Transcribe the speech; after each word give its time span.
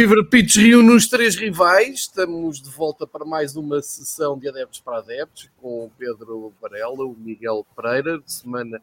Fever 0.00 0.24
Pitch 0.24 0.56
reúne 0.56 0.94
os 0.94 1.06
três 1.08 1.36
rivais. 1.36 2.00
Estamos 2.00 2.58
de 2.58 2.70
volta 2.70 3.06
para 3.06 3.22
mais 3.22 3.54
uma 3.54 3.82
sessão 3.82 4.38
de 4.38 4.48
adeptos 4.48 4.80
para 4.80 4.96
adeptos 4.96 5.50
com 5.58 5.84
o 5.84 5.90
Pedro 5.90 6.54
Varela, 6.58 7.04
o 7.04 7.14
Miguel 7.14 7.66
Pereira, 7.76 8.18
de 8.18 8.32
semana 8.32 8.80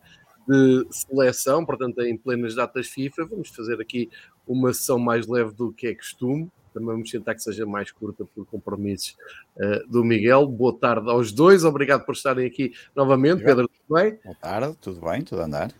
de 0.47 0.85
seleção, 0.91 1.65
portanto, 1.65 2.03
em 2.03 2.15
plenas 2.15 2.53
datas 2.53 2.85
FIFA. 2.85 3.25
Vamos 3.25 3.49
fazer 3.49 3.81
aqui 3.81 4.11
uma 4.47 4.71
sessão 4.71 4.99
mais 4.99 5.25
leve 5.25 5.55
do 5.55 5.73
que 5.73 5.87
é 5.87 5.95
costume. 5.95 6.51
Também 6.71 6.89
vamos 6.89 7.09
tentar 7.09 7.33
que 7.33 7.41
seja 7.41 7.65
mais 7.65 7.91
curta 7.91 8.23
por 8.23 8.45
compromissos 8.45 9.17
uh, 9.55 9.91
do 9.91 10.03
Miguel. 10.03 10.45
Boa 10.47 10.77
tarde 10.77 11.09
aos 11.09 11.31
dois, 11.31 11.63
obrigado 11.63 12.05
por 12.05 12.13
estarem 12.13 12.45
aqui 12.45 12.73
novamente. 12.95 13.43
Pedro, 13.43 13.67
tudo 13.67 13.99
bem? 13.99 14.19
Boa 14.23 14.37
tarde, 14.39 14.77
tudo 14.79 15.01
bem, 15.01 15.23
tudo 15.23 15.41
a 15.41 15.45
andar. 15.45 15.73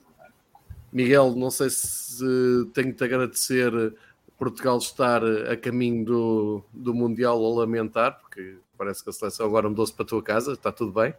Miguel, 0.92 1.36
não 1.36 1.52
sei 1.52 1.70
se 1.70 2.26
tenho 2.74 2.92
de 2.92 3.04
agradecer 3.04 3.72
Portugal 4.38 4.78
estar 4.78 5.22
a 5.24 5.58
caminho 5.58 6.06
do, 6.06 6.64
do 6.72 6.94
Mundial 6.94 7.44
a 7.44 7.60
lamentar, 7.60 8.20
porque 8.20 8.58
parece 8.78 9.04
que 9.04 9.10
a 9.10 9.14
seleção 9.14 9.46
agora 9.46 9.68
mudou-se 9.68 9.94
para 9.94 10.04
a 10.04 10.08
tua 10.08 10.24
casa, 10.24 10.54
está 10.54 10.72
tudo 10.72 10.92
bem. 10.92 11.14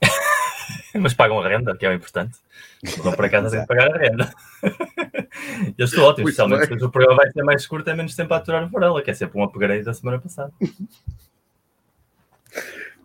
Mas 1.00 1.14
pagam 1.14 1.40
a 1.40 1.48
renda, 1.48 1.74
que 1.76 1.86
é 1.86 1.88
o 1.88 1.94
importante. 1.94 2.38
Vão 2.98 3.12
para 3.12 3.30
casa 3.30 3.48
sem 3.48 3.66
pagar 3.66 3.94
a 3.94 3.98
renda. 3.98 4.32
Eu 5.78 5.86
estou 5.86 6.04
ótimo, 6.04 6.28
especialmente 6.28 6.66
se 6.66 6.84
o 6.84 6.90
programa 6.90 7.16
vai 7.16 7.30
ser 7.30 7.42
mais 7.42 7.66
curto, 7.66 7.88
é 7.88 7.94
menos 7.94 8.14
tempo 8.14 8.34
a 8.34 8.36
aturar 8.36 8.64
o 8.64 8.68
Varela, 8.68 9.02
que 9.02 9.10
é 9.10 9.14
sempre 9.14 9.38
um 9.38 9.44
upgrade 9.44 9.82
da 9.82 9.94
semana 9.94 10.18
passada. 10.18 10.52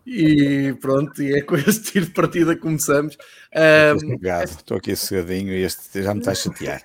E 0.06 0.74
pronto, 0.80 1.22
e 1.22 1.34
é 1.34 1.42
com 1.42 1.56
este 1.56 1.92
tiro 1.92 2.06
de 2.06 2.12
partida 2.12 2.54
que 2.54 2.60
começamos. 2.60 3.16
Um, 3.54 4.42
estou 4.42 4.76
aqui 4.76 4.94
sossegadinho 4.94 5.52
e 5.52 5.62
este 5.62 6.02
já 6.02 6.12
me 6.12 6.20
está 6.20 6.32
a 6.32 6.34
chatear. 6.34 6.82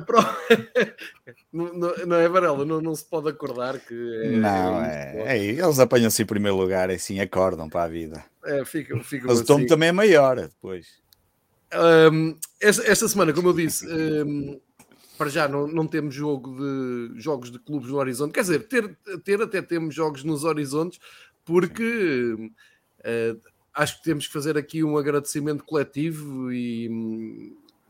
Pro... 0.00 0.18
não, 1.52 1.72
não, 2.06 2.16
é 2.16 2.28
Varela, 2.28 2.64
não, 2.64 2.80
não 2.80 2.94
se 2.94 3.04
pode 3.04 3.28
acordar 3.28 3.78
que. 3.78 3.94
É, 4.24 4.30
não, 4.30 4.84
é, 4.84 5.12
é, 5.16 5.38
é, 5.38 5.44
eles 5.44 5.78
apanham-se 5.78 6.22
em 6.22 6.26
primeiro 6.26 6.56
lugar, 6.56 6.88
é 6.90 6.94
assim, 6.94 7.20
acordam 7.20 7.68
para 7.68 7.84
a 7.84 7.88
vida. 7.88 8.24
É, 8.44 8.64
fica, 8.64 8.98
fica 9.00 9.26
Mas 9.26 9.40
o 9.40 9.44
tom 9.44 9.58
assim. 9.58 9.66
também 9.66 9.90
é 9.90 9.92
maior 9.92 10.36
depois. 10.36 11.02
Um, 11.74 12.36
esta, 12.60 12.82
esta, 12.90 13.08
semana, 13.08 13.32
como 13.32 13.48
eu 13.48 13.52
disse, 13.54 13.86
um, 13.86 14.60
para 15.16 15.30
já 15.30 15.48
não, 15.48 15.66
não 15.66 15.86
temos 15.86 16.14
jogo 16.14 16.56
de 16.56 17.20
jogos 17.20 17.50
de 17.50 17.58
clubes 17.58 17.88
no 17.88 17.96
horizonte. 17.96 18.32
Quer 18.32 18.42
dizer, 18.42 18.68
ter, 18.68 18.96
ter 19.24 19.40
até 19.40 19.62
temos 19.62 19.94
jogos 19.94 20.24
nos 20.24 20.44
horizontes, 20.44 20.98
porque 21.44 22.34
uh, 23.00 23.40
acho 23.74 23.98
que 23.98 24.04
temos 24.04 24.26
que 24.26 24.32
fazer 24.32 24.58
aqui 24.58 24.84
um 24.84 24.96
agradecimento 24.96 25.64
coletivo 25.64 26.52
e 26.52 26.88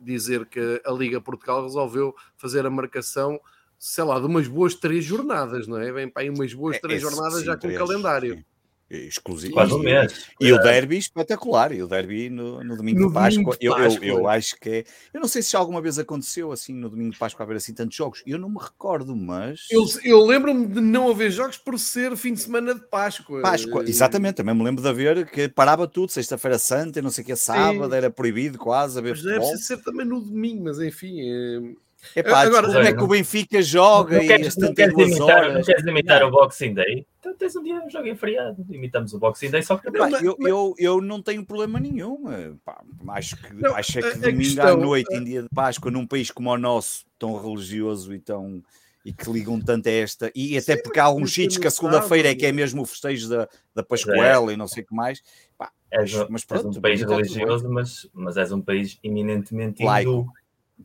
dizer 0.03 0.47
que 0.47 0.83
a 0.84 0.92
Liga 0.92 1.20
Portugal 1.20 1.62
resolveu 1.62 2.14
fazer 2.36 2.67
a 2.67 2.70
marcação, 2.70 3.41
sei 3.78 4.05
lá, 4.05 4.19
de 4.19 4.27
umas 4.27 4.48
boas 4.48 4.75
três 4.75 5.05
jornadas, 5.05 5.67
não 5.67 5.78
é? 5.78 5.92
Vem 5.92 6.09
para 6.09 6.22
aí 6.22 6.31
umas 6.31 6.53
boas 6.53 6.77
é, 6.77 6.81
três 6.81 6.98
é, 6.98 7.03
jornadas 7.03 7.41
sim, 7.41 7.47
já 7.47 7.56
com 7.56 7.69
o 7.69 7.75
calendário. 7.75 8.37
Sim 8.37 8.51
exclusivo. 8.92 9.54
Quase 9.54 9.72
um 9.75 9.78
mês. 9.78 10.26
E 10.41 10.53
o 10.53 10.58
derby 10.58 10.98
espetacular, 10.98 11.72
e 11.72 11.82
o 11.82 11.86
derby 11.86 12.28
no, 12.28 12.62
no 12.62 12.76
domingo 12.76 13.00
no 13.00 13.08
de 13.08 13.14
Páscoa. 13.14 13.30
Domingo 13.30 13.56
de 13.58 13.69
Páscoa. 13.69 14.06
Eu, 14.06 14.14
eu, 14.14 14.19
eu, 14.19 14.28
acho 14.28 14.56
que 14.60 14.69
é. 14.69 14.84
Eu 15.12 15.20
não 15.20 15.28
sei 15.28 15.42
se 15.42 15.56
alguma 15.56 15.80
vez 15.80 15.98
aconteceu 15.98 16.53
assim 16.53 16.75
no 16.75 16.91
domingo 16.91 17.12
de 17.12 17.19
Páscoa 17.19 17.44
haver 17.44 17.56
assim 17.56 17.72
tantos 17.72 17.97
jogos. 17.97 18.22
Eu 18.26 18.38
não 18.38 18.48
me 18.48 18.58
recordo, 18.58 19.14
mas. 19.16 19.66
Eu, 19.70 19.84
eu 20.04 20.25
lembro-me 20.25 20.66
de 20.66 20.81
não 20.81 21.10
haver 21.10 21.31
jogos 21.31 21.56
por 21.56 21.78
ser 21.78 22.16
fim 22.16 22.34
de 22.34 22.41
semana 22.41 22.75
de 22.75 22.81
Páscoa. 22.82 23.41
Páscoa, 23.42 23.84
exatamente. 23.84 24.36
Também 24.36 24.54
me 24.54 24.62
lembro 24.62 24.82
de 24.82 24.88
haver 24.88 25.31
que 25.31 25.48
parava 25.48 25.86
tudo, 25.86 26.10
sexta-feira 26.10 26.58
santa, 26.58 27.00
não 27.00 27.10
sei 27.10 27.22
o 27.22 27.26
que, 27.26 27.36
sábado, 27.36 27.91
Sim. 27.91 27.97
era 27.97 28.10
proibido 28.10 28.58
quase 28.58 28.98
haver 28.98 29.12
mas 29.12 29.22
Deve 29.22 29.56
ser 29.58 29.78
também 29.78 30.06
no 30.06 30.20
domingo, 30.20 30.64
mas 30.64 30.78
enfim. 30.81 31.20
É... 31.20 31.91
Epá, 32.16 32.40
Agora, 32.42 32.66
como 32.66 32.78
é 32.78 32.92
que 32.92 33.02
o 33.02 33.06
Benfica 33.06 33.62
joga 33.62 34.18
não 34.18 34.26
queres, 34.26 34.56
não 34.56 34.74
queres, 34.74 34.92
imitar, 34.92 35.52
não 35.52 35.62
queres 35.62 35.84
imitar 35.84 36.20
não. 36.20 36.28
o 36.28 36.30
Boxing 36.30 36.74
Day? 36.74 37.06
Então 37.20 37.34
tens 37.34 37.54
um 37.54 37.62
dia 37.62 37.74
um 37.76 37.88
jogo 37.88 38.08
em 38.08 38.16
feriado, 38.16 38.66
imitamos 38.68 39.14
o 39.14 39.18
Boxing 39.18 39.50
Day, 39.50 39.62
só 39.62 39.76
que 39.76 39.88
Epá, 39.88 40.10
eu, 40.22 40.36
eu, 40.40 40.74
eu 40.78 41.00
não 41.00 41.22
tenho 41.22 41.44
problema 41.46 41.78
nenhum. 41.78 42.24
Pá, 42.64 42.82
acho 43.10 43.36
que, 43.36 43.54
não, 43.54 43.74
acho 43.74 43.98
é 43.98 44.02
que 44.02 44.18
domingo 44.18 44.38
questão, 44.38 44.66
à 44.66 44.76
noite, 44.76 45.14
em 45.14 45.24
dia 45.24 45.42
de 45.42 45.48
Páscoa, 45.54 45.90
num 45.90 46.06
país 46.06 46.30
como 46.30 46.50
o 46.50 46.58
nosso, 46.58 47.04
tão 47.18 47.40
religioso 47.40 48.12
e 48.12 48.19
tão 48.19 48.62
e 49.04 49.12
que 49.12 49.30
ligam 49.30 49.60
tanto 49.60 49.88
a 49.88 49.92
esta, 49.92 50.30
e 50.34 50.56
até 50.56 50.76
Sim, 50.76 50.82
porque 50.82 51.00
há 51.00 51.04
alguns 51.04 51.32
sítios 51.32 51.58
que 51.58 51.66
a 51.66 51.70
segunda-feira 51.70 52.30
é 52.30 52.34
que 52.36 52.46
é 52.46 52.52
mesmo 52.52 52.82
o 52.82 52.86
festejo 52.86 53.28
da, 53.28 53.48
da 53.74 53.82
Pascoela 53.82 54.50
é. 54.50 54.54
e 54.54 54.56
não 54.56 54.69
sei 54.69 54.84
o 54.84 54.86
que 54.86 54.94
mais. 54.94 55.20
Pá, 55.58 55.72
és, 55.90 56.12
mas 56.28 56.44
pronto, 56.44 56.69
és 56.69 56.76
um 56.76 56.80
país 56.80 57.02
religioso, 57.02 57.69
mas, 57.69 58.08
mas 58.12 58.36
és 58.36 58.52
um 58.52 58.60
país 58.60 58.98
eminentemente 59.02 59.82
hindu. 59.82 60.26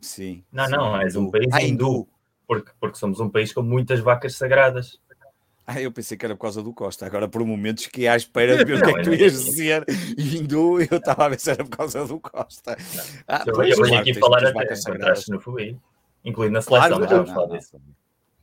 Sim. 0.00 0.44
Não, 0.52 0.66
sim, 0.66 0.72
não, 0.72 1.00
és 1.00 1.16
um 1.16 1.30
país 1.30 1.48
ah, 1.52 1.62
hindu. 1.62 2.06
Porque, 2.46 2.70
porque 2.80 2.98
somos 2.98 3.20
um 3.20 3.28
país 3.28 3.52
com 3.52 3.62
muitas 3.62 4.00
vacas 4.00 4.34
sagradas. 4.34 4.98
Ah, 5.66 5.82
eu 5.82 5.92
pensei 5.92 6.16
que 6.16 6.24
era 6.24 6.34
por 6.34 6.42
causa 6.42 6.62
do 6.62 6.72
Costa. 6.72 7.04
Agora, 7.04 7.28
por 7.28 7.44
momentos 7.44 7.88
que 7.88 8.08
à 8.08 8.16
espera 8.16 8.56
de 8.56 8.64
ver 8.64 8.78
o 8.78 8.82
que 8.82 8.90
é 8.90 8.94
que 8.94 9.02
tu 9.02 9.14
ias 9.14 9.32
dizer 9.44 9.84
hindu, 10.16 10.80
eu 10.80 10.96
estava 10.96 11.26
a 11.26 11.28
ver 11.28 11.38
se 11.38 11.50
era 11.50 11.62
por 11.62 11.76
causa 11.76 12.06
do 12.06 12.18
Costa. 12.18 12.74
Ah, 13.26 13.44
eu, 13.46 13.62
eu 13.62 13.82
venho 13.82 13.98
aqui 13.98 14.14
falar 14.14 14.46
até 14.46 14.74
contra 14.74 15.12
a 15.12 15.14
xenofobia, 15.14 15.76
incluindo 16.24 16.54
na 16.54 16.62
seleção, 16.62 16.88
claro, 16.88 17.00
mas 17.02 17.10
vamos 17.10 17.30
falar 17.32 17.58
disso. 17.58 17.78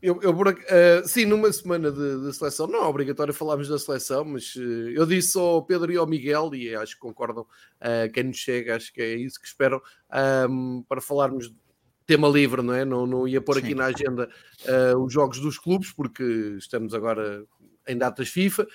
Eu, 0.01 0.19
eu 0.22 0.31
uh, 0.31 1.07
sim, 1.07 1.25
numa 1.25 1.51
semana 1.51 1.91
de, 1.91 2.22
de, 2.22 2.33
seleção, 2.33 2.67
não 2.67 2.83
é 2.83 2.88
obrigatório 2.88 3.33
falarmos 3.33 3.67
da 3.67 3.79
seleção, 3.79 4.25
mas 4.25 4.56
uh, 4.56 4.89
eu 4.89 5.06
disse 5.06 5.38
ao 5.38 5.66
Pedro 5.66 5.91
e 5.91 5.97
ao 5.97 6.06
Miguel, 6.06 6.53
e 6.53 6.75
acho 6.75 6.94
que 6.94 7.00
concordam, 7.00 7.44
uh, 7.44 8.11
quem 8.13 8.25
nos 8.25 8.38
chega, 8.38 8.75
acho 8.75 8.94
que 8.94 9.01
é 9.01 9.16
isso 9.16 9.39
que 9.39 9.47
esperam, 9.47 9.81
um, 10.50 10.84
para 10.88 11.01
falarmos 11.01 11.51
tema 12.05 12.28
livre, 12.28 12.61
não 12.61 12.73
é? 12.73 12.85
Não, 12.85 13.07
não 13.07 13.28
ia 13.28 13.41
pôr 13.41 13.57
aqui 13.57 13.69
sim. 13.69 13.75
na 13.75 13.85
agenda 13.85 14.29
os 15.03 15.11
jogos 15.11 15.39
dos 15.39 15.57
clubes, 15.57 15.91
porque 15.91 16.23
estamos 16.59 16.94
agora 16.94 17.44
em 17.88 17.97
datas 17.97 18.29
FIFA, 18.29 18.67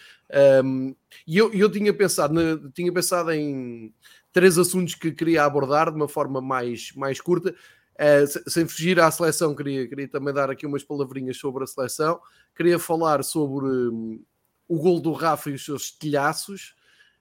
um, 0.64 0.94
e 1.26 1.36
eu, 1.36 1.52
eu 1.52 1.70
tinha, 1.70 1.92
pensado, 1.92 2.70
tinha 2.72 2.92
pensado 2.92 3.30
em 3.30 3.94
três 4.32 4.58
assuntos 4.58 4.94
que 4.94 5.12
queria 5.12 5.44
abordar 5.44 5.90
de 5.90 5.96
uma 5.96 6.08
forma 6.08 6.40
mais, 6.40 6.92
mais 6.94 7.20
curta. 7.20 7.54
Uh, 8.00 8.50
sem 8.50 8.66
fugir 8.66 8.98
à 8.98 9.10
seleção, 9.10 9.54
queria, 9.54 9.86
queria 9.86 10.08
também 10.08 10.32
dar 10.32 10.48
aqui 10.48 10.64
umas 10.64 10.82
palavrinhas 10.82 11.36
sobre 11.36 11.64
a 11.64 11.66
seleção. 11.66 12.18
Queria 12.56 12.78
falar 12.78 13.22
sobre 13.22 13.66
um, 13.66 14.24
o 14.66 14.78
gol 14.78 15.00
do 15.00 15.12
Rafa 15.12 15.50
e 15.50 15.52
os 15.52 15.62
seus 15.62 15.82
estilhaços. 15.82 16.74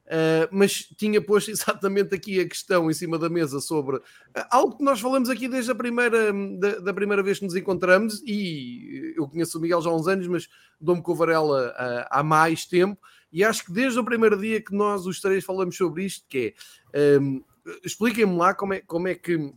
Uh, 0.05 0.47
mas 0.51 0.85
tinha 0.97 1.21
posto 1.21 1.51
exatamente 1.51 2.15
aqui 2.15 2.39
a 2.39 2.47
questão 2.47 2.89
em 2.89 2.93
cima 2.93 3.19
da 3.19 3.29
mesa 3.29 3.59
sobre 3.59 3.97
uh, 3.97 4.01
algo 4.49 4.77
que 4.77 4.83
nós 4.83 5.01
falamos 5.01 5.29
aqui 5.29 5.49
desde 5.49 5.69
a 5.69 5.75
primeira, 5.75 6.31
da, 6.57 6.79
da, 6.79 6.93
primeira 6.93 7.21
vez 7.21 7.39
que 7.39 7.45
nos 7.45 7.55
encontramos, 7.57 8.23
e 8.25 9.13
eu 9.17 9.27
conheço 9.27 9.57
o 9.57 9.61
Miguel 9.61 9.81
já 9.81 9.89
há 9.89 9.95
uns 9.95 10.07
anos, 10.07 10.27
mas 10.27 10.47
dou-me 10.79 11.03
com 11.03 11.11
o 11.11 11.15
Varela 11.15 11.75
há 12.09 12.23
mais 12.23 12.65
tempo, 12.65 12.99
e 13.31 13.43
acho 13.43 13.65
que 13.65 13.71
desde 13.71 13.99
o 13.99 14.03
primeiro 14.03 14.39
dia 14.39 14.63
que 14.63 14.73
nós 14.73 15.05
os 15.05 15.21
três 15.21 15.43
falamos 15.43 15.77
sobre 15.77 16.05
isto, 16.05 16.25
que 16.27 16.55
é 16.91 17.19
um, 17.19 17.43
expliquem-me 17.83 18.35
lá 18.35 18.55
como 18.55 18.73
é, 18.73 18.79
como 18.79 19.07
é 19.07 19.13
que 19.13 19.53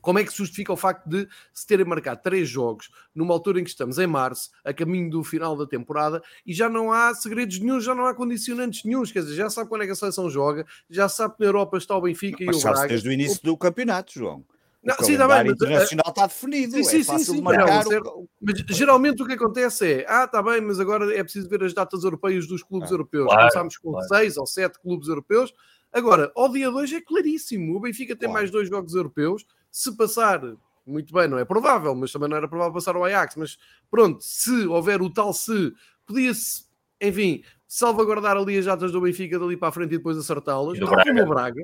como 0.00 0.18
é 0.18 0.24
que 0.24 0.30
se 0.30 0.38
justifica 0.38 0.72
o 0.72 0.76
facto 0.76 1.08
de 1.08 1.28
se 1.52 1.66
terem 1.66 1.86
marcado 1.86 2.20
três 2.22 2.48
jogos 2.48 2.90
numa 3.14 3.34
altura 3.34 3.60
em 3.60 3.64
que 3.64 3.70
estamos 3.70 3.98
em 3.98 4.06
março, 4.06 4.50
a 4.64 4.72
caminho 4.72 5.10
do 5.10 5.24
final 5.24 5.56
da 5.56 5.66
temporada, 5.66 6.22
e 6.46 6.52
já 6.52 6.68
não 6.68 6.92
há 6.92 7.14
segredos 7.14 7.58
nenhum, 7.58 7.80
já 7.80 7.94
não 7.94 8.06
há 8.06 8.14
condicionantes 8.14 8.84
nenhums, 8.84 9.12
quer 9.12 9.20
dizer, 9.20 9.36
já 9.36 9.50
sabe 9.50 9.68
quando 9.68 9.82
é 9.82 9.86
que 9.86 9.92
a 9.92 9.96
seleção 9.96 10.28
joga, 10.30 10.66
já 10.88 11.08
sabe 11.08 11.36
que 11.36 11.40
na 11.40 11.46
Europa 11.46 11.78
está 11.78 11.96
o 11.96 12.00
Benfica 12.00 12.44
mas 12.44 12.56
e 12.56 12.60
o 12.60 12.62
Braga. 12.62 12.88
desde 12.88 13.08
o 13.08 13.12
início 13.12 13.40
do 13.42 13.56
campeonato, 13.56 14.12
João. 14.12 14.44
Não, 14.82 14.94
o 14.94 15.04
sim, 15.04 15.16
tá 15.16 15.26
bem, 15.26 15.44
mas, 15.44 15.52
internacional 15.52 16.04
está 16.08 16.26
definido, 16.26 16.72
sim, 16.72 16.84
sim, 16.84 17.00
é 17.00 17.04
fácil 17.04 17.26
sim, 17.26 17.34
sim, 17.36 17.42
marcar. 17.42 17.84
Não, 17.84 18.00
o... 18.10 18.28
Mas 18.40 18.58
geralmente 18.76 19.22
o 19.22 19.26
que 19.26 19.32
acontece 19.32 19.92
é, 19.92 20.06
ah, 20.08 20.24
está 20.24 20.42
bem, 20.42 20.60
mas 20.60 20.78
agora 20.78 21.12
é 21.14 21.22
preciso 21.22 21.48
ver 21.48 21.64
as 21.64 21.74
datas 21.74 22.04
europeias 22.04 22.46
dos 22.46 22.62
clubes 22.62 22.90
ah, 22.90 22.94
europeus. 22.94 23.26
Claro, 23.26 23.40
Começámos 23.40 23.76
com 23.76 23.90
claro. 23.90 24.08
seis 24.08 24.36
ou 24.36 24.46
sete 24.46 24.78
clubes 24.80 25.08
europeus. 25.08 25.52
Agora, 25.92 26.30
ao 26.36 26.50
dia 26.50 26.70
2 26.70 26.92
é 26.92 27.00
claríssimo, 27.00 27.76
o 27.76 27.80
Benfica 27.80 28.14
tem 28.14 28.28
claro. 28.28 28.34
mais 28.34 28.50
dois 28.50 28.68
jogos 28.68 28.94
europeus, 28.94 29.44
se 29.78 29.96
passar, 29.96 30.40
muito 30.84 31.12
bem, 31.12 31.28
não 31.28 31.38
é 31.38 31.44
provável, 31.44 31.94
mas 31.94 32.10
também 32.10 32.28
não 32.28 32.36
era 32.36 32.48
provável 32.48 32.74
passar 32.74 32.96
o 32.96 33.04
Ajax, 33.04 33.36
mas 33.36 33.56
pronto, 33.88 34.20
se 34.20 34.66
houver 34.66 35.00
o 35.00 35.08
tal 35.08 35.32
se, 35.32 35.72
podia-se, 36.04 36.64
enfim, 37.00 37.44
salvaguardar 37.68 38.36
ali 38.36 38.58
as 38.58 38.64
jatas 38.64 38.90
do 38.90 39.00
Benfica 39.00 39.38
dali 39.38 39.56
para 39.56 39.68
a 39.68 39.72
frente 39.72 39.94
e 39.94 39.98
depois 39.98 40.18
acertá-las, 40.18 40.76
tal 40.80 40.88
como 41.04 41.22
o 41.22 41.28
Braga. 41.28 41.62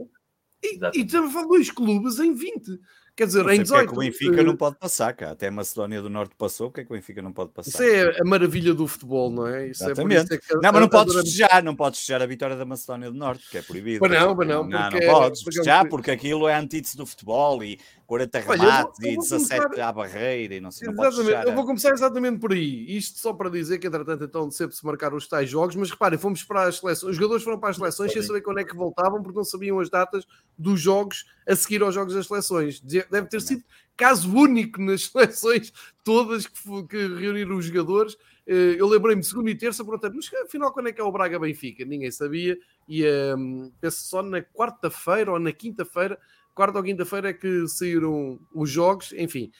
E, 0.62 0.78
e 0.94 1.04
estamos 1.04 1.30
a 1.30 1.32
falar 1.32 1.48
dois 1.48 1.72
clubes 1.72 2.20
em 2.20 2.32
20. 2.32 2.78
Quer 3.16 3.26
dizer, 3.26 3.46
em 3.48 3.62
18. 3.62 3.84
É 3.84 3.86
que 3.86 3.92
o 3.92 3.98
Benfica 3.98 4.42
não 4.42 4.56
pode 4.56 4.76
passar, 4.76 5.12
cá. 5.12 5.30
Até 5.30 5.46
a 5.46 5.50
Macedónia 5.50 6.02
do 6.02 6.10
Norte 6.10 6.34
passou, 6.36 6.66
o 6.66 6.72
que 6.72 6.80
é 6.80 6.84
que 6.84 6.90
o 6.90 6.96
Benfica 6.96 7.22
não 7.22 7.32
pode 7.32 7.52
passar? 7.52 7.70
Isso 7.70 7.82
é 7.82 8.20
a 8.20 8.24
maravilha 8.24 8.74
do 8.74 8.88
futebol, 8.88 9.30
não 9.30 9.46
é? 9.46 9.68
Isso 9.68 9.84
Exatamente. 9.84 10.34
É 10.34 10.36
isso 10.36 10.52
é 10.52 10.54
não, 10.56 10.72
mas 10.72 10.80
não 10.80 10.88
podes 10.88 11.14
festejar, 11.14 11.62
não 11.62 11.76
podes 11.76 12.00
festejar 12.00 12.22
a 12.22 12.26
vitória 12.26 12.56
da 12.56 12.64
Macedónia 12.64 13.12
do 13.12 13.16
Norte, 13.16 13.48
que 13.48 13.58
é 13.58 13.62
proibido. 13.62 14.00
Mas 14.00 14.10
não, 14.10 14.34
mas 14.34 14.48
não. 14.48 14.68
Porque... 14.68 15.06
Não, 15.06 15.12
não 15.12 15.20
podes 15.20 15.42
festejar, 15.42 15.88
porque 15.88 16.10
aquilo 16.10 16.48
é 16.48 16.56
antítese 16.56 16.96
do 16.96 17.06
futebol 17.06 17.62
e 17.62 17.78
40 18.06 18.38
remates 18.40 18.98
e 19.00 19.16
17 19.16 19.62
começar... 19.62 19.88
à 19.88 19.92
barreira 19.92 20.54
e 20.54 20.60
não 20.60 20.70
sei 20.70 20.88
Exatamente, 20.88 21.46
eu 21.46 21.54
vou 21.54 21.64
começar 21.64 21.90
exatamente 21.90 22.38
por 22.38 22.52
aí. 22.52 22.96
Isto 22.96 23.18
só 23.18 23.32
para 23.32 23.48
dizer 23.48 23.78
que, 23.78 23.86
entretanto, 23.86 24.24
então 24.24 24.50
sempre 24.50 24.76
se 24.76 24.84
marcaram 24.84 25.16
os 25.16 25.26
tais 25.26 25.48
jogos, 25.48 25.74
mas 25.76 25.90
reparem, 25.90 26.18
fomos 26.18 26.42
para 26.42 26.64
as 26.64 26.78
seleções, 26.78 27.10
os 27.10 27.16
jogadores 27.16 27.42
foram 27.42 27.58
para 27.58 27.70
as 27.70 27.76
seleções 27.76 28.12
sem 28.12 28.22
saber 28.22 28.42
quando 28.42 28.60
é 28.60 28.64
que 28.64 28.74
voltavam, 28.74 29.22
porque 29.22 29.36
não 29.36 29.44
sabiam 29.44 29.80
as 29.80 29.88
datas 29.88 30.26
dos 30.58 30.80
jogos 30.80 31.24
a 31.46 31.56
seguir 31.56 31.82
aos 31.82 31.94
jogos 31.94 32.14
das 32.14 32.26
seleções. 32.26 32.80
Deve 33.10 33.28
ter 33.28 33.40
sido 33.40 33.64
caso 33.96 34.32
único 34.34 34.80
nas 34.80 35.06
seleções 35.10 35.72
todas 36.02 36.46
que, 36.46 36.86
que 36.88 37.06
reuniram 37.14 37.56
os 37.56 37.66
jogadores. 37.66 38.16
Eh, 38.46 38.76
eu 38.78 38.86
lembrei-me 38.86 39.22
de 39.22 39.28
segunda 39.28 39.50
e 39.50 39.54
terça, 39.54 39.84
portanto, 39.84 40.14
mas 40.14 40.30
afinal, 40.42 40.72
quando 40.72 40.88
é 40.88 40.92
que 40.92 41.00
é 41.00 41.04
o 41.04 41.12
Braga 41.12 41.38
Benfica? 41.38 41.84
Ninguém 41.84 42.10
sabia. 42.10 42.58
E 42.88 43.04
um, 43.36 43.72
penso 43.80 44.00
só 44.04 44.22
na 44.22 44.42
quarta-feira 44.42 45.32
ou 45.32 45.38
na 45.38 45.52
quinta-feira, 45.52 46.18
quarta 46.54 46.78
ou 46.78 46.84
quinta-feira 46.84 47.30
é 47.30 47.32
que 47.32 47.66
saíram 47.68 48.38
os 48.54 48.70
jogos, 48.70 49.12
enfim. 49.12 49.50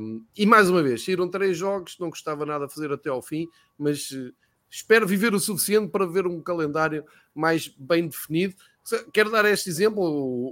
Um, 0.00 0.24
e 0.36 0.46
mais 0.46 0.68
uma 0.68 0.82
vez, 0.82 1.04
saíram 1.04 1.28
três 1.28 1.56
jogos, 1.56 1.96
não 1.98 2.10
gostava 2.10 2.44
nada 2.44 2.66
de 2.66 2.74
fazer 2.74 2.92
até 2.92 3.10
ao 3.10 3.22
fim, 3.22 3.48
mas 3.78 4.10
uh, 4.10 4.32
espero 4.68 5.06
viver 5.06 5.34
o 5.34 5.40
suficiente 5.40 5.90
para 5.90 6.06
ver 6.06 6.26
um 6.26 6.40
calendário 6.40 7.04
mais 7.34 7.68
bem 7.68 8.08
definido. 8.08 8.54
Quero 9.12 9.30
dar 9.30 9.44
este 9.44 9.68
exemplo: 9.68 10.02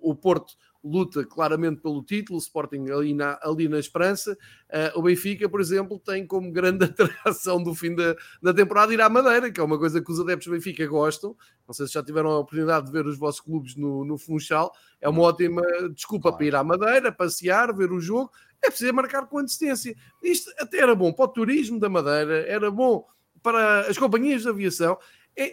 o 0.02 0.14
Porto 0.14 0.54
luta 0.82 1.24
claramente 1.24 1.80
pelo 1.80 2.02
título, 2.02 2.38
o 2.38 2.42
Sporting 2.42 2.88
ali 2.90 3.14
na, 3.14 3.38
ali 3.42 3.68
na 3.68 3.78
esperança. 3.78 4.36
Uh, 4.68 4.98
o 4.98 5.02
Benfica, 5.02 5.48
por 5.48 5.60
exemplo, 5.60 5.98
tem 5.98 6.26
como 6.26 6.50
grande 6.50 6.84
atração 6.90 7.62
do 7.62 7.74
fim 7.74 7.94
da, 7.94 8.16
da 8.42 8.54
temporada 8.54 8.92
ir 8.92 9.00
à 9.00 9.08
Madeira, 9.08 9.50
que 9.50 9.60
é 9.60 9.62
uma 9.62 9.78
coisa 9.78 10.02
que 10.02 10.10
os 10.10 10.20
adeptos 10.20 10.46
do 10.46 10.52
Benfica 10.52 10.86
gostam. 10.86 11.36
Não 11.66 11.74
sei 11.74 11.86
se 11.86 11.92
já 11.92 12.02
tiveram 12.02 12.30
a 12.30 12.38
oportunidade 12.38 12.86
de 12.86 12.92
ver 12.92 13.06
os 13.06 13.18
vossos 13.18 13.40
clubes 13.40 13.76
no, 13.76 14.04
no 14.04 14.18
Funchal. 14.18 14.72
É 15.00 15.08
uma 15.08 15.22
ótima 15.22 15.62
desculpa 15.94 16.30
claro. 16.30 16.36
para 16.36 16.46
ir 16.46 16.54
à 16.54 16.64
Madeira, 16.64 17.12
passear, 17.12 17.74
ver 17.74 17.92
o 17.92 18.00
jogo. 18.00 18.30
É 18.62 18.68
preciso 18.68 18.92
marcar 18.92 19.26
com 19.26 19.38
antecedência. 19.38 19.94
Isto 20.22 20.50
até 20.58 20.78
era 20.78 20.94
bom 20.94 21.12
para 21.12 21.24
o 21.24 21.28
turismo 21.28 21.78
da 21.78 21.88
Madeira, 21.88 22.46
era 22.46 22.70
bom 22.70 23.06
para 23.42 23.86
as 23.86 23.96
companhias 23.96 24.42
de 24.42 24.48
aviação 24.48 24.98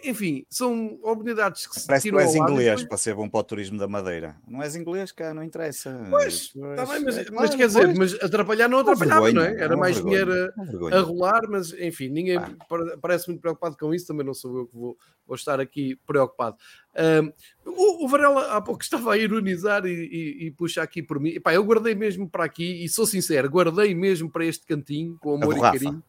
enfim, 0.04 0.44
são 0.50 0.94
oportunidades 1.02 1.66
que 1.66 1.80
se 1.80 1.86
Parece 1.86 2.04
tiram 2.04 2.18
que 2.18 2.24
és 2.24 2.34
inglês 2.34 2.66
depois... 2.66 2.88
para 2.88 2.98
ser 2.98 3.14
bom 3.14 3.28
para 3.28 3.40
o 3.40 3.44
turismo 3.44 3.78
da 3.78 3.88
Madeira. 3.88 4.36
Não 4.46 4.62
és 4.62 4.76
inglês, 4.76 5.12
cá, 5.12 5.32
não 5.32 5.42
interessa. 5.42 6.06
Pois, 6.10 6.52
está 6.54 6.86
bem, 6.86 7.04
mas, 7.04 7.18
é, 7.18 7.30
mas 7.30 7.54
quer 7.54 7.66
dizer, 7.66 7.94
mas 7.96 8.14
atrapalhar 8.14 8.68
não 8.68 8.80
atrapalhava, 8.80 9.32
não, 9.32 9.42
vergonha, 9.42 9.50
não 9.52 9.58
é? 9.58 9.64
Era 9.64 9.76
mais 9.76 9.96
vergonha, 9.96 10.24
dinheiro 10.24 10.52
a, 10.92 10.96
a, 10.98 11.00
rolar, 11.00 11.42
mas 11.48 11.72
enfim, 11.72 12.08
ninguém 12.08 12.36
ah. 12.36 12.50
parece 13.00 13.28
muito 13.28 13.40
preocupado 13.40 13.76
com 13.78 13.94
isso, 13.94 14.06
também 14.06 14.26
não 14.26 14.34
sou 14.34 14.58
eu 14.58 14.66
que 14.66 14.74
vou, 14.74 14.96
vou 15.26 15.36
estar 15.36 15.60
aqui 15.60 15.96
preocupado. 16.06 16.56
Um, 16.96 17.32
o, 17.64 18.04
o, 18.04 18.08
Varela 18.08 18.56
há 18.56 18.60
pouco 18.60 18.82
estava 18.84 19.12
a 19.12 19.16
ironizar 19.16 19.86
e, 19.86 19.90
e, 19.90 20.46
e 20.46 20.50
puxa 20.50 20.82
aqui 20.82 21.02
por 21.02 21.18
mim. 21.18 21.30
Epá, 21.30 21.54
eu 21.54 21.64
guardei 21.64 21.94
mesmo 21.94 22.28
para 22.28 22.44
aqui, 22.44 22.84
e 22.84 22.88
sou 22.88 23.06
sincero, 23.06 23.48
guardei 23.48 23.94
mesmo 23.94 24.30
para 24.30 24.44
este 24.44 24.66
cantinho, 24.66 25.16
com 25.18 25.34
amor 25.34 25.56
e 25.56 25.60
carinho 25.60 26.02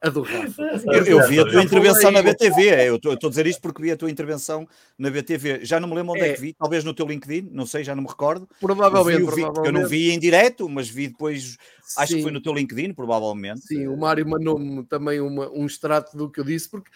a 0.00 0.08
do 0.08 0.22
Rafa. 0.22 0.62
Eu, 0.86 1.04
eu 1.04 1.28
vi 1.28 1.40
a 1.40 1.44
tua 1.44 1.62
intervenção 1.62 2.10
na 2.10 2.22
BTV. 2.22 2.68
É, 2.68 2.88
eu 2.88 2.96
estou 2.96 3.12
a 3.12 3.28
dizer 3.28 3.46
isto 3.46 3.60
porque 3.60 3.82
vi 3.82 3.90
a 3.90 3.96
tua 3.96 4.10
intervenção 4.10 4.66
na 4.96 5.10
BTV. 5.10 5.64
Já 5.64 5.80
não 5.80 5.88
me 5.88 5.94
lembro 5.94 6.12
onde 6.12 6.22
é, 6.22 6.28
é 6.28 6.32
que 6.34 6.40
vi, 6.40 6.52
talvez 6.52 6.84
no 6.84 6.94
teu 6.94 7.06
LinkedIn, 7.06 7.48
não 7.50 7.66
sei, 7.66 7.82
já 7.82 7.94
não 7.94 8.02
me 8.02 8.08
recordo. 8.08 8.48
Provavelmente, 8.60 9.18
vi, 9.18 9.26
provavelmente. 9.26 9.66
Eu 9.66 9.72
não 9.72 9.88
vi 9.88 10.10
em 10.10 10.18
direto, 10.18 10.68
mas 10.68 10.88
vi 10.88 11.08
depois, 11.08 11.56
Sim. 11.82 12.00
acho 12.00 12.14
que 12.14 12.22
foi 12.22 12.30
no 12.30 12.40
teu 12.40 12.54
LinkedIn, 12.54 12.94
provavelmente. 12.94 13.66
Sim, 13.66 13.88
o 13.88 13.96
Mário 13.96 14.28
mandou-me 14.28 14.84
também 14.84 15.20
uma, 15.20 15.50
um 15.50 15.66
extrato 15.66 16.16
do 16.16 16.30
que 16.30 16.38
eu 16.38 16.44
disse, 16.44 16.70
porque 16.70 16.90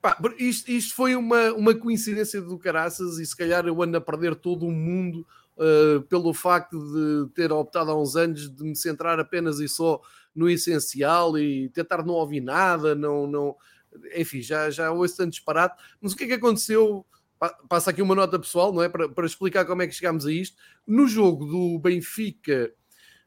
pá, 0.00 0.16
isto, 0.38 0.70
isto 0.70 0.94
foi 0.94 1.14
uma, 1.14 1.52
uma 1.52 1.74
coincidência 1.74 2.40
do 2.40 2.58
caraças 2.58 3.18
e 3.18 3.26
se 3.26 3.36
calhar 3.36 3.66
eu 3.66 3.82
ando 3.82 3.98
a 3.98 4.00
perder 4.00 4.34
todo 4.34 4.66
o 4.66 4.72
mundo 4.72 5.26
uh, 5.58 6.00
pelo 6.02 6.32
facto 6.32 6.78
de 6.78 7.34
ter 7.34 7.52
optado 7.52 7.90
há 7.90 8.00
uns 8.00 8.16
anos 8.16 8.50
de 8.50 8.64
me 8.64 8.74
centrar 8.74 9.20
apenas 9.20 9.60
e 9.60 9.68
só 9.68 10.00
no 10.36 10.48
essencial 10.48 11.38
e 11.38 11.68
tentar 11.70 12.04
não 12.04 12.14
ouvir 12.14 12.40
nada, 12.40 12.94
não, 12.94 13.26
não, 13.26 13.56
enfim, 14.14 14.40
já, 14.42 14.70
já 14.70 14.90
ouço 14.92 15.16
tanto 15.16 15.30
disparate. 15.30 15.82
Mas 16.00 16.12
o 16.12 16.16
que 16.16 16.24
é 16.24 16.26
que 16.28 16.32
aconteceu? 16.34 17.04
Passa 17.68 17.90
aqui 17.90 18.00
uma 18.00 18.14
nota 18.14 18.38
pessoal, 18.38 18.72
não 18.72 18.82
é? 18.82 18.88
Para, 18.88 19.08
para 19.08 19.26
explicar 19.26 19.64
como 19.64 19.82
é 19.82 19.86
que 19.86 19.94
chegámos 19.94 20.26
a 20.26 20.32
isto. 20.32 20.56
No 20.86 21.06
jogo 21.06 21.44
do 21.44 21.78
Benfica 21.78 22.72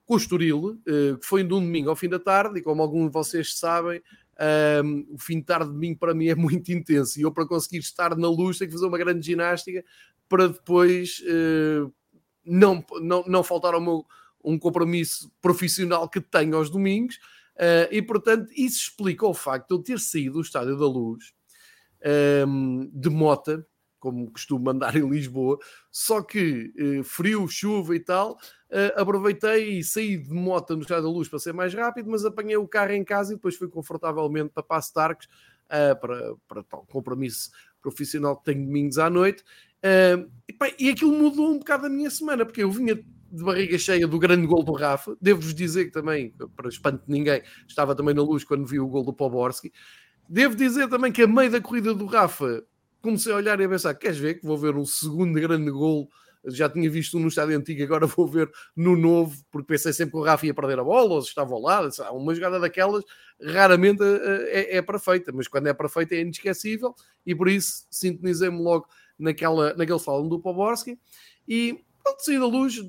com 0.05 0.15
o 0.15 0.17
Estoril, 0.17 0.81
eh, 0.87 1.17
que 1.19 1.25
foi 1.25 1.43
de 1.43 1.53
um 1.53 1.59
domingo 1.59 1.89
ao 1.91 1.95
fim 1.95 2.09
da 2.09 2.17
tarde, 2.17 2.59
e 2.59 2.63
como 2.63 2.81
alguns 2.81 3.07
de 3.07 3.13
vocês 3.13 3.55
sabem, 3.59 3.99
um, 3.99 4.43
ehm, 4.43 5.05
o 5.11 5.19
fim 5.19 5.37
de 5.37 5.45
tarde 5.45 5.67
de 5.67 5.73
domingo 5.73 5.99
para 5.99 6.15
mim 6.15 6.29
é 6.29 6.33
muito 6.35 6.71
intenso 6.71 7.19
e 7.19 7.21
eu 7.21 7.31
para 7.31 7.45
conseguir 7.45 7.77
estar 7.77 8.17
na 8.17 8.27
luz 8.27 8.57
tenho 8.57 8.71
que 8.71 8.75
fazer 8.75 8.87
uma 8.87 8.97
grande 8.97 9.23
ginástica 9.23 9.83
para 10.27 10.47
depois 10.47 11.21
uh, 11.21 11.93
não, 12.45 12.83
não, 13.01 13.23
não 13.27 13.43
faltar 13.43 13.73
ao 13.75 13.81
meu, 13.81 14.05
um 14.43 14.57
compromisso 14.57 15.31
profissional 15.41 16.07
que 16.09 16.21
tenho 16.21 16.55
aos 16.55 16.69
domingos, 16.69 17.15
uh, 17.55 17.91
e 17.91 18.01
portanto 18.01 18.51
isso 18.55 18.83
explica 18.83 19.25
o 19.25 19.33
facto 19.33 19.69
de 19.69 19.75
eu 19.75 19.83
ter 19.83 19.99
saído 19.99 20.33
do 20.35 20.41
Estádio 20.41 20.77
da 20.77 20.85
Luz 20.85 21.33
um, 22.47 22.81
ehm, 22.81 22.89
de 22.93 23.09
mota, 23.09 23.65
como 23.99 24.31
costumo 24.31 24.69
andar 24.69 24.95
em 24.97 25.09
Lisboa, 25.09 25.59
só 25.91 26.21
que 26.21 26.73
uh, 26.79 27.03
frio, 27.03 27.47
chuva 27.47 27.95
e 27.95 27.99
tal, 27.99 28.33
uh, 28.33 29.01
aproveitei 29.01 29.79
e 29.79 29.83
saí 29.83 30.17
de 30.17 30.33
moto 30.33 30.75
no 30.75 30.81
Estádio 30.81 31.03
da 31.03 31.09
Luz 31.09 31.27
para 31.27 31.39
ser 31.39 31.53
mais 31.53 31.73
rápido, 31.73 32.09
mas 32.09 32.23
apanhei 32.23 32.57
o 32.57 32.67
carro 32.67 32.93
em 32.93 33.03
casa 33.03 33.33
e 33.33 33.35
depois 33.35 33.55
fui 33.55 33.67
confortavelmente 33.67 34.51
para 34.53 34.63
Passo 34.63 34.93
Tarques 34.93 35.27
para, 36.01 36.35
para 36.47 36.63
tal 36.63 36.83
compromisso 36.87 37.51
profissional 37.79 38.37
que 38.37 38.45
tenho 38.45 38.65
domingos 38.65 38.97
à 38.97 39.09
noite. 39.09 39.43
Uh, 39.79 40.29
e, 40.47 40.53
pá, 40.53 40.69
e 40.77 40.89
aquilo 40.89 41.13
mudou 41.13 41.51
um 41.51 41.59
bocado 41.59 41.85
a 41.85 41.89
minha 41.89 42.09
semana, 42.09 42.45
porque 42.45 42.63
eu 42.63 42.71
vinha 42.71 43.01
de 43.31 43.43
barriga 43.43 43.77
cheia 43.77 44.07
do 44.07 44.19
grande 44.19 44.47
gol 44.47 44.63
do 44.63 44.73
Rafa. 44.73 45.15
Devo-vos 45.21 45.53
dizer 45.53 45.85
que 45.85 45.91
também, 45.91 46.33
para 46.55 46.69
espanto 46.69 47.05
de 47.05 47.11
ninguém, 47.11 47.41
estava 47.67 47.95
também 47.95 48.13
na 48.13 48.21
luz 48.21 48.43
quando 48.43 48.65
vi 48.65 48.79
o 48.79 48.87
gol 48.87 49.03
do 49.03 49.13
Poborski. 49.13 49.71
Devo 50.27 50.55
dizer 50.55 50.87
também 50.87 51.11
que 51.11 51.23
a 51.23 51.27
meio 51.27 51.49
da 51.49 51.61
corrida 51.61 51.93
do 51.93 52.05
Rafa 52.05 52.63
comecei 53.01 53.31
a 53.31 53.35
olhar 53.35 53.59
e 53.59 53.63
a 53.63 53.69
pensar: 53.69 53.93
queres 53.95 54.17
ver 54.17 54.35
que 54.35 54.45
vou 54.45 54.57
ver 54.57 54.75
um 54.75 54.85
segundo 54.85 55.39
grande 55.39 55.71
gol? 55.71 56.09
Já 56.45 56.69
tinha 56.69 56.89
visto 56.89 57.19
no 57.19 57.27
estádio 57.27 57.57
antigo, 57.57 57.83
agora 57.83 58.07
vou 58.07 58.25
ver 58.25 58.49
no 58.75 58.95
novo, 58.95 59.35
porque 59.51 59.67
pensei 59.67 59.91
sempre 59.91 60.13
que 60.13 60.17
o 60.19 60.23
Rafa 60.23 60.45
ia 60.45 60.53
perder 60.53 60.79
a 60.79 60.83
bola 60.83 61.15
ou 61.15 61.21
se 61.21 61.27
estava 61.27 61.53
ao 61.53 61.61
lado. 61.61 61.89
Uma 62.13 62.33
jogada 62.33 62.59
daquelas 62.59 63.03
raramente 63.41 64.01
é, 64.03 64.77
é 64.77 64.81
perfeita, 64.81 65.31
mas 65.33 65.47
quando 65.47 65.67
é 65.67 65.73
perfeita 65.73 66.15
é 66.15 66.21
inesquecível 66.21 66.95
e 67.25 67.35
por 67.35 67.49
isso 67.49 67.85
sintonizei-me 67.89 68.61
logo 68.61 68.87
naquela, 69.17 69.73
naquele 69.73 69.99
salão 69.99 70.29
do 70.29 70.39
Poborski 70.39 70.97
e 71.47 71.83
pronto, 72.03 72.23
saí 72.23 72.39
da 72.39 72.45
luz, 72.45 72.79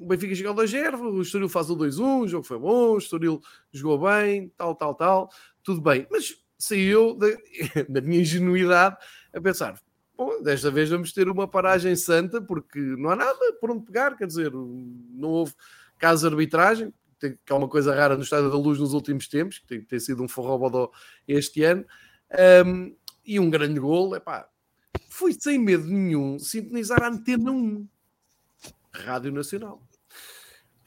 o 0.00 0.06
Benfica 0.06 0.34
chegou 0.34 0.52
ao 0.52 0.56
2-0, 0.56 0.98
o 0.98 1.20
Estoril 1.20 1.48
faz 1.48 1.68
o 1.68 1.76
2-1, 1.76 2.22
o 2.22 2.28
jogo 2.28 2.44
foi 2.44 2.58
bom, 2.58 2.92
o 2.92 2.98
Estoril 2.98 3.40
jogou 3.70 4.08
bem, 4.08 4.48
tal, 4.56 4.74
tal, 4.74 4.94
tal, 4.94 5.30
tudo 5.62 5.82
bem. 5.82 6.06
Mas 6.10 6.42
saiu 6.58 7.14
da, 7.14 7.26
da 7.86 8.00
minha 8.00 8.22
ingenuidade 8.22 8.96
a 9.32 9.40
pensar, 9.40 9.78
bom, 10.16 10.42
desta 10.42 10.70
vez 10.70 10.88
vamos 10.88 11.12
ter 11.12 11.28
uma 11.28 11.46
paragem 11.46 11.94
santa, 11.94 12.40
porque 12.40 12.80
não 12.80 13.10
há 13.10 13.16
nada 13.16 13.52
por 13.60 13.70
onde 13.70 13.84
pegar, 13.84 14.16
quer 14.16 14.26
dizer, 14.26 14.50
não 14.52 15.28
houve 15.28 15.52
caso 15.98 16.26
de 16.26 16.34
arbitragem, 16.34 16.94
que 17.20 17.36
é 17.50 17.54
uma 17.54 17.68
coisa 17.68 17.94
rara 17.94 18.16
no 18.16 18.22
Estádio 18.22 18.50
da 18.50 18.56
Luz 18.56 18.78
nos 18.78 18.94
últimos 18.94 19.28
tempos, 19.28 19.58
que 19.58 19.66
tem, 19.66 19.82
tem 19.82 20.00
sido 20.00 20.22
um 20.22 20.28
forrobodó 20.28 20.90
este 21.28 21.62
ano, 21.62 21.84
um, 22.66 22.96
e 23.22 23.38
um 23.38 23.50
grande 23.50 23.78
gol, 23.78 24.16
epá, 24.16 24.48
fui 25.10 25.34
sem 25.38 25.58
medo 25.58 25.84
nenhum 25.84 26.38
sintonizar 26.38 27.02
a 27.02 27.08
antena 27.08 27.50
1, 27.52 27.86
Rádio 28.92 29.30
Nacional 29.30 29.89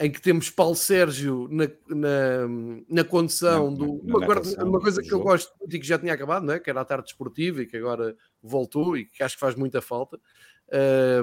em 0.04 0.12
que 0.12 0.22
temos 0.22 0.50
Paulo 0.50 0.76
Sérgio 0.76 1.48
na, 1.50 1.66
na, 1.88 2.48
na 2.90 3.04
condução 3.06 3.72
na, 3.72 3.78
do. 3.78 3.94
uma, 4.02 4.18
uma, 4.66 4.80
coisa 4.82 5.02
que 5.02 5.14
eu 5.14 5.22
gosto 5.22 5.54
e 5.66 5.80
que 5.80 5.88
já 5.88 5.98
tinha 5.98 6.14
acabado, 6.14 6.46
né? 6.46 6.60
que 6.60 6.70
era 6.70 6.82
a 6.82 6.86
tarde 6.86 7.08
esportiva 7.08 7.62
e 7.62 7.66
que 7.66 7.78
agora 7.78 8.14
voltou 8.42 8.98
e 8.98 9.06
que 9.06 9.24
acho 9.24 9.36
que 9.36 9.40
faz 9.40 9.56
muita 9.56 9.82
falta, 9.82 10.20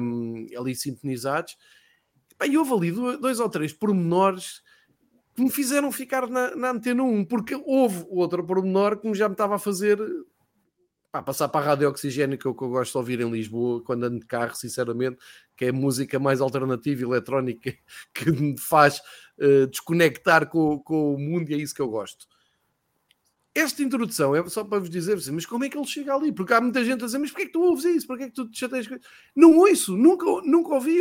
um, 0.00 0.46
ali 0.58 0.74
sintonizados. 0.74 1.58
E 2.42 2.56
houve 2.56 2.72
ali 2.72 3.18
dois 3.18 3.38
ou 3.38 3.50
três 3.50 3.70
pormenores 3.70 4.62
que 5.34 5.42
me 5.42 5.50
fizeram 5.50 5.92
ficar 5.92 6.26
na, 6.26 6.56
na 6.56 6.70
antena 6.70 7.02
1, 7.02 7.26
porque 7.26 7.54
houve 7.54 8.06
outro 8.08 8.42
pormenor 8.42 8.96
que 8.96 9.12
já 9.12 9.28
me 9.28 9.34
estava 9.34 9.56
a 9.56 9.58
fazer 9.58 9.98
pá, 11.10 11.22
passar 11.22 11.48
para 11.48 11.60
a 11.60 11.68
rádio 11.68 11.88
oxigênio, 11.88 12.38
que 12.38 12.46
é 12.46 12.50
o 12.50 12.54
que 12.54 12.62
eu 12.62 12.68
gosto 12.68 12.92
de 12.92 12.98
ouvir 12.98 13.20
em 13.20 13.30
Lisboa, 13.30 13.82
quando 13.82 14.04
ando 14.04 14.20
de 14.20 14.26
carro, 14.26 14.54
sinceramente, 14.54 15.18
que 15.56 15.66
é 15.66 15.72
música 15.72 16.18
mais 16.18 16.40
alternativa, 16.40 17.02
eletrónica, 17.02 17.74
que 18.14 18.30
me 18.30 18.58
faz 18.58 19.00
uh, 19.38 19.66
desconectar 19.66 20.48
com, 20.48 20.78
com 20.78 21.14
o 21.14 21.18
mundo 21.18 21.50
e 21.50 21.54
é 21.54 21.56
isso 21.58 21.74
que 21.74 21.82
eu 21.82 21.88
gosto. 21.88 22.26
Esta 23.52 23.82
introdução 23.82 24.34
é 24.34 24.48
só 24.48 24.62
para 24.62 24.78
vos 24.78 24.88
dizer 24.88 25.14
assim, 25.14 25.32
mas 25.32 25.44
como 25.44 25.64
é 25.64 25.68
que 25.68 25.76
ele 25.76 25.86
chega 25.86 26.14
ali? 26.14 26.30
Porque 26.30 26.54
há 26.54 26.60
muita 26.60 26.84
gente 26.84 27.02
a 27.02 27.06
dizer, 27.06 27.18
mas 27.18 27.30
porquê 27.30 27.42
é 27.42 27.46
que 27.46 27.52
tu 27.52 27.62
ouves 27.62 27.84
isso? 27.84 28.06
Porquê 28.06 28.24
é 28.24 28.26
que 28.28 28.34
tu 28.34 28.48
te 28.48 28.60
chateias? 28.60 28.88
Não 29.34 29.58
ouço, 29.58 29.96
nunca, 29.96 30.24
nunca 30.44 30.74
ouvi. 30.74 30.98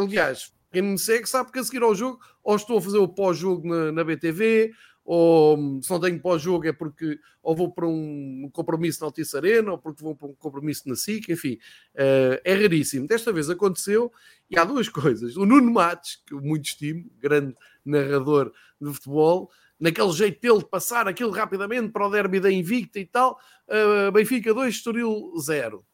Aliás, 0.00 0.54
quem 0.72 0.80
me 0.80 0.98
segue 0.98 1.26
sabe 1.26 1.52
que 1.52 1.58
a 1.58 1.64
seguir 1.64 1.82
ao 1.82 1.94
jogo, 1.94 2.18
ou 2.42 2.56
estou 2.56 2.78
a 2.78 2.82
fazer 2.82 2.98
o 2.98 3.06
pós-jogo 3.06 3.68
na, 3.68 3.92
na 3.92 4.04
BTV, 4.04 4.72
ou 5.06 5.56
hum, 5.56 5.80
se 5.80 5.88
não 5.88 6.00
tenho 6.00 6.20
pós-jogo 6.20 6.66
é 6.66 6.72
porque 6.72 7.20
ou 7.40 7.54
vou 7.54 7.70
para 7.72 7.86
um 7.86 8.50
compromisso 8.52 9.00
na 9.00 9.06
Altice 9.06 9.36
Arena, 9.36 9.70
ou 9.70 9.78
porque 9.78 10.02
vou 10.02 10.16
para 10.16 10.26
um 10.26 10.34
compromisso 10.34 10.88
na 10.88 10.96
SIC, 10.96 11.28
enfim, 11.28 11.58
uh, 11.94 12.40
é 12.44 12.54
raríssimo. 12.54 13.06
Desta 13.06 13.32
vez 13.32 13.48
aconteceu 13.48 14.12
e 14.50 14.58
há 14.58 14.64
duas 14.64 14.88
coisas. 14.90 15.36
O 15.36 15.46
Nuno 15.46 15.72
Matos, 15.72 16.20
que 16.26 16.34
eu 16.34 16.40
muito 16.40 16.64
estimo, 16.64 17.08
grande 17.20 17.54
narrador 17.84 18.52
de 18.80 18.92
futebol, 18.92 19.48
naquele 19.78 20.10
jeito 20.10 20.40
dele 20.40 20.58
de 20.58 20.68
passar 20.68 21.06
aquilo 21.06 21.30
rapidamente 21.30 21.92
para 21.92 22.04
o 22.04 22.10
derby 22.10 22.40
da 22.40 22.50
Invicta 22.50 22.98
e 22.98 23.06
tal, 23.06 23.38
uh, 23.68 24.10
Benfica 24.10 24.52
2, 24.52 24.74
Estoril 24.74 25.32
0. 25.40 25.86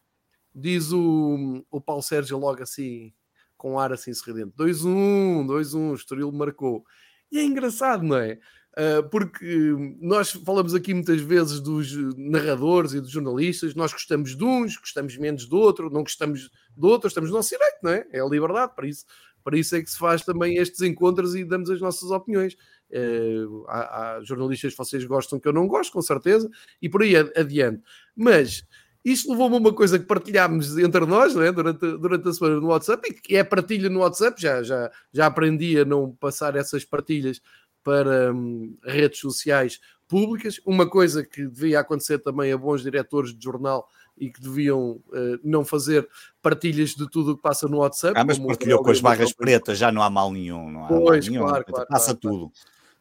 Diz 0.55 0.91
o, 0.91 1.63
o 1.71 1.81
Paulo 1.83 2.03
Sérgio 2.03 2.39
logo 2.39 2.63
assim, 2.63 3.13
com 3.59 3.79
ar 3.79 3.93
assim 3.93 4.15
sorridente. 4.15 4.55
2-1, 4.57 5.45
2-1, 5.47 5.95
Estoril 5.97 6.33
marcou. 6.33 6.83
E 7.31 7.39
é 7.39 7.45
engraçado, 7.45 8.03
não 8.03 8.17
é? 8.17 8.39
Uh, 8.73 9.07
porque 9.11 9.75
nós 10.01 10.31
falamos 10.31 10.75
aqui 10.75 10.95
muitas 10.95 11.21
vezes 11.21 11.61
dos 11.61 11.95
narradores 12.17 12.95
e 12.95 13.01
dos 13.01 13.11
jornalistas, 13.11 13.75
nós 13.75 13.93
gostamos 13.93 14.35
de 14.35 14.43
uns, 14.43 14.79
gostamos 14.79 15.15
menos 15.19 15.45
do 15.45 15.59
outro, 15.59 15.91
não 15.91 16.03
gostamos 16.03 16.51
do 16.75 16.89
outro, 16.89 17.07
estamos 17.07 17.29
no 17.29 17.37
nosso 17.37 17.51
direito, 17.51 17.77
não 17.83 17.91
é? 17.91 18.07
É 18.11 18.21
a 18.21 18.25
liberdade, 18.25 18.75
para 18.75 18.87
isso, 18.87 19.05
para 19.45 19.59
isso 19.59 19.77
é 19.77 19.83
que 19.83 19.91
se 19.91 19.99
faz 19.99 20.25
também 20.25 20.57
estes 20.57 20.81
encontros 20.81 21.35
e 21.35 21.45
damos 21.45 21.69
as 21.69 21.81
nossas 21.81 22.11
opiniões. 22.11 22.57
Uh, 22.91 23.65
há, 23.69 24.17
há, 24.17 24.25
jornalistas 24.25 24.73
que 24.73 24.79
vocês 24.79 25.05
gostam 25.05 25.39
que 25.39 25.49
eu 25.49 25.53
não 25.53 25.67
gosto, 25.67 25.93
com 25.93 26.01
certeza, 26.01 26.51
e 26.81 26.89
por 26.89 27.03
aí 27.03 27.15
adiante. 27.17 27.83
Mas 28.17 28.65
isto 29.05 29.31
levou-me 29.31 29.57
a 29.57 29.59
uma 29.59 29.73
coisa 29.73 29.99
que 29.99 30.05
partilhámos 30.05 30.79
entre 30.79 31.05
nós 31.07 31.37
é? 31.37 31.51
durante, 31.51 31.81
durante 31.99 32.29
a 32.29 32.33
semana 32.33 32.61
no 32.61 32.69
WhatsApp, 32.69 33.09
e 33.09 33.13
que 33.13 33.37
é 33.37 33.43
partilha 33.43 33.91
no 33.91 34.01
WhatsApp, 34.01 34.41
já, 34.41 34.63
já, 34.63 34.91
já 35.13 35.27
aprendi 35.27 35.79
a 35.79 35.85
não 35.85 36.13
passar 36.13 36.55
essas 36.55 36.85
partilhas 36.85 37.41
para 37.83 38.33
hum, 38.33 38.77
redes 38.85 39.19
sociais 39.21 39.81
públicas, 40.09 40.61
uma 40.67 40.89
coisa 40.89 41.25
que 41.25 41.47
devia 41.47 41.81
acontecer 41.81 42.19
também 42.19 42.53
a 42.53 42.59
bons 42.59 42.83
diretores 42.83 43.35
de 43.35 43.43
jornal 43.43 43.89
e 44.19 44.31
que 44.31 44.41
deviam 44.41 45.03
uh, 45.09 45.41
não 45.43 45.65
fazer 45.65 46.07
partilhas 46.43 46.91
de 46.91 47.09
tudo 47.11 47.33
o 47.33 47.37
que 47.37 47.43
passa 47.43 47.67
no 47.67 47.79
WhatsApp. 47.79 48.19
Ah, 48.19 48.25
mas 48.25 48.39
partilhou 48.39 48.83
com 48.83 48.91
as 48.91 49.01
barras 49.01 49.33
pretas, 49.33 49.79
já 49.79 49.91
não 49.91 50.03
há 50.03 50.11
mal 50.11 50.31
nenhum, 50.31 50.71
não 50.71 50.85
há 50.85 50.89
pois, 50.89 51.27
mal 51.27 51.33
nenhum, 51.33 51.49
claro, 51.49 51.65
claro, 51.65 51.89
passa 51.89 52.15
claro, 52.15 52.19
tudo. 52.21 52.53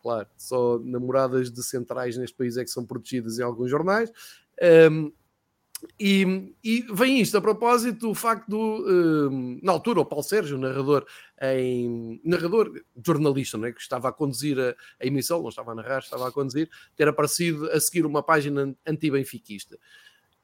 Claro, 0.02 0.28
só 0.38 0.80
namoradas 0.80 1.52
de 1.52 1.62
centrais 1.64 2.18
neste 2.18 2.36
país 2.36 2.58
é 2.58 2.64
que 2.64 2.72
são 2.72 2.86
protegidas 2.86 3.38
em 3.38 3.44
alguns 3.44 3.70
jornais. 3.70 4.10
Um, 4.90 5.12
e, 6.00 6.54
e, 6.64 6.82
vem 6.94 7.20
isto 7.22 7.38
a 7.38 7.42
propósito 7.42 8.08
do 8.08 8.14
facto 8.14 8.48
do, 8.48 8.58
uh, 8.58 9.60
na 9.62 9.72
altura, 9.72 10.02
o 10.02 10.06
Paulo 10.06 10.24
Sérgio, 10.24 10.58
narrador, 10.58 11.06
em, 11.42 12.20
narrador 12.24 12.82
jornalista, 13.06 13.58
não 13.58 13.68
é? 13.68 13.72
que 13.72 13.82
estava 13.82 14.10
a 14.10 14.12
conduzir 14.12 14.60
a, 14.60 14.76
a, 15.00 15.06
emissão, 15.06 15.42
não 15.42 15.50
estava 15.50 15.72
a 15.72 15.76
narrar, 15.76 16.00
estava 16.00 16.28
a 16.28 16.32
conduzir, 16.32 16.70
ter 16.96 17.08
aparecido 17.08 17.70
a 17.72 17.80
seguir 17.80 18.06
uma 18.06 18.22
página 18.22 18.76
anti-benfiquista. 18.86 19.78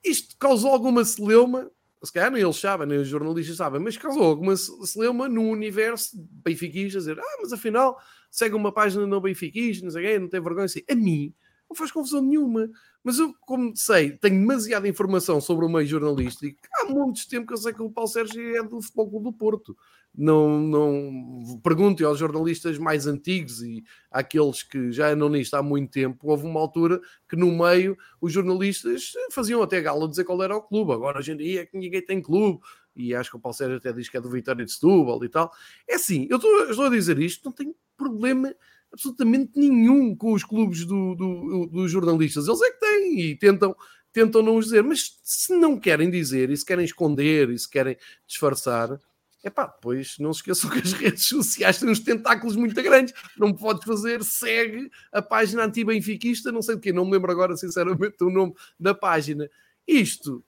Isto 0.03 0.35
causou 0.37 0.71
alguma 0.71 1.03
celeuma, 1.05 1.71
se 2.03 2.11
calhar 2.11 2.31
nem 2.31 2.41
eles 2.41 2.57
sabem, 2.57 2.87
nem 2.87 2.99
os 2.99 3.07
jornalistas 3.07 3.57
sabem, 3.57 3.79
mas 3.79 3.97
causou 3.97 4.23
alguma 4.23 4.55
celeuma 4.55 5.27
no 5.27 5.43
universo 5.49 6.17
benfiquista, 6.43 6.99
dizer, 6.99 7.19
ah, 7.19 7.37
mas 7.41 7.53
afinal 7.53 7.99
segue 8.29 8.55
uma 8.55 8.71
página 8.71 9.05
não 9.05 9.21
benfiquista, 9.21 9.85
não 9.85 9.91
sei 9.91 10.03
quê, 10.03 10.19
não 10.19 10.27
tem 10.27 10.41
vergonha 10.41 10.65
assim. 10.65 10.81
A 10.89 10.95
mim 10.95 11.33
não 11.69 11.75
faz 11.75 11.91
confusão 11.91 12.21
nenhuma. 12.21 12.69
Mas 13.03 13.19
eu, 13.19 13.33
como 13.41 13.75
sei, 13.75 14.11
tenho 14.11 14.39
demasiada 14.39 14.87
informação 14.87 15.39
sobre 15.39 15.65
o 15.65 15.69
meio 15.69 15.87
jornalístico. 15.87 16.59
Há 16.73 16.85
muitos 16.85 17.25
tempo 17.25 17.47
que 17.47 17.53
eu 17.53 17.57
sei 17.57 17.73
que 17.73 17.81
o 17.81 17.89
Paulo 17.89 18.09
Sérgio 18.09 18.55
é 18.55 18.63
do 18.63 18.81
Futebol 18.81 19.09
Clube 19.09 19.23
do 19.25 19.33
Porto. 19.33 19.77
Não, 20.13 20.59
não 20.59 21.59
pergunte 21.63 22.03
aos 22.03 22.17
jornalistas 22.17 22.77
mais 22.77 23.05
antigos 23.05 23.61
e 23.61 23.83
àqueles 24.09 24.63
que 24.63 24.91
já 24.91 25.09
andam 25.09 25.29
nisto 25.29 25.53
há 25.53 25.61
muito 25.61 25.91
tempo. 25.91 26.29
Houve 26.29 26.45
uma 26.45 26.59
altura 26.59 26.99
que 27.29 27.35
no 27.35 27.51
meio 27.51 27.95
os 28.19 28.33
jornalistas 28.33 29.13
faziam 29.31 29.61
até 29.61 29.79
gala 29.79 30.09
dizer 30.09 30.23
qual 30.23 30.41
era 30.41 30.55
o 30.55 30.61
clube. 30.61 30.91
Agora 30.91 31.19
hoje 31.19 31.33
em 31.33 31.37
dia 31.37 31.61
é 31.61 31.65
que 31.65 31.77
ninguém 31.77 32.03
tem 32.03 32.21
clube. 32.21 32.59
E 32.95 33.13
acho 33.13 33.29
que 33.29 33.37
o 33.37 33.39
Paulo 33.39 33.55
Sérgio 33.55 33.77
até 33.77 33.93
diz 33.93 34.09
que 34.09 34.17
é 34.17 34.21
do 34.21 34.29
Vitória 34.29 34.65
de 34.65 34.71
Setúbal 34.71 35.23
e 35.23 35.29
tal. 35.29 35.51
É 35.87 35.95
assim, 35.95 36.27
eu 36.29 36.37
estou, 36.37 36.69
estou 36.69 36.85
a 36.85 36.89
dizer 36.89 37.19
isto, 37.19 37.45
não 37.45 37.51
tenho 37.51 37.75
problema 37.95 38.53
absolutamente 38.91 39.51
nenhum 39.55 40.15
com 40.15 40.33
os 40.33 40.43
clubes 40.43 40.85
do, 40.85 41.15
do, 41.15 41.67
dos 41.67 41.91
jornalistas. 41.91 42.47
Eles 42.47 42.61
é 42.61 42.71
que 42.71 42.79
têm 42.79 43.19
e 43.21 43.35
tentam, 43.35 43.75
tentam 44.11 44.41
não 44.41 44.57
os 44.57 44.65
dizer. 44.65 44.83
Mas 44.83 45.19
se 45.23 45.55
não 45.55 45.79
querem 45.79 46.09
dizer 46.09 46.49
e 46.49 46.57
se 46.57 46.65
querem 46.65 46.85
esconder 46.85 47.49
e 47.49 47.57
se 47.57 47.69
querem 47.69 47.97
disfarçar, 48.25 48.99
é 49.43 49.49
pá, 49.49 49.67
depois 49.67 50.15
não 50.19 50.33
se 50.33 50.39
esqueçam 50.39 50.69
que 50.71 50.79
as 50.79 50.93
redes 50.93 51.25
sociais 51.25 51.79
têm 51.79 51.89
uns 51.89 51.99
tentáculos 51.99 52.55
muito 52.55 52.81
grandes. 52.81 53.13
Não 53.37 53.53
podes 53.53 53.83
fazer, 53.85 54.23
segue 54.23 54.89
a 55.11 55.21
página 55.21 55.65
anti-benfiquista, 55.65 56.51
não 56.51 56.61
sei 56.61 56.75
o 56.75 56.79
quê, 56.79 56.91
não 56.91 57.05
me 57.05 57.11
lembro 57.11 57.31
agora 57.31 57.55
sinceramente 57.55 58.23
o 58.23 58.29
nome 58.29 58.53
da 58.79 58.93
página. 58.93 59.49
Isto 59.87 60.43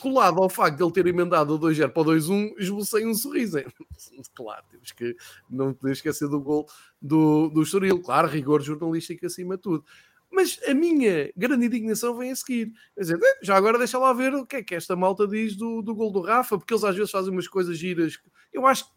colado 0.00 0.42
ao 0.42 0.48
facto 0.48 0.76
de 0.76 0.82
ele 0.82 0.92
ter 0.92 1.06
emendado 1.06 1.54
o 1.54 1.58
2-0 1.58 1.90
para 1.90 2.02
o 2.02 2.04
2-1, 2.04 2.54
esbocei 2.58 3.06
um 3.06 3.14
sorriso. 3.14 3.58
claro, 4.34 4.64
temos 4.70 4.92
que 4.92 5.16
não 5.48 5.72
poder 5.72 5.92
esquecer 5.92 6.28
do 6.28 6.40
gol 6.40 6.66
do, 7.00 7.48
do 7.48 7.62
Estoril. 7.62 8.00
Claro, 8.00 8.28
rigor 8.28 8.62
jornalístico 8.62 9.26
acima 9.26 9.56
de 9.56 9.62
tudo. 9.62 9.84
Mas 10.30 10.60
a 10.66 10.72
minha 10.72 11.30
grande 11.36 11.66
indignação 11.66 12.16
vem 12.16 12.30
a 12.30 12.36
seguir. 12.36 12.72
Quer 12.94 13.00
dizer, 13.00 13.18
já 13.42 13.56
agora 13.56 13.78
deixa 13.78 13.98
lá 13.98 14.12
ver 14.12 14.32
o 14.34 14.46
que 14.46 14.56
é 14.56 14.62
que 14.62 14.74
esta 14.74 14.94
malta 14.94 15.26
diz 15.26 15.56
do, 15.56 15.82
do 15.82 15.94
gol 15.94 16.12
do 16.12 16.20
Rafa, 16.20 16.56
porque 16.56 16.72
eles 16.72 16.84
às 16.84 16.94
vezes 16.94 17.10
fazem 17.10 17.32
umas 17.32 17.48
coisas 17.48 17.76
giras. 17.76 18.18
Eu 18.52 18.64
acho 18.66 18.84
que 18.84 18.92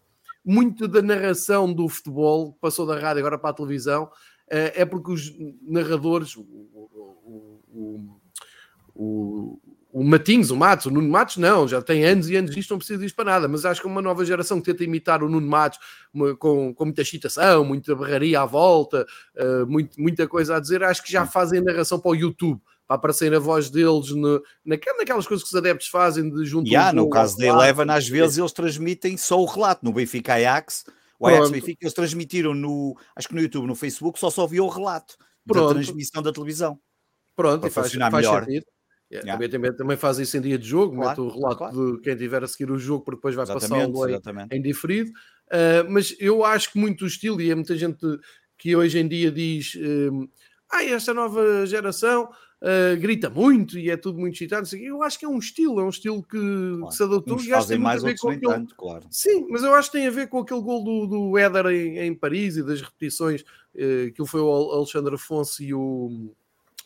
muito 0.46 0.88
da 0.88 1.02
narração 1.02 1.74
do 1.74 1.90
futebol, 1.90 2.54
que 2.54 2.60
passou 2.60 2.86
da 2.86 3.00
rádio 3.00 3.20
agora 3.20 3.40
para 3.40 3.50
a 3.50 3.54
televisão, 3.54 4.12
eh, 4.50 4.82
é 4.82 4.86
porque 4.86 5.12
os 5.12 5.34
narradores, 5.62 6.36
o, 6.36 6.42
o, 7.72 8.20
o, 8.94 9.60
o 9.94 10.04
Matinhos, 10.04 10.50
o 10.50 10.58
Matos, 10.58 10.88
o 10.88 10.90
Nuno 10.90 11.08
Matos, 11.08 11.38
não, 11.38 11.68
já 11.68 11.80
tem 11.80 12.04
anos 12.04 12.28
e 12.28 12.36
anos 12.36 12.50
disto, 12.50 12.72
não 12.72 12.80
precisa 12.80 13.00
disso 13.00 13.16
para 13.16 13.26
nada, 13.26 13.48
mas 13.48 13.64
acho 13.64 13.80
que 13.80 13.86
uma 13.86 14.02
nova 14.02 14.26
geração 14.26 14.60
que 14.60 14.66
tenta 14.66 14.84
imitar 14.84 15.22
o 15.24 15.30
Nuno 15.30 15.48
Matos 15.48 15.78
uma, 16.12 16.36
com, 16.36 16.74
com 16.74 16.86
muita 16.86 17.04
excitação, 17.04 17.64
muita 17.64 17.96
barraria 17.96 18.42
à 18.42 18.46
volta, 18.46 19.06
uh, 19.38 19.68
muito, 19.68 20.02
muita 20.02 20.28
coisa 20.28 20.56
a 20.56 20.60
dizer, 20.60 20.84
acho 20.84 21.04
que 21.04 21.12
já 21.12 21.28
fazem 21.28 21.62
narração 21.62 22.00
para 22.00 22.10
o 22.10 22.16
YouTube, 22.16 22.60
para 22.88 22.96
aparecer 22.96 23.32
a 23.36 23.38
voz 23.38 23.70
deles 23.70 24.10
no, 24.10 24.42
naquelas 24.66 25.28
coisas 25.28 25.44
que 25.44 25.54
os 25.54 25.56
adeptos 25.56 25.88
fazem 25.88 26.28
de 26.28 26.44
junto 26.44 26.68
yeah, 26.68 26.92
No 26.92 27.08
caso 27.08 27.38
da 27.38 27.46
Eleven, 27.46 27.92
às 27.92 28.08
vezes 28.10 28.40
eles 28.40 28.52
transmitem 28.52 29.16
só 29.16 29.40
o 29.40 29.46
relato, 29.46 29.86
no 29.86 29.94
Benfica 29.94 30.34
Ajax, 30.34 30.86
o 31.20 31.28
Ajax 31.28 31.52
Benfica, 31.52 31.78
eles 31.84 31.94
transmitiram 31.94 32.56
no, 32.56 32.98
acho 33.16 33.28
que 33.28 33.36
no 33.36 33.42
YouTube, 33.42 33.68
no 33.68 33.76
Facebook, 33.76 34.18
só 34.18 34.32
só 34.32 34.48
viu 34.48 34.66
o 34.66 34.70
relato 34.70 35.16
Pronto. 35.46 35.68
da 35.68 35.74
transmissão 35.76 36.24
da 36.24 36.34
televisão. 36.34 36.80
Pronto, 37.36 37.62
para 37.62 37.70
e 37.70 37.72
faz, 37.72 37.94
faz 37.94 38.12
melhor. 38.14 38.44
Sentido. 38.44 38.66
Yeah. 39.14 39.34
Também, 39.34 39.50
também, 39.50 39.76
também 39.76 39.98
faz 39.98 40.18
isso 40.18 40.36
em 40.38 40.42
dia 40.42 40.58
de 40.58 40.68
jogo, 40.68 40.96
claro, 40.96 41.10
mete 41.10 41.22
o 41.22 41.40
relato 41.40 41.58
claro. 41.58 41.96
de 41.98 42.02
quem 42.02 42.16
tiver 42.16 42.44
a 42.44 42.48
seguir 42.48 42.72
o 42.72 42.80
jogo, 42.80 43.04
porque 43.04 43.18
depois 43.18 43.36
vai 43.36 43.46
passá-lo 43.46 44.10
em, 44.10 44.58
em 44.58 44.62
diferido. 44.62 45.12
Uh, 45.12 45.86
mas 45.90 46.16
eu 46.20 46.44
acho 46.44 46.72
que 46.72 46.80
muito 46.80 47.04
o 47.04 47.08
estilo, 47.08 47.40
e 47.40 47.52
é 47.52 47.56
muita 47.56 47.78
gente 47.78 48.00
que 48.58 48.76
hoje 48.76 48.98
em 48.98 49.08
dia 49.08 49.32
diz: 49.32 49.76
uh, 49.76 50.30
ah, 50.72 50.84
esta 50.84 51.14
nova 51.14 51.66
geração 51.68 52.24
uh, 52.24 53.00
grita 53.00 53.30
muito 53.30 53.78
e 53.78 53.92
é 53.92 53.98
tudo 53.98 54.18
muito 54.18 54.34
excitado. 54.34 54.68
Eu 54.76 55.04
acho 55.04 55.20
que 55.20 55.26
é 55.26 55.30
um 55.30 55.38
estilo, 55.38 55.80
é 55.80 55.84
um 55.84 55.90
estilo 55.90 56.24
que, 56.24 56.40
claro. 56.40 56.88
que 56.88 56.96
se 56.96 57.04
adotou 57.04 57.40
e 57.40 57.54
acho 57.54 57.68
que 57.68 57.74
tem 57.74 57.82
mais 57.82 58.04
a 58.04 58.08
ver 58.08 58.18
com 58.18 58.30
aquele... 58.30 58.54
Tanto, 58.54 58.76
claro. 58.76 59.06
Sim, 59.12 59.46
mas 59.50 59.62
eu 59.62 59.76
acho 59.76 59.92
que 59.92 59.98
tem 59.98 60.08
a 60.08 60.12
ver 60.12 60.28
com 60.28 60.40
aquele 60.40 60.62
gol 60.62 60.84
do, 60.84 61.06
do 61.06 61.38
Éder 61.38 61.68
em, 61.68 62.00
em 62.00 62.16
Paris 62.16 62.58
e 62.58 62.64
das 62.64 62.82
repetições, 62.82 63.42
uh, 63.42 64.12
que 64.12 64.26
foi 64.26 64.42
o 64.42 64.50
Alexandre 64.50 65.14
Afonso 65.14 65.62
e 65.62 65.72
o 65.72 66.34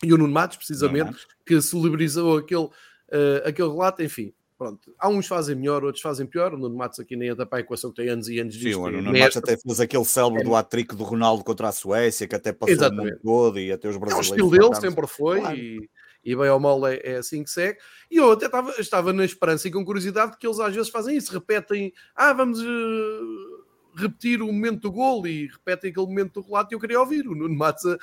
e 0.03 0.13
o 0.13 0.17
Nuno 0.17 0.33
Matos, 0.33 0.57
precisamente, 0.57 1.25
que 1.45 1.61
celebrizou 1.61 2.37
aquele, 2.37 2.65
uh, 2.65 3.45
aquele 3.45 3.69
relato, 3.69 4.03
enfim. 4.03 4.33
Pronto, 4.57 4.91
há 4.97 5.07
uns 5.07 5.27
fazem 5.27 5.55
melhor, 5.55 5.83
outros 5.83 6.01
fazem 6.01 6.25
pior. 6.25 6.53
O 6.53 6.57
Nuno 6.57 6.75
Matos 6.75 6.99
aqui 6.99 7.15
nem 7.15 7.29
entra 7.29 7.45
para 7.45 7.59
a 7.59 7.61
equação 7.61 7.91
que 7.91 7.97
tem 7.97 8.09
anos 8.09 8.27
e 8.27 8.39
anos 8.39 8.55
disto. 8.55 8.79
Sim, 8.79 8.85
o 8.85 8.91
Nuno 8.91 9.17
Matos 9.17 9.37
até 9.37 9.55
fez 9.55 9.79
aquele 9.79 10.05
célebre 10.05 10.41
é. 10.41 10.43
do 10.43 10.55
hat-trick 10.55 10.95
do 10.95 11.03
Ronaldo 11.03 11.43
contra 11.43 11.67
a 11.67 11.71
Suécia, 11.71 12.27
que 12.27 12.35
até 12.35 12.51
passou 12.51 12.73
Exatamente. 12.73 13.01
o 13.01 13.11
mundo 13.11 13.19
todo 13.23 13.59
e 13.59 13.71
até 13.71 13.87
os 13.87 13.97
brasileiros. 13.97 14.29
É 14.29 14.31
o 14.31 14.35
estilo 14.35 14.49
dele, 14.49 14.81
sempre 14.81 15.07
foi, 15.07 15.41
claro. 15.41 15.55
e, 15.55 15.89
e 16.23 16.35
bem 16.35 16.49
ou 16.49 16.59
mal 16.59 16.87
é, 16.87 16.99
é, 17.03 17.17
assim 17.17 17.43
que 17.43 17.51
segue. 17.51 17.77
E 18.09 18.17
eu 18.17 18.31
até 18.31 18.47
estava, 18.47 18.71
estava 18.79 19.13
na 19.13 19.25
esperança 19.25 19.67
e 19.67 19.71
com 19.71 19.85
curiosidade 19.85 20.37
que 20.39 20.47
eles 20.47 20.59
às 20.59 20.73
vezes 20.73 20.89
fazem 20.89 21.15
isso, 21.15 21.31
repetem, 21.31 21.93
ah, 22.15 22.33
vamos... 22.33 22.59
Uh 22.59 23.57
repetir 23.97 24.41
o 24.41 24.47
momento 24.47 24.81
do 24.81 24.91
gol 24.91 25.27
e 25.27 25.47
repetem 25.47 25.89
aquele 25.89 26.05
momento 26.05 26.39
do 26.39 26.47
relato 26.47 26.71
e 26.71 26.75
eu 26.75 26.79
queria 26.79 26.99
ouvir 26.99 27.27
o 27.27 27.35
Nuno 27.35 27.55
Matos. 27.55 27.85
A, 27.85 27.97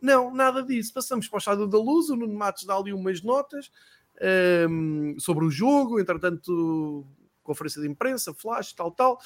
não, 0.00 0.34
nada 0.34 0.62
disso. 0.62 0.92
Passamos 0.92 1.28
para 1.28 1.36
o 1.36 1.38
estado 1.38 1.66
da 1.66 1.78
luz, 1.78 2.08
o 2.08 2.16
Nuno 2.16 2.34
Matos 2.34 2.64
dá 2.64 2.76
ali 2.76 2.92
umas 2.92 3.22
notas 3.22 3.70
um, 4.68 5.16
sobre 5.18 5.44
o 5.44 5.50
jogo, 5.50 5.98
entretanto, 5.98 7.06
conferência 7.42 7.80
de 7.80 7.88
imprensa, 7.88 8.34
flash, 8.34 8.72
tal, 8.72 8.90
tal. 8.90 9.18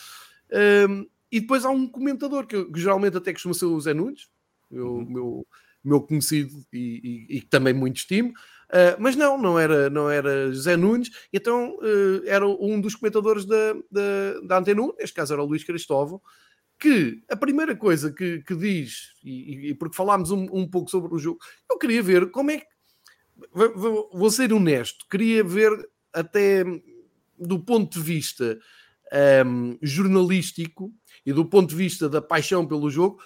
Um, 0.89 1.07
e 1.31 1.41
depois 1.41 1.65
há 1.65 1.71
um 1.71 1.87
comentador 1.87 2.47
que, 2.47 2.65
que, 2.65 2.81
geralmente 2.81 3.17
até 3.17 3.33
costuma 3.33 3.55
ser 3.55 3.67
o 3.67 3.81
Zé 3.81 3.93
Nunes, 3.93 4.29
meu, 4.71 4.87
uhum. 4.87 5.05
meu, 5.05 5.47
meu 5.85 6.01
conhecido 6.01 6.65
e, 6.73 7.27
e, 7.31 7.39
e 7.39 7.43
também 7.43 7.75
muito 7.75 7.97
estimo. 7.97 8.31
Uh, 8.69 8.97
mas 8.99 9.17
não, 9.17 9.39
não 9.39 9.59
era, 9.59 9.89
não 9.89 10.11
era 10.11 10.53
José 10.53 10.77
Nunes, 10.77 11.11
então 11.33 11.77
uh, 11.77 12.23
era 12.27 12.47
um 12.47 12.81
dos 12.81 12.95
comentadores 12.95 13.47
da, 13.47 13.73
da, 13.91 14.41
da 14.43 14.59
Antena 14.59 14.83
1, 14.83 14.93
neste 14.99 15.15
caso 15.15 15.33
era 15.33 15.43
o 15.43 15.47
Luís 15.47 15.65
Cristóvão, 15.65 16.21
que 16.79 17.23
a 17.29 17.37
primeira 17.37 17.75
coisa 17.77 18.13
que, 18.13 18.41
que 18.43 18.55
diz, 18.55 19.15
e, 19.25 19.71
e, 19.71 19.75
porque 19.75 19.97
falámos 19.97 20.31
um, 20.31 20.47
um, 20.53 20.69
pouco 20.69 20.91
sobre 20.91 21.13
o 21.15 21.19
jogo, 21.19 21.41
eu 21.71 21.79
queria 21.79 22.03
ver 22.03 22.31
como 22.31 22.51
é 22.51 22.59
que. 22.59 22.67
Vou, 23.53 24.11
vou 24.13 24.31
ser 24.31 24.53
honesto, 24.53 25.07
queria 25.09 25.45
ver 25.45 25.71
até 26.13 26.65
do 27.39 27.61
ponto 27.61 27.99
de 27.99 28.05
vista 28.05 28.59
um, 29.47 29.79
jornalístico 29.81 30.93
e 31.25 31.33
do 31.33 31.45
ponto 31.45 31.71
de 31.71 31.77
vista 31.77 32.09
da 32.09 32.21
paixão 32.21 32.67
pelo 32.67 32.91
jogo, 32.91 33.21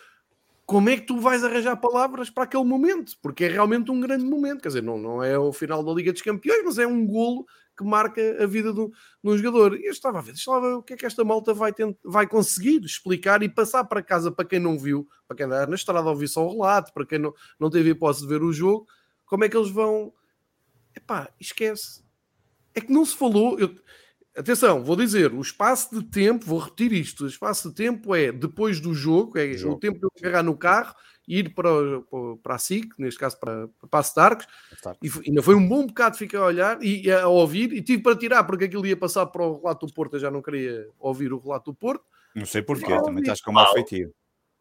como 0.65 0.89
é 0.89 0.97
que 0.97 1.07
tu 1.07 1.19
vais 1.19 1.43
arranjar 1.45 1.77
palavras 1.77 2.31
para 2.31 2.45
aquele 2.45 2.65
momento? 2.65 3.17
Porque 3.21 3.45
é 3.45 3.49
realmente 3.49 3.91
um 3.91 4.01
grande 4.01 4.25
momento. 4.25 4.63
Quer 4.63 4.69
dizer, 4.69 4.83
não, 4.83 4.99
não 4.99 5.23
é 5.23 5.39
o 5.39 5.53
final 5.53 5.83
da 5.83 5.93
Liga 5.93 6.13
dos 6.13 6.23
Campeões, 6.23 6.63
mas 6.65 6.79
é 6.79 6.87
um 6.87 7.07
golo 7.07 7.45
que 7.77 7.85
marca 7.85 8.43
a 8.43 8.47
vida 8.47 8.73
do, 8.73 8.89
de 8.89 9.31
um 9.31 9.37
jogador. 9.37 9.79
E 9.79 9.87
eu 9.87 9.93
estava 9.93 10.19
a 10.19 10.23
ver, 10.23 10.33
estava 10.33 10.77
o 10.77 10.83
que 10.83 10.95
é 10.95 10.97
que 10.97 11.07
esta 11.07 11.25
malta 11.25 11.53
vai, 11.53 11.73
tentar, 11.73 11.99
vai 12.05 12.27
conseguir 12.27 12.83
explicar 12.85 13.43
e 13.43 13.49
passar 13.49 13.85
para 13.85 14.03
casa 14.03 14.31
para 14.31 14.45
quem 14.45 14.61
não 14.61 14.79
viu, 14.79 15.09
para 15.27 15.37
quem 15.37 15.47
andar 15.47 15.67
na 15.69 15.75
estrada 15.75 16.07
a 16.07 16.11
ouvir 16.11 16.29
só 16.29 16.47
o 16.47 16.53
relato, 16.53 16.93
para 16.93 17.07
quem 17.07 17.19
não, 17.19 17.33
não 17.59 17.71
teve 17.71 17.91
hipótese 17.91 18.23
de 18.23 18.29
ver 18.29 18.43
o 18.43 18.53
jogo, 18.53 18.87
como 19.27 19.45
é 19.45 19.49
que 19.49 19.57
eles 19.57 19.71
vão. 19.71 20.13
Epá, 20.95 21.29
esquece. 21.41 22.05
É 22.75 22.81
que 22.81 22.93
não 22.93 23.05
se 23.05 23.17
falou. 23.17 23.59
Eu... 23.59 23.75
Atenção, 24.35 24.83
vou 24.83 24.97
dizer, 24.97 25.33
o 25.33 25.41
espaço 25.43 25.95
de 25.95 26.07
tempo, 26.07 26.47
vou 26.47 26.59
repetir 26.59 26.93
isto: 26.93 27.25
o 27.25 27.29
espaço 27.29 27.69
de 27.69 27.75
tempo 27.75 28.15
é 28.15 28.33
depois 28.33 28.81
do 28.81 28.95
jogo, 28.95 29.39
é 29.39 29.53
jogo. 29.53 29.75
o 29.75 29.79
tempo 29.79 29.99
de 29.99 30.07
eu 30.07 30.11
pegar 30.11 30.43
no 30.43 30.57
carro 30.57 30.95
ir 31.29 31.55
para, 31.55 31.69
para 32.43 32.55
a 32.55 32.59
SIC, 32.59 32.99
neste 32.99 33.21
caso 33.21 33.39
para, 33.39 33.69
para 33.91 34.01
a 34.01 34.03
Starks, 34.03 34.47
e 35.03 35.11
ainda 35.29 35.43
foi 35.43 35.55
um 35.55 35.67
bom 35.67 35.87
bocado 35.87 36.17
ficar 36.17 36.39
a 36.39 36.47
olhar 36.47 36.83
e 36.83 37.11
a 37.11 37.29
ouvir, 37.29 37.73
e 37.73 37.83
tive 37.83 38.03
para 38.03 38.17
tirar, 38.17 38.45
porque 38.45 38.65
aquilo 38.65 38.87
ia 38.87 38.97
passar 38.97 39.27
para 39.27 39.43
o 39.43 39.59
relato 39.61 39.87
do 39.87 39.93
Porto, 39.93 40.15
eu 40.17 40.21
já 40.21 40.31
não 40.31 40.43
queria 40.43 40.89
ouvir 40.99 41.33
o 41.33 41.39
relato 41.39 41.71
do 41.71 41.77
Porto. 41.77 42.05
Não 42.35 42.47
sei 42.47 42.63
porquê, 42.63 43.01
também 43.03 43.21
estás 43.21 43.41
com 43.41 43.53
mau 43.53 43.71
feitio. 43.73 44.13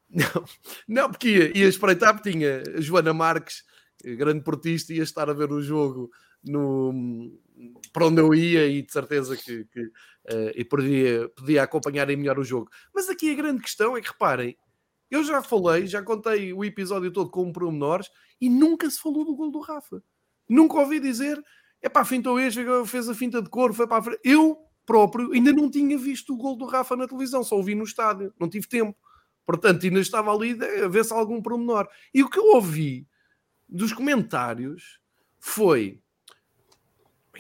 Não, 0.10 0.46
não, 0.88 1.10
porque 1.10 1.30
ia, 1.30 1.58
ia 1.58 1.68
espreitar, 1.68 2.14
porque 2.14 2.32
tinha 2.32 2.64
a 2.76 2.82
Joana 2.82 3.14
Marques, 3.14 3.64
grande 4.04 4.44
portista, 4.44 4.94
ia 4.94 5.04
estar 5.04 5.30
a 5.30 5.34
ver 5.34 5.52
o 5.52 5.62
jogo 5.62 6.12
no, 6.44 7.32
para 7.94 8.08
onde 8.08 8.22
eu 8.22 8.34
ia 8.34 8.68
e 8.68 8.82
de 8.82 8.92
certeza 8.92 9.36
que, 9.36 9.66
que 9.66 9.82
uh, 9.82 10.52
e 10.56 10.64
podia, 10.64 11.30
podia 11.30 11.64
acompanhar 11.64 12.10
e 12.10 12.16
melhor 12.16 12.40
o 12.40 12.44
jogo. 12.44 12.70
Mas 12.94 13.10
aqui 13.10 13.32
a 13.32 13.36
grande 13.36 13.62
questão 13.62 13.96
é 13.96 14.02
que 14.02 14.10
reparem, 14.10 14.58
eu 15.10 15.24
já 15.24 15.42
falei, 15.42 15.88
já 15.88 16.02
contei 16.02 16.54
o 16.54 16.64
episódio 16.64 17.12
todo 17.12 17.30
com 17.30 17.52
pormenores 17.52 18.10
e 18.40 18.50
nunca 18.50 18.90
se 18.90 19.00
falou 19.00 19.26
do 19.26 19.36
gol 19.36 19.52
do 19.52 19.60
Rafa. 19.60 20.02
Nunca 20.48 20.80
ouvi 20.80 21.00
dizer, 21.00 21.42
é 21.82 21.90
pá, 21.90 22.06
fintou 22.06 22.40
este, 22.40 22.64
fez 22.86 23.10
a 23.10 23.14
finta 23.14 23.42
de 23.42 23.50
cor, 23.50 23.74
foi 23.74 23.88
para 23.88 24.12
a. 24.12 24.18
Eu 24.24 24.58
próprio 24.86 25.32
ainda 25.32 25.54
não 25.54 25.70
tinha 25.70 25.98
visto 25.98 26.34
o 26.34 26.38
gol 26.38 26.58
do 26.58 26.66
Rafa 26.66 26.96
na 26.96 27.08
televisão, 27.08 27.44
só 27.44 27.56
ouvi 27.56 27.76
no 27.76 27.84
estádio, 27.84 28.34
não 28.40 28.50
tive 28.50 28.68
tempo. 28.68 28.98
Portanto, 29.46 29.86
ainda 29.86 30.00
estava 30.00 30.34
ali 30.34 30.58
a 30.84 30.88
ver 30.88 31.04
se 31.04 31.14
algum 31.14 31.42
pormenor. 31.42 31.88
E 32.14 32.24
o 32.24 32.30
que 32.30 32.40
eu 32.40 32.56
ouvi 32.56 33.08
dos 33.68 33.94
comentários 33.94 35.00
foi: 35.40 35.98
o 35.98 36.01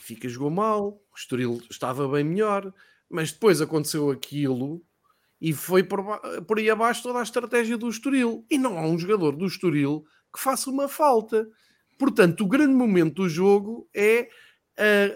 Benfica 0.01 0.27
jogou 0.27 0.49
mal, 0.49 0.99
o 1.11 1.15
Estoril 1.15 1.61
estava 1.69 2.07
bem 2.07 2.23
melhor, 2.23 2.73
mas 3.07 3.31
depois 3.31 3.61
aconteceu 3.61 4.09
aquilo 4.09 4.81
e 5.39 5.53
foi 5.53 5.83
por, 5.83 6.19
por 6.47 6.57
aí 6.57 6.69
abaixo 6.69 7.03
toda 7.03 7.19
a 7.19 7.23
estratégia 7.23 7.77
do 7.77 7.87
Estoril. 7.87 8.43
E 8.49 8.57
não 8.57 8.79
há 8.79 8.81
um 8.81 8.97
jogador 8.97 9.35
do 9.35 9.45
Estoril 9.45 10.03
que 10.33 10.41
faça 10.41 10.69
uma 10.71 10.87
falta. 10.87 11.47
Portanto, 11.99 12.41
o 12.41 12.47
grande 12.47 12.73
momento 12.73 13.23
do 13.23 13.29
jogo 13.29 13.87
é 13.95 14.27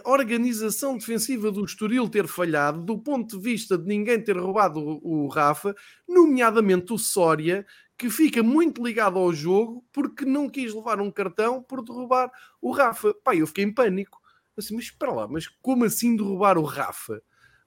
a 0.03 0.09
organização 0.11 0.97
defensiva 0.97 1.51
do 1.51 1.65
Estoril 1.65 2.07
ter 2.07 2.27
falhado 2.27 2.83
do 2.83 2.99
ponto 2.99 3.37
de 3.37 3.43
vista 3.43 3.75
de 3.75 3.87
ninguém 3.87 4.21
ter 4.21 4.37
roubado 4.37 4.79
o, 4.79 5.25
o 5.25 5.27
Rafa, 5.27 5.73
nomeadamente 6.07 6.93
o 6.93 6.97
Sória, 6.99 7.65
que 7.97 8.09
fica 8.09 8.43
muito 8.43 8.83
ligado 8.83 9.17
ao 9.17 9.33
jogo 9.33 9.83
porque 9.91 10.25
não 10.25 10.47
quis 10.47 10.73
levar 10.73 10.99
um 11.01 11.09
cartão 11.09 11.63
por 11.63 11.83
derrubar 11.83 12.29
o 12.61 12.71
Rafa. 12.71 13.15
Pai, 13.23 13.41
eu 13.41 13.47
fiquei 13.47 13.63
em 13.63 13.73
pânico. 13.73 14.19
Assim, 14.57 14.75
mas 14.75 14.85
espera 14.85 15.11
lá, 15.11 15.27
mas 15.27 15.47
como 15.61 15.85
assim 15.85 16.15
derrubar 16.15 16.57
o 16.57 16.63
Rafa? 16.63 17.21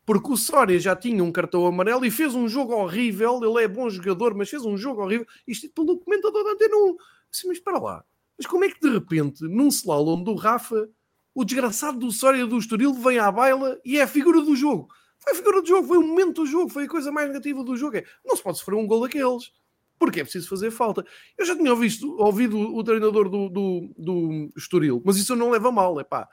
porque 0.09 0.33
o 0.33 0.39
Soria 0.39 0.81
já 0.81 0.97
tinha 0.97 1.23
um 1.23 1.31
cartão 1.31 1.67
amarelo 1.67 2.03
e 2.03 2.11
fez 2.11 2.35
um 2.35 2.49
jogo 2.49 2.73
horrível. 2.73 3.41
Ele 3.45 3.63
é 3.63 3.69
bom 3.69 3.91
jogador, 3.91 4.35
mas 4.35 4.49
fez 4.49 4.65
um 4.65 4.75
jogo 4.75 5.03
horrível. 5.03 5.27
Isto 5.47 5.69
pelo 5.75 5.99
comentador 5.99 6.45
da 6.45 6.53
Antena 6.53 6.75
1. 6.75 6.97
Assim, 7.31 7.47
mas 7.49 7.59
espera 7.59 7.79
lá. 7.79 8.03
Mas 8.39 8.47
como 8.47 8.65
é 8.65 8.71
que 8.71 8.81
de 8.81 8.89
repente, 8.89 9.43
num 9.43 9.69
slalom 9.69 10.23
do 10.23 10.35
Rafa, 10.35 10.89
o 11.35 11.45
desgraçado 11.45 11.99
do 11.99 12.11
Soria 12.11 12.47
do 12.47 12.57
Estoril 12.57 12.95
vem 12.95 13.19
à 13.19 13.31
baila 13.31 13.79
e 13.85 13.99
é 13.99 14.03
a 14.03 14.07
figura 14.07 14.41
do 14.41 14.57
jogo? 14.57 14.89
Foi 15.19 15.35
a 15.35 15.37
figura 15.37 15.61
do 15.61 15.69
jogo, 15.69 15.87
foi 15.87 15.99
o 15.99 16.03
momento 16.03 16.37
do 16.37 16.47
jogo, 16.47 16.71
foi 16.71 16.85
a 16.85 16.89
coisa 16.89 17.13
mais 17.13 17.29
negativa 17.29 17.63
do 17.63 17.77
jogo. 17.77 17.99
É, 17.99 18.05
não 18.25 18.35
se 18.35 18.43
pode 18.43 18.57
sofrer 18.57 18.77
um 18.77 18.87
gol 18.87 19.03
daqueles. 19.03 19.53
Porque 19.99 20.21
é 20.21 20.23
preciso 20.23 20.49
fazer 20.49 20.71
falta. 20.71 21.05
Eu 21.37 21.45
já 21.45 21.55
tinha 21.55 21.71
ouvido, 21.71 22.17
ouvido 22.19 22.59
o 22.59 22.83
treinador 22.83 23.29
do, 23.29 23.51
do, 23.51 23.95
do 23.99 24.53
Estoril, 24.57 25.03
mas 25.05 25.19
isso 25.19 25.37
não 25.37 25.51
leva 25.51 25.71
mal. 25.71 26.01
É 26.01 26.05
pá, 26.05 26.27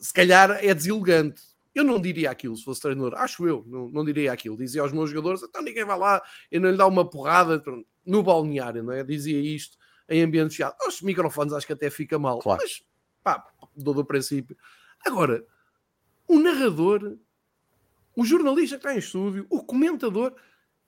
se 0.00 0.12
calhar 0.12 0.50
é 0.64 0.74
deselegante 0.74 1.42
eu 1.74 1.84
não 1.84 2.00
diria 2.00 2.30
aquilo 2.30 2.56
se 2.56 2.64
fosse 2.64 2.80
treinador, 2.80 3.14
acho 3.14 3.46
eu, 3.46 3.64
não, 3.66 3.88
não 3.88 4.04
diria 4.04 4.32
aquilo. 4.32 4.56
Dizia 4.56 4.82
aos 4.82 4.92
meus 4.92 5.10
jogadores: 5.10 5.42
então 5.42 5.62
ninguém 5.62 5.84
vai 5.84 5.98
lá 5.98 6.22
e 6.50 6.58
não 6.58 6.70
lhe 6.70 6.76
dá 6.76 6.86
uma 6.86 7.08
porrada 7.08 7.62
no 8.04 8.22
balneário, 8.22 8.82
não 8.82 8.92
é? 8.92 9.04
Dizia 9.04 9.40
isto 9.40 9.78
em 10.08 10.22
ambiente 10.22 10.50
fechado. 10.50 10.76
Os 10.86 11.00
microfones 11.00 11.52
acho 11.52 11.66
que 11.66 11.72
até 11.72 11.88
fica 11.88 12.18
mal, 12.18 12.40
claro. 12.40 12.60
mas 12.62 12.82
pá, 13.22 13.44
dou 13.76 13.94
do 13.94 14.04
princípio. 14.04 14.56
Agora, 15.06 15.44
o 16.26 16.38
narrador, 16.38 17.16
o 18.16 18.24
jornalista 18.24 18.76
que 18.76 18.86
está 18.86 18.94
em 18.94 18.98
estúdio, 18.98 19.46
o 19.48 19.62
comentador, 19.62 20.34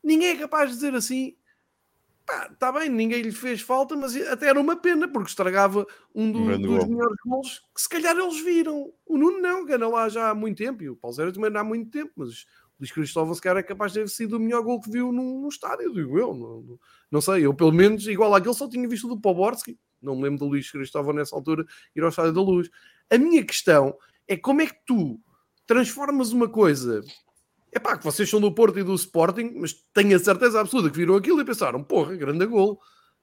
ninguém 0.03 0.31
é 0.31 0.37
capaz 0.37 0.70
de 0.70 0.75
dizer 0.77 0.94
assim: 0.94 1.37
está 2.51 2.73
bem, 2.73 2.88
ninguém 2.88 3.23
lhe 3.23 3.33
fez 3.33 3.61
falta, 3.61 3.97
mas 3.97 4.16
até 4.29 4.49
era 4.49 4.61
uma 4.61 4.77
pena, 4.77 5.09
porque 5.09 5.31
estragava 5.31 5.87
um, 6.14 6.31
do, 6.31 6.40
um 6.40 6.61
dos 6.61 6.79
gol. 6.79 6.88
melhores 6.88 7.16
gols 7.25 7.62
que 7.75 7.83
se 7.83 7.88
calhar 7.88 8.16
eles 8.16 8.40
viram. 8.40 8.92
O 9.07 9.18
Nuno 9.18 9.40
não, 9.40 9.66
que 9.66 9.73
anda 9.73 9.88
lá 9.88 10.09
já 10.09 10.31
há 10.31 10.35
muito 10.35 10.59
tempo, 10.59 10.83
e 10.83 10.90
o 10.90 10.97
Paulo 10.97 11.14
Zero 11.14 11.33
também 11.33 11.51
anda 11.51 11.61
há 11.61 11.64
muito 11.64 11.90
tempo, 11.90 12.12
mas 12.16 12.42
o 12.42 12.47
Luís 12.81 12.92
Cristóvão 12.92 13.35
se 13.35 13.40
calhar 13.40 13.59
é 13.59 13.62
capaz 13.62 13.92
de 13.92 14.01
ter 14.01 14.09
sido 14.09 14.37
o 14.37 14.40
melhor 14.40 14.62
gol 14.62 14.81
que 14.81 14.90
viu 14.90 15.12
no, 15.12 15.42
no 15.42 15.49
estádio, 15.49 15.92
digo 15.92 16.18
eu. 16.18 16.35
Não, 16.35 16.79
não, 17.11 17.21
sei, 17.21 17.47
eu 17.47 17.55
pelo 17.55 17.73
menos, 17.73 18.07
igual 18.07 18.35
àquele, 18.35 18.55
só 18.55 18.68
tinha 18.68 18.88
visto 18.88 19.09
do 19.09 19.21
Poborski, 19.21 19.79
não 20.01 20.16
me 20.16 20.23
lembro 20.23 20.40
do 20.40 20.47
Luís 20.47 20.71
Cristóvão 20.71 21.12
nessa 21.12 21.35
altura 21.37 21.64
ir 21.95 22.03
ao 22.03 22.09
estádio 22.09 22.33
da 22.33 22.40
Luz. 22.40 22.68
A 23.11 23.18
minha 23.18 23.45
questão 23.45 23.97
é 24.27 24.37
como 24.37 24.62
é 24.62 24.66
que 24.66 24.79
tu 24.85 25.21
transformas 25.66 26.33
uma 26.33 26.49
coisa 26.49 27.03
é 27.73 27.79
pá, 27.79 27.97
que 27.97 28.05
vocês 28.05 28.29
são 28.29 28.41
do 28.41 28.53
Porto 28.53 28.79
e 28.79 28.83
do 28.83 28.95
Sporting, 28.95 29.55
mas 29.57 29.75
tenho 29.95 30.15
a 30.15 30.19
certeza 30.19 30.61
absoluta 30.61 30.91
que 30.91 30.99
viram 30.99 31.17
aquilo 31.17 31.41
e 31.41 31.45
pensaram, 31.45 31.83
porra, 31.83 32.15
grande 32.15 32.45
gol. 32.45 32.79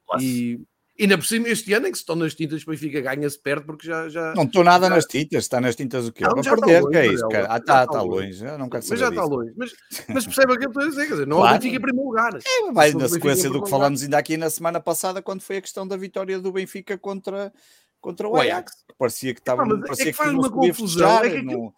Nossa. 0.08 0.24
E 0.24 0.60
ainda 0.98 1.16
por 1.16 1.24
cima 1.24 1.48
este 1.48 1.72
ano 1.72 1.86
em 1.86 1.92
que 1.92 1.96
se 1.96 2.02
estão 2.02 2.16
nas 2.16 2.34
tintas, 2.34 2.64
para 2.64 2.72
Benfica 2.72 3.00
ganha-se 3.00 3.40
perto 3.40 3.64
porque 3.64 3.86
já, 3.86 4.08
já. 4.08 4.34
Não 4.34 4.42
estou 4.42 4.64
nada 4.64 4.88
já... 4.88 4.94
nas 4.94 5.04
tintas, 5.06 5.44
está 5.44 5.60
nas 5.60 5.76
tintas 5.76 6.08
o 6.08 6.12
quê? 6.12 6.24
Não, 6.24 6.42
já 6.42 6.56
perder, 6.56 6.82
longe, 6.82 6.90
que 6.90 6.98
é 6.98 7.06
isso? 7.06 7.28
Cara? 7.28 7.46
Ah, 7.48 7.56
está, 7.58 7.84
está 7.84 8.02
longe, 8.02 8.44
eu 8.44 8.58
não 8.58 8.68
quero 8.68 8.82
saber. 8.82 9.00
Mas 9.00 9.00
já 9.00 9.08
está 9.08 9.24
longe, 9.24 9.54
mas, 9.56 9.72
mas 10.08 10.24
percebe 10.24 10.52
o 10.52 10.58
que 10.58 10.64
eu 10.64 10.68
estou 10.68 10.82
a 10.82 10.88
dizer, 10.88 11.06
quer 11.06 11.12
dizer, 11.12 11.26
não 11.26 11.38
claro. 11.38 11.54
Benfica 11.54 11.76
em 11.76 11.80
primeiro 11.80 12.08
lugar. 12.08 12.34
É, 12.34 12.72
vai 12.72 12.92
na 12.92 13.08
sequência 13.08 13.48
do 13.48 13.62
que 13.62 13.70
falámos 13.70 14.02
ainda 14.02 14.18
aqui 14.18 14.36
na 14.36 14.50
semana 14.50 14.80
passada, 14.80 15.22
quando 15.22 15.42
foi 15.42 15.58
a 15.58 15.62
questão 15.62 15.86
da 15.86 15.96
vitória 15.96 16.38
do 16.40 16.52
Benfica 16.52 16.98
contra, 16.98 17.52
contra 18.00 18.28
o 18.28 18.36
Ajax. 18.36 18.72
Parecia 18.98 19.32
que 19.32 19.40
estava. 19.40 19.62
É, 19.62 19.78
parecia 19.78 20.08
é 20.08 20.10
que, 20.10 20.12
faz 20.12 20.32
uma 20.32 20.50
confusão. 20.50 21.24
É 21.24 21.30
que 21.30 21.42
não... 21.42 21.72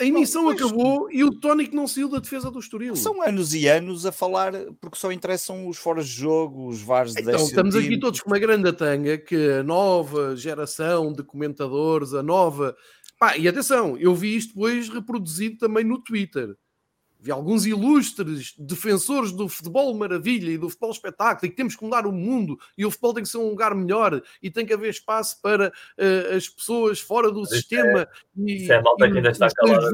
A 0.00 0.04
emissão 0.04 0.44
não, 0.44 0.50
acabou 0.50 1.10
e 1.10 1.24
o 1.24 1.40
Tónico 1.40 1.74
não 1.74 1.88
saiu 1.88 2.08
da 2.08 2.20
defesa 2.20 2.50
do 2.50 2.60
Estoril. 2.60 2.94
São 2.94 3.20
anos 3.20 3.52
e 3.52 3.66
anos 3.66 4.06
a 4.06 4.12
falar, 4.12 4.52
porque 4.80 4.96
só 4.96 5.10
interessam 5.10 5.66
os 5.66 5.76
fora 5.76 6.04
de 6.04 6.10
jogo, 6.10 6.68
os 6.68 6.78
de 6.78 7.20
Então, 7.20 7.34
estamos 7.34 7.74
aqui 7.74 7.98
todos 7.98 8.20
com 8.20 8.30
uma 8.30 8.38
grande 8.38 8.72
tanga 8.72 9.18
que 9.18 9.50
a 9.58 9.62
nova 9.64 10.36
geração 10.36 11.12
de 11.12 11.24
comentadores, 11.24 12.14
a 12.14 12.22
nova. 12.22 12.76
Pá, 13.18 13.36
e 13.36 13.48
atenção, 13.48 13.96
eu 13.98 14.14
vi 14.14 14.36
isto 14.36 14.54
depois 14.54 14.88
reproduzido 14.88 15.58
também 15.58 15.82
no 15.82 16.00
Twitter 16.00 16.54
vi 17.20 17.30
alguns 17.30 17.66
ilustres 17.66 18.54
defensores 18.58 19.32
do 19.32 19.48
futebol 19.48 19.92
maravilha 19.94 20.50
e 20.50 20.58
do 20.58 20.68
futebol 20.68 20.90
espetáculo 20.90 21.46
e 21.46 21.50
que 21.50 21.56
temos 21.56 21.74
que 21.74 21.84
mudar 21.84 22.06
o 22.06 22.12
mundo 22.12 22.58
e 22.76 22.86
o 22.86 22.90
futebol 22.90 23.14
tem 23.14 23.22
que 23.22 23.28
ser 23.28 23.38
um 23.38 23.48
lugar 23.48 23.74
melhor 23.74 24.22
e 24.42 24.50
tem 24.50 24.64
que 24.64 24.72
haver 24.72 24.90
espaço 24.90 25.40
para 25.42 25.68
uh, 25.68 26.36
as 26.36 26.48
pessoas 26.48 27.00
fora 27.00 27.30
do 27.30 27.44
sistema. 27.44 28.02
É, 28.02 28.08
e, 28.36 28.62
isso 28.62 28.72
é 28.72 28.80
malta 28.80 29.10
que 29.10 29.16
ainda 29.16 29.30
está 29.30 29.48
calada. 29.50 29.90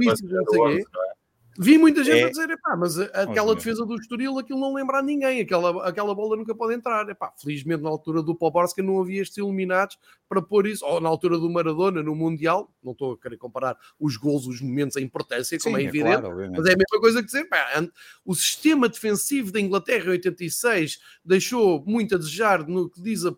Vi 1.58 1.78
muita 1.78 2.02
gente 2.02 2.22
é. 2.22 2.24
a 2.24 2.30
dizer, 2.30 2.50
epá, 2.50 2.76
mas 2.76 2.98
aquela 2.98 3.54
defesa 3.54 3.86
do 3.86 3.94
Estoril, 3.94 4.38
aquilo 4.38 4.58
não 4.58 4.74
lembra 4.74 4.98
a 4.98 5.02
ninguém, 5.02 5.40
aquela, 5.40 5.88
aquela 5.88 6.14
bola 6.14 6.36
nunca 6.36 6.54
pode 6.54 6.74
entrar. 6.74 7.08
Epá, 7.08 7.32
felizmente 7.40 7.82
na 7.82 7.88
altura 7.88 8.22
do 8.22 8.34
Poborska 8.34 8.82
não 8.82 9.00
havia 9.00 9.22
estes 9.22 9.38
iluminados 9.38 9.96
para 10.28 10.42
pôr 10.42 10.66
isso, 10.66 10.84
ou 10.84 11.00
na 11.00 11.08
altura 11.08 11.38
do 11.38 11.48
Maradona 11.48 12.02
no 12.02 12.14
Mundial, 12.14 12.72
não 12.82 12.92
estou 12.92 13.12
a 13.12 13.18
querer 13.18 13.36
comparar 13.36 13.76
os 14.00 14.16
gols, 14.16 14.46
os 14.46 14.60
momentos, 14.60 14.96
a 14.96 15.00
importância, 15.00 15.58
como 15.60 15.76
Sim, 15.76 15.82
é 15.82 15.86
evidente, 15.86 16.16
é 16.16 16.20
claro, 16.20 16.50
mas 16.50 16.66
é 16.66 16.72
a 16.72 16.76
mesma 16.76 17.00
coisa 17.00 17.20
que 17.20 17.26
dizer, 17.26 17.40
epá, 17.40 17.88
o 18.24 18.34
sistema 18.34 18.88
defensivo 18.88 19.52
da 19.52 19.60
Inglaterra 19.60 20.06
em 20.06 20.10
86 20.10 20.98
deixou 21.24 21.84
muito 21.86 22.16
a 22.16 22.18
desejar 22.18 22.66
no 22.66 22.90
que 22.90 23.00
diz 23.00 23.24
a 23.24 23.34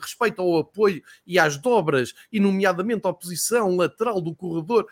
respeito 0.00 0.42
ao 0.42 0.58
apoio 0.58 1.02
e 1.26 1.38
às 1.38 1.56
dobras, 1.56 2.12
e 2.32 2.40
nomeadamente 2.40 3.06
à 3.06 3.12
posição 3.12 3.76
lateral 3.76 4.20
do 4.20 4.34
corredor. 4.34 4.86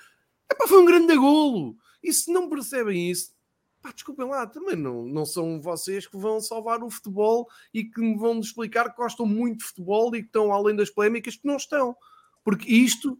Epá, 0.50 0.68
foi 0.68 0.80
um 0.80 0.84
grande 0.84 1.16
golo 1.16 1.76
e 2.04 2.12
se 2.12 2.32
não 2.32 2.48
percebem 2.48 3.10
isso, 3.10 3.34
pá, 3.82 3.90
desculpem 3.92 4.26
lá, 4.26 4.46
também 4.46 4.76
não, 4.76 5.04
não 5.04 5.26
são 5.26 5.60
vocês 5.60 6.06
que 6.06 6.16
vão 6.16 6.40
salvar 6.40 6.82
o 6.82 6.90
futebol 6.90 7.48
e 7.72 7.84
que 7.84 8.00
me 8.00 8.16
vão 8.16 8.38
explicar 8.40 8.90
que 8.90 8.96
gostam 8.96 9.26
muito 9.26 9.58
de 9.58 9.64
futebol 9.64 10.14
e 10.14 10.20
que 10.20 10.26
estão 10.26 10.52
além 10.52 10.76
das 10.76 10.90
polémicas, 10.90 11.36
que 11.36 11.46
não 11.46 11.56
estão. 11.56 11.96
Porque 12.44 12.70
isto 12.70 13.16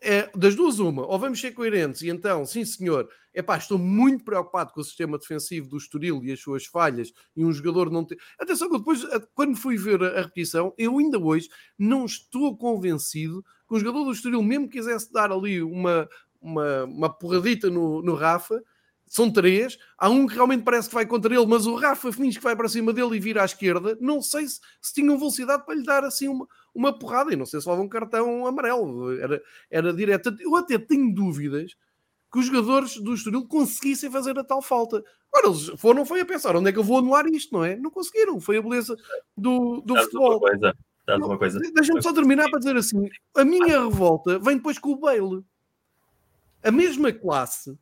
é, 0.00 0.30
das 0.36 0.54
duas, 0.54 0.78
uma, 0.78 1.06
ou 1.06 1.18
vamos 1.18 1.40
ser 1.40 1.52
coerentes, 1.52 2.02
e 2.02 2.08
então, 2.08 2.44
sim 2.44 2.64
senhor, 2.64 3.08
é 3.32 3.42
pá, 3.42 3.56
estou 3.56 3.78
muito 3.78 4.24
preocupado 4.24 4.72
com 4.72 4.80
o 4.80 4.84
sistema 4.84 5.18
defensivo 5.18 5.68
do 5.68 5.76
Estoril 5.76 6.22
e 6.22 6.32
as 6.32 6.40
suas 6.40 6.66
falhas, 6.66 7.12
e 7.34 7.44
um 7.44 7.52
jogador 7.52 7.90
não 7.90 8.04
tem. 8.04 8.16
Atenção, 8.38 8.70
que 8.70 8.78
depois, 8.78 9.02
quando 9.34 9.56
fui 9.56 9.76
ver 9.76 10.02
a 10.02 10.22
repetição, 10.22 10.74
eu 10.76 10.98
ainda 10.98 11.18
hoje 11.18 11.48
não 11.78 12.04
estou 12.04 12.56
convencido 12.56 13.42
que 13.68 13.74
o 13.74 13.78
jogador 13.78 14.04
do 14.04 14.12
Estoril, 14.12 14.42
mesmo 14.42 14.68
quisesse 14.68 15.12
dar 15.12 15.32
ali 15.32 15.62
uma, 15.62 16.08
uma, 16.46 16.84
uma 16.84 17.10
porradita 17.10 17.68
no, 17.68 18.02
no 18.02 18.14
Rafa, 18.14 18.62
são 19.06 19.30
três. 19.30 19.78
Há 19.98 20.08
um 20.08 20.26
que 20.26 20.34
realmente 20.34 20.64
parece 20.64 20.88
que 20.88 20.94
vai 20.94 21.06
contra 21.06 21.34
ele, 21.34 21.46
mas 21.46 21.66
o 21.66 21.76
Rafa 21.76 22.12
finge 22.12 22.38
que 22.38 22.44
vai 22.44 22.56
para 22.56 22.68
cima 22.68 22.92
dele 22.92 23.16
e 23.16 23.20
vira 23.20 23.42
à 23.42 23.44
esquerda. 23.44 23.96
Não 24.00 24.20
sei 24.20 24.48
se, 24.48 24.60
se 24.80 24.94
tinham 24.94 25.18
velocidade 25.18 25.64
para 25.64 25.74
lhe 25.74 25.84
dar 25.84 26.04
assim 26.04 26.28
uma, 26.28 26.46
uma 26.74 26.98
porrada. 26.98 27.32
E 27.32 27.36
não 27.36 27.46
sei 27.46 27.60
se 27.60 27.68
leva 27.68 27.82
um 27.82 27.88
cartão 27.88 28.46
amarelo. 28.46 29.12
Era, 29.20 29.42
era 29.70 29.92
direto. 29.92 30.34
Eu 30.40 30.56
até 30.56 30.78
tenho 30.78 31.14
dúvidas 31.14 31.76
que 32.32 32.40
os 32.40 32.46
jogadores 32.46 32.96
do 32.96 33.14
Estoril 33.14 33.46
conseguissem 33.46 34.10
fazer 34.10 34.36
a 34.38 34.44
tal 34.44 34.60
falta. 34.60 35.02
Ora, 35.32 35.46
eles 35.46 35.68
foram 35.76 36.04
foi 36.04 36.20
a 36.20 36.26
pensar 36.26 36.56
onde 36.56 36.68
é 36.68 36.72
que 36.72 36.78
eu 36.78 36.84
vou 36.84 36.98
anular 36.98 37.26
isto, 37.26 37.54
não 37.54 37.64
é? 37.64 37.76
Não 37.76 37.90
conseguiram. 37.90 38.40
Foi 38.40 38.56
a 38.56 38.62
beleza 38.62 38.96
do, 39.36 39.80
do 39.82 39.96
futebol. 39.96 40.40
Deixa-me 41.72 42.02
só 42.02 42.12
terminar 42.12 42.50
para 42.50 42.58
dizer 42.58 42.76
assim: 42.76 43.08
a 43.36 43.44
minha 43.44 43.84
revolta 43.84 44.38
vem 44.40 44.56
depois 44.56 44.78
com 44.78 44.90
o 44.90 44.98
Bale. 44.98 45.44
A 46.66 46.70
mesma 46.72 47.12
classe 47.12 47.78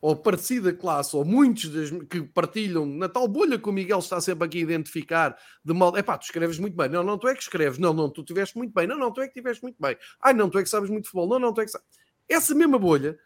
ou 0.00 0.16
parecida 0.16 0.72
classe, 0.72 1.14
ou 1.14 1.24
muitos 1.24 1.68
das, 1.68 1.90
que 2.08 2.22
partilham 2.22 2.86
na 2.86 3.08
tal 3.08 3.28
bolha 3.28 3.58
que 3.58 3.68
o 3.68 3.72
Miguel 3.72 3.98
está 3.98 4.18
sempre 4.20 4.46
aqui 4.46 4.58
a 4.58 4.62
identificar, 4.62 5.36
de 5.62 5.74
mal, 5.74 5.94
é 5.94 6.02
pá, 6.02 6.16
tu 6.16 6.24
escreves 6.24 6.58
muito 6.58 6.74
bem, 6.74 6.88
não, 6.88 7.02
não, 7.02 7.18
tu 7.18 7.28
é 7.28 7.34
que 7.34 7.42
escreves, 7.42 7.78
não, 7.78 7.92
não, 7.92 8.08
tu 8.08 8.24
tiveste 8.24 8.56
muito 8.56 8.72
bem, 8.72 8.86
não, 8.86 8.98
não, 8.98 9.12
tu 9.12 9.20
é 9.20 9.28
que 9.28 9.34
tiveste 9.34 9.62
muito 9.62 9.76
bem, 9.78 9.96
ai, 10.22 10.32
não, 10.32 10.48
tu 10.48 10.58
é 10.58 10.62
que 10.62 10.70
sabes 10.70 10.88
muito 10.88 11.04
futebol, 11.04 11.28
não, 11.28 11.38
não, 11.38 11.52
tu 11.52 11.60
é 11.60 11.66
que 11.66 11.70
sabes. 11.70 11.86
Essa 12.26 12.54
mesma 12.54 12.78
bolha 12.78 13.18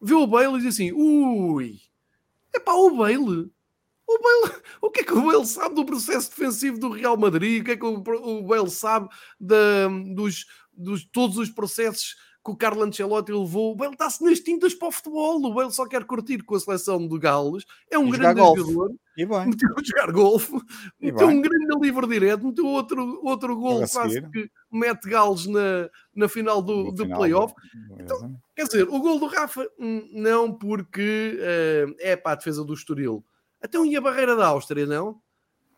vê 0.00 0.14
o 0.14 0.26
Bale 0.26 0.56
e 0.56 0.58
diz 0.58 0.74
assim: 0.74 0.92
ui, 0.92 1.80
é 2.54 2.60
pá, 2.60 2.72
o 2.72 2.94
Bale. 2.94 3.50
O 4.06 4.18
Bale, 4.20 4.62
o 4.82 4.90
que 4.90 5.00
é 5.00 5.04
que 5.04 5.12
o 5.12 5.22
Bale 5.22 5.46
sabe 5.46 5.74
do 5.74 5.84
processo 5.84 6.30
defensivo 6.30 6.78
do 6.78 6.90
Real 6.90 7.16
Madrid? 7.16 7.62
O 7.62 7.64
que 7.64 7.70
é 7.72 7.76
que 7.76 7.84
o, 7.84 8.02
o 8.02 8.42
Bale 8.42 8.70
sabe 8.70 9.08
de, 9.38 10.14
dos, 10.14 10.46
dos 10.72 11.04
todos 11.04 11.38
os 11.38 11.50
processos 11.50 12.16
que 12.48 12.52
o 12.52 12.56
Carlo 12.56 12.82
Ancelotti 12.82 13.30
levou. 13.30 13.72
O 13.72 13.76
Bale 13.76 13.92
está-se 13.92 14.24
nas 14.24 14.40
tintas 14.40 14.74
para 14.74 14.88
o 14.88 14.92
futebol. 14.92 15.44
O 15.44 15.52
Bale 15.52 15.70
só 15.70 15.86
quer 15.86 16.04
curtir 16.04 16.42
com 16.42 16.54
a 16.54 16.60
seleção 16.60 17.06
de 17.06 17.18
Gales. 17.18 17.64
É 17.90 17.98
um 17.98 18.08
e 18.08 18.12
grande 18.12 18.40
jogador. 18.40 18.94
E 19.16 19.26
bem. 19.26 19.46
Meteu 19.46 19.68
a 19.76 19.82
jogar 19.82 20.12
golfe. 20.12 20.52
Meteu 20.98 21.28
um 21.28 21.40
grande 21.42 21.78
livre 21.80 22.06
direto. 22.06 22.46
Meteu 22.46 22.66
outro, 22.66 23.20
outro 23.22 23.54
gol 23.54 23.86
quase 23.86 24.22
que 24.30 24.50
mete 24.72 25.08
Gales 25.08 25.46
na, 25.46 25.90
na 26.14 26.28
final 26.28 26.62
do, 26.62 26.90
do 26.90 27.06
playoff. 27.06 27.54
Então, 27.98 28.40
quer 28.56 28.64
dizer, 28.64 28.88
o 28.88 28.98
gol 28.98 29.18
do 29.18 29.26
Rafa, 29.26 29.68
hum, 29.78 30.08
não 30.12 30.52
porque 30.52 31.38
uh, 31.38 31.94
é 31.98 32.16
para 32.16 32.32
a 32.32 32.36
defesa 32.36 32.64
do 32.64 32.72
Estoril. 32.72 33.22
Então 33.62 33.84
e 33.84 33.96
a 33.96 34.00
barreira 34.00 34.36
da 34.36 34.46
Áustria, 34.46 34.86
não? 34.86 35.20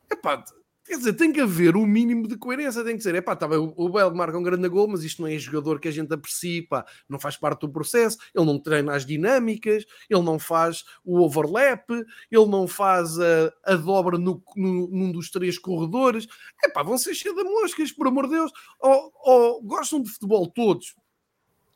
É 0.08 0.14
pá, 0.14 0.44
Quer 0.90 0.96
dizer, 0.96 1.12
tem 1.12 1.32
que 1.32 1.40
haver 1.40 1.76
o 1.76 1.82
um 1.82 1.86
mínimo 1.86 2.26
de 2.26 2.36
coerência, 2.36 2.82
tem 2.82 2.96
que 2.96 3.02
ser, 3.04 3.14
é 3.14 3.20
pá, 3.20 3.36
tá 3.36 3.46
bem, 3.46 3.58
o 3.60 3.88
Bel 3.88 4.12
marca 4.12 4.36
um 4.36 4.42
grande 4.42 4.68
gol, 4.68 4.88
mas 4.88 5.04
isto 5.04 5.22
não 5.22 5.28
é 5.28 5.38
jogador 5.38 5.78
que 5.78 5.86
a 5.86 5.90
gente 5.92 6.12
aprecia, 6.12 6.66
pá, 6.66 6.84
não 7.08 7.16
faz 7.16 7.36
parte 7.36 7.60
do 7.60 7.68
processo, 7.68 8.18
ele 8.34 8.44
não 8.44 8.58
treina 8.58 8.96
as 8.96 9.06
dinâmicas, 9.06 9.84
ele 10.10 10.22
não 10.22 10.36
faz 10.36 10.82
o 11.04 11.20
overlap, 11.20 11.88
ele 11.92 12.46
não 12.46 12.66
faz 12.66 13.20
a, 13.20 13.52
a 13.66 13.76
dobra 13.76 14.18
no, 14.18 14.42
no, 14.56 14.88
num 14.88 15.12
dos 15.12 15.30
três 15.30 15.60
corredores, 15.60 16.26
é 16.64 16.68
pá, 16.68 16.82
vão 16.82 16.98
ser 16.98 17.14
cheios 17.14 17.36
de 17.36 17.44
moscas, 17.44 17.92
por 17.92 18.08
amor 18.08 18.24
de 18.24 18.32
Deus, 18.32 18.50
ou, 18.80 19.12
ou 19.14 19.62
gostam 19.62 20.02
de 20.02 20.10
futebol 20.10 20.48
todos, 20.48 20.96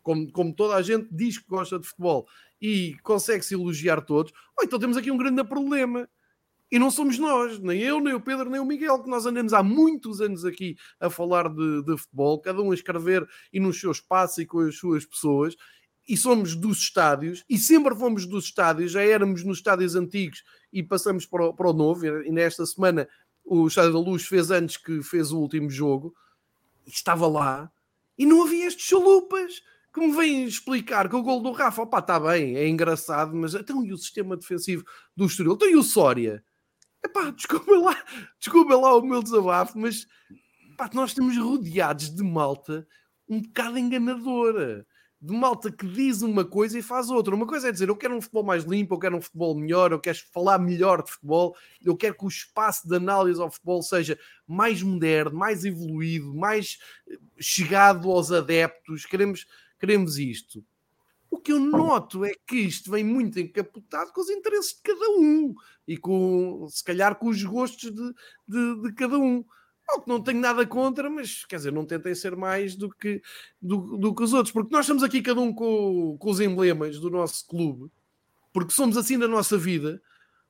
como, 0.02 0.28
como 0.32 0.52
toda 0.52 0.74
a 0.74 0.82
gente 0.82 1.06
diz 1.12 1.38
que 1.38 1.46
gosta 1.46 1.78
de 1.78 1.86
futebol 1.86 2.26
e 2.60 2.96
consegue-se 3.04 3.54
elogiar 3.54 4.00
todos, 4.00 4.32
ou 4.58 4.64
então 4.64 4.76
temos 4.76 4.96
aqui 4.96 5.12
um 5.12 5.16
grande 5.16 5.44
problema, 5.44 6.08
e 6.74 6.78
não 6.80 6.90
somos 6.90 7.20
nós, 7.20 7.60
nem 7.60 7.80
eu, 7.80 8.00
nem 8.00 8.14
o 8.14 8.20
Pedro, 8.20 8.50
nem 8.50 8.60
o 8.60 8.64
Miguel, 8.64 9.00
que 9.00 9.08
nós 9.08 9.24
andamos 9.24 9.52
há 9.52 9.62
muitos 9.62 10.20
anos 10.20 10.44
aqui 10.44 10.76
a 10.98 11.08
falar 11.08 11.48
de, 11.48 11.84
de 11.84 11.96
futebol, 11.96 12.40
cada 12.40 12.60
um 12.60 12.72
a 12.72 12.74
escrever 12.74 13.24
e 13.52 13.60
no 13.60 13.72
seu 13.72 13.92
espaço 13.92 14.42
e 14.42 14.46
com 14.46 14.58
as 14.58 14.76
suas 14.76 15.06
pessoas, 15.06 15.54
e 16.08 16.16
somos 16.16 16.56
dos 16.56 16.78
estádios, 16.78 17.44
e 17.48 17.58
sempre 17.58 17.94
fomos 17.94 18.26
dos 18.26 18.46
estádios, 18.46 18.90
já 18.90 19.02
éramos 19.02 19.44
nos 19.44 19.58
estádios 19.58 19.94
antigos 19.94 20.42
e 20.72 20.82
passamos 20.82 21.24
para 21.24 21.46
o, 21.46 21.54
para 21.54 21.70
o 21.70 21.72
novo, 21.72 22.04
e 22.06 22.32
nesta 22.32 22.66
semana 22.66 23.08
o 23.44 23.68
Estádio 23.68 23.92
da 23.92 24.00
Luz 24.00 24.26
fez 24.26 24.50
antes 24.50 24.76
que 24.76 25.00
fez 25.00 25.30
o 25.30 25.38
último 25.38 25.70
jogo, 25.70 26.12
e 26.84 26.90
estava 26.90 27.28
lá, 27.28 27.70
e 28.18 28.26
não 28.26 28.42
havia 28.42 28.66
estes 28.66 28.84
chalupas 28.84 29.62
que 29.92 30.00
me 30.00 30.12
vêm 30.12 30.42
explicar 30.42 31.08
que 31.08 31.14
o 31.14 31.22
gol 31.22 31.40
do 31.40 31.52
Rafa, 31.52 31.82
opá, 31.82 32.00
está 32.00 32.18
bem, 32.18 32.56
é 32.56 32.66
engraçado, 32.66 33.32
mas 33.32 33.54
então 33.54 33.84
e 33.84 33.92
o 33.92 33.96
sistema 33.96 34.36
defensivo 34.36 34.84
do 35.16 35.26
Estoril? 35.26 35.52
Então 35.52 35.70
e 35.70 35.76
o 35.76 35.82
Sória? 35.84 36.44
Epá, 37.04 37.30
desculpa 37.36 37.72
lá, 37.76 38.04
desculpa 38.38 38.74
lá 38.76 38.96
o 38.96 39.02
meu 39.02 39.22
desabafo, 39.22 39.78
mas 39.78 40.06
pá, 40.76 40.90
nós 40.94 41.10
estamos 41.10 41.36
rodeados 41.36 42.14
de 42.14 42.22
malta 42.22 42.86
um 43.28 43.40
bocado 43.40 43.78
enganadora. 43.78 44.86
De 45.20 45.32
malta 45.32 45.72
que 45.72 45.86
diz 45.86 46.20
uma 46.20 46.44
coisa 46.44 46.78
e 46.78 46.82
faz 46.82 47.08
outra. 47.08 47.34
Uma 47.34 47.46
coisa 47.46 47.68
é 47.68 47.72
dizer 47.72 47.88
eu 47.88 47.96
quero 47.96 48.14
um 48.14 48.20
futebol 48.20 48.44
mais 48.44 48.64
limpo, 48.64 48.94
eu 48.94 48.98
quero 48.98 49.16
um 49.16 49.22
futebol 49.22 49.54
melhor, 49.54 49.90
eu 49.90 49.98
quero 49.98 50.18
falar 50.30 50.58
melhor 50.58 51.02
de 51.02 51.10
futebol, 51.10 51.56
eu 51.82 51.96
quero 51.96 52.14
que 52.14 52.26
o 52.26 52.28
espaço 52.28 52.86
de 52.86 52.94
análise 52.94 53.40
ao 53.40 53.50
futebol 53.50 53.82
seja 53.82 54.18
mais 54.46 54.82
moderno, 54.82 55.34
mais 55.34 55.64
evoluído, 55.64 56.34
mais 56.34 56.78
eh, 57.08 57.16
chegado 57.40 58.10
aos 58.10 58.30
adeptos. 58.30 59.06
Queremos, 59.06 59.46
queremos 59.80 60.18
isto. 60.18 60.62
Que 61.44 61.52
eu 61.52 61.60
noto 61.60 62.24
é 62.24 62.32
que 62.46 62.56
isto 62.56 62.90
vem 62.90 63.04
muito 63.04 63.38
encapotado 63.38 64.12
com 64.12 64.20
os 64.22 64.30
interesses 64.30 64.74
de 64.74 64.82
cada 64.82 65.10
um 65.10 65.54
e 65.86 65.96
com, 65.96 66.66
se 66.70 66.82
calhar, 66.82 67.16
com 67.16 67.28
os 67.28 67.42
gostos 67.42 67.92
de, 67.92 68.14
de, 68.48 68.82
de 68.82 68.92
cada 68.94 69.18
um. 69.18 69.44
Não 69.86 70.00
que 70.00 70.08
não 70.08 70.22
tenho 70.22 70.40
nada 70.40 70.66
contra, 70.66 71.10
mas 71.10 71.44
quer 71.44 71.56
dizer, 71.56 71.70
não 71.70 71.84
tentem 71.84 72.14
ser 72.14 72.34
mais 72.34 72.74
do 72.74 72.88
que, 72.88 73.20
do, 73.60 73.98
do 73.98 74.14
que 74.14 74.22
os 74.22 74.32
outros, 74.32 74.50
porque 74.50 74.72
nós 74.72 74.86
estamos 74.86 75.02
aqui 75.02 75.20
cada 75.20 75.38
um 75.38 75.52
com, 75.52 76.16
com 76.18 76.30
os 76.30 76.40
emblemas 76.40 76.98
do 76.98 77.10
nosso 77.10 77.46
clube, 77.46 77.92
porque 78.50 78.72
somos 78.72 78.96
assim 78.96 79.18
na 79.18 79.28
nossa 79.28 79.58
vida. 79.58 80.00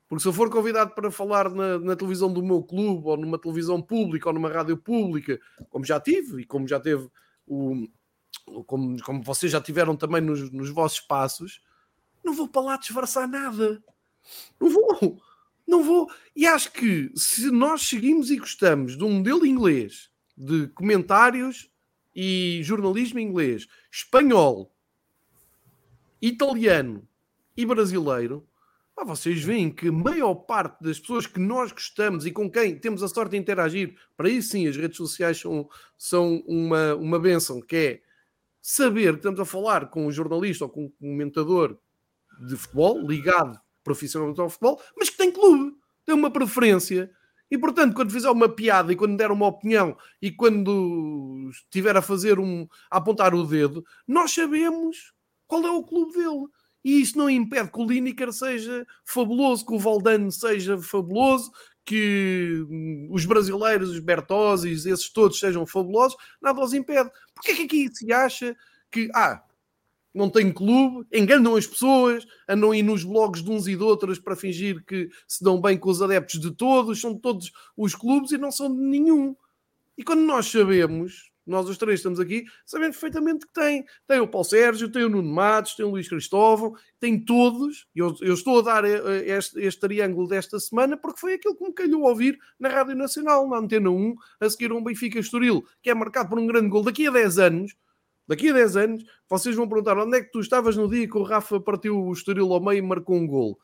Porque 0.09 0.22
se 0.22 0.28
eu 0.28 0.33
for 0.33 0.50
convidado 0.50 0.94
para 0.94 1.11
falar 1.11 1.50
na, 1.50 1.78
na, 1.78 1.96
televisão 1.96 2.33
do 2.33 2.42
meu 2.42 2.62
clube, 2.62 3.09
ou 3.09 3.16
numa 3.16 3.38
televisão 3.38 3.83
pública, 3.83 4.28
ou 4.28 4.35
numa 4.35 4.50
rádio 4.50 4.76
pública, 4.76 5.40
como 5.70 5.85
já 5.85 5.98
tive, 5.98 6.42
e 6.42 6.44
como 6.44 6.68
já 6.68 6.78
teve 6.78 7.09
o, 7.46 7.88
como, 8.66 9.00
como 9.02 9.22
vocês 9.22 9.50
já 9.50 9.61
tiveram 9.61 9.96
também 9.96 10.20
nos, 10.20 10.50
nos 10.50 10.70
vossos 10.70 11.00
passos, 11.00 11.61
não 12.22 12.35
vou 12.35 12.48
para 12.48 12.62
lá 12.62 12.76
disfarçar 12.76 13.28
nada. 13.28 13.83
Não 14.61 14.70
vou. 14.70 15.22
Não 15.66 15.83
vou. 15.83 16.11
E 16.37 16.46
acho 16.46 16.72
que 16.72 17.11
se 17.14 17.50
nós 17.50 17.83
seguimos 17.83 18.30
e 18.30 18.37
gostamos 18.37 18.96
de 18.96 19.04
um 19.04 19.12
modelo 19.14 19.46
inglês 19.46 20.11
de 20.37 20.68
comentários 20.68 21.70
e 22.14 22.61
jornalismo 22.62 23.18
inglês, 23.18 23.66
espanhol, 23.90 24.74
italiano 26.20 27.07
e 27.57 27.64
brasileiro, 27.64 28.46
ah, 28.96 29.04
vocês 29.04 29.42
veem 29.42 29.70
que 29.70 29.88
a 29.88 29.92
maior 29.92 30.35
parte 30.35 30.83
das 30.83 31.00
pessoas 31.00 31.26
que 31.26 31.40
nós 31.40 31.72
gostamos 31.72 32.26
e 32.26 32.30
com 32.30 32.48
quem 32.48 32.78
temos 32.78 33.02
a 33.02 33.09
sorte 33.09 33.33
de 33.33 33.37
interagir, 33.37 33.96
para 34.16 34.28
isso 34.28 34.50
sim 34.50 34.68
as 34.68 34.76
redes 34.76 34.96
sociais 34.96 35.40
são, 35.40 35.68
são 35.98 36.44
uma, 36.46 36.94
uma 36.94 37.18
benção, 37.18 37.61
que 37.61 37.76
é 37.76 38.02
saber 38.66 39.12
que 39.12 39.18
estamos 39.18 39.38
a 39.38 39.44
falar 39.44 39.90
com 39.90 40.07
um 40.07 40.11
jornalista 40.11 40.64
ou 40.64 40.70
com 40.70 40.87
um 40.87 40.90
comentador 40.98 41.77
de 42.48 42.57
futebol, 42.57 42.98
ligado 43.07 43.61
profissionalmente 43.85 44.40
ao 44.40 44.48
futebol, 44.48 44.81
mas 44.96 45.11
que 45.11 45.18
tem 45.18 45.31
clube, 45.31 45.77
tem 46.07 46.14
uma 46.14 46.31
preferência. 46.31 47.11
E 47.50 47.59
portanto, 47.59 47.94
quando 47.94 48.11
fizer 48.11 48.31
uma 48.31 48.48
piada 48.48 48.90
e 48.90 48.96
quando 48.96 49.18
der 49.18 49.31
uma 49.31 49.48
opinião 49.48 49.94
e 50.20 50.31
quando 50.31 51.50
estiver 51.53 51.94
a 51.94 52.00
fazer 52.00 52.38
um 52.38 52.66
a 52.90 52.96
apontar 52.96 53.35
o 53.35 53.44
dedo, 53.44 53.85
nós 54.09 54.33
sabemos 54.33 55.12
qual 55.46 55.62
é 55.66 55.70
o 55.70 55.85
clube 55.85 56.14
dele. 56.14 56.46
E 56.83 57.03
isso 57.03 57.18
não 57.18 57.29
impede 57.29 57.70
que 57.70 57.79
o 57.79 57.87
Lineker 57.87 58.33
seja 58.33 58.87
fabuloso, 59.05 59.66
que 59.66 59.74
o 59.74 59.79
Valdano 59.79 60.33
seja 60.33 60.79
fabuloso, 60.79 61.53
que 61.85 62.64
hum, 62.68 63.09
os 63.11 63.25
brasileiros, 63.25 63.90
os 63.90 63.99
Bertozzi, 63.99 64.73
esses 64.73 65.09
todos 65.11 65.38
sejam 65.38 65.66
fabulosos, 65.66 66.16
nada 66.40 66.61
os 66.61 66.73
impede. 66.73 67.11
Porque 67.35 67.51
é 67.51 67.55
que 67.57 67.62
aqui 67.62 67.90
se 67.94 68.12
acha 68.12 68.57
que, 68.90 69.11
ah, 69.14 69.42
não 70.14 70.31
tem 70.31 70.53
clube, 70.53 71.07
enganam 71.12 71.57
as 71.57 71.66
pessoas, 71.66 72.25
andam 72.49 72.70
aí 72.70 72.83
nos 72.83 73.03
blogs 73.03 73.42
de 73.42 73.51
uns 73.51 73.66
e 73.66 73.77
de 73.77 73.83
outros 73.83 74.18
para 74.18 74.37
fingir 74.37 74.85
que 74.85 75.11
se 75.27 75.42
dão 75.42 75.61
bem 75.61 75.77
com 75.77 75.90
os 75.90 76.01
adeptos 76.01 76.40
de 76.40 76.53
todos, 76.53 77.01
são 77.01 77.18
todos 77.18 77.51
os 77.77 77.94
clubes 77.94 78.31
e 78.31 78.38
não 78.38 78.53
são 78.53 78.73
de 78.73 78.81
nenhum. 78.81 79.37
E 79.99 80.05
quando 80.05 80.20
nós 80.20 80.47
sabemos, 80.47 81.31
nós 81.46 81.68
os 81.68 81.76
três 81.76 82.00
estamos 82.00 82.18
aqui, 82.18 82.44
sabemos 82.64 82.96
perfeitamente 82.96 83.46
que 83.46 83.52
tem. 83.52 83.85
Tem 84.07 84.20
o 84.20 84.28
Paulo 84.28 84.44
Sérgio, 84.44 84.90
tem 84.90 85.04
o 85.04 85.09
Nuno 85.09 85.28
Matos, 85.28 85.74
tem 85.74 85.85
o 85.85 85.90
Luís 85.90 86.09
Cristóvão, 86.09 86.74
tem 86.98 87.22
todos. 87.22 87.87
Eu, 87.94 88.14
eu 88.20 88.35
estou 88.35 88.59
a 88.61 88.62
dar 88.62 88.85
eh, 88.85 89.00
eh, 89.04 89.37
este, 89.37 89.61
este, 89.61 89.80
triângulo 89.80 90.26
desta 90.26 90.59
semana 90.59 90.96
porque 90.96 91.20
foi 91.20 91.35
aquilo 91.35 91.54
que 91.54 91.64
me 91.64 91.72
calhou 91.72 92.02
ouvir 92.02 92.38
na 92.59 92.68
Rádio 92.68 92.96
Nacional, 92.96 93.48
na 93.48 93.59
Antena 93.59 93.90
1, 93.90 94.14
a 94.40 94.50
seguir 94.50 94.72
um 94.72 94.83
Benfica 94.83 95.18
Estoril, 95.18 95.64
que 95.83 95.90
é 95.90 95.94
marcado 95.94 96.30
por 96.30 96.38
um 96.38 96.46
grande 96.46 96.68
gol 96.68 96.83
daqui 96.83 97.07
a 97.07 97.11
10 97.11 97.38
anos. 97.38 97.76
daqui 98.26 98.48
a 98.48 98.52
10 98.54 98.76
anos, 98.76 99.04
vocês 99.28 99.54
vão 99.54 99.68
perguntar 99.68 99.98
onde 99.98 100.16
é 100.16 100.22
que 100.22 100.33
tu 100.33 100.40
estavas 100.40 100.76
no 100.76 100.88
dia 100.88 101.07
que 101.07 101.18
o 101.18 101.22
Rafa 101.22 101.61
partiu 101.61 101.98
o 102.00 102.12
Estoril 102.12 102.52
ao 102.52 102.61
meio 102.61 102.78
e 102.78 102.83
marcou 102.83 103.16
um 103.16 103.26
gol. 103.26 103.59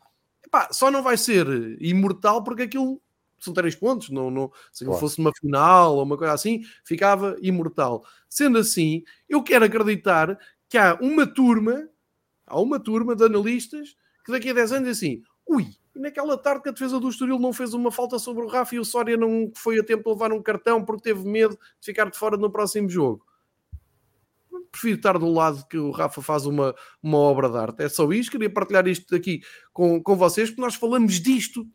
Epá, 0.44 0.68
só 0.72 0.90
não 0.90 1.02
vai 1.02 1.16
ser 1.16 1.46
imortal 1.80 2.42
porque 2.44 2.62
aquilo 2.62 3.00
são 3.40 3.54
três 3.54 3.74
pontos, 3.74 4.10
não, 4.10 4.30
não, 4.30 4.52
se 4.70 4.84
claro. 4.84 5.00
fosse 5.00 5.18
uma 5.18 5.32
final 5.32 5.96
ou 5.96 6.02
uma 6.02 6.16
coisa 6.16 6.34
assim, 6.34 6.62
ficava 6.84 7.36
imortal. 7.40 8.04
Sendo 8.28 8.58
assim, 8.58 9.02
eu 9.28 9.42
quero 9.42 9.64
acreditar 9.64 10.38
que 10.68 10.78
há 10.78 10.96
uma 11.00 11.26
turma, 11.26 11.88
há 12.46 12.60
uma 12.60 12.78
turma 12.78 13.16
de 13.16 13.24
analistas 13.24 13.96
que 14.24 14.30
daqui 14.30 14.50
a 14.50 14.54
10 14.54 14.72
anos 14.72 14.88
é 14.88 14.90
assim, 14.92 15.22
ui, 15.46 15.66
e 15.94 15.98
naquela 15.98 16.38
tarde 16.38 16.62
que 16.62 16.68
a 16.68 16.72
defesa 16.72 17.00
do 17.00 17.08
Estoril 17.08 17.38
não 17.38 17.52
fez 17.52 17.74
uma 17.74 17.90
falta 17.90 18.18
sobre 18.18 18.44
o 18.44 18.46
Rafa 18.46 18.76
e 18.76 18.78
o 18.78 18.84
Soria 18.84 19.16
não 19.16 19.50
foi 19.56 19.80
a 19.80 19.82
tempo 19.82 20.04
de 20.04 20.10
levar 20.10 20.32
um 20.32 20.42
cartão 20.42 20.84
porque 20.84 21.02
teve 21.02 21.26
medo 21.26 21.54
de 21.54 21.86
ficar 21.86 22.08
de 22.08 22.16
fora 22.16 22.36
no 22.36 22.50
próximo 22.50 22.88
jogo. 22.88 23.26
Prefiro 24.70 24.96
estar 24.96 25.18
do 25.18 25.28
lado 25.28 25.66
que 25.66 25.76
o 25.76 25.90
Rafa 25.90 26.22
faz 26.22 26.46
uma, 26.46 26.74
uma 27.02 27.18
obra 27.18 27.48
de 27.48 27.56
arte. 27.56 27.82
É 27.82 27.88
só 27.88 28.10
isto. 28.12 28.30
Queria 28.30 28.48
partilhar 28.48 28.86
isto 28.86 29.12
aqui 29.16 29.40
com, 29.72 30.00
com 30.00 30.16
vocês, 30.16 30.48
porque 30.48 30.62
nós 30.62 30.76
falamos 30.76 31.14
disto 31.14 31.66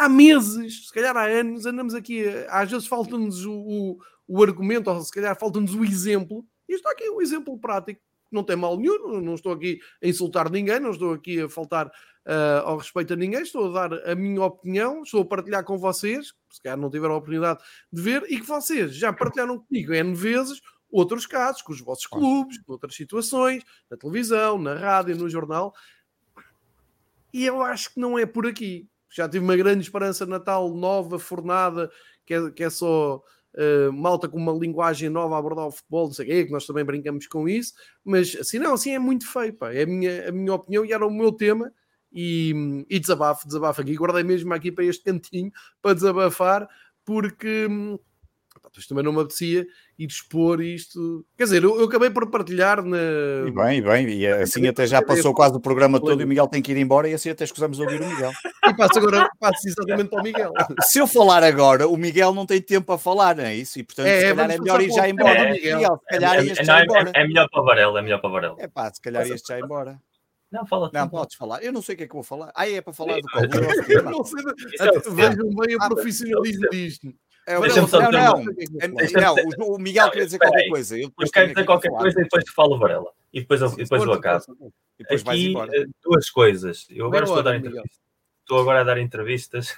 há 0.00 0.08
meses, 0.08 0.86
se 0.86 0.94
calhar 0.94 1.14
há 1.14 1.26
anos, 1.26 1.66
andamos 1.66 1.94
aqui, 1.94 2.24
às 2.48 2.70
vezes 2.70 2.86
falta-nos 2.86 3.44
o, 3.44 3.52
o, 3.52 3.98
o, 4.26 4.42
argumento, 4.42 4.90
ou 4.90 5.00
se 5.02 5.12
calhar 5.12 5.38
falta-nos 5.38 5.74
o 5.74 5.84
exemplo, 5.84 6.42
e 6.66 6.74
está 6.74 6.90
aqui 6.90 7.10
um 7.10 7.20
exemplo 7.20 7.58
prático, 7.58 8.00
não 8.32 8.42
tem 8.42 8.56
mal 8.56 8.78
nenhum, 8.78 9.20
não 9.20 9.34
estou 9.34 9.52
aqui 9.52 9.78
a 10.02 10.08
insultar 10.08 10.50
ninguém, 10.50 10.80
não 10.80 10.92
estou 10.92 11.12
aqui 11.12 11.42
a 11.42 11.50
faltar 11.50 11.86
uh, 11.88 12.64
ao 12.64 12.78
respeito 12.78 13.12
a 13.12 13.16
ninguém, 13.16 13.42
estou 13.42 13.76
a 13.76 13.88
dar 13.88 14.10
a 14.10 14.14
minha 14.14 14.42
opinião, 14.42 15.02
estou 15.02 15.20
a 15.20 15.26
partilhar 15.26 15.64
com 15.64 15.76
vocês, 15.76 16.32
se 16.50 16.62
calhar 16.62 16.78
não 16.78 16.88
tiveram 16.88 17.14
a 17.14 17.18
oportunidade 17.18 17.60
de 17.92 18.00
ver, 18.00 18.24
e 18.30 18.40
que 18.40 18.46
vocês 18.46 18.94
já 18.94 19.12
partilharam 19.12 19.58
comigo 19.58 19.92
N 19.92 20.14
vezes 20.14 20.62
outros 20.90 21.26
casos, 21.26 21.60
com 21.60 21.72
os 21.72 21.80
vossos 21.82 22.06
clubes, 22.06 22.58
outras 22.66 22.94
situações, 22.94 23.62
na 23.90 23.98
televisão, 23.98 24.56
na 24.56 24.74
rádio, 24.74 25.14
no 25.16 25.28
jornal, 25.28 25.74
e 27.34 27.44
eu 27.44 27.62
acho 27.62 27.92
que 27.92 28.00
não 28.00 28.18
é 28.18 28.24
por 28.24 28.46
aqui 28.46 28.88
já 29.10 29.28
tive 29.28 29.44
uma 29.44 29.56
grande 29.56 29.82
esperança 29.82 30.24
Natal 30.24 30.72
nova, 30.74 31.18
fornada, 31.18 31.90
que 32.24 32.34
é, 32.34 32.50
que 32.50 32.64
é 32.64 32.70
só 32.70 33.22
uh, 33.56 33.92
malta 33.92 34.28
com 34.28 34.38
uma 34.38 34.52
linguagem 34.52 35.08
nova 35.08 35.34
a 35.34 35.38
abordar 35.38 35.66
o 35.66 35.72
futebol, 35.72 36.06
não 36.06 36.12
sei 36.12 36.26
o 36.26 36.28
quê, 36.28 36.44
que 36.46 36.52
nós 36.52 36.66
também 36.66 36.84
brincamos 36.84 37.26
com 37.26 37.48
isso, 37.48 37.74
mas 38.04 38.36
assim 38.40 38.58
não, 38.58 38.74
assim 38.74 38.92
é 38.92 38.98
muito 38.98 39.30
feio, 39.30 39.54
pá. 39.54 39.72
é 39.72 39.82
a 39.82 39.86
minha, 39.86 40.28
a 40.28 40.32
minha 40.32 40.54
opinião 40.54 40.84
e 40.84 40.92
era 40.92 41.06
o 41.06 41.10
meu 41.10 41.32
tema. 41.32 41.72
E, 42.12 42.84
e 42.90 42.98
desabafo, 42.98 43.46
desabafo 43.46 43.80
aqui, 43.80 43.94
guardei 43.94 44.24
mesmo 44.24 44.52
aqui 44.52 44.72
para 44.72 44.84
este 44.84 45.04
cantinho 45.04 45.52
para 45.80 45.94
desabafar, 45.94 46.68
porque 47.04 47.68
depois 48.68 48.86
também 48.86 49.02
não 49.02 49.12
me 49.12 49.20
apetecia 49.20 49.66
ir 49.98 50.06
expor 50.06 50.60
isto. 50.60 51.24
Quer 51.36 51.44
dizer, 51.44 51.64
eu, 51.64 51.78
eu 51.78 51.86
acabei 51.86 52.10
por 52.10 52.30
partilhar 52.30 52.84
na. 52.84 52.98
E 53.46 53.50
bem, 53.50 53.78
e 53.78 53.82
bem, 53.82 54.08
e 54.08 54.26
assim 54.26 54.66
até 54.66 54.86
já 54.86 55.02
passou 55.02 55.34
quase 55.34 55.56
o 55.56 55.60
programa 55.60 55.98
todo 55.98 56.20
e 56.20 56.24
o 56.24 56.28
Miguel 56.28 56.46
tem 56.46 56.62
que 56.62 56.72
ir 56.72 56.76
embora 56.76 57.08
e 57.08 57.14
assim 57.14 57.30
até 57.30 57.44
escusamos 57.44 57.80
ouvir 57.80 58.00
o 58.00 58.06
Miguel. 58.06 58.30
E 58.66 58.74
passo 58.74 58.98
agora, 58.98 59.28
passo 59.38 59.66
exatamente 59.66 60.14
ao 60.14 60.22
Miguel. 60.22 60.52
Se 60.82 60.98
eu 60.98 61.06
falar 61.06 61.42
agora, 61.42 61.88
o 61.88 61.96
Miguel 61.96 62.34
não 62.34 62.46
tem 62.46 62.60
tempo 62.60 62.92
a 62.92 62.98
falar, 62.98 63.36
não 63.36 63.44
é 63.44 63.54
isso? 63.54 63.78
E 63.78 63.82
portanto, 63.82 64.06
é, 64.06 64.20
se 64.20 64.34
calhar 64.34 64.50
é 64.50 64.58
melhor 64.58 64.80
ir 64.80 64.90
já 64.90 65.08
embora. 65.08 65.38
É, 65.38 65.52
Miguel. 65.52 65.76
Miguel, 65.78 65.96
se 65.98 66.06
calhar 66.06 66.34
é, 66.34 66.46
este 66.46 66.64
já 66.64 66.84
embora. 66.84 67.12
É, 67.14 67.26
melhor 67.26 67.48
para 67.50 67.60
o 67.60 67.64
Varela, 67.64 67.98
é 67.98 68.02
melhor 68.02 68.20
para 68.20 68.30
o 68.30 68.32
Varela. 68.32 68.56
É 68.58 68.68
pá, 68.68 68.92
se 68.92 69.00
calhar 69.00 69.26
este 69.26 69.48
já 69.48 69.58
embora. 69.58 70.00
Não, 70.50 70.66
fala 70.66 70.90
Não, 70.92 71.08
podes 71.08 71.36
falar. 71.36 71.62
Eu 71.62 71.72
não 71.72 71.80
sei 71.80 71.94
o 71.94 71.98
que 71.98 72.04
é 72.04 72.08
que 72.08 72.14
vou 72.14 72.24
falar. 72.24 72.50
Ah, 72.56 72.68
é 72.68 72.80
para 72.80 72.92
falar 72.92 73.20
do 73.20 73.28
qual? 73.28 73.44
Eu 73.88 74.02
não 74.02 74.24
sei. 74.24 74.42
Vejam 75.12 75.54
bem 75.54 75.76
o 75.76 75.88
profissionalismo 75.88 76.68
disto. 76.70 77.14
É, 77.50 77.54
não, 77.54 77.62
não, 77.66 79.34
não, 79.34 79.34
não, 79.58 79.68
o 79.74 79.78
Miguel 79.78 80.08
queria 80.10 80.24
dizer 80.24 80.38
qualquer 80.38 80.68
coisa. 80.68 80.96
Eu, 80.96 81.12
eu 81.18 81.30
quero 81.30 81.48
dizer 81.48 81.64
qualquer 81.64 81.90
coisa 81.90 82.20
e 82.20 82.22
depois 82.22 82.44
te 82.44 82.52
falo 82.52 82.78
Varela. 82.78 83.10
E 83.32 83.40
depois, 83.40 83.60
eu, 83.60 83.74
depois 83.74 84.02
eu 84.04 84.12
acabo. 84.12 84.44
E 84.98 85.02
depois 85.02 85.26
Aqui, 85.26 85.54
eh, 85.56 85.86
duas 86.02 86.30
coisas. 86.30 86.86
Eu 86.90 87.06
agora 87.06 87.24
estou 87.24 87.40
a 87.40 87.42
dar 87.42 87.56
entrevistas. 87.56 87.98
Estou 88.40 88.60
agora 88.60 88.80
a 88.80 88.84
dar 88.84 88.98
entrevistas. 88.98 89.76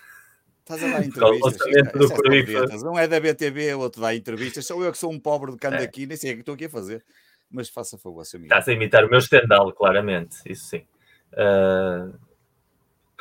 Estás 0.61 0.82
a 0.82 0.88
dar 0.88 1.04
entrevistas. 1.06 2.82
Um 2.82 2.98
é 2.98 3.08
da 3.08 3.18
BTV, 3.18 3.74
o 3.74 3.80
outro 3.80 4.02
dá 4.02 4.14
entrevistas. 4.14 4.66
Sou 4.66 4.85
eu 4.85 4.92
que 4.92 4.98
sou 4.98 5.11
um 5.11 5.18
pobre 5.18 5.52
de 5.52 5.58
cando 5.58 5.76
é. 5.76 5.82
aqui, 5.82 6.06
nem 6.06 6.16
sei 6.16 6.32
o 6.32 6.35
que 6.35 6.40
estou 6.40 6.54
aqui 6.54 6.66
a 6.66 6.70
fazer. 6.70 7.02
Mas 7.50 7.70
faça 7.70 7.96
favor, 7.96 8.24
seu 8.24 8.38
amigo. 8.38 8.52
Estás 8.52 8.68
a 8.68 8.72
imitar 8.72 9.04
o 9.04 9.11
meu 9.11 9.18
estendal, 9.18 9.72
claramente. 9.72 10.37
Isso 10.46 10.66
sim. 10.66 10.85
Uh, 11.32 12.14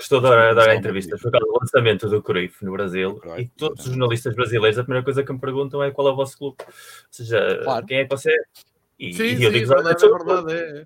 Gostou 0.01 0.19
de 0.19 0.55
dar 0.55 0.69
a 0.69 0.75
entrevista 0.75 1.15
por 1.15 1.31
causa 1.31 1.45
do 1.45 1.59
lançamento 1.59 2.09
do 2.09 2.23
Cruyff 2.23 2.65
no 2.65 2.71
Brasil 2.71 3.21
e 3.37 3.47
todos 3.49 3.85
os 3.85 3.91
jornalistas 3.91 4.33
brasileiros 4.33 4.79
a 4.79 4.83
primeira 4.83 5.03
coisa 5.03 5.23
que 5.23 5.31
me 5.31 5.37
perguntam 5.37 5.83
é 5.83 5.91
qual 5.91 6.07
é 6.07 6.11
o 6.11 6.15
vosso 6.15 6.35
clube. 6.39 6.57
Ou 6.59 6.73
seja, 7.11 7.61
claro. 7.63 7.85
quem 7.85 7.99
é 7.99 8.03
que 8.05 8.09
você 8.09 8.31
é? 8.31 8.37
E, 8.97 9.13
sim, 9.13 9.23
e 9.23 9.43
eu 9.43 9.51
sim, 9.51 9.59
digo, 9.59 9.67
verdade, 9.67 10.03
é 10.03 10.09
verdade, 10.09 10.53
é. 10.53 10.85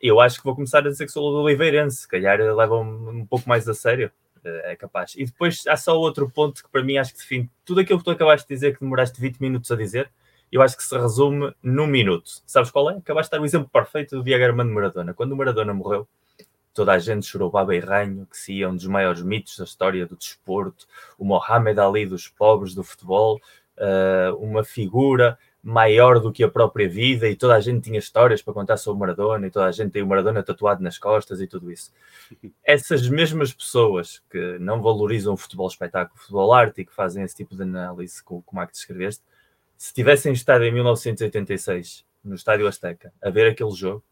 Eu 0.00 0.20
acho 0.20 0.38
que 0.38 0.44
vou 0.44 0.54
começar 0.54 0.78
a 0.78 0.88
dizer 0.88 1.04
que 1.04 1.12
sou 1.12 1.30
do 1.32 1.42
Oliveirense, 1.42 1.98
se 1.98 2.08
calhar 2.08 2.38
levam 2.38 2.82
um 2.82 3.26
pouco 3.26 3.46
mais 3.46 3.68
a 3.68 3.74
sério, 3.74 4.10
é 4.42 4.74
capaz. 4.74 5.14
E 5.16 5.26
depois 5.26 5.66
há 5.66 5.76
só 5.76 5.94
outro 5.94 6.30
ponto 6.30 6.64
que 6.64 6.70
para 6.70 6.82
mim 6.82 6.96
acho 6.96 7.12
que 7.12 7.18
define 7.18 7.50
tudo 7.62 7.80
aquilo 7.80 7.98
que 7.98 8.06
tu 8.06 8.10
acabaste 8.10 8.48
de 8.48 8.54
dizer, 8.54 8.74
que 8.74 8.80
demoraste 8.80 9.20
20 9.20 9.38
minutos 9.38 9.70
a 9.70 9.76
dizer, 9.76 10.10
eu 10.50 10.62
acho 10.62 10.78
que 10.78 10.82
se 10.82 10.96
resume 10.96 11.52
num 11.62 11.86
minuto. 11.86 12.30
Sabes 12.46 12.70
qual 12.70 12.90
é? 12.90 12.96
Acabaste 12.96 13.30
de 13.30 13.36
dar 13.36 13.42
o 13.42 13.44
exemplo 13.44 13.68
perfeito 13.68 14.16
do 14.16 14.24
Diego 14.24 14.44
Armando 14.44 14.72
Maradona. 14.72 15.12
Quando 15.12 15.32
o 15.32 15.36
Maradona 15.36 15.74
morreu, 15.74 16.08
toda 16.76 16.92
a 16.92 16.98
gente 16.98 17.26
chorou 17.26 17.50
baba 17.50 17.74
e 17.74 17.80
ranho, 17.80 18.26
que 18.26 18.36
se 18.36 18.52
ia 18.52 18.68
um 18.68 18.76
dos 18.76 18.86
maiores 18.86 19.22
mitos 19.22 19.56
da 19.56 19.64
história 19.64 20.06
do 20.06 20.14
desporto, 20.14 20.86
o 21.18 21.24
Mohamed 21.24 21.80
Ali 21.80 22.04
dos 22.04 22.28
pobres 22.28 22.74
do 22.74 22.84
futebol, 22.84 23.40
uh, 23.78 24.36
uma 24.36 24.62
figura 24.62 25.38
maior 25.62 26.20
do 26.20 26.30
que 26.30 26.44
a 26.44 26.48
própria 26.48 26.88
vida 26.88 27.26
e 27.28 27.34
toda 27.34 27.56
a 27.56 27.60
gente 27.60 27.84
tinha 27.84 27.98
histórias 27.98 28.40
para 28.40 28.54
contar 28.54 28.76
sobre 28.76 28.98
o 28.98 29.00
Maradona 29.00 29.46
e 29.46 29.50
toda 29.50 29.66
a 29.66 29.72
gente 29.72 29.90
tem 29.90 30.02
o 30.02 30.06
Maradona 30.06 30.42
tatuado 30.42 30.82
nas 30.82 30.98
costas 30.98 31.40
e 31.40 31.46
tudo 31.46 31.72
isso. 31.72 31.90
Essas 32.62 33.08
mesmas 33.08 33.52
pessoas 33.52 34.22
que 34.30 34.58
não 34.60 34.80
valorizam 34.82 35.32
o 35.32 35.36
futebol 35.36 35.66
espetáculo, 35.66 36.14
o 36.14 36.20
futebol 36.20 36.52
arte 36.52 36.82
e 36.82 36.84
que 36.84 36.94
fazem 36.94 37.24
esse 37.24 37.34
tipo 37.34 37.56
de 37.56 37.62
análise 37.62 38.22
como, 38.22 38.44
é 38.62 38.66
que 38.66 38.72
descreveste, 38.72 39.24
se 39.76 39.94
tivessem 39.94 40.32
estado 40.32 40.62
em 40.62 40.72
1986 40.72 42.04
no 42.22 42.34
Estádio 42.34 42.68
Azteca 42.68 43.12
a 43.20 43.30
ver 43.30 43.50
aquele 43.50 43.72
jogo, 43.72 44.04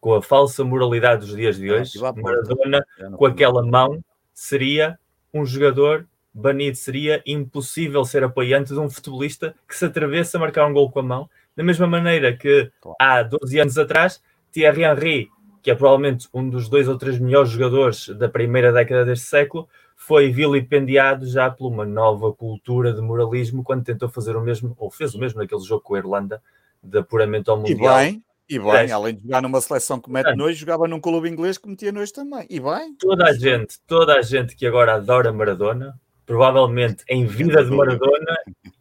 com 0.00 0.14
a 0.14 0.22
falsa 0.22 0.64
moralidade 0.64 1.26
dos 1.26 1.36
dias 1.36 1.56
de 1.56 1.70
hoje, 1.70 1.98
Maradona, 1.98 2.84
com 3.16 3.26
aquela 3.26 3.62
mão, 3.64 4.02
seria 4.32 4.98
um 5.32 5.44
jogador 5.44 6.06
banido. 6.32 6.76
Seria 6.76 7.22
impossível 7.26 8.04
ser 8.04 8.24
apoiante 8.24 8.72
de 8.72 8.78
um 8.78 8.88
futebolista 8.88 9.54
que 9.68 9.76
se 9.76 9.84
atravessa 9.84 10.38
a 10.38 10.40
marcar 10.40 10.66
um 10.66 10.72
gol 10.72 10.90
com 10.90 11.00
a 11.00 11.02
mão, 11.02 11.30
da 11.54 11.62
mesma 11.62 11.86
maneira 11.86 12.36
que 12.36 12.70
há 12.98 13.22
12 13.22 13.60
anos 13.60 13.76
atrás, 13.76 14.22
Thierry 14.52 14.84
Henry, 14.84 15.28
que 15.62 15.70
é 15.70 15.74
provavelmente 15.74 16.28
um 16.32 16.48
dos 16.48 16.68
dois 16.68 16.88
ou 16.88 16.96
três 16.96 17.18
melhores 17.18 17.50
jogadores 17.50 18.08
da 18.08 18.28
primeira 18.28 18.72
década 18.72 19.04
deste 19.04 19.26
século, 19.26 19.68
foi 19.94 20.30
vilipendiado 20.30 21.26
já 21.26 21.50
por 21.50 21.68
uma 21.68 21.84
nova 21.84 22.32
cultura 22.32 22.92
de 22.94 23.02
moralismo 23.02 23.62
quando 23.62 23.84
tentou 23.84 24.08
fazer 24.08 24.34
o 24.34 24.40
mesmo, 24.40 24.74
ou 24.78 24.90
fez 24.90 25.14
o 25.14 25.18
mesmo 25.18 25.40
naquele 25.40 25.60
jogo 25.60 25.82
com 25.82 25.94
a 25.94 25.98
Irlanda, 25.98 26.42
de 26.82 26.98
apuramento 26.98 27.50
ao 27.50 27.58
Mundial. 27.58 28.00
E 28.00 28.04
bem, 28.04 28.24
e 28.50 28.58
bem, 28.58 28.88
é. 28.88 28.90
além 28.90 29.14
de 29.14 29.22
jogar 29.22 29.40
numa 29.40 29.60
seleção 29.60 30.00
que 30.00 30.10
mete 30.10 30.34
nojo, 30.34 30.58
jogava 30.58 30.88
num 30.88 30.98
clube 30.98 31.28
inglês 31.28 31.56
que 31.56 31.68
metia 31.68 31.92
nojo 31.92 32.12
também. 32.12 32.44
E 32.50 32.58
bem. 32.58 32.96
Toda 32.98 33.28
a 33.28 33.32
gente, 33.32 33.78
toda 33.86 34.14
a 34.16 34.22
gente 34.22 34.56
que 34.56 34.66
agora 34.66 34.94
adora 34.94 35.32
Maradona, 35.32 35.96
provavelmente 36.26 37.04
em 37.08 37.24
vida 37.24 37.64
de 37.64 37.70
Maradona, 37.70 38.36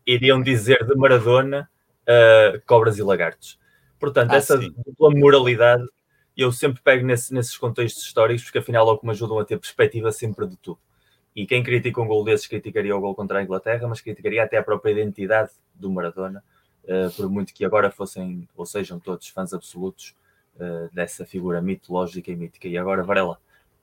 iriam 0.08 0.42
dizer 0.42 0.84
de 0.88 0.96
Maradona 0.96 1.70
uh, 2.02 2.60
cobras 2.66 2.98
e 2.98 3.04
lagartos. 3.04 3.60
Portanto, 4.00 4.32
ah, 4.32 4.38
essa 4.38 4.58
dupla 4.58 5.12
moralidade, 5.12 5.86
eu 6.36 6.52
sempre 6.52 6.82
pego 6.82 7.06
nesse, 7.06 7.32
nesses 7.32 7.56
contextos 7.56 8.04
históricos, 8.04 8.46
porque 8.46 8.58
afinal 8.58 8.84
logo 8.84 9.02
me 9.04 9.12
ajudam 9.12 9.38
a 9.38 9.46
ter 9.46 9.60
perspectiva 9.60 10.12
sempre 10.12 10.48
de 10.48 10.58
tudo. 10.58 10.80
E 11.36 11.46
quem 11.46 11.62
critica 11.62 12.02
um 12.02 12.08
gol 12.08 12.24
desses 12.24 12.48
criticaria 12.48 12.96
o 12.96 13.00
gol 13.00 13.14
contra 13.14 13.38
a 13.38 13.44
Inglaterra, 13.44 13.88
mas 13.88 14.02
criticaria 14.02 14.44
até 14.44 14.58
a 14.58 14.64
própria 14.64 14.94
identidade 14.94 15.52
do 15.76 15.92
Maradona 15.92 16.44
uh, 16.90 17.12
por 17.16 17.30
muito 17.30 17.54
que 17.54 17.64
agora 17.64 17.92
fossem 17.92 18.48
ou 18.58 18.66
sejam 18.66 19.00
todos 19.00 19.28
fãs 19.30 19.54
absolutos 19.54 20.16
uh, 20.56 20.94
dessa 20.94 21.26
figura 21.26 21.62
mitológica 21.62 22.32
e 22.32 22.36
mítica. 22.36 22.68
E 22.68 22.78
agora, 22.78 23.04
Varela, 23.04 23.40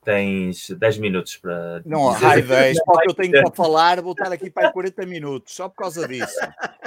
tens 0.07 0.71
10 0.71 0.99
minutos 0.99 1.37
para. 1.37 1.83
Não 1.85 2.11
há 2.11 2.39
10, 2.41 2.79
porque 2.85 3.11
eu 3.11 3.15
tenho 3.15 3.33
para 3.33 3.51
falar, 3.53 4.01
vou 4.01 4.13
estar 4.13 4.33
aqui 4.33 4.49
para 4.49 4.71
40 4.71 5.05
minutos, 5.05 5.55
só 5.55 5.69
por 5.69 5.77
causa 5.77 6.07
disso. 6.07 6.39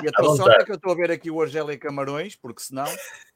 E 0.01 0.08
a 0.08 0.12
tua 0.15 0.38
sorte 0.38 0.62
é 0.62 0.65
que 0.65 0.71
eu 0.71 0.75
estou 0.75 0.93
a 0.93 0.95
ver 0.95 1.12
aqui 1.12 1.29
o 1.29 1.41
Argélia 1.41 1.77
Camarões, 1.77 2.36
porque 2.36 2.62
senão 2.62 2.86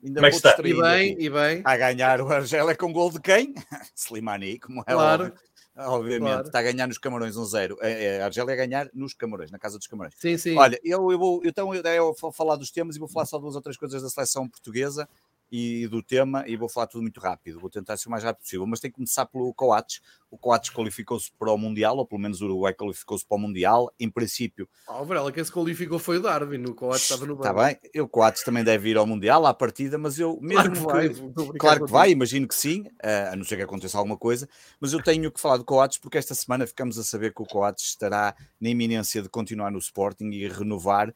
ainda 0.03 0.21
Mas 0.21 0.41
vou 0.41 0.51
distrair. 0.51 0.75
E 0.75 0.81
bem, 0.81 1.15
e 1.19 1.29
bem. 1.29 1.61
A 1.65 1.75
ganhar 1.75 2.21
o 2.21 2.31
Argélia 2.31 2.75
com 2.75 2.93
gol 2.93 3.11
de 3.11 3.19
quem? 3.19 3.53
Slimani, 3.93 4.57
como 4.59 4.81
é 4.81 4.93
claro. 4.93 5.25
óbvio. 5.25 5.52
Obviamente, 5.75 6.21
claro. 6.21 6.47
está 6.47 6.59
a 6.59 6.61
ganhar 6.61 6.87
nos 6.87 6.97
Camarões 6.97 7.35
1-0. 7.35 7.73
Um 7.73 7.77
é, 7.81 8.03
é, 8.03 8.21
a 8.21 8.25
Argélia 8.25 8.53
a 8.53 8.55
ganhar 8.55 8.89
nos 8.93 9.13
Camarões, 9.13 9.49
na 9.49 9.57
casa 9.57 9.77
dos 9.77 9.87
Camarões. 9.87 10.13
Sim, 10.17 10.37
sim. 10.37 10.57
Olha, 10.57 10.79
eu, 10.83 11.11
eu 11.11 11.17
vou, 11.17 11.41
então 11.43 11.73
eu, 11.73 11.81
eu 11.81 12.15
vou 12.19 12.31
falar 12.31 12.55
dos 12.55 12.69
temas 12.69 12.95
e 12.95 12.99
vou 12.99 13.07
falar 13.07 13.25
só 13.25 13.39
duas 13.39 13.55
outras 13.55 13.75
coisas 13.75 14.01
da 14.01 14.09
seleção 14.09 14.47
portuguesa 14.47 15.09
e 15.55 15.87
do 15.87 16.01
tema 16.01 16.43
e 16.47 16.57
vou 16.57 16.67
falar 16.67 16.87
tudo 16.87 17.03
muito 17.03 17.19
rápido. 17.19 17.59
Vou 17.59 17.69
tentar 17.69 17.95
ser 17.95 18.07
o 18.07 18.11
mais 18.11 18.23
rápido 18.23 18.41
possível, 18.41 18.65
mas 18.65 18.79
tem 18.79 18.89
que 18.89 18.95
começar 18.95 19.27
pelo 19.27 19.53
Coates. 19.53 20.01
O 20.31 20.35
Coates 20.35 20.71
qualificou-se 20.71 21.31
para 21.37 21.51
o 21.51 21.57
Mundial, 21.59 21.95
ou 21.95 22.07
pelo 22.07 22.19
menos 22.19 22.41
o 22.41 22.45
Uruguai 22.45 22.73
qualificou-se 22.73 23.23
para 23.23 23.37
o 23.37 23.39
Mundial. 23.39 23.93
Em 23.99 24.09
princípio. 24.09 24.67
Ah, 24.87 25.03
Varela, 25.03 25.31
quem 25.31 25.43
se 25.43 25.51
qualificou 25.51 25.99
foi 25.99 26.17
o 26.17 26.21
Darwin. 26.23 26.65
O 26.65 26.73
Coates 26.73 27.03
estava 27.03 27.27
no 27.27 27.35
banco. 27.35 27.47
Está 27.47 27.53
bem, 27.53 28.01
o 28.01 28.07
Coates 28.07 28.43
também 28.43 28.63
deve 28.63 28.89
ir 28.89 28.97
ao 28.97 29.05
Mundial 29.05 29.45
à 29.45 29.53
partida, 29.53 29.95
mas 29.95 30.17
eu 30.17 30.39
mesmo. 30.41 30.87
Claro 30.87 31.13
que, 31.13 31.21
vai, 31.21 31.57
claro 31.59 31.85
que 31.85 31.91
vai 31.91 32.09
imagino 32.09 32.47
que 32.47 32.55
sim, 32.55 32.85
eh, 33.03 33.29
a 33.31 33.35
não 33.35 33.43
ser 33.43 33.57
que 33.57 33.61
aconteça 33.61 33.95
alguma 33.95 34.17
coisa. 34.17 34.49
Mas 34.79 34.91
eu 34.91 35.03
tenho 35.03 35.31
que 35.31 35.39
falar 35.39 35.57
do 35.57 35.63
Coates 35.65 35.99
porque 35.99 36.17
esta 36.17 36.33
semana 36.33 36.65
ficamos 36.65 36.97
a 36.97 37.03
saber 37.03 37.31
que 37.31 37.43
o 37.43 37.45
Coates 37.45 37.85
estará 37.85 38.35
na 38.59 38.69
iminência 38.69 39.21
de 39.21 39.29
continuar 39.29 39.69
no 39.69 39.77
Sporting 39.77 40.31
e 40.31 40.47
renovar 40.47 41.13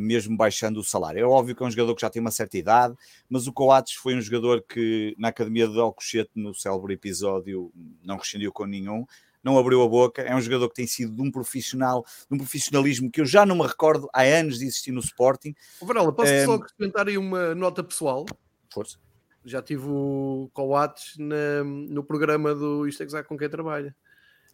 mesmo 0.00 0.36
baixando 0.36 0.80
o 0.80 0.84
salário. 0.84 1.20
É 1.20 1.24
óbvio 1.24 1.56
que 1.56 1.62
é 1.62 1.66
um 1.66 1.70
jogador 1.70 1.94
que 1.94 2.02
já 2.02 2.10
tem 2.10 2.20
uma 2.20 2.30
certa 2.30 2.58
idade, 2.58 2.94
mas 3.28 3.46
o 3.46 3.52
Coates 3.52 3.94
foi 3.94 4.14
um 4.14 4.20
jogador 4.20 4.62
que 4.62 5.14
na 5.18 5.28
Academia 5.28 5.66
de 5.66 5.78
Alcochete, 5.78 6.30
no 6.34 6.54
célebre 6.54 6.94
episódio, 6.94 7.72
não 8.04 8.16
rescindiu 8.16 8.52
com 8.52 8.66
nenhum, 8.66 9.06
não 9.42 9.58
abriu 9.58 9.82
a 9.82 9.88
boca, 9.88 10.22
é 10.22 10.34
um 10.34 10.40
jogador 10.40 10.68
que 10.68 10.74
tem 10.74 10.86
sido 10.86 11.14
de 11.14 11.22
um 11.22 11.30
profissional, 11.30 12.04
de 12.28 12.34
um 12.34 12.38
profissionalismo 12.38 13.10
que 13.10 13.20
eu 13.20 13.26
já 13.26 13.46
não 13.46 13.56
me 13.56 13.66
recordo 13.66 14.08
há 14.12 14.22
anos 14.22 14.58
de 14.58 14.66
existir 14.66 14.92
no 14.92 15.00
Sporting. 15.00 15.54
O 15.80 15.86
Varela, 15.86 16.12
posso 16.12 16.32
um, 16.32 16.44
só 16.44 16.54
acrescentar 16.54 17.08
aí 17.08 17.16
uma 17.16 17.54
nota 17.54 17.82
pessoal? 17.82 18.26
Força. 18.70 18.98
Já 19.44 19.62
tive 19.62 19.86
o 19.86 20.50
Coates 20.52 21.16
na, 21.16 21.64
no 21.64 22.04
programa 22.04 22.54
do 22.54 22.86
Isto 22.86 23.02
é 23.02 23.22
com 23.22 23.38
quem 23.38 23.48
trabalha. 23.48 23.96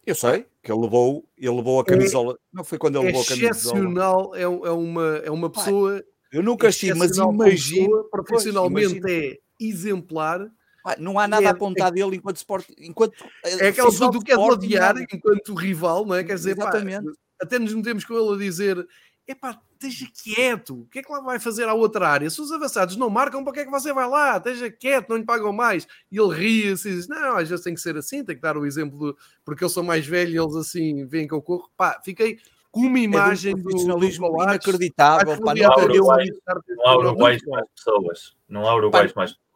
Eu 0.07 0.15
sei 0.15 0.45
que 0.63 0.71
ele 0.71 0.79
levou, 0.79 1.27
ele 1.37 1.53
levou 1.53 1.79
a 1.79 1.81
é 1.81 1.85
camisola. 1.85 2.33
É, 2.35 2.37
não 2.53 2.63
foi 2.63 2.77
quando 2.77 2.95
ele 2.95 3.07
levou 3.07 3.21
a 3.21 3.25
camisola. 3.25 3.51
Excepcional, 3.51 4.33
é, 4.33 4.41
é, 4.43 4.47
uma, 4.47 5.17
é 5.17 5.29
uma 5.29 5.49
pessoa. 5.49 6.01
eu 6.31 6.41
nunca 6.41 6.69
estive, 6.69 6.93
mas 6.93 7.17
imagino. 7.17 8.05
Profissionalmente 8.05 9.01
é 9.05 9.37
exemplar. 9.59 10.49
não 10.97 11.19
há 11.19 11.27
nada 11.27 11.43
é, 11.43 11.47
a 11.47 11.51
apontar 11.51 11.91
dele 11.91 12.15
enquanto 12.15 12.37
esporte. 12.37 12.73
Enquanto, 12.79 13.21
eh, 13.43 13.65
é 13.65 13.67
aquela 13.67 13.91
pessoa 13.91 14.09
que 14.09 14.19
tu 14.19 14.23
queres 14.23 14.41
odiar 14.41 14.95
enquanto 14.97 15.53
rival, 15.53 16.05
não 16.05 16.15
é? 16.15 16.23
Quer 16.23 16.35
dizer, 16.35 16.51
Exatamente. 16.51 17.05
Pá, 17.05 17.11
até 17.41 17.59
nos 17.59 17.73
metemos 17.73 18.05
com 18.05 18.13
ele 18.13 18.33
a 18.33 18.37
dizer 18.37 18.87
epá, 19.27 19.59
esteja 19.85 20.07
quieto, 20.23 20.81
o 20.81 20.85
que 20.85 20.99
é 20.99 21.03
que 21.03 21.11
lá 21.11 21.21
vai 21.21 21.39
fazer 21.39 21.67
à 21.67 21.73
outra 21.73 22.07
área? 22.07 22.29
Se 22.29 22.41
os 22.41 22.51
avançados 22.51 22.95
não 22.95 23.09
marcam, 23.09 23.43
para 23.43 23.53
que 23.53 23.59
é 23.61 23.65
que 23.65 23.71
você 23.71 23.93
vai 23.93 24.07
lá? 24.07 24.37
Esteja 24.37 24.69
quieto, 24.69 25.09
não 25.09 25.17
lhe 25.17 25.25
pagam 25.25 25.53
mais. 25.53 25.87
E 26.11 26.19
ele 26.19 26.33
ria-se 26.33 26.89
e 26.89 26.93
diz, 26.93 27.07
não, 27.07 27.37
às 27.37 27.49
vezes 27.49 27.63
tem 27.63 27.73
que 27.73 27.81
ser 27.81 27.95
assim, 27.97 28.23
tem 28.23 28.35
que 28.35 28.41
dar 28.41 28.57
o 28.57 28.65
exemplo, 28.65 28.97
do... 28.97 29.17
porque 29.45 29.63
eu 29.63 29.69
sou 29.69 29.83
mais 29.83 30.05
velho 30.05 30.31
e 30.31 30.37
eles 30.37 30.55
assim 30.55 31.05
veem 31.05 31.27
que 31.27 31.33
eu 31.33 31.41
corro. 31.41 31.69
Pá, 31.77 31.99
fiquei 32.03 32.39
com 32.71 32.81
uma 32.81 32.99
imagem 32.99 33.53
é 33.53 33.55
do 33.55 33.63
profissionalismo 33.63 34.29
do 34.29 34.43
inacreditável. 34.43 35.41
Pá, 35.41 35.55
não, 35.55 35.71
há 36.85 36.97
uruguais 36.97 37.41
mais 37.47 37.65
pessoas. 37.75 38.35
Não 38.47 38.67
há 38.67 38.75
uruguais 38.75 39.13
mais 39.13 39.31
pessoas. 39.31 39.46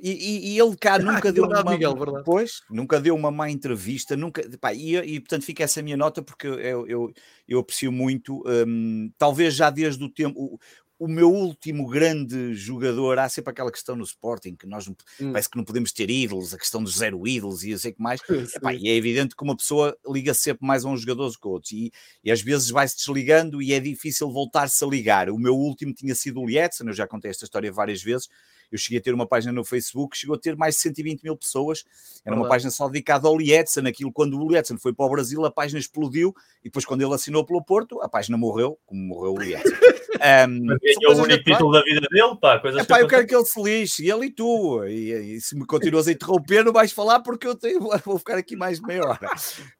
E, 0.00 0.10
e, 0.10 0.54
e, 0.54 0.58
ele 0.60 0.76
cá 0.76 0.98
nunca 0.98 1.32
deu 1.32 1.44
verdade, 1.44 1.66
uma 1.66 1.72
Miguel, 1.72 2.22
pois, 2.24 2.62
nunca 2.70 3.00
deu 3.00 3.14
uma 3.16 3.30
má 3.30 3.50
entrevista, 3.50 4.16
nunca, 4.16 4.42
pá, 4.60 4.72
e, 4.72 4.96
e, 4.96 5.20
portanto 5.20 5.44
fica 5.44 5.64
essa 5.64 5.82
minha 5.82 5.96
nota 5.96 6.22
porque 6.22 6.46
eu, 6.46 6.86
eu, 6.86 7.12
eu 7.48 7.58
aprecio 7.58 7.90
muito, 7.90 8.42
um, 8.46 9.10
talvez 9.18 9.54
já 9.54 9.70
desde 9.70 10.02
o 10.04 10.08
tempo, 10.08 10.38
o, 10.38 10.58
o, 11.00 11.08
meu 11.08 11.32
último 11.32 11.88
grande 11.88 12.54
jogador, 12.54 13.18
há 13.18 13.28
sempre 13.28 13.50
aquela 13.50 13.72
questão 13.72 13.96
no 13.96 14.04
Sporting, 14.04 14.54
que 14.54 14.68
nós 14.68 14.86
hum. 14.86 14.94
parece 15.32 15.50
que 15.50 15.56
não 15.56 15.64
podemos 15.64 15.90
ter 15.90 16.08
ídolos, 16.08 16.54
a 16.54 16.58
questão 16.58 16.80
dos 16.80 16.96
zero 16.96 17.26
ídolos 17.26 17.64
e 17.64 17.70
eu 17.70 17.78
sei 17.78 17.92
que 17.92 18.00
mais, 18.00 18.20
Epá, 18.54 18.72
e 18.72 18.88
é 18.88 18.94
evidente 18.94 19.34
que 19.34 19.42
uma 19.42 19.56
pessoa 19.56 19.96
liga 20.06 20.32
sempre 20.32 20.64
mais 20.64 20.84
a 20.84 20.88
uns 20.88 21.00
jogadores 21.00 21.36
que 21.36 21.46
a 21.46 21.50
outros, 21.50 21.72
e, 21.72 21.90
e 22.22 22.30
às 22.30 22.40
vezes 22.40 22.70
vai-se 22.70 22.96
desligando 22.96 23.60
e 23.60 23.72
é 23.72 23.80
difícil 23.80 24.30
voltar-se 24.30 24.84
a 24.84 24.86
ligar. 24.86 25.28
O 25.28 25.38
meu 25.38 25.56
último 25.56 25.92
tinha 25.92 26.14
sido 26.14 26.40
o 26.40 26.46
Lietzen, 26.46 26.86
eu 26.86 26.92
já 26.92 27.06
contei 27.06 27.32
esta 27.32 27.44
história 27.44 27.72
várias 27.72 28.00
vezes, 28.00 28.28
eu 28.70 28.78
cheguei 28.78 28.98
a 28.98 29.02
ter 29.02 29.14
uma 29.14 29.26
página 29.26 29.52
no 29.52 29.64
Facebook, 29.64 30.16
chegou 30.16 30.36
a 30.36 30.38
ter 30.38 30.56
mais 30.56 30.74
de 30.74 30.82
120 30.82 31.22
mil 31.22 31.36
pessoas. 31.36 31.84
Era 32.24 32.36
uma 32.36 32.48
página 32.48 32.70
só 32.70 32.86
dedicada 32.88 33.26
ao 33.26 33.36
Lietzen. 33.36 33.86
Aquilo, 33.86 34.12
quando 34.12 34.38
o 34.38 34.50
Lietzen 34.50 34.76
foi 34.76 34.92
para 34.92 35.06
o 35.06 35.10
Brasil, 35.10 35.44
a 35.44 35.50
página 35.50 35.78
explodiu. 35.78 36.34
E 36.60 36.64
depois, 36.64 36.84
quando 36.84 37.02
ele 37.02 37.14
assinou 37.14 37.44
pelo 37.44 37.62
Porto, 37.64 38.00
a 38.02 38.08
página 38.08 38.36
morreu, 38.36 38.78
como 38.84 39.00
morreu 39.00 39.34
o 39.34 39.38
Lietzen. 39.38 39.72
Um, 40.18 40.66
ganhou 40.82 41.20
o 41.20 41.22
único 41.22 41.44
título 41.44 41.72
da 41.72 41.82
vida 41.82 42.06
dele, 42.10 42.36
pá. 42.40 42.58
Coisas 42.58 42.82
Epá, 42.82 43.00
eu 43.00 43.08
quero 43.08 43.26
que 43.26 43.34
ele 43.34 43.44
se 43.44 43.62
lixe, 43.62 44.04
e 44.04 44.10
ele 44.10 44.26
e 44.26 44.30
tu. 44.30 44.84
E, 44.84 45.12
e, 45.12 45.40
se 45.40 45.56
me 45.56 45.66
continuas 45.66 46.08
a 46.08 46.12
interromper, 46.12 46.64
não 46.64 46.72
vais 46.72 46.92
falar 46.92 47.20
porque 47.20 47.46
eu 47.46 47.54
tenho, 47.54 47.80
vou 48.04 48.18
ficar 48.18 48.36
aqui 48.36 48.56
mais 48.56 48.80
meia 48.80 49.02
hora. 49.02 49.30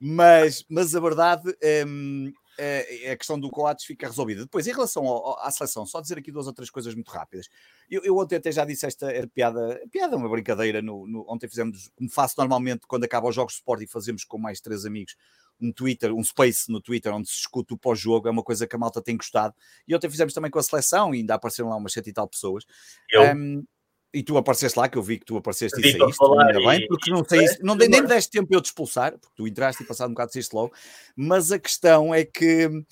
Mas, 0.00 0.64
mas 0.68 0.94
a 0.94 1.00
verdade. 1.00 1.48
Um, 1.86 2.32
é, 2.34 2.47
a 3.12 3.16
questão 3.16 3.38
do 3.38 3.50
Coates 3.50 3.84
fica 3.84 4.06
resolvida. 4.06 4.42
Depois, 4.42 4.66
em 4.66 4.72
relação 4.72 5.06
ao, 5.06 5.38
à 5.40 5.50
seleção, 5.50 5.86
só 5.86 6.00
dizer 6.00 6.18
aqui 6.18 6.32
duas 6.32 6.46
ou 6.46 6.52
três 6.52 6.70
coisas 6.70 6.94
muito 6.94 7.10
rápidas. 7.10 7.48
Eu, 7.90 8.02
eu 8.04 8.16
ontem 8.16 8.36
até 8.36 8.50
já 8.50 8.64
disse 8.64 8.86
esta 8.86 9.08
piada, 9.34 9.80
piada, 9.90 10.16
uma 10.16 10.28
brincadeira. 10.28 10.82
No, 10.82 11.06
no, 11.06 11.24
ontem 11.28 11.48
fizemos, 11.48 11.90
como 11.96 12.10
faço 12.10 12.34
normalmente 12.38 12.86
quando 12.86 13.04
acaba 13.04 13.28
os 13.28 13.34
jogos 13.34 13.54
de 13.54 13.58
Sport 13.58 13.82
e 13.82 13.86
fazemos 13.86 14.24
com 14.24 14.38
mais 14.38 14.60
três 14.60 14.84
amigos, 14.84 15.16
um 15.60 15.72
Twitter, 15.72 16.12
um 16.12 16.22
space 16.22 16.70
no 16.70 16.80
Twitter 16.80 17.12
onde 17.12 17.28
se 17.28 17.34
escuta 17.34 17.74
o 17.74 17.78
pós-jogo, 17.78 18.28
é 18.28 18.30
uma 18.30 18.42
coisa 18.42 18.66
que 18.66 18.76
a 18.76 18.78
malta 18.78 19.02
tem 19.02 19.16
gostado. 19.16 19.54
E 19.86 19.94
ontem 19.94 20.08
fizemos 20.10 20.32
também 20.32 20.50
com 20.50 20.58
a 20.58 20.62
seleção 20.62 21.14
e 21.14 21.18
ainda 21.18 21.34
apareceram 21.34 21.68
lá 21.68 21.76
umas 21.76 21.92
sete 21.92 22.10
e 22.10 22.12
tal 22.12 22.28
pessoas. 22.28 22.64
Eu. 23.10 23.34
Um, 23.36 23.64
e 24.12 24.22
tu 24.22 24.36
apareceste 24.36 24.78
lá, 24.78 24.88
que 24.88 24.96
eu 24.96 25.02
vi 25.02 25.18
que 25.18 25.26
tu 25.26 25.36
apareceste 25.36 25.78
e 25.78 25.82
saíste, 25.82 26.02
ainda 26.02 26.70
bem, 26.70 26.86
porque 26.88 27.10
não, 27.10 27.24
saíste, 27.24 27.62
não, 27.62 27.74
nem 27.74 27.88
me 27.88 28.06
deste 28.06 28.30
tempo 28.30 28.54
eu 28.54 28.60
te 28.60 28.66
expulsar, 28.66 29.12
porque 29.18 29.34
tu 29.36 29.46
entraste 29.46 29.82
e 29.82 29.86
passado 29.86 30.08
um 30.08 30.14
bocado 30.14 30.32
saíste 30.32 30.54
logo, 30.54 30.72
mas 31.14 31.52
a 31.52 31.58
questão 31.58 32.14
é 32.14 32.24
que 32.24 32.66
um, 32.66 32.84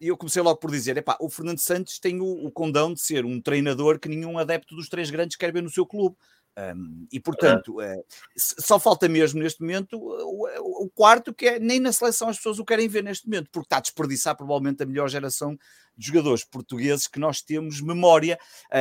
eu 0.00 0.16
comecei 0.16 0.40
logo 0.40 0.58
por 0.58 0.70
dizer, 0.70 0.96
epá, 0.96 1.18
o 1.20 1.28
Fernando 1.28 1.58
Santos 1.58 1.98
tem 1.98 2.20
o, 2.20 2.46
o 2.46 2.50
condão 2.50 2.94
de 2.94 3.00
ser 3.02 3.26
um 3.26 3.40
treinador 3.40 3.98
que 3.98 4.08
nenhum 4.08 4.38
adepto 4.38 4.74
dos 4.74 4.88
três 4.88 5.10
grandes 5.10 5.36
quer 5.36 5.52
ver 5.52 5.62
no 5.62 5.68
seu 5.68 5.84
clube. 5.84 6.16
Um, 6.58 7.06
e 7.12 7.20
portanto, 7.20 7.78
uh, 7.80 8.04
só 8.36 8.80
falta 8.80 9.08
mesmo 9.08 9.40
neste 9.40 9.60
momento 9.60 9.96
o, 9.96 10.84
o, 10.84 10.90
quarto, 10.90 11.32
que 11.32 11.46
é 11.46 11.58
nem 11.60 11.78
na 11.78 11.92
seleção 11.92 12.28
as 12.28 12.36
pessoas 12.36 12.58
o 12.58 12.64
querem 12.64 12.88
ver 12.88 13.04
neste 13.04 13.28
momento, 13.28 13.48
porque 13.52 13.66
está 13.66 13.76
a 13.76 13.80
desperdiçar 13.80 14.36
provavelmente 14.36 14.82
a 14.82 14.86
melhor 14.86 15.08
geração 15.08 15.56
de 15.96 16.06
jogadores 16.06 16.42
portugueses 16.42 17.06
que 17.06 17.20
nós 17.20 17.40
temos 17.42 17.80
memória. 17.80 18.36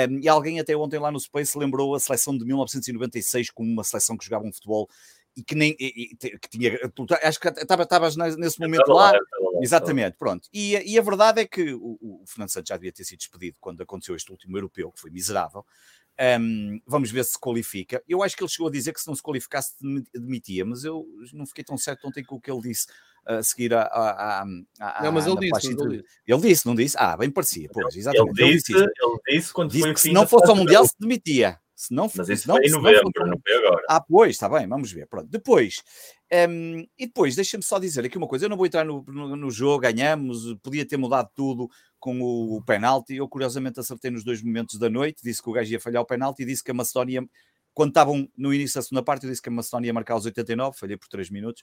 Um, 0.09 0.19
e 0.19 0.27
alguém 0.27 0.59
até 0.59 0.75
ontem 0.75 0.97
lá 0.97 1.11
no 1.11 1.19
Space 1.19 1.55
lembrou 1.55 1.93
a 1.93 1.99
seleção 1.99 2.35
de 2.35 2.45
1996 2.45 3.51
como 3.51 3.71
uma 3.71 3.83
seleção 3.83 4.17
que 4.17 4.25
jogava 4.25 4.45
um 4.45 4.53
futebol 4.53 4.89
e 5.35 5.43
que 5.43 5.53
nem 5.53 5.75
e, 5.79 6.15
que 6.17 6.49
tinha 6.49 6.79
acho 7.21 7.39
que 7.39 7.47
estavas 7.47 8.15
nesse 8.15 8.59
momento 8.59 8.91
lá, 8.91 9.13
exatamente, 9.61 10.17
pronto. 10.17 10.49
E, 10.51 10.73
e, 10.73 10.97
a 10.97 11.01
verdade 11.03 11.41
é 11.41 11.45
que 11.45 11.73
o, 11.75 11.95
o 12.01 12.23
Fernando 12.25 12.49
Santos 12.49 12.69
já 12.69 12.75
devia 12.75 12.91
ter 12.91 13.03
sido 13.03 13.19
despedido 13.19 13.57
quando 13.61 13.81
aconteceu 13.81 14.15
este 14.15 14.31
último 14.31 14.57
europeu, 14.57 14.91
que 14.91 14.99
foi 14.99 15.11
miserável. 15.11 15.63
Um, 16.19 16.81
vamos 16.87 17.11
ver 17.11 17.23
se 17.23 17.39
qualifica. 17.39 18.01
Eu 18.07 18.23
acho 18.23 18.35
que 18.35 18.43
ele 18.43 18.49
chegou 18.49 18.67
a 18.67 18.71
dizer 18.71 18.91
que 18.91 18.99
se 18.99 19.07
não 19.07 19.15
se 19.15 19.21
qualificasse, 19.21 19.75
demitia, 20.13 20.65
mas 20.65 20.83
eu 20.83 21.05
não 21.31 21.45
fiquei 21.45 21.63
tão 21.63 21.77
certo 21.77 22.07
ontem 22.07 22.23
com 22.23 22.35
o 22.35 22.41
que 22.41 22.49
ele 22.49 22.61
disse 22.61 22.87
a 23.27 23.43
seguir 23.43 23.73
a. 23.73 23.81
a, 23.83 24.41
a, 24.41 24.99
a 24.99 25.03
não, 25.03 25.11
mas 25.11 25.27
ele 25.27 25.35
disse, 25.37 25.67
ele 25.67 25.75
disse, 25.75 26.05
ele 26.25 26.41
disse. 26.41 26.65
não 26.65 26.75
disse? 26.75 26.95
Ah, 26.97 27.15
bem 27.17 27.29
parecia, 27.29 27.69
pois, 27.71 27.95
exatamente. 27.95 28.41
Ele 28.41 28.53
disse, 28.55 28.73
ele 28.73 28.85
disse, 28.85 28.99
ele 29.27 29.37
disse 29.37 29.53
quando 29.53 29.69
disse 29.69 29.83
foi 29.83 29.93
que 29.93 29.99
se 29.99 30.11
não 30.11 30.25
fosse 30.25 30.49
ao 30.49 30.55
Mundial 30.55 30.85
se 30.85 30.93
demitia. 30.99 31.59
Se 31.77 31.93
não, 31.93 32.09
mas 32.15 32.27
isso 32.27 32.47
não, 32.47 32.55
foi 32.55 32.65
em 32.65 32.71
novembro, 32.71 33.11
não, 33.17 33.27
não 33.27 33.39
foi 33.39 33.55
agora. 33.55 33.83
Ah, 33.87 34.01
pois, 34.01 34.31
está 34.31 34.49
bem, 34.49 34.67
vamos 34.67 34.91
ver. 34.91 35.05
Pronto. 35.05 35.27
Depois, 35.29 35.83
um, 36.49 36.79
e 36.97 37.05
depois, 37.05 37.35
deixa-me 37.35 37.63
só 37.63 37.77
dizer 37.77 38.03
aqui 38.03 38.17
uma 38.17 38.27
coisa: 38.27 38.45
eu 38.45 38.49
não 38.49 38.57
vou 38.57 38.65
entrar 38.65 38.83
no, 38.83 39.05
no, 39.07 39.35
no 39.35 39.51
jogo, 39.51 39.81
ganhamos, 39.81 40.55
podia 40.63 40.83
ter 40.87 40.97
mudado 40.97 41.29
tudo 41.35 41.69
com 41.99 42.19
o, 42.19 42.57
o 42.57 42.63
penalti. 42.63 43.17
Eu, 43.17 43.29
curiosamente, 43.29 43.79
acertei 43.79 44.09
nos 44.09 44.23
dois 44.23 44.41
momentos 44.41 44.79
da 44.79 44.89
noite, 44.89 45.21
disse 45.23 45.39
que 45.39 45.51
o 45.51 45.53
gajo 45.53 45.71
ia 45.71 45.79
falhar 45.79 46.01
o 46.01 46.05
penalti 46.05 46.41
e 46.41 46.45
disse 46.47 46.63
que 46.63 46.71
a 46.71 46.73
Macedónia. 46.73 47.23
Quando 47.75 47.89
estavam 47.89 48.27
no 48.35 48.51
início 48.51 48.79
da 48.79 48.81
segunda 48.81 49.03
parte, 49.03 49.25
eu 49.25 49.29
disse 49.29 49.41
que 49.43 49.49
a 49.49 49.51
Macedónia 49.51 49.89
ia 49.89 49.93
marcar 49.93 50.15
os 50.15 50.25
89, 50.25 50.75
falhei 50.75 50.97
por 50.97 51.07
3 51.09 51.29
minutos. 51.29 51.61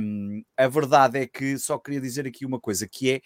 Um, 0.00 0.44
a 0.56 0.68
verdade 0.68 1.18
é 1.18 1.26
que 1.26 1.58
só 1.58 1.76
queria 1.76 2.00
dizer 2.00 2.24
aqui 2.24 2.46
uma 2.46 2.60
coisa, 2.60 2.86
que 2.86 3.14
é, 3.14 3.20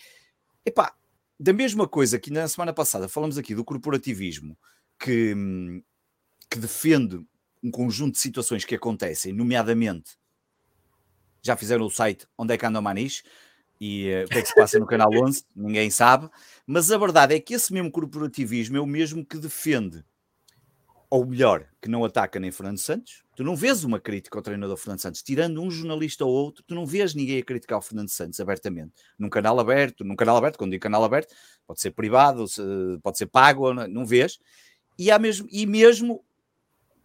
epá, 0.64 0.94
da 1.38 1.52
mesma 1.52 1.86
coisa 1.86 2.18
que 2.18 2.30
na 2.30 2.48
semana 2.48 2.72
passada 2.72 3.10
falamos 3.10 3.36
aqui 3.36 3.54
do 3.54 3.62
corporativismo, 3.62 4.56
que, 4.98 5.34
que 6.50 6.58
defende 6.58 7.24
um 7.62 7.70
conjunto 7.70 8.14
de 8.14 8.20
situações 8.20 8.64
que 8.64 8.74
acontecem, 8.74 9.32
nomeadamente 9.32 10.18
já 11.42 11.56
fizeram 11.56 11.84
o 11.84 11.90
site 11.90 12.26
Onde 12.36 12.54
é 12.54 12.58
que 12.58 12.66
anda 12.66 12.78
o 12.78 12.82
Maniche 12.82 13.22
e 13.80 14.10
uh, 14.12 14.24
o 14.24 14.28
que 14.28 14.38
é 14.38 14.42
que 14.42 14.48
se 14.48 14.54
passa 14.54 14.78
no 14.78 14.86
canal 14.86 15.10
11, 15.12 15.44
ninguém 15.54 15.90
sabe, 15.90 16.30
mas 16.66 16.90
a 16.90 16.98
verdade 16.98 17.34
é 17.34 17.40
que 17.40 17.54
esse 17.54 17.72
mesmo 17.72 17.90
corporativismo 17.90 18.76
é 18.76 18.80
o 18.80 18.86
mesmo 18.86 19.24
que 19.24 19.36
defende, 19.36 20.04
ou 21.10 21.26
melhor, 21.26 21.68
que 21.82 21.88
não 21.88 22.04
ataca 22.04 22.40
nem 22.40 22.50
Fernando 22.50 22.78
Santos. 22.78 23.22
Tu 23.36 23.44
não 23.44 23.54
vês 23.54 23.84
uma 23.84 24.00
crítica 24.00 24.38
ao 24.38 24.42
treinador 24.42 24.76
Fernando 24.76 25.00
Santos, 25.00 25.22
tirando 25.22 25.60
um 25.60 25.70
jornalista 25.70 26.24
ou 26.24 26.32
outro, 26.32 26.64
tu 26.66 26.74
não 26.74 26.86
vês 26.86 27.14
ninguém 27.14 27.38
a 27.38 27.44
criticar 27.44 27.78
o 27.78 27.82
Fernando 27.82 28.08
Santos 28.08 28.40
abertamente, 28.40 28.92
num 29.18 29.28
canal 29.28 29.58
aberto, 29.58 30.04
num 30.04 30.16
canal 30.16 30.36
aberto, 30.36 30.56
quando 30.56 30.70
digo 30.70 30.82
canal 30.82 31.04
aberto, 31.04 31.34
pode 31.66 31.80
ser 31.80 31.90
privado, 31.90 32.44
pode 33.02 33.18
ser 33.18 33.26
pago, 33.26 33.74
não, 33.74 33.86
não 33.86 34.06
vês, 34.06 34.38
e, 34.98 35.10
há 35.10 35.18
mesmo, 35.18 35.46
e 35.50 35.66
mesmo 35.66 36.24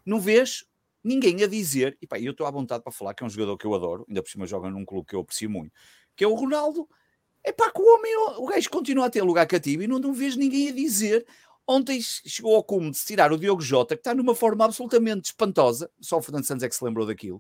não 0.10 0.20
vês 0.20 0.66
ninguém 1.03 1.43
a 1.43 1.47
dizer, 1.47 1.97
e 2.01 2.07
pá, 2.07 2.20
eu 2.20 2.32
estou 2.32 2.45
à 2.45 2.51
vontade 2.51 2.84
para 2.84 2.91
falar 2.91 3.14
que 3.14 3.24
é 3.24 3.26
um 3.26 3.30
jogador 3.30 3.57
que 3.57 3.66
eu 3.66 3.74
adoro, 3.74 4.05
ainda 4.07 4.22
por 4.22 4.30
cima 4.30 4.45
joga 4.45 4.70
num 4.70 4.84
clube 4.84 5.07
que 5.07 5.16
eu 5.16 5.22
aprecio 5.22 5.49
muito, 5.49 5.72
que 6.16 6.24
é 6.24 6.28
o 6.28 6.34
Ronaldo. 6.34 6.88
É 7.41 7.53
pá, 7.53 7.72
que 7.72 7.82
o 7.82 7.95
homem, 7.95 8.12
o 8.38 8.45
gajo 8.47 8.70
continua 8.70 9.05
a 9.05 9.10
ter 9.10 9.22
lugar 9.22 9.47
cativo 9.47 9.84
e 9.84 9.88
não, 9.88 9.97
não 9.97 10.14
vês 10.14 10.36
ninguém 10.36 10.70
a 10.70 10.74
dizer 10.74 11.26
Ontem 11.72 12.01
chegou 12.01 12.55
ao 12.55 12.64
cume 12.64 12.89
de 12.89 12.97
se 12.97 13.05
tirar 13.05 13.32
o 13.32 13.38
Diogo 13.38 13.62
Jota, 13.62 13.95
que 13.95 13.99
está 13.99 14.16
numa 14.16 14.34
forma 14.34 14.66
absolutamente 14.66 15.26
espantosa. 15.26 15.88
Só 16.01 16.18
o 16.18 16.22
Fernando 16.22 16.43
Santos 16.43 16.64
é 16.64 16.68
que 16.68 16.76
se 16.76 16.84
lembrou 16.84 17.05
daquilo. 17.05 17.39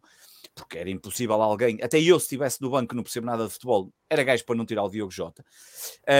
Porque 0.53 0.77
era 0.77 0.87
impossível 0.87 1.41
alguém, 1.41 1.81
até 1.81 1.99
eu, 1.99 2.19
se 2.19 2.25
estivesse 2.25 2.61
no 2.61 2.69
banco, 2.69 2.93
não 2.93 3.01
percebo 3.01 3.25
nada 3.25 3.45
de 3.45 3.49
futebol, 3.49 3.91
era 4.07 4.23
gajo 4.23 4.45
para 4.45 4.53
não 4.53 4.67
tirar 4.67 4.83
o 4.83 4.89
Diogo 4.89 5.11
Jota. 5.11 5.43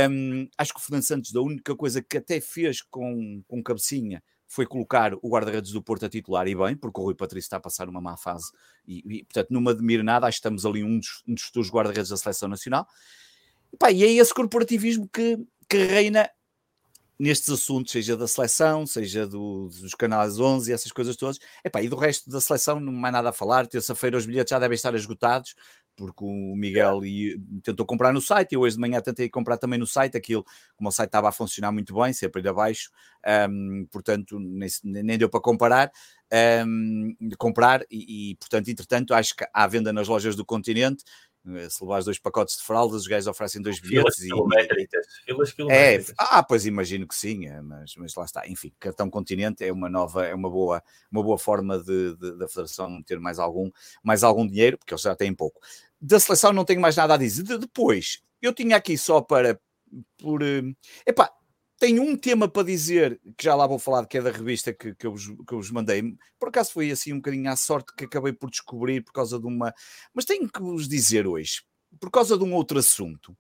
Um, 0.10 0.50
acho 0.58 0.74
que 0.74 0.80
o 0.80 0.82
Fernando 0.82 1.04
Santos, 1.04 1.32
da 1.32 1.40
única 1.40 1.76
coisa 1.76 2.02
que 2.02 2.18
até 2.18 2.42
fez 2.42 2.82
com, 2.82 3.44
com 3.48 3.62
cabecinha, 3.62 4.24
foi 4.50 4.66
colocar 4.66 5.14
o 5.14 5.30
guarda-redes 5.30 5.72
do 5.72 5.82
Porto 5.82 6.08
a 6.08 6.10
titular 6.10 6.48
e 6.48 6.56
bem, 6.56 6.76
porque 6.76 7.00
o 7.00 7.04
Rui 7.04 7.14
Patrício 7.14 7.46
está 7.46 7.58
a 7.58 7.60
passar 7.60 7.88
uma 7.88 8.02
má 8.02 8.18
fase 8.18 8.52
e, 8.86 9.04
e 9.08 9.24
portanto, 9.24 9.52
não 9.52 9.62
me 9.62 9.70
admiro 9.70 10.04
nada. 10.04 10.26
Acho 10.26 10.38
que 10.38 10.40
estamos 10.40 10.66
ali 10.66 10.84
um 10.84 10.98
dos, 10.98 11.24
um 11.28 11.36
dos 11.56 11.70
guarda-redes 11.70 12.10
da 12.10 12.18
seleção 12.18 12.50
nacional. 12.50 12.88
E, 13.72 13.78
pá, 13.78 13.92
e 13.92 14.04
é 14.04 14.12
esse 14.12 14.34
corporativismo 14.34 15.08
que, 15.08 15.38
que 15.70 15.78
reina 15.78 16.28
nestes 17.20 17.50
assuntos, 17.50 17.92
seja 17.92 18.18
da 18.18 18.28
seleção, 18.28 18.88
seja 18.88 19.28
do, 19.28 19.68
dos 19.68 19.94
canais 19.94 20.40
11 20.40 20.72
e 20.72 20.74
essas 20.74 20.92
coisas 20.92 21.16
todas. 21.16 21.38
Epá, 21.64 21.84
e 21.84 21.90
do 21.90 21.98
resto 21.98 22.30
da 22.30 22.42
seleção 22.42 22.80
não 22.80 23.06
há 23.06 23.12
nada 23.12 23.30
a 23.30 23.34
falar. 23.34 23.68
Terça-feira 23.68 24.18
os 24.18 24.26
bilhetes 24.26 24.50
já 24.50 24.58
devem 24.58 24.74
estar 24.74 24.96
esgotados, 24.96 25.54
porque 26.00 26.24
o 26.24 26.56
Miguel 26.56 27.02
tentou 27.62 27.86
comprar 27.86 28.14
no 28.14 28.22
site. 28.22 28.54
Eu 28.54 28.62
hoje 28.62 28.76
de 28.76 28.82
manhã 28.82 29.02
tentei 29.02 29.28
comprar 29.28 29.58
também 29.58 29.78
no 29.78 29.86
site. 29.86 30.16
Aquilo, 30.16 30.46
como 30.78 30.88
o 30.88 30.92
site 30.94 31.10
estava 31.10 31.28
a 31.28 31.32
funcionar 31.34 31.74
muito 31.74 31.94
bem, 31.94 32.14
sempre 32.14 32.42
ir 32.42 32.48
abaixo, 32.48 32.90
um, 33.50 33.86
portanto, 33.92 34.40
nem, 34.40 34.70
nem, 34.82 35.18
deu 35.18 35.30
para 35.30 35.42
comparar. 35.42 35.92
Um, 36.66 37.14
comprar 37.38 37.82
e, 37.92 38.32
e, 38.32 38.36
portanto, 38.36 38.70
entretanto, 38.70 39.14
acho 39.14 39.36
que 39.36 39.46
há 39.54 39.68
venda 39.68 39.92
nas 39.92 40.08
lojas 40.08 40.38
do 40.38 40.46
continente 40.46 41.04
eh, 41.48 41.70
se 41.70 41.84
levares 41.84 42.06
dois 42.06 42.20
pacotes 42.20 42.58
de 42.58 42.64
fraldas, 42.64 43.02
os 43.02 43.08
gajos 43.08 43.28
oferecem 43.28 43.62
dois 43.62 43.80
bilhetes. 43.80 44.18
Filas 44.18 44.30
quilométricas. 44.30 45.06
Filas 45.26 45.52
quilométricas. 45.54 46.10
É, 46.10 46.14
ah, 46.18 46.44
pois 46.44 46.66
imagino 46.66 47.08
que 47.08 47.16
sim, 47.16 47.48
é, 47.48 47.62
mas, 47.62 47.94
mas 47.98 48.16
lá 48.16 48.26
está. 48.26 48.48
Enfim, 48.48 48.74
cartão 48.80 49.10
continente 49.10 49.64
é 49.64 49.72
uma 49.72 49.90
nova, 49.90 50.26
é 50.26 50.36
uma 50.36 50.50
boa, 50.50 50.84
uma 51.12 51.24
boa 51.24 51.38
forma 51.38 51.80
de, 51.80 52.16
de, 52.16 52.38
da 52.38 52.48
Federação 52.48 53.02
ter 53.04 53.20
mais 53.20 53.40
algum, 53.40 53.72
mais 54.04 54.24
algum 54.24 54.46
dinheiro, 54.46 54.78
porque 54.78 54.94
eles 54.94 55.02
já 55.02 55.16
têm 55.16 55.34
pouco. 55.34 55.60
Da 56.02 56.20
seleção 56.20 56.54
não 56.54 56.66
tenho 56.66 56.82
mais 56.82 56.96
nada 56.96 57.14
a 57.16 57.18
dizer. 57.18 57.44
De, 57.44 57.58
depois, 57.58 58.20
eu 58.42 58.54
tinha 58.54 58.78
aqui 58.78 58.98
só 58.98 59.22
para. 59.22 59.60
Por, 60.18 60.42
eh, 60.44 60.62
epá, 61.06 61.32
tenho 61.80 62.04
um 62.04 62.16
tema 62.16 62.48
para 62.48 62.64
dizer, 62.64 63.20
que 63.38 63.46
já 63.46 63.56
lá 63.56 63.66
vou 63.66 63.80
falar, 63.80 64.06
que 64.06 64.18
é 64.18 64.22
da 64.22 64.32
revista 64.32 64.74
que, 64.74 64.94
que, 64.94 65.08
eu, 65.08 65.12
vos, 65.12 65.28
que 65.28 65.54
eu 65.54 65.58
vos 65.58 65.72
mandei. 65.72 66.04
Por 66.38 66.50
acaso 66.50 66.74
foi 66.74 66.92
assim 66.92 67.14
um 67.14 67.18
bocadinho 67.18 67.50
à 67.50 67.56
sorte 67.56 67.94
que 67.96 68.04
acabei 68.06 68.34
por 68.34 68.50
descobrir 68.50 69.02
por 69.02 69.14
causa 69.14 69.40
de 69.40 69.48
uma. 69.48 69.74
Mas 70.14 70.26
tenho 70.26 70.48
que 70.50 70.62
vos 70.62 70.88
dizer 70.88 71.26
hoje, 71.26 71.64
por 72.00 72.12
causa 72.12 72.38
de 72.38 72.44
um 72.44 72.54
outro 72.54 72.78
assunto, 72.78 73.36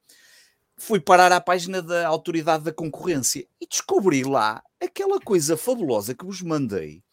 fui 0.77 0.99
parar 1.01 1.31
à 1.33 1.41
página 1.41 1.81
da 1.81 2.07
Autoridade 2.07 2.63
da 2.63 2.73
Concorrência 2.73 3.45
e 3.59 3.67
descobri 3.67 4.23
lá 4.23 4.63
aquela 4.81 5.19
coisa 5.19 5.57
fabulosa 5.57 6.15
que 6.15 6.25
vos 6.25 6.41
mandei. 6.41 7.03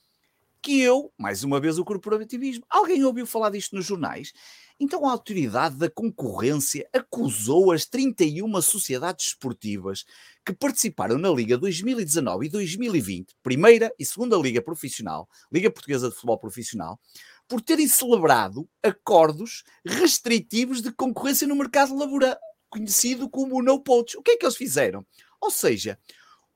Que 0.63 0.81
eu, 0.81 1.13
mais 1.19 1.45
uma 1.45 1.61
vez, 1.61 1.79
o 1.79 1.85
corporativismo. 1.85 2.65
Alguém 2.71 3.05
ouviu 3.05 3.27
falar 3.27 3.51
disto 3.51 3.75
nos 3.75 3.85
jornais? 3.85 4.33
Então 4.79 5.07
a 5.07 5.13
autoridade 5.13 5.77
da 5.77 5.89
concorrência 5.89 6.87
acusou 6.93 7.73
as 7.73 7.87
31 7.87 8.61
sociedades 8.61 9.29
esportivas 9.29 10.05
que 10.45 10.53
participaram 10.53 11.17
na 11.17 11.31
Liga 11.31 11.57
2019 11.57 12.47
e 12.47 12.49
2020, 12.51 13.35
primeira 13.43 13.91
e 13.99 14.05
segunda 14.05 14.37
Liga 14.37 14.61
Profissional, 14.61 15.27
Liga 15.51 15.71
Portuguesa 15.71 16.11
de 16.11 16.15
Futebol 16.15 16.39
Profissional, 16.39 17.01
por 17.49 17.63
terem 17.63 17.89
celebrado 17.89 18.69
acordos 18.83 19.65
restritivos 19.85 20.83
de 20.83 20.93
concorrência 20.93 21.49
no 21.49 21.57
mercado 21.57 21.97
laboral, 21.97 22.37
conhecido 22.69 23.31
como 23.31 23.63
no 23.63 23.81
poach. 23.81 24.19
O 24.19 24.23
que 24.23 24.33
é 24.33 24.37
que 24.37 24.45
eles 24.45 24.57
fizeram? 24.57 25.07
Ou 25.41 25.51
seja, 25.51 25.99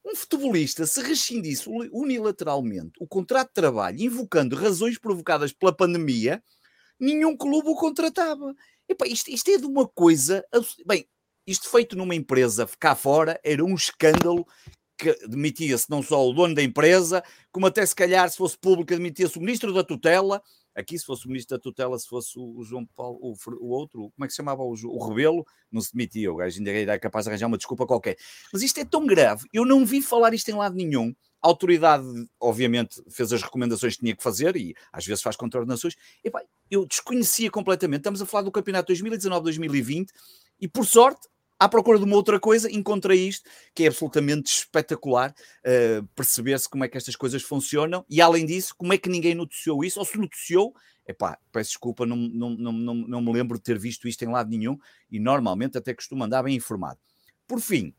um 0.05 0.15
futebolista 0.15 0.87
se 0.87 1.01
rescindisse 1.03 1.69
unilateralmente 1.93 2.93
o 3.01 3.07
contrato 3.07 3.49
de 3.49 3.55
trabalho, 3.55 4.01
invocando 4.01 4.57
razões 4.57 4.99
provocadas 4.99 5.53
pela 5.53 5.75
pandemia, 5.75 6.43
nenhum 7.01 7.37
clube 7.37 7.69
o 7.69 7.75
contratava. 7.75 8.55
Epá, 8.89 9.07
isto, 9.07 9.31
isto 9.31 9.51
é 9.51 9.59
de 9.59 9.67
uma 9.67 9.87
coisa. 9.87 10.45
Bem, 10.87 11.07
isto 11.47 11.69
feito 11.71 11.97
numa 11.97 12.15
empresa 12.15 12.69
cá 12.79 12.95
fora 12.95 13.41
era 13.43 13.65
um 13.65 13.75
escândalo 13.75 14.47
que 14.99 15.15
demitia-se 15.27 15.89
não 15.89 16.03
só 16.03 16.29
o 16.29 16.33
dono 16.33 16.55
da 16.55 16.63
empresa, 16.63 17.25
como 17.51 17.67
até 17.67 17.85
se 17.87 17.95
calhar, 17.95 18.29
se 18.31 18.37
fosse 18.37 18.59
público, 18.59 18.95
demitia-se 18.95 19.39
o 19.39 19.41
ministro 19.41 19.73
da 19.73 19.83
tutela. 19.83 20.43
Aqui, 20.75 20.99
se 20.99 21.05
fosse 21.05 21.27
o 21.27 21.29
ministro 21.29 21.57
da 21.57 21.63
tutela, 21.63 21.99
se 21.99 22.07
fosse 22.07 22.39
o 22.39 22.63
João 22.63 22.87
Paulo, 22.95 23.19
o, 23.21 23.35
o 23.61 23.71
outro, 23.71 24.11
como 24.15 24.25
é 24.25 24.27
que 24.27 24.33
se 24.33 24.37
chamava? 24.37 24.63
O, 24.63 24.73
o 24.73 25.09
Rebelo, 25.09 25.45
não 25.73 25.81
se 25.81 25.93
demitia. 25.93 26.31
O 26.31 26.37
gajo 26.37 26.59
ainda 26.59 26.71
era 26.71 26.99
capaz 26.99 27.25
de 27.25 27.31
arranjar 27.31 27.47
uma 27.49 27.57
desculpa 27.57 27.87
qualquer. 27.87 28.17
Mas 28.53 28.63
isto 28.63 28.79
é 28.79 28.85
tão 28.85 29.07
grave, 29.07 29.47
eu 29.53 29.65
não 29.65 29.85
vi 29.85 30.03
falar 30.03 30.35
isto 30.35 30.49
em 30.51 30.55
lado 30.55 30.77
nenhum. 30.77 31.15
A 31.43 31.49
autoridade, 31.49 32.05
obviamente, 32.39 33.03
fez 33.11 33.33
as 33.33 33.43
recomendações 33.43 33.95
que 33.95 34.01
tinha 34.01 34.17
que 34.17 34.23
fazer 34.23 34.57
e 34.57 34.75
às 34.93 35.07
vezes 35.07 35.23
faz 35.23 35.37
contornações. 35.37 35.97
Pá, 36.31 36.43
eu 36.71 36.87
desconhecia 36.87 37.51
completamente. 37.51 38.01
Estamos 38.01 38.23
a 38.23 38.27
falar 38.27 38.43
do 38.43 38.53
campeonato 38.53 38.93
2019-2020 38.93 40.09
e, 40.61 40.69
por 40.69 40.85
sorte, 40.85 41.29
à 41.61 41.69
procura 41.69 41.99
de 41.99 42.05
uma 42.05 42.17
outra 42.17 42.41
coisa, 42.41 42.73
encontrei 42.73 43.29
isto 43.29 43.49
que 43.75 43.85
é 43.85 43.89
absolutamente 43.89 44.51
espetacular 44.51 45.35
uh, 45.61 46.07
perceber-se 46.15 46.67
como 46.67 46.85
é 46.85 46.89
que 46.89 46.97
estas 46.97 47.15
coisas 47.15 47.43
funcionam 47.43 48.03
e, 48.09 48.21
além 48.23 48.47
disso, 48.47 48.75
como 48.77 48.95
é 48.95 48.99
que 48.99 49.11
ninguém 49.11 49.35
noticiou 49.35 49.85
isso, 49.85 49.99
ou 49.99 50.07
se 50.07 50.17
noticiou, 50.17 50.75
epá, 51.07 51.39
peço 51.53 51.71
desculpa, 51.71 52.07
não, 52.07 52.17
não, 52.17 52.51
não, 52.51 52.73
não, 52.73 52.95
não 52.95 53.21
me 53.21 53.33
lembro 53.33 53.59
de 53.59 53.63
ter 53.63 53.79
visto 53.79 54.09
isto 54.09 54.25
em 54.25 54.29
lado 54.29 54.49
nenhum 54.49 54.79
e 55.11 55.21
normalmente 55.21 55.77
até 55.77 55.93
costumo 55.93 56.25
andar 56.25 56.43
bem 56.43 56.57
informado. 56.57 56.99
Por 57.47 57.61
fim, 57.61 57.95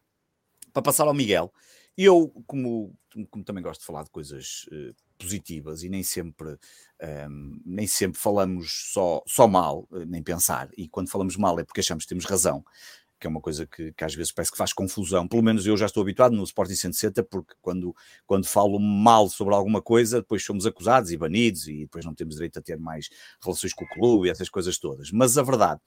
para 0.74 0.82
passar 0.82 1.06
ao 1.06 1.14
Miguel, 1.14 1.54
eu, 1.98 2.30
como, 2.48 2.94
como 3.30 3.44
também 3.44 3.64
gosto 3.64 3.82
de 3.82 3.86
falar 3.86 4.04
de 4.04 4.10
coisas 4.10 4.66
uh, 4.72 4.96
positivas 5.18 5.84
e 5.84 5.90
nem 5.90 6.04
sempre, 6.04 6.50
um, 6.50 6.58
ehm, 7.00 7.62
nem 7.66 7.86
sempre 7.88 8.20
falamos 8.20 8.92
só, 8.94 9.22
só 9.28 9.48
mal, 9.48 9.88
uh, 9.92 10.06
nem 10.06 10.24
pensar, 10.24 10.70
e 10.78 10.88
quando 10.88 11.10
falamos 11.10 11.36
mal 11.38 11.60
é 11.60 11.64
porque 11.64 11.82
achamos 11.82 12.06
que 12.06 12.10
temos 12.10 12.26
razão, 12.26 12.64
que 13.22 13.28
é 13.28 13.30
uma 13.30 13.40
coisa 13.40 13.68
que, 13.68 13.94
que, 13.94 14.04
às 14.04 14.16
vezes 14.16 14.32
parece 14.32 14.52
que 14.52 14.58
faz 14.58 14.74
confusão. 14.74 15.28
Pelo 15.28 15.44
menos 15.44 15.66
eu 15.68 15.78
já 15.78 15.86
estou 15.86 16.02
habituado 16.02 16.36
no 16.36 16.44
Sporting 16.44 16.76
160, 16.76 17.24
porque 17.24 17.54
quando, 17.62 17.96
quando 18.26 18.48
falo 18.48 18.80
mal 18.80 19.30
sobre 19.30 19.54
alguma 19.54 19.82
coisa, 19.82 20.22
depois 20.22 20.44
somos 20.44 20.66
acusados 20.66 21.12
e 21.12 21.18
banidos, 21.18 21.68
e 21.68 21.82
depois 21.82 22.04
não 22.04 22.16
temos 22.16 22.36
direito 22.36 22.58
a 22.58 22.62
ter 22.62 22.78
mais 22.78 23.10
relações 23.42 23.74
com 23.74 23.86
o 23.86 23.90
clube 23.90 24.28
e 24.28 24.32
essas 24.32 24.50
coisas 24.50 24.78
todas. 24.80 25.12
Mas 25.12 25.38
a 25.38 25.44
verdade 25.44 25.80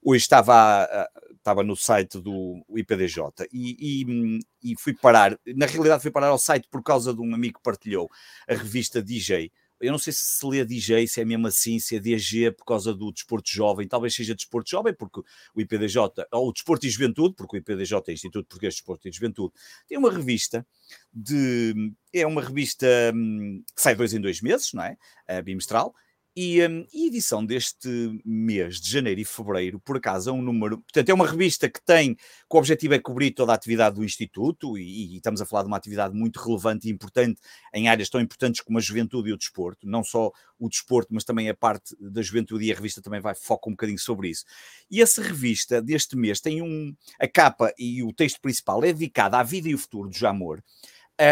Hoje 0.00 0.22
estava, 0.22 1.08
estava 1.36 1.64
no 1.64 1.74
site 1.74 2.20
do 2.20 2.64
IPDJ 2.70 3.48
e, 3.52 3.76
e, 4.04 4.38
e, 4.62 4.76
fui 4.78 4.94
parar, 4.94 5.36
na 5.56 5.66
realidade 5.66 6.02
fui 6.02 6.10
parar 6.10 6.28
ao 6.28 6.38
site 6.38 6.68
por 6.70 6.84
causa 6.84 7.12
de 7.12 7.20
um 7.20 7.34
amigo 7.34 7.58
que 7.58 7.64
partilhou 7.64 8.08
a 8.48 8.54
revista 8.54 9.02
DJ. 9.02 9.50
Eu 9.80 9.92
não 9.92 9.98
sei 9.98 10.12
se 10.12 10.20
se 10.20 10.46
lê 10.46 10.64
DJ, 10.64 11.06
se 11.06 11.20
é 11.20 11.24
mesmo 11.24 11.46
assim, 11.46 11.78
se 11.78 11.96
é 11.96 12.00
DG 12.00 12.52
por 12.52 12.64
causa 12.64 12.94
do 12.94 13.12
desporto 13.12 13.50
jovem, 13.50 13.86
talvez 13.86 14.14
seja 14.14 14.34
desporto 14.34 14.70
jovem, 14.70 14.94
porque 14.94 15.20
o 15.54 15.60
IPDJ, 15.60 15.98
ou 16.32 16.48
o 16.48 16.52
desporto 16.52 16.86
e 16.86 16.90
juventude, 16.90 17.34
porque 17.34 17.56
o 17.56 17.58
IPDJ 17.58 18.02
é 18.08 18.12
Instituto 18.12 18.46
Português 18.46 18.74
de 18.74 18.80
Desporto 18.80 19.08
e 19.08 19.12
Juventude, 19.12 19.52
tem 19.86 19.98
uma 19.98 20.10
revista 20.10 20.66
de. 21.12 21.92
É 22.12 22.26
uma 22.26 22.42
revista 22.42 22.86
hum, 23.14 23.62
que 23.74 23.82
sai 23.82 23.94
dois 23.94 24.14
em 24.14 24.20
dois 24.20 24.40
meses, 24.40 24.72
não 24.72 24.82
é? 24.82 24.96
Bimestral, 25.42 25.94
e, 26.40 26.64
um, 26.64 26.86
e, 26.94 27.02
a 27.02 27.06
edição 27.08 27.44
deste 27.44 27.88
mês 28.24 28.80
de 28.80 28.88
janeiro 28.88 29.20
e 29.20 29.24
fevereiro, 29.24 29.80
por 29.80 29.96
acaso, 29.96 30.30
é 30.30 30.32
um 30.32 30.40
número. 30.40 30.78
Portanto, 30.78 31.08
é 31.08 31.12
uma 31.12 31.26
revista 31.26 31.68
que 31.68 31.84
tem, 31.84 32.14
que 32.14 32.22
o 32.48 32.56
objetivo 32.56 32.94
é 32.94 33.00
cobrir 33.00 33.32
toda 33.32 33.50
a 33.50 33.56
atividade 33.56 33.96
do 33.96 34.04
Instituto, 34.04 34.78
e, 34.78 35.14
e, 35.14 35.16
estamos 35.16 35.40
a 35.40 35.46
falar 35.46 35.62
de 35.62 35.66
uma 35.66 35.76
atividade 35.76 36.14
muito 36.14 36.38
relevante 36.38 36.86
e 36.86 36.92
importante 36.92 37.40
em 37.74 37.88
áreas 37.88 38.08
tão 38.08 38.20
importantes 38.20 38.60
como 38.60 38.78
a 38.78 38.80
juventude 38.80 39.30
e 39.30 39.32
o 39.32 39.36
desporto, 39.36 39.84
não 39.84 40.04
só 40.04 40.30
o 40.60 40.68
desporto, 40.68 41.12
mas 41.12 41.24
também 41.24 41.48
a 41.48 41.54
parte 41.56 41.96
da 41.98 42.22
juventude, 42.22 42.66
e 42.66 42.70
a 42.70 42.74
revista 42.76 43.02
também 43.02 43.20
vai 43.20 43.34
focar 43.34 43.68
um 43.68 43.72
bocadinho 43.72 43.98
sobre 43.98 44.28
isso. 44.28 44.44
E 44.88 45.02
essa 45.02 45.20
revista 45.20 45.82
deste 45.82 46.14
mês 46.14 46.40
tem 46.40 46.62
um. 46.62 46.94
A 47.18 47.26
capa 47.26 47.74
e 47.76 48.00
o 48.04 48.12
texto 48.12 48.40
principal 48.40 48.84
é 48.84 48.92
dedicada 48.92 49.38
à 49.38 49.42
vida 49.42 49.68
e 49.68 49.74
o 49.74 49.78
futuro 49.78 50.08
do 50.08 50.16
Jamor. 50.16 50.62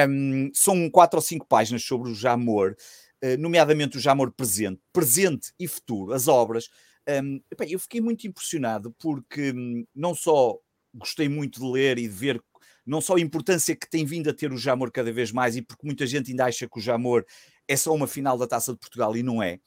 Um, 0.08 0.50
são 0.52 0.90
quatro 0.90 1.16
ou 1.16 1.22
cinco 1.22 1.46
páginas 1.46 1.84
sobre 1.84 2.10
o 2.10 2.14
Jamor. 2.14 2.74
Eh, 3.22 3.36
nomeadamente 3.36 3.96
o 3.96 4.00
Jamor 4.00 4.30
presente, 4.32 4.80
presente 4.92 5.52
e 5.58 5.66
futuro, 5.66 6.12
as 6.12 6.28
obras. 6.28 6.68
Um, 7.08 7.40
eu 7.68 7.78
fiquei 7.78 8.00
muito 8.00 8.26
impressionado 8.26 8.92
porque 8.98 9.52
hum, 9.52 9.84
não 9.94 10.14
só 10.14 10.58
gostei 10.92 11.28
muito 11.28 11.60
de 11.60 11.66
ler 11.66 11.98
e 11.98 12.02
de 12.02 12.08
ver 12.08 12.42
não 12.84 13.00
só 13.00 13.16
a 13.16 13.20
importância 13.20 13.76
que 13.76 13.88
tem 13.88 14.04
vindo 14.04 14.30
a 14.30 14.34
ter 14.34 14.52
o 14.52 14.56
Jamor 14.56 14.90
cada 14.92 15.12
vez 15.12 15.32
mais 15.32 15.56
e 15.56 15.62
porque 15.62 15.86
muita 15.86 16.06
gente 16.06 16.30
ainda 16.30 16.46
acha 16.46 16.68
que 16.68 16.78
o 16.78 16.80
Jamor 16.80 17.24
é 17.68 17.76
só 17.76 17.92
uma 17.94 18.06
final 18.06 18.38
da 18.38 18.46
Taça 18.46 18.72
de 18.72 18.78
Portugal 18.78 19.16
e 19.16 19.22
não 19.22 19.42
é, 19.42 19.58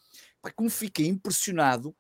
como 0.56 0.70
fiquei 0.70 1.08
impressionado 1.08 1.96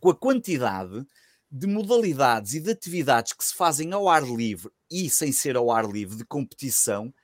com 0.00 0.10
a 0.10 0.14
quantidade 0.14 1.04
de 1.50 1.66
modalidades 1.66 2.54
e 2.54 2.60
de 2.60 2.70
atividades 2.70 3.32
que 3.32 3.44
se 3.44 3.54
fazem 3.54 3.92
ao 3.92 4.08
ar 4.08 4.24
livre 4.24 4.70
e 4.90 5.08
sem 5.08 5.30
ser 5.32 5.56
ao 5.56 5.70
ar 5.70 5.88
livre 5.88 6.16
de 6.16 6.24
competição 6.24 7.14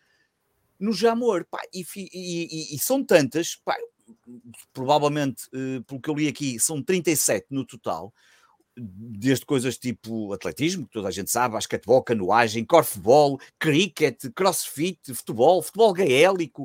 no 0.81 0.93
Jamor. 0.93 1.47
Pá, 1.49 1.61
e, 1.73 1.85
e, 1.95 2.75
e, 2.75 2.79
são 2.79 3.05
tantas, 3.05 3.55
pá, 3.57 3.77
provavelmente, 4.73 5.45
uh, 5.55 5.85
pelo 5.85 6.01
que 6.01 6.11
eu 6.11 6.15
li 6.15 6.27
aqui, 6.27 6.59
são 6.59 6.83
37 6.83 7.47
no 7.51 7.65
total. 7.65 8.13
desde 8.77 9.45
coisas 9.45 9.77
tipo 9.77 10.33
atletismo, 10.33 10.87
que 10.87 10.93
toda 10.93 11.09
a 11.09 11.11
gente 11.11 11.31
sabe, 11.31 11.55
basquetebol, 11.55 12.03
canoagem, 12.03 12.65
corfball, 12.65 13.39
cricket, 13.59 14.31
crossfit, 14.35 15.13
futebol, 15.13 15.61
futebol 15.61 15.93
gaélico, 15.93 16.63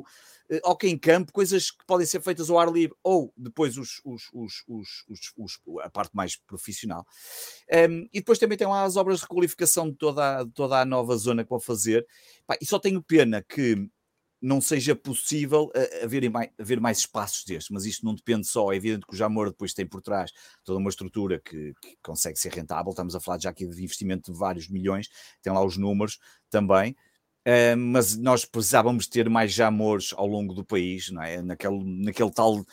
uh, 0.50 0.70
hockey 0.70 0.88
em 0.88 0.98
campo, 0.98 1.32
coisas 1.32 1.70
que 1.70 1.84
podem 1.86 2.06
ser 2.06 2.22
feitas 2.22 2.48
ao 2.48 2.58
ar 2.58 2.72
livre, 2.72 2.96
ou 3.02 3.32
depois 3.36 3.76
os, 3.76 4.00
os, 4.04 4.30
os, 4.32 5.60
a 5.82 5.90
parte 5.90 6.14
mais 6.14 6.36
profissional. 6.36 7.04
Um, 7.90 8.08
e 8.12 8.20
depois 8.20 8.38
também 8.38 8.56
tem 8.56 8.66
lá 8.66 8.84
as 8.84 8.96
obras 8.96 9.18
de 9.18 9.22
requalificação 9.22 9.90
de 9.90 9.96
toda, 9.96 10.40
a, 10.40 10.46
toda 10.46 10.80
a 10.80 10.84
nova 10.84 11.16
zona 11.16 11.44
que 11.44 11.50
vão 11.50 11.60
fazer. 11.60 12.06
Pá, 12.46 12.56
e 12.60 12.64
só 12.64 12.78
tenho 12.78 13.02
pena 13.02 13.42
que 13.42 13.90
não 14.40 14.60
seja 14.60 14.94
possível 14.94 15.70
uh, 15.74 16.04
haver, 16.04 16.30
mais, 16.30 16.50
haver 16.58 16.80
mais 16.80 16.98
espaços 16.98 17.44
destes, 17.44 17.70
mas 17.70 17.84
isto 17.84 18.04
não 18.04 18.14
depende 18.14 18.46
só, 18.46 18.72
é 18.72 18.76
evidente 18.76 19.06
que 19.06 19.14
o 19.14 19.16
Jamor 19.16 19.48
depois 19.48 19.72
tem 19.72 19.86
por 19.86 20.02
trás 20.02 20.30
toda 20.64 20.78
uma 20.78 20.90
estrutura 20.90 21.40
que, 21.40 21.72
que, 21.80 21.96
consegue 22.02 22.38
ser 22.38 22.52
rentável, 22.52 22.90
estamos 22.90 23.14
a 23.14 23.20
falar 23.20 23.40
já 23.40 23.50
aqui 23.50 23.66
de 23.66 23.82
investimento 23.82 24.32
de 24.32 24.38
vários 24.38 24.68
milhões, 24.68 25.08
tem 25.42 25.52
lá 25.52 25.64
os 25.64 25.76
números 25.76 26.18
também, 26.50 26.92
uh, 27.46 27.76
mas 27.76 28.16
nós 28.16 28.44
precisávamos 28.44 29.06
ter 29.06 29.28
mais 29.28 29.52
Jamores 29.52 30.12
ao 30.14 30.26
longo 30.26 30.54
do 30.54 30.64
país, 30.64 31.10
não 31.10 31.22
é? 31.22 31.40
naquele, 31.42 31.82
naquele 32.04 32.30
tal 32.30 32.64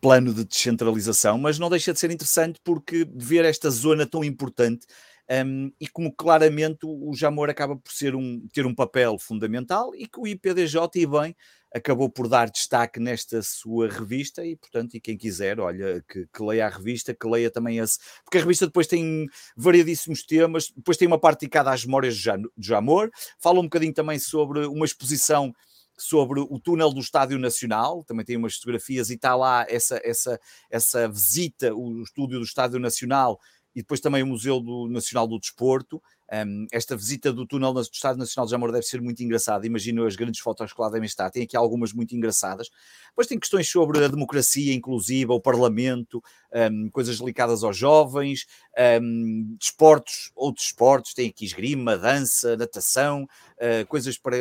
plano 0.00 0.32
de 0.32 0.44
descentralização, 0.44 1.38
mas 1.38 1.58
não 1.58 1.68
deixa 1.68 1.92
de 1.92 1.98
ser 1.98 2.10
interessante 2.10 2.60
porque 2.62 3.06
ver 3.14 3.44
esta 3.44 3.68
zona 3.68 4.06
tão 4.06 4.22
importante 4.22 4.86
um, 5.30 5.70
e 5.78 5.86
como 5.86 6.12
claramente 6.14 6.80
o 6.84 7.12
Jamor 7.14 7.50
acaba 7.50 7.76
por 7.76 7.92
ser 7.92 8.14
um, 8.14 8.46
ter 8.52 8.64
um 8.64 8.74
papel 8.74 9.18
fundamental 9.18 9.94
e 9.94 10.06
que 10.06 10.18
o 10.18 10.26
IPDJ, 10.26 10.78
e 10.96 11.06
bem, 11.06 11.36
acabou 11.74 12.08
por 12.08 12.28
dar 12.28 12.50
destaque 12.50 12.98
nesta 12.98 13.42
sua 13.42 13.88
revista 13.88 14.44
e, 14.44 14.56
portanto, 14.56 14.94
e 14.94 15.00
quem 15.00 15.18
quiser, 15.18 15.60
olha, 15.60 16.02
que, 16.08 16.26
que, 16.26 16.42
leia 16.42 16.66
a 16.66 16.70
revista, 16.70 17.14
que 17.14 17.28
leia 17.28 17.50
também 17.50 17.78
esse, 17.78 17.98
porque 18.24 18.38
a 18.38 18.40
revista 18.40 18.66
depois 18.66 18.86
tem 18.86 19.26
variadíssimos 19.56 20.22
temas, 20.22 20.70
depois 20.74 20.96
tem 20.96 21.06
uma 21.06 21.18
parte 21.18 21.40
dedicada 21.40 21.70
às 21.70 21.84
memórias 21.84 22.16
do 22.16 22.50
Jamor, 22.58 23.10
fala 23.38 23.60
um 23.60 23.64
bocadinho 23.64 23.92
também 23.92 24.18
sobre 24.18 24.66
uma 24.66 24.86
exposição 24.86 25.54
sobre 25.98 26.40
o 26.40 26.60
túnel 26.60 26.92
do 26.92 27.00
Estádio 27.00 27.38
Nacional, 27.38 28.04
também 28.04 28.24
tem 28.24 28.36
umas 28.36 28.54
fotografias 28.54 29.10
e 29.10 29.14
está 29.14 29.34
lá 29.34 29.66
essa, 29.68 30.00
essa, 30.04 30.40
essa 30.70 31.08
visita, 31.08 31.74
o 31.74 32.02
estúdio 32.02 32.38
do 32.38 32.44
Estádio 32.44 32.78
Nacional, 32.78 33.40
e 33.78 33.80
depois 33.80 34.00
também 34.00 34.24
o 34.24 34.26
Museu 34.26 34.58
do 34.58 34.88
Nacional 34.88 35.28
do 35.28 35.38
Desporto. 35.38 36.02
Um, 36.32 36.66
esta 36.72 36.96
visita 36.96 37.32
do 37.32 37.46
túnel 37.46 37.72
do 37.72 37.80
Estado 37.80 38.18
Nacional 38.18 38.44
de 38.44 38.50
Jamor 38.50 38.72
deve 38.72 38.84
ser 38.84 39.00
muito 39.00 39.22
engraçada. 39.22 39.64
Imagino 39.68 40.04
as 40.04 40.16
grandes 40.16 40.40
fotos 40.40 40.72
que 40.72 40.80
lá 40.80 40.88
devem 40.90 41.06
estar. 41.06 41.30
Tem 41.30 41.44
aqui 41.44 41.56
algumas 41.56 41.92
muito 41.92 42.12
engraçadas. 42.12 42.68
Depois 43.10 43.28
tem 43.28 43.38
questões 43.38 43.70
sobre 43.70 44.04
a 44.04 44.08
democracia 44.08 44.74
inclusiva, 44.74 45.32
o 45.32 45.40
Parlamento, 45.40 46.20
um, 46.72 46.90
coisas 46.90 47.18
ligadas 47.18 47.62
aos 47.62 47.76
jovens, 47.76 48.46
um, 49.00 49.56
desportos, 49.56 50.32
outros 50.34 50.66
esportes. 50.66 51.14
Tem 51.14 51.28
aqui 51.28 51.44
esgrima, 51.44 51.96
dança, 51.96 52.56
natação, 52.56 53.28
uh, 53.58 53.86
coisas 53.86 54.18
para, 54.18 54.36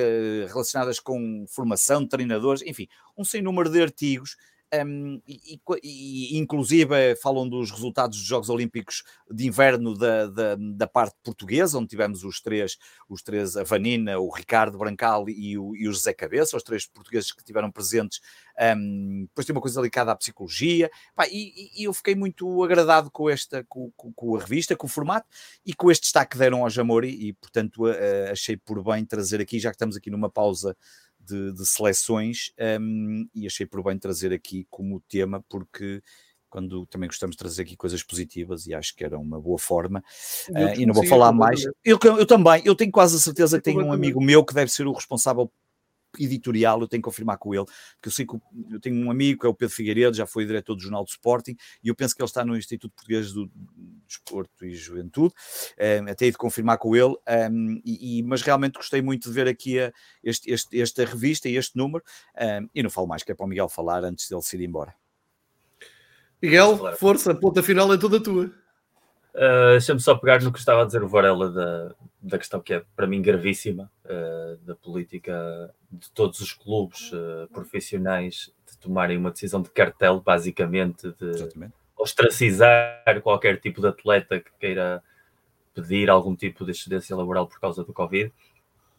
relacionadas 0.48 1.00
com 1.00 1.46
formação 1.48 2.02
de 2.02 2.10
treinadores, 2.10 2.64
enfim, 2.64 2.88
um 3.16 3.24
sem 3.24 3.44
número 3.44 3.70
de 3.70 3.84
artigos 3.84 4.36
um, 4.74 5.22
e, 5.26 5.60
e, 5.84 6.38
inclusive 6.38 7.16
falam 7.16 7.48
dos 7.48 7.72
resultados 7.72 8.18
dos 8.18 8.28
Jogos 8.28 8.50
Olímpicos 8.50 9.04
de 9.32 9.48
Inverno 9.48 9.98
da, 9.98 10.28
da, 10.28 10.56
da, 10.56 10.88
parte 10.88 11.16
portuguesa, 11.24 11.78
onde 11.78 11.88
tivemos 11.88 12.24
os 12.24 12.42
três, 12.42 12.78
os 13.08 13.22
três, 13.22 13.56
a 13.56 13.64
Vanina, 13.64 14.20
o 14.20 14.30
Ricardo 14.30 14.78
Brancal 14.78 15.30
e 15.30 15.58
o, 15.58 15.76
e 15.76 15.88
o 15.88 15.94
José 15.94 16.14
Cabeça, 16.14 16.58
os 16.58 16.64
três 16.64 16.86
portugueses 16.86 17.32
que 17.32 17.42
estiveram 17.42 17.72
presentes. 17.72 18.20
Um, 18.60 19.26
depois 19.28 19.46
tem 19.46 19.56
uma 19.56 19.62
coisa 19.62 19.80
ligada 19.80 20.12
à 20.12 20.16
psicologia, 20.16 20.90
Pá, 21.16 21.28
e, 21.28 21.72
e, 21.80 21.84
eu 21.84 21.94
fiquei 21.94 22.16
muito 22.16 22.64
agradado 22.64 23.10
com 23.10 23.30
esta, 23.30 23.64
com, 23.70 23.92
com, 23.96 24.12
com, 24.12 24.36
a 24.36 24.40
revista, 24.40 24.76
com 24.76 24.88
o 24.88 24.90
formato 24.90 25.28
e 25.66 25.74
com 25.74 25.92
este 25.92 26.04
destaque 26.04 26.32
que 26.32 26.38
deram 26.38 26.64
ao 26.64 26.70
Jamori, 26.70 27.10
e 27.10 27.34
portanto 27.34 27.86
achei 28.32 28.58
por 28.58 28.84
bem 28.84 29.06
trazer 29.06 29.40
aqui, 29.40 29.60
já 29.60 29.70
que 29.70 29.76
estamos 29.76 29.96
aqui 29.96 30.10
numa 30.10 30.30
pausa 30.30 30.76
de, 31.28 31.54
de 31.54 31.66
seleções 31.66 32.52
um, 32.80 33.28
e 33.34 33.46
achei 33.46 33.66
por 33.66 33.84
bem 33.84 33.98
trazer 33.98 34.34
aqui 34.34 34.66
como 34.70 35.02
tema, 35.08 35.44
porque 35.50 36.02
quando 36.50 36.86
também 36.88 37.08
gostamos 37.08 37.36
de 37.36 37.40
trazer 37.40 37.64
aqui 37.64 37.76
coisas 37.76 38.02
positivas 38.02 38.66
e 38.68 38.74
acho 38.74 38.96
que 38.96 39.04
era 39.04 39.20
uma 39.20 39.40
boa 39.40 39.60
forma. 39.60 40.04
Uh, 40.50 40.80
e 40.80 40.86
não 40.86 40.94
vou 40.94 41.06
falar 41.06 41.32
mais. 41.32 41.64
Eu, 41.84 42.00
eu, 42.02 42.26
também, 42.26 42.62
eu 42.66 42.76
tenho 42.76 42.92
quase 42.92 43.18
a 43.18 43.20
certeza 43.20 43.58
que 43.58 43.64
tenho 43.64 43.86
um 43.86 43.92
amigo 43.92 44.22
meu 44.24 44.44
que 44.44 44.54
deve 44.54 44.72
ser 44.72 44.88
o 44.88 44.94
responsável 44.94 45.52
editorial, 46.20 46.82
eu 46.82 46.88
tenho 46.88 47.02
que 47.02 47.06
confirmar 47.06 47.38
com 47.38 47.54
ele, 47.54 47.66
porque 47.66 48.08
eu 48.08 48.12
sei 48.12 48.26
que 48.26 48.36
eu 48.72 48.80
tenho 48.80 49.06
um 49.06 49.12
amigo 49.12 49.42
que 49.42 49.46
é 49.46 49.50
o 49.50 49.54
Pedro 49.54 49.74
Figueiredo, 49.74 50.16
já 50.16 50.26
foi 50.26 50.46
diretor 50.46 50.76
do 50.76 50.82
Jornal 50.82 51.04
do 51.04 51.10
Sporting, 51.10 51.56
e 51.84 51.88
eu 51.88 51.96
penso 51.96 52.16
que 52.16 52.22
ele 52.22 52.28
está 52.28 52.44
no 52.46 52.58
Instituto 52.58 52.94
Português 52.94 53.32
do 53.32 53.50
Desporto 54.08 54.66
e 54.66 54.76
Juventude, 54.76 55.34
um, 55.34 56.08
eh, 56.08 56.12
até 56.12 56.30
de 56.30 56.38
confirmar 56.38 56.78
com 56.78 56.96
ele, 56.96 57.06
um, 57.06 57.18
ehm, 57.28 57.82
e, 57.84 58.20
e, 58.20 58.24
mas 58.24 58.42
realmente 58.42 58.76
gostei 58.76 59.02
muito 59.02 59.30
de 59.30 59.34
ver 59.34 59.48
aqui 59.48 59.80
a, 59.80 59.92
este, 60.24 60.52
este, 60.52 60.82
esta 60.82 61.06
revista 61.06 61.50
e 61.50 61.56
este 61.56 61.78
número, 61.78 62.04
um, 62.36 62.44
ehm, 62.44 62.70
e 62.74 62.84
não 62.84 62.90
falo 62.90 63.08
mais, 63.08 63.24
que 63.24 63.32
é 63.32 63.36
para 63.36 63.46
o 63.46 63.50
Miguel 63.50 63.70
falar 63.70 64.04
antes 64.04 64.30
dele 64.30 64.42
se 64.42 64.56
ir 64.58 64.64
embora. 64.64 64.94
Miguel, 66.42 66.96
força, 66.98 67.32
a 67.32 67.36
ponta 67.36 67.64
final 67.64 67.92
é 67.94 67.98
toda 67.98 68.22
tua. 68.22 68.54
Uh, 69.38 69.74
Deixa-me 69.74 70.00
só 70.00 70.16
pegar 70.16 70.42
no 70.42 70.52
que 70.52 70.58
estava 70.58 70.82
a 70.82 70.86
dizer 70.86 71.04
o 71.04 71.08
Varela 71.08 71.52
da, 71.52 71.96
da 72.20 72.38
questão 72.40 72.60
que 72.60 72.74
é 72.74 72.84
para 72.96 73.06
mim 73.06 73.22
gravíssima 73.22 73.92
uh, 74.06 74.58
da 74.66 74.74
política 74.74 75.72
de 75.92 76.10
todos 76.10 76.40
os 76.40 76.54
clubes 76.54 77.12
uh, 77.12 77.48
profissionais 77.54 78.52
de 78.68 78.76
tomarem 78.80 79.16
uma 79.16 79.30
decisão 79.30 79.62
de 79.62 79.70
cartel, 79.70 80.20
basicamente, 80.20 81.14
de 81.20 81.30
Exatamente. 81.30 81.74
ostracizar 81.96 83.22
qualquer 83.22 83.60
tipo 83.60 83.80
de 83.80 83.88
atleta 83.88 84.40
que 84.40 84.50
queira 84.60 85.04
pedir 85.76 86.10
algum 86.10 86.36
tipo 86.36 86.66
de 86.66 86.72
excedência 86.72 87.16
laboral 87.16 87.46
por 87.46 87.60
causa 87.60 87.84
do 87.84 87.94
Covid, 87.94 88.34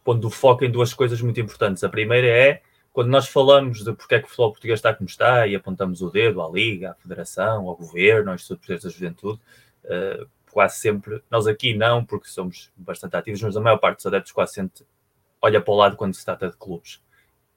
pondo 0.04 0.28
o 0.28 0.30
foco 0.30 0.64
em 0.64 0.70
duas 0.70 0.94
coisas 0.94 1.20
muito 1.20 1.40
importantes. 1.40 1.82
A 1.82 1.88
primeira 1.88 2.28
é 2.28 2.62
quando 2.92 3.08
nós 3.08 3.28
falamos 3.28 3.82
de 3.82 3.92
porque 3.92 4.14
é 4.14 4.18
que 4.20 4.26
o 4.26 4.28
futebol 4.28 4.52
português 4.52 4.78
está 4.78 4.94
como 4.94 5.08
está 5.08 5.48
e 5.48 5.56
apontamos 5.56 6.00
o 6.00 6.10
dedo 6.10 6.40
à 6.40 6.48
Liga, 6.48 6.92
à 6.92 6.94
Federação, 6.94 7.68
ao 7.68 7.76
Governo, 7.76 8.30
ao 8.30 8.36
Instituto 8.36 8.58
Português 8.58 8.82
da 8.84 8.90
Juventude, 8.90 9.40
uh, 9.84 10.28
quase 10.50 10.78
sempre, 10.78 11.22
nós 11.30 11.46
aqui 11.46 11.74
não, 11.74 12.04
porque 12.04 12.28
somos 12.28 12.72
bastante 12.76 13.16
ativos, 13.16 13.42
mas 13.42 13.56
a 13.56 13.60
maior 13.60 13.78
parte 13.78 13.98
dos 13.98 14.06
adeptos 14.06 14.32
quase 14.32 14.54
sempre 14.54 14.84
olha 15.40 15.60
para 15.60 15.72
o 15.72 15.76
lado 15.76 15.96
quando 15.96 16.14
se 16.14 16.24
trata 16.24 16.48
de 16.48 16.56
clubes. 16.56 17.02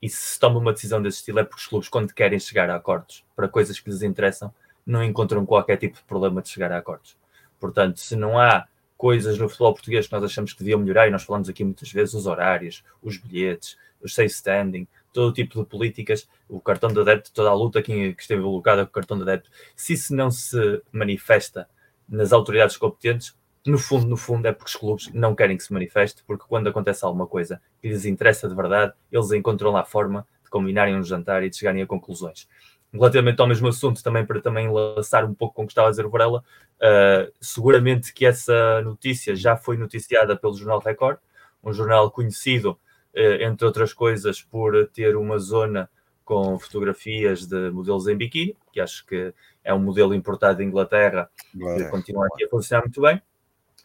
E 0.01 0.09
se 0.09 0.33
se 0.33 0.39
toma 0.39 0.59
uma 0.59 0.73
decisão 0.73 1.01
desse 1.01 1.17
estilo 1.17 1.39
é 1.39 1.43
porque 1.43 1.61
os 1.61 1.67
clubes, 1.67 1.89
quando 1.89 2.13
querem 2.13 2.39
chegar 2.39 2.69
a 2.69 2.75
acordos 2.75 3.23
para 3.35 3.47
coisas 3.47 3.79
que 3.79 3.89
lhes 3.89 4.01
interessam, 4.01 4.53
não 4.85 5.03
encontram 5.03 5.45
qualquer 5.45 5.77
tipo 5.77 5.97
de 5.97 6.03
problema 6.03 6.41
de 6.41 6.49
chegar 6.49 6.71
a 6.71 6.77
acordos. 6.77 7.15
Portanto, 7.59 7.99
se 7.99 8.15
não 8.15 8.39
há 8.39 8.67
coisas 8.97 9.37
no 9.37 9.47
futebol 9.47 9.73
português 9.73 10.07
que 10.07 10.13
nós 10.13 10.23
achamos 10.23 10.53
que 10.53 10.59
deviam 10.59 10.79
melhorar, 10.79 11.07
e 11.07 11.11
nós 11.11 11.23
falamos 11.23 11.49
aqui 11.49 11.63
muitas 11.63 11.91
vezes, 11.91 12.13
os 12.13 12.25
horários, 12.25 12.83
os 13.01 13.17
bilhetes, 13.17 13.77
os 14.01 14.13
safe 14.13 14.29
standing, 14.29 14.87
todo 15.13 15.33
tipo 15.33 15.59
de 15.59 15.65
políticas, 15.69 16.27
o 16.49 16.59
cartão 16.59 16.91
de 16.91 16.99
adepto, 16.99 17.31
toda 17.31 17.49
a 17.49 17.53
luta 17.53 17.81
que, 17.81 18.13
que 18.13 18.21
esteve 18.21 18.41
colocada 18.41 18.85
com 18.85 18.89
o 18.89 18.93
cartão 18.93 19.17
de 19.17 19.23
adepto, 19.23 19.49
se 19.75 19.93
isso 19.93 20.15
não 20.15 20.31
se 20.31 20.81
manifesta 20.91 21.67
nas 22.11 22.33
autoridades 22.33 22.75
competentes, 22.75 23.33
no 23.65 23.77
fundo, 23.77 24.05
no 24.05 24.17
fundo, 24.17 24.45
é 24.47 24.51
porque 24.51 24.69
os 24.69 24.75
clubes 24.75 25.09
não 25.13 25.33
querem 25.33 25.55
que 25.55 25.63
se 25.63 25.71
manifeste, 25.71 26.23
porque 26.25 26.45
quando 26.47 26.67
acontece 26.67 27.05
alguma 27.05 27.25
coisa 27.25 27.61
que 27.81 27.87
lhes 27.87 28.05
interessa 28.05 28.49
de 28.49 28.55
verdade, 28.55 28.93
eles 29.11 29.31
encontram 29.31 29.71
lá 29.71 29.81
a 29.81 29.85
forma 29.85 30.27
de 30.43 30.49
combinarem 30.49 30.95
um 30.95 31.03
jantar 31.03 31.43
e 31.43 31.49
de 31.49 31.55
chegarem 31.55 31.81
a 31.81 31.87
conclusões. 31.87 32.47
Relativamente 32.91 33.39
ao 33.39 33.47
mesmo 33.47 33.69
assunto, 33.69 34.03
também 34.03 34.25
para 34.25 34.41
também 34.41 34.65
enlaçar 34.65 35.23
um 35.23 35.33
pouco 35.33 35.55
com 35.55 35.63
o 35.63 35.65
que 35.65 35.71
estava 35.71 35.87
a 35.87 35.91
dizer 35.91 36.05
o 36.05 36.09
Varela, 36.09 36.39
uh, 36.39 37.31
seguramente 37.39 38.13
que 38.13 38.25
essa 38.25 38.81
notícia 38.81 39.35
já 39.35 39.55
foi 39.55 39.77
noticiada 39.77 40.35
pelo 40.35 40.55
Jornal 40.55 40.79
Record, 40.79 41.19
um 41.63 41.71
jornal 41.71 42.11
conhecido, 42.11 42.71
uh, 43.15 43.43
entre 43.43 43.65
outras 43.65 43.93
coisas, 43.93 44.41
por 44.41 44.87
ter 44.87 45.15
uma 45.15 45.37
zona 45.37 45.89
com 46.31 46.57
fotografias 46.57 47.45
de 47.45 47.69
modelos 47.71 48.07
em 48.07 48.15
biquíni, 48.15 48.55
que 48.71 48.79
acho 48.79 49.05
que 49.05 49.33
é 49.65 49.73
um 49.73 49.79
modelo 49.79 50.15
importado 50.15 50.59
da 50.59 50.63
Inglaterra 50.63 51.29
que 51.51 51.83
continua 51.89 52.25
aqui 52.25 52.45
a 52.45 52.47
funcionar 52.47 52.83
muito 52.83 53.01
bem. 53.01 53.21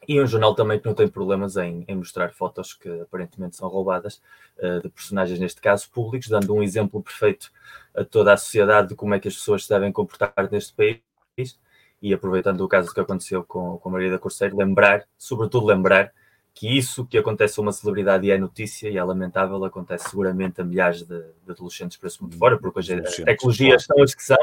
E 0.06 0.22
um 0.22 0.26
jornal 0.28 0.54
também 0.54 0.78
que 0.78 0.86
não 0.86 0.94
tem 0.94 1.08
problemas 1.08 1.56
em, 1.56 1.84
em 1.88 1.96
mostrar 1.96 2.32
fotos 2.32 2.72
que 2.72 2.88
aparentemente 3.00 3.56
são 3.56 3.68
roubadas 3.68 4.22
uh, 4.58 4.80
de 4.80 4.88
personagens, 4.88 5.40
neste 5.40 5.60
caso 5.60 5.90
públicos, 5.90 6.28
dando 6.28 6.54
um 6.54 6.62
exemplo 6.62 7.02
perfeito 7.02 7.50
a 7.92 8.04
toda 8.04 8.32
a 8.32 8.36
sociedade 8.36 8.90
de 8.90 8.94
como 8.94 9.12
é 9.12 9.18
que 9.18 9.26
as 9.26 9.34
pessoas 9.34 9.64
se 9.64 9.68
devem 9.68 9.90
comportar 9.90 10.32
neste 10.48 10.72
país. 10.72 11.58
E 12.00 12.14
aproveitando 12.14 12.60
o 12.60 12.68
caso 12.68 12.94
que 12.94 13.00
aconteceu 13.00 13.42
com, 13.42 13.76
com 13.78 13.88
a 13.88 13.92
Maria 13.92 14.12
da 14.12 14.20
Corseiro, 14.20 14.56
lembrar, 14.56 15.04
sobretudo 15.18 15.66
lembrar, 15.66 16.12
que 16.56 16.66
isso 16.66 17.04
que 17.04 17.18
acontece 17.18 17.60
a 17.60 17.62
uma 17.62 17.70
celebridade 17.70 18.26
e 18.26 18.30
é 18.30 18.38
notícia 18.38 18.88
e 18.88 18.96
é 18.96 19.04
lamentável, 19.04 19.62
acontece 19.62 20.08
seguramente 20.08 20.58
a 20.58 20.64
milhares 20.64 21.02
de, 21.02 21.20
de 21.44 21.50
adolescentes 21.50 21.98
para 21.98 22.06
esse 22.06 22.20
mundo 22.22 22.34
fora, 22.38 22.58
porque 22.58 22.78
hoje 22.78 22.94
as 22.94 23.14
tecnologias 23.14 23.84
são 23.84 24.02
as 24.02 24.14
que 24.14 24.24
são 24.24 24.38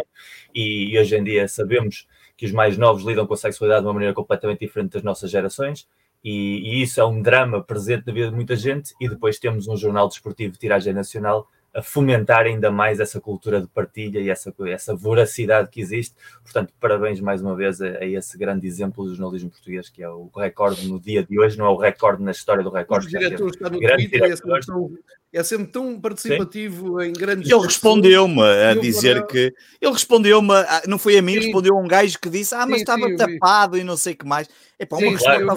e, 0.53 0.93
e, 0.93 0.99
hoje 0.99 1.17
em 1.17 1.23
dia 1.23 1.47
sabemos 1.47 2.07
que 2.37 2.45
os 2.45 2.51
mais 2.51 2.77
novos 2.77 3.03
lidam 3.03 3.25
com 3.25 3.33
a 3.33 3.37
sexualidade 3.37 3.81
de 3.81 3.87
uma 3.87 3.93
maneira 3.95 4.13
completamente 4.13 4.59
diferente 4.59 4.91
das 4.91 5.01
nossas 5.01 5.31
gerações 5.31 5.87
e, 6.23 6.59
e 6.59 6.83
isso 6.83 7.01
é 7.01 7.05
um 7.05 7.19
drama 7.19 7.63
presente 7.63 8.05
na 8.05 8.13
vida 8.13 8.29
de 8.29 8.35
muita 8.35 8.55
gente 8.55 8.93
e 9.01 9.09
depois 9.09 9.39
temos 9.39 9.67
um 9.67 9.75
jornal 9.75 10.07
desportivo 10.07 10.53
de 10.53 10.59
tiragem 10.59 10.93
nacional 10.93 11.49
a 11.73 11.81
fomentar 11.81 12.45
ainda 12.45 12.71
mais 12.71 12.99
essa 12.99 13.19
cultura 13.19 13.59
de 13.59 13.67
partilha 13.67 14.19
e 14.19 14.29
essa, 14.29 14.53
essa 14.67 14.95
voracidade 14.95 15.69
que 15.69 15.81
existe. 15.81 16.15
Portanto, 16.43 16.73
parabéns 16.79 17.19
mais 17.19 17.41
uma 17.41 17.55
vez 17.55 17.81
a, 17.81 17.87
a, 17.87 18.05
esse 18.05 18.37
grande 18.37 18.67
exemplo 18.67 19.05
do 19.05 19.15
jornalismo 19.15 19.49
português, 19.49 19.89
que 19.89 20.03
é 20.03 20.09
o 20.09 20.29
recorde 20.35 20.87
no 20.87 20.99
dia 20.99 21.23
de 21.23 21.39
hoje, 21.39 21.57
não 21.57 21.65
é 21.65 21.69
o 21.69 21.77
recorde 21.77 22.21
na 22.21 22.31
história 22.31 22.63
do 22.63 22.69
recorde. 22.69 23.07
O 23.07 23.09
diretor 23.09 23.49
está 23.49 23.69
no 23.69 23.79
Twitter, 23.79 24.39
tão, 24.65 24.91
é 25.33 25.43
sempre 25.43 25.67
tão 25.67 25.99
participativo 25.99 27.01
Sim. 27.01 27.07
em 27.07 27.13
grandes. 27.13 27.49
Ele 27.49 27.61
respondeu-me 27.61 28.41
a 28.41 28.75
dizer 28.75 29.17
para... 29.17 29.27
que. 29.27 29.53
Ele 29.81 29.91
respondeu-me, 29.91 30.53
não 30.87 30.99
foi 30.99 31.17
a 31.17 31.21
mim, 31.21 31.33
Sim. 31.33 31.39
respondeu 31.39 31.75
a 31.75 31.81
um 31.81 31.87
gajo 31.87 32.19
que 32.19 32.29
disse: 32.29 32.53
Ah, 32.53 32.67
mas 32.67 32.77
Sim, 32.77 32.83
estava 32.83 33.15
tapado 33.15 33.77
e 33.77 33.83
não 33.83 33.97
sei 33.97 34.13
o 34.13 34.17
que 34.17 34.25
mais. 34.25 34.47
É 34.77 34.85
para 34.85 34.99
uma 34.99 35.11
questão 35.11 35.55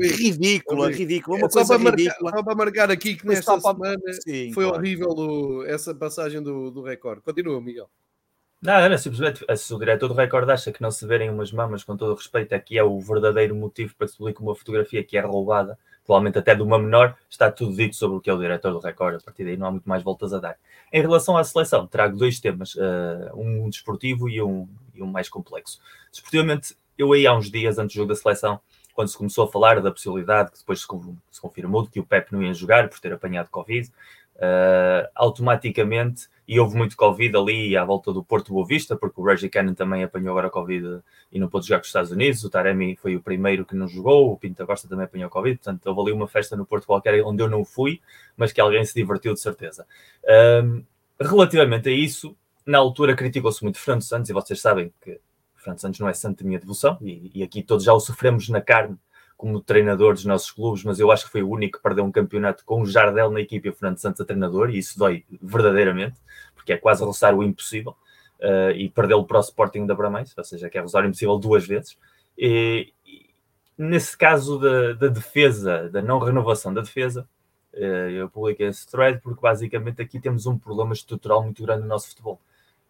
ridícula, 0.00 0.90
ridícula, 0.90 1.36
uma 1.36 1.46
é, 1.46 1.50
coisa 1.50 1.66
só 1.66 1.76
ridícula. 1.76 2.30
Só 2.32 2.42
para 2.42 2.54
marcar 2.54 2.90
aqui 2.90 3.14
que 3.14 3.26
nesta 3.26 3.60
semana 3.60 3.96
foi 4.52 4.64
horrível 4.64 5.62
essa 5.66 5.94
passagem 5.94 6.42
do, 6.42 6.70
do 6.70 6.82
recorde. 6.82 7.22
Continua, 7.22 7.60
Miguel. 7.60 7.88
Não, 8.60 8.72
era 8.72 8.98
simplesmente 8.98 9.44
se 9.56 9.72
o 9.72 9.78
diretor 9.78 10.08
do 10.08 10.14
recorde 10.14 10.50
acha 10.50 10.72
que 10.72 10.82
não 10.82 10.90
se 10.90 11.06
verem 11.06 11.30
umas 11.30 11.52
mamas, 11.52 11.84
com 11.84 11.96
todo 11.96 12.10
o 12.10 12.16
respeito, 12.16 12.52
aqui 12.54 12.76
é 12.76 12.82
o 12.82 12.98
verdadeiro 12.98 13.54
motivo 13.54 13.94
para 13.96 14.06
que 14.06 14.12
se 14.12 14.18
publique 14.18 14.42
uma 14.42 14.54
fotografia 14.56 15.04
que 15.04 15.16
é 15.16 15.20
roubada, 15.20 15.78
provavelmente 16.08 16.38
até 16.38 16.54
de 16.54 16.62
uma 16.62 16.78
menor, 16.78 17.14
está 17.28 17.52
tudo 17.52 17.76
dito 17.76 17.94
sobre 17.94 18.16
o 18.16 18.20
que 18.20 18.30
é 18.30 18.32
o 18.32 18.38
diretor 18.38 18.72
do 18.72 18.78
recorde. 18.78 19.18
A 19.18 19.20
partir 19.20 19.44
daí 19.44 19.58
não 19.58 19.66
há 19.66 19.70
muito 19.70 19.86
mais 19.86 20.02
voltas 20.02 20.32
a 20.32 20.38
dar. 20.38 20.56
Em 20.90 21.02
relação 21.02 21.36
à 21.36 21.44
seleção, 21.44 21.86
trago 21.86 22.16
dois 22.16 22.40
temas, 22.40 22.74
uh, 22.76 23.30
um 23.34 23.68
desportivo 23.68 24.26
e 24.26 24.40
um, 24.40 24.66
e 24.94 25.02
um 25.02 25.06
mais 25.06 25.28
complexo. 25.28 25.78
Desportivamente, 26.10 26.74
eu 26.96 27.12
aí 27.12 27.26
há 27.26 27.36
uns 27.36 27.50
dias 27.50 27.78
antes 27.78 27.94
do 27.94 27.98
jogo 27.98 28.08
da 28.08 28.18
seleção, 28.18 28.58
quando 28.94 29.08
se 29.08 29.18
começou 29.18 29.44
a 29.44 29.52
falar 29.52 29.82
da 29.82 29.90
possibilidade, 29.90 30.50
que 30.50 30.58
depois 30.58 30.80
se 30.80 31.40
confirmou, 31.42 31.82
de 31.82 31.90
que 31.90 32.00
o 32.00 32.06
Pep 32.06 32.32
não 32.32 32.42
ia 32.42 32.54
jogar 32.54 32.88
por 32.88 32.98
ter 32.98 33.12
apanhado 33.12 33.50
Covid, 33.50 33.88
uh, 34.36 35.08
automaticamente, 35.14 36.26
e 36.48 36.58
houve 36.58 36.74
muito 36.74 36.96
Covid 36.96 37.36
ali 37.36 37.76
à 37.76 37.84
volta 37.84 38.10
do 38.10 38.24
Porto 38.24 38.54
Boa 38.54 38.66
Vista, 38.66 38.96
porque 38.96 39.20
o 39.20 39.24
Reggie 39.24 39.50
Cannon 39.50 39.74
também 39.74 40.02
apanhou 40.02 40.30
agora 40.30 40.48
Covid 40.48 41.00
e 41.30 41.38
não 41.38 41.46
pôde 41.46 41.66
jogar 41.66 41.80
com 41.80 41.82
os 41.82 41.88
Estados 41.88 42.10
Unidos, 42.10 42.42
o 42.42 42.48
Taremi 42.48 42.96
foi 42.96 43.14
o 43.14 43.20
primeiro 43.20 43.66
que 43.66 43.76
não 43.76 43.86
jogou, 43.86 44.32
o 44.32 44.36
Pinto 44.38 44.66
Costa 44.66 44.88
também 44.88 45.04
apanhou 45.04 45.28
Covid, 45.28 45.58
portanto 45.58 45.86
houve 45.86 46.00
ali 46.00 46.12
uma 46.12 46.26
festa 46.26 46.56
no 46.56 46.64
Porto 46.64 46.86
qualquer 46.86 47.22
onde 47.22 47.42
eu 47.42 47.50
não 47.50 47.66
fui, 47.66 48.00
mas 48.34 48.50
que 48.50 48.62
alguém 48.62 48.82
se 48.82 48.94
divertiu 48.94 49.34
de 49.34 49.40
certeza. 49.40 49.86
Um, 50.64 50.82
relativamente 51.20 51.90
a 51.90 51.92
isso, 51.92 52.34
na 52.64 52.78
altura 52.78 53.14
criticou-se 53.14 53.62
muito 53.62 53.78
Fernando 53.78 54.02
Santos, 54.02 54.30
e 54.30 54.32
vocês 54.32 54.58
sabem 54.58 54.90
que 55.02 55.20
Fernando 55.54 55.80
Santos 55.80 56.00
não 56.00 56.08
é 56.08 56.14
santo 56.14 56.38
de 56.38 56.44
minha 56.46 56.58
devoção, 56.58 56.96
e, 57.02 57.30
e 57.34 57.42
aqui 57.42 57.62
todos 57.62 57.84
já 57.84 57.92
o 57.92 58.00
sofremos 58.00 58.48
na 58.48 58.62
carne 58.62 58.96
como 59.38 59.60
treinador 59.60 60.14
dos 60.14 60.24
nossos 60.24 60.50
clubes, 60.50 60.82
mas 60.82 60.98
eu 60.98 61.12
acho 61.12 61.24
que 61.26 61.30
foi 61.30 61.42
o 61.44 61.48
único 61.48 61.78
que 61.78 61.82
perdeu 61.82 62.04
um 62.04 62.10
campeonato 62.10 62.64
com 62.64 62.82
o 62.82 62.86
Jardel 62.86 63.30
na 63.30 63.40
equipe 63.40 63.68
e 63.68 63.70
o 63.70 63.72
Fernando 63.72 63.98
Santos 63.98 64.20
a 64.20 64.24
treinador, 64.24 64.68
e 64.68 64.78
isso 64.78 64.98
dói 64.98 65.24
verdadeiramente, 65.40 66.18
porque 66.56 66.72
é 66.72 66.76
quase 66.76 67.04
roçar 67.04 67.32
o 67.36 67.44
impossível, 67.44 67.96
uh, 68.40 68.72
e 68.72 68.90
perdê-lo 68.90 69.24
para 69.24 69.38
o 69.38 69.40
Sporting 69.40 69.86
da 69.86 69.94
Bramães, 69.94 70.36
ou 70.36 70.42
seja, 70.42 70.68
que 70.68 70.76
é 70.76 70.80
roçar 70.80 71.04
o 71.04 71.06
impossível 71.06 71.38
duas 71.38 71.64
vezes. 71.64 71.96
E, 72.36 72.92
e 73.06 73.30
nesse 73.78 74.18
caso 74.18 74.58
da, 74.58 74.94
da, 74.94 75.06
defesa, 75.06 75.88
da 75.88 76.02
não 76.02 76.18
renovação 76.18 76.74
da 76.74 76.80
defesa, 76.80 77.28
uh, 77.74 78.10
eu 78.10 78.28
publiquei 78.28 78.66
esse 78.66 78.90
thread 78.90 79.20
porque 79.20 79.40
basicamente 79.40 80.02
aqui 80.02 80.18
temos 80.18 80.46
um 80.46 80.58
problema 80.58 80.92
estrutural 80.92 81.44
muito 81.44 81.62
grande 81.62 81.82
no 81.82 81.88
nosso 81.88 82.08
futebol, 82.08 82.40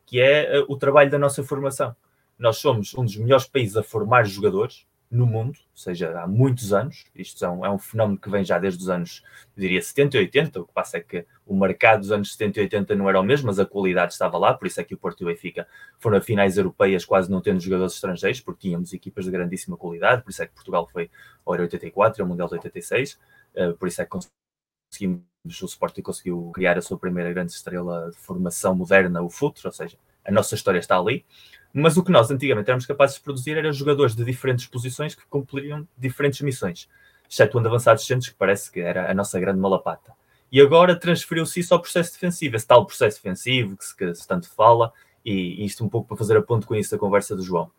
que 0.07 0.19
é 0.19 0.61
uh, 0.61 0.65
o 0.67 0.79
trabalho 0.79 1.11
da 1.11 1.19
nossa 1.19 1.45
formação. 1.45 1.95
Nós 2.39 2.57
somos 2.57 2.95
um 2.95 3.05
dos 3.05 3.19
melhores 3.19 3.47
países 3.47 3.77
a 3.77 3.83
formar 3.83 4.25
jogadores, 4.25 4.87
no 5.11 5.27
mundo, 5.27 5.59
ou 5.59 5.77
seja, 5.77 6.21
há 6.21 6.27
muitos 6.27 6.73
anos. 6.73 7.07
Isto 7.15 7.45
é 7.45 7.49
um, 7.49 7.65
é 7.65 7.71
um, 7.71 7.79
fenómeno 7.79 8.19
que 8.19 8.29
vem 8.29 8.45
já 8.45 8.59
desde 8.59 8.83
os 8.83 8.91
anos, 8.91 9.23
eu 9.57 9.63
diria, 9.63 9.81
70 9.81 10.17
e 10.17 10.21
80. 10.21 10.61
O 10.61 10.67
que 10.67 10.73
passa 10.73 10.99
é 10.99 11.01
que 11.01 11.25
o 11.47 11.57
mercado 11.57 12.01
dos 12.01 12.13
anos 12.13 12.33
70 12.33 12.61
e 12.61 12.63
80 12.65 12.95
não 12.95 13.09
era 13.09 13.19
o 13.19 13.23
mesmo, 13.23 13.47
mas 13.47 13.59
a 13.59 13.65
qualidade 13.65 14.13
estava 14.13 14.37
lá. 14.37 14.53
Por 14.53 14.67
isso 14.67 14.81
é 14.81 14.85
que 14.85 14.95
o 14.95 14.99
Porto 14.99 15.23
e 15.23 15.25
o 15.25 15.29
Benfica 15.29 15.67
foram 15.99 16.19
a 16.19 16.21
finais 16.21 16.59
europeias 16.59 17.05
quase 17.05 17.31
não 17.31 17.41
tendo 17.41 17.61
jogadores 17.61 17.95
estrangeiros, 17.95 18.41
porque 18.41 18.69
tínhamos 18.69 18.93
equipas 18.93 19.25
de 19.25 19.31
grandíssima 19.31 19.77
qualidade. 19.77 20.23
Por 20.23 20.31
isso 20.31 20.43
é 20.43 20.47
que 20.47 20.55
Portugal 20.55 20.87
foi 20.87 21.11
ao 21.45 21.55
Euro 21.55 21.63
84 21.65 22.21
e 22.21 22.23
ao 22.23 22.29
Mundial 22.29 22.49
de 22.49 22.55
86. 22.55 23.19
Uh, 23.55 23.75
por 23.79 23.89
isso 23.89 24.03
é 24.03 24.05
que 24.05 24.11
conseguimos, 24.11 25.63
o 25.63 25.67
Sporting 25.67 26.03
conseguiu 26.03 26.51
criar 26.55 26.77
a 26.77 26.83
sua 26.83 26.99
primeira 26.99 27.33
grande 27.33 27.53
estrela 27.53 28.11
de 28.11 28.17
formação 28.17 28.75
moderna, 28.75 29.23
o 29.23 29.31
Futre, 29.31 29.67
ou 29.67 29.73
seja, 29.73 29.97
a 30.25 30.31
nossa 30.31 30.55
história 30.55 30.79
está 30.79 30.99
ali. 30.99 31.25
Mas 31.73 31.97
o 31.97 32.03
que 32.03 32.11
nós 32.11 32.31
antigamente 32.31 32.69
éramos 32.69 32.87
capazes 32.87 33.17
de 33.17 33.23
produzir 33.23 33.57
eram 33.57 33.73
jogadores 33.73 34.15
de 34.15 34.25
diferentes 34.25 34.67
posições 34.67 35.15
que 35.15 35.27
cumpririam 35.27 35.87
diferentes 35.97 36.41
missões, 36.41 36.89
exceto 37.29 37.59
o 37.59 37.67
avançados 37.67 38.07
centros, 38.07 38.31
que 38.31 38.37
parece 38.37 38.71
que 38.71 38.81
era 38.81 39.11
a 39.11 39.15
nossa 39.15 39.39
grande 39.39 39.61
malapata. 39.61 40.13
E 40.51 40.61
agora 40.61 40.97
transferiu-se 40.97 41.61
isso 41.61 41.75
ao 41.75 41.81
processo 41.81 42.13
defensivo, 42.13 42.57
esse 42.57 42.67
tal 42.67 42.87
processo 42.87 43.23
defensivo 43.23 43.77
que 43.77 43.85
se, 43.85 43.97
que 43.97 44.15
se 44.15 44.27
tanto 44.27 44.49
fala, 44.51 44.93
e, 45.25 45.63
e, 45.63 45.65
isto 45.67 45.85
um 45.85 45.89
pouco 45.89 46.09
para 46.09 46.17
fazer 46.17 46.37
a 46.37 46.43
ponto 46.43 46.67
com 46.67 46.75
isso 46.75 46.91
da 46.91 46.99
conversa 46.99 47.37
do 47.37 47.43
João. 47.43 47.71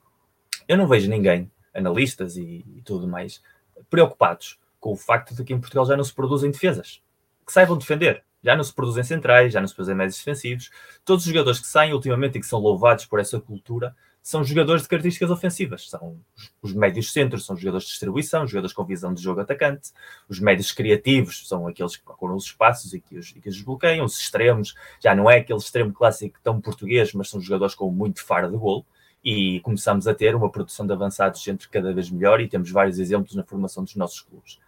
Eu 0.67 0.77
não 0.77 0.87
vejo 0.87 1.09
ninguém, 1.09 1.51
analistas 1.73 2.37
e, 2.37 2.63
e 2.75 2.81
tudo 2.83 3.07
mais, 3.07 3.41
preocupados 3.89 4.59
com 4.79 4.91
o 4.91 4.95
facto 4.95 5.33
de 5.33 5.43
que 5.43 5.53
em 5.53 5.59
Portugal 5.59 5.85
já 5.85 5.97
não 5.97 6.03
se 6.03 6.13
produzem 6.13 6.51
defesas 6.51 7.01
que 7.49 7.53
saibam 7.53 7.77
defender. 7.77 8.23
Já 8.43 8.55
não 8.55 8.63
se 8.63 8.73
produzem 8.73 9.03
centrais, 9.03 9.53
já 9.53 9.59
não 9.59 9.67
se 9.67 9.75
produzem 9.75 9.95
médios 9.95 10.17
defensivos. 10.17 10.69
Todos 11.03 11.25
os 11.25 11.31
jogadores 11.31 11.59
que 11.59 11.67
saem 11.67 11.93
ultimamente 11.93 12.37
e 12.37 12.41
que 12.41 12.47
são 12.47 12.59
louvados 12.59 13.05
por 13.05 13.19
essa 13.19 13.39
cultura 13.39 13.95
são 14.21 14.43
jogadores 14.43 14.83
de 14.83 14.89
características 14.89 15.31
ofensivas. 15.31 15.89
São 15.89 16.19
os 16.61 16.73
médios 16.73 17.11
centros, 17.11 17.45
são 17.45 17.55
jogadores 17.57 17.85
de 17.85 17.91
distribuição, 17.91 18.45
jogadores 18.45 18.73
com 18.73 18.85
visão 18.85 19.13
de 19.13 19.21
jogo 19.21 19.41
atacante. 19.41 19.91
Os 20.27 20.39
médios 20.39 20.71
criativos 20.71 21.47
são 21.47 21.67
aqueles 21.67 21.95
que 21.95 22.03
procuram 22.03 22.35
os 22.35 22.45
espaços 22.45 22.93
e 22.93 22.99
que 22.99 23.17
os, 23.17 23.29
e 23.29 23.41
que 23.41 23.49
os 23.49 23.55
desbloqueiam. 23.55 24.05
Os 24.05 24.19
extremos 24.19 24.75
já 24.99 25.15
não 25.15 25.29
é 25.29 25.37
aquele 25.37 25.59
extremo 25.59 25.91
clássico 25.93 26.39
tão 26.43 26.61
português, 26.61 27.13
mas 27.13 27.29
são 27.29 27.41
jogadores 27.41 27.75
com 27.75 27.89
muito 27.91 28.23
faro 28.23 28.49
de 28.49 28.57
golo. 28.57 28.85
E 29.23 29.59
começamos 29.61 30.07
a 30.07 30.13
ter 30.13 30.33
uma 30.35 30.49
produção 30.49 30.85
de 30.85 30.93
avançados 30.93 31.43
centro 31.43 31.67
cada 31.69 31.93
vez 31.93 32.09
melhor 32.09 32.39
e 32.39 32.47
temos 32.47 32.71
vários 32.71 32.99
exemplos 32.99 33.35
na 33.35 33.43
formação 33.43 33.83
dos 33.83 33.95
nossos 33.95 34.21
clubes. 34.21 34.59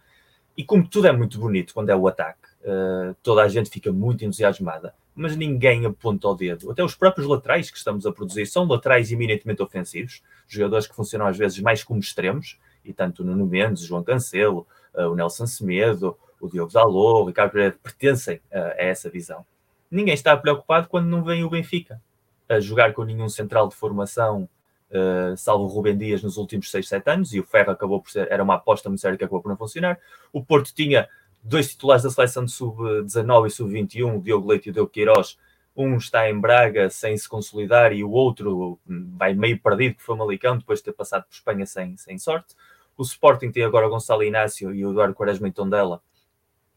E 0.56 0.64
como 0.64 0.86
tudo 0.86 1.06
é 1.06 1.12
muito 1.12 1.38
bonito 1.38 1.72
quando 1.72 1.90
é 1.90 1.96
o 1.96 2.06
ataque, 2.06 2.48
uh, 2.62 3.14
toda 3.22 3.42
a 3.42 3.48
gente 3.48 3.70
fica 3.70 3.90
muito 3.92 4.24
entusiasmada, 4.24 4.94
mas 5.14 5.36
ninguém 5.36 5.86
aponta 5.86 6.28
o 6.28 6.34
dedo. 6.34 6.70
Até 6.70 6.84
os 6.84 6.94
próprios 6.94 7.26
laterais 7.26 7.70
que 7.70 7.78
estamos 7.78 8.06
a 8.06 8.12
produzir 8.12 8.46
são 8.46 8.66
laterais 8.66 9.10
eminentemente 9.10 9.62
ofensivos, 9.62 10.22
jogadores 10.46 10.86
que 10.86 10.94
funcionam 10.94 11.26
às 11.26 11.36
vezes 11.36 11.58
mais 11.60 11.82
como 11.82 12.00
extremos, 12.00 12.58
e 12.84 12.92
tanto 12.92 13.22
o 13.22 13.26
Nuno 13.26 13.46
Mendes, 13.46 13.82
o 13.82 13.86
João 13.86 14.02
Cancelo, 14.02 14.66
uh, 14.94 15.08
o 15.08 15.14
Nelson 15.14 15.46
Semedo, 15.46 16.16
o 16.40 16.48
Diogo 16.48 16.72
Dalot, 16.72 17.22
o 17.22 17.26
Ricardo 17.26 17.52
Pereira 17.52 17.76
pertencem 17.82 18.36
uh, 18.36 18.72
a 18.78 18.82
essa 18.82 19.08
visão. 19.08 19.44
Ninguém 19.90 20.14
está 20.14 20.36
preocupado 20.36 20.88
quando 20.88 21.06
não 21.06 21.22
vem 21.22 21.44
o 21.44 21.50
Benfica 21.50 22.00
a 22.48 22.60
jogar 22.60 22.92
com 22.92 23.04
nenhum 23.04 23.28
central 23.28 23.68
de 23.68 23.74
formação 23.74 24.48
Uh, 24.92 25.34
salvo 25.38 25.64
o 25.64 25.68
Rubem 25.68 25.96
Dias 25.96 26.22
nos 26.22 26.36
últimos 26.36 26.70
6, 26.70 26.86
7 26.86 27.10
anos, 27.10 27.32
e 27.32 27.40
o 27.40 27.44
Ferro 27.44 27.70
acabou 27.70 28.00
por 28.02 28.10
ser, 28.10 28.30
era 28.30 28.42
uma 28.42 28.56
aposta 28.56 28.90
muito 28.90 29.00
séria 29.00 29.16
que 29.16 29.24
acabou 29.24 29.40
por 29.40 29.48
não 29.48 29.56
funcionar. 29.56 29.98
O 30.30 30.44
Porto 30.44 30.74
tinha 30.74 31.08
dois 31.42 31.70
titulares 31.70 32.02
da 32.02 32.10
seleção 32.10 32.44
de 32.44 32.52
sub-19 32.52 33.46
e 33.46 33.50
sub-21, 33.50 34.18
o 34.18 34.20
Diogo 34.20 34.48
Leite 34.48 34.68
e 34.68 34.72
Diogo 34.72 34.90
Queiroz. 34.90 35.38
Um 35.74 35.96
está 35.96 36.28
em 36.28 36.38
Braga 36.38 36.90
sem 36.90 37.16
se 37.16 37.26
consolidar 37.26 37.92
e 37.92 38.04
o 38.04 38.10
outro 38.10 38.78
vai 38.86 39.32
meio 39.32 39.58
perdido, 39.58 39.96
que 39.96 40.02
foi 40.02 40.14
o 40.14 40.18
Malicão, 40.18 40.58
depois 40.58 40.80
de 40.80 40.84
ter 40.84 40.92
passado 40.92 41.24
por 41.24 41.32
Espanha 41.32 41.64
sem, 41.64 41.96
sem 41.96 42.18
sorte. 42.18 42.54
O 42.96 43.02
Sporting 43.02 43.50
tem 43.50 43.64
agora 43.64 43.86
o 43.86 43.90
Gonçalo 43.90 44.22
Inácio 44.22 44.74
e 44.74 44.84
o 44.84 44.90
Eduardo 44.90 45.14
Quaresma 45.14 45.48
em 45.48 45.52
Tondela, 45.52 46.02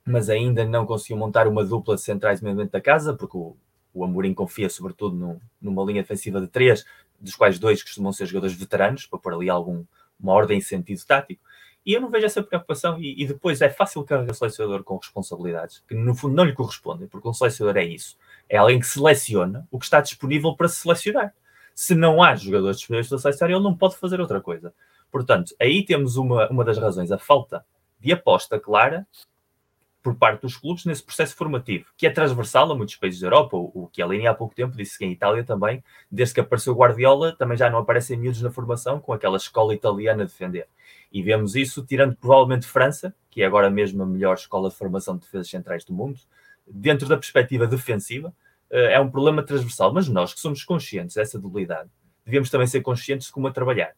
mas 0.06 0.30
ainda 0.30 0.64
não 0.64 0.86
conseguiu 0.86 1.18
montar 1.18 1.48
uma 1.48 1.66
dupla 1.66 1.96
de 1.96 2.02
centrais 2.02 2.40
dentro 2.40 2.70
da 2.70 2.80
casa, 2.80 3.14
porque 3.14 3.38
o, 3.38 3.58
o 3.94 4.06
Amorim 4.06 4.34
confia 4.34 4.70
sobretudo 4.70 5.16
no, 5.16 5.42
numa 5.62 5.84
linha 5.84 6.02
defensiva 6.02 6.40
de 6.40 6.48
três, 6.48 6.86
dos 7.20 7.36
quais 7.36 7.60
dois 7.60 7.82
costumam 7.82 8.14
ser 8.14 8.26
jogadores 8.26 8.56
veteranos, 8.56 9.06
para 9.06 9.20
pôr 9.20 9.34
ali 9.34 9.50
alguma 9.50 9.86
ordem 10.26 10.60
e 10.60 10.62
sentido 10.62 11.04
tático. 11.06 11.42
E 11.86 11.94
eu 11.94 12.02
não 12.02 12.10
vejo 12.10 12.26
essa 12.26 12.42
preocupação. 12.42 13.00
E, 13.00 13.22
e 13.22 13.28
depois 13.28 13.62
é 13.62 13.70
fácil 13.70 14.04
carregar 14.04 14.34
selecionador 14.34 14.84
com 14.84 14.98
responsabilidades 14.98 15.84
que 15.88 15.94
no 15.94 16.16
fundo 16.16 16.36
não 16.36 16.44
lhe 16.44 16.54
correspondem, 16.54 17.08
porque 17.08 17.28
um 17.28 17.34
selecionador 17.34 17.82
é 17.82 17.86
isso. 17.86 18.18
É 18.50 18.58
alguém 18.58 18.80
que 18.80 18.88
seleciona 18.88 19.68
o 19.72 19.78
que 19.78 19.86
está 19.86 20.02
disponível 20.02 20.56
para 20.56 20.68
se 20.68 20.78
selecionar. 20.78 21.34
Se 21.76 21.94
não 21.94 22.24
há 22.24 22.36
jogadores 22.36 22.78
disponíveis 22.78 23.10
para 23.10 23.20
selecionar, 23.20 23.56
ele 23.56 23.64
não 23.64 23.76
pode 23.76 23.98
fazer 23.98 24.20
outra 24.20 24.42
coisa. 24.42 24.74
Portanto, 25.12 25.56
aí 25.62 25.84
temos 25.86 26.18
uma, 26.18 26.50
uma 26.50 26.64
das 26.64 26.78
razões, 26.78 27.12
a 27.12 27.18
falta 27.18 27.64
de 28.00 28.12
aposta 28.12 28.60
clara 28.60 29.08
por 30.06 30.14
parte 30.14 30.42
dos 30.42 30.56
clubes 30.56 30.86
nesse 30.86 31.02
processo 31.02 31.36
formativo, 31.36 31.88
que 31.98 32.06
é 32.06 32.12
transversal 32.12 32.72
a 32.72 32.76
muitos 32.76 32.96
países 32.96 33.20
da 33.20 33.26
Europa. 33.26 33.58
O, 33.58 33.90
que 33.92 34.04
a 34.04 34.06
Chiellini 34.06 34.28
há 34.28 34.36
pouco 34.36 34.54
tempo 34.54 34.78
disse 34.78 35.00
que 35.00 35.04
em 35.04 35.12
Itália 35.12 35.44
também, 35.44 35.84
desde 36.12 36.36
que 36.36 36.40
apareceu 36.40 36.76
Guardiola, 36.76 37.36
também 37.36 37.58
já 37.58 37.72
não 37.72 37.80
aparecem 37.80 38.16
miúdos 38.16 38.40
na 38.40 38.52
formação 38.52 39.00
com 39.00 39.12
aquela 39.14 39.36
escola 39.36 39.74
italiana 39.74 40.22
a 40.22 40.26
defender. 40.28 40.68
E 41.12 41.24
vemos 41.24 41.56
isso 41.56 41.84
tirando 41.84 42.16
provavelmente 42.16 42.68
França, 42.68 43.16
que 43.32 43.42
é 43.42 43.48
agora 43.48 43.68
mesmo 43.68 44.04
a 44.04 44.06
melhor 44.06 44.36
escola 44.36 44.70
de 44.70 44.76
formação 44.76 45.16
de 45.16 45.22
defesas 45.22 45.50
centrais 45.50 45.84
do 45.84 45.92
mundo, 45.92 46.20
dentro 46.68 47.10
da 47.10 47.18
perspectiva 47.18 47.66
defensiva, 47.66 48.32
eh, 48.70 48.94
é 48.94 49.00
um 49.00 49.10
problema 49.10 49.42
transversal. 49.42 49.92
Mas 49.92 50.08
nós 50.08 50.36
que 50.36 50.40
somos 50.40 50.64
conscientes 50.64 51.16
dessa 51.16 51.40
debilidade, 51.40 51.90
devemos 52.24 52.52
também 52.52 52.68
ser 52.68 52.82
conscientes 52.82 53.26
de 53.26 53.34
como 53.34 53.48
a 53.48 53.52
trabalhar. 53.52 53.94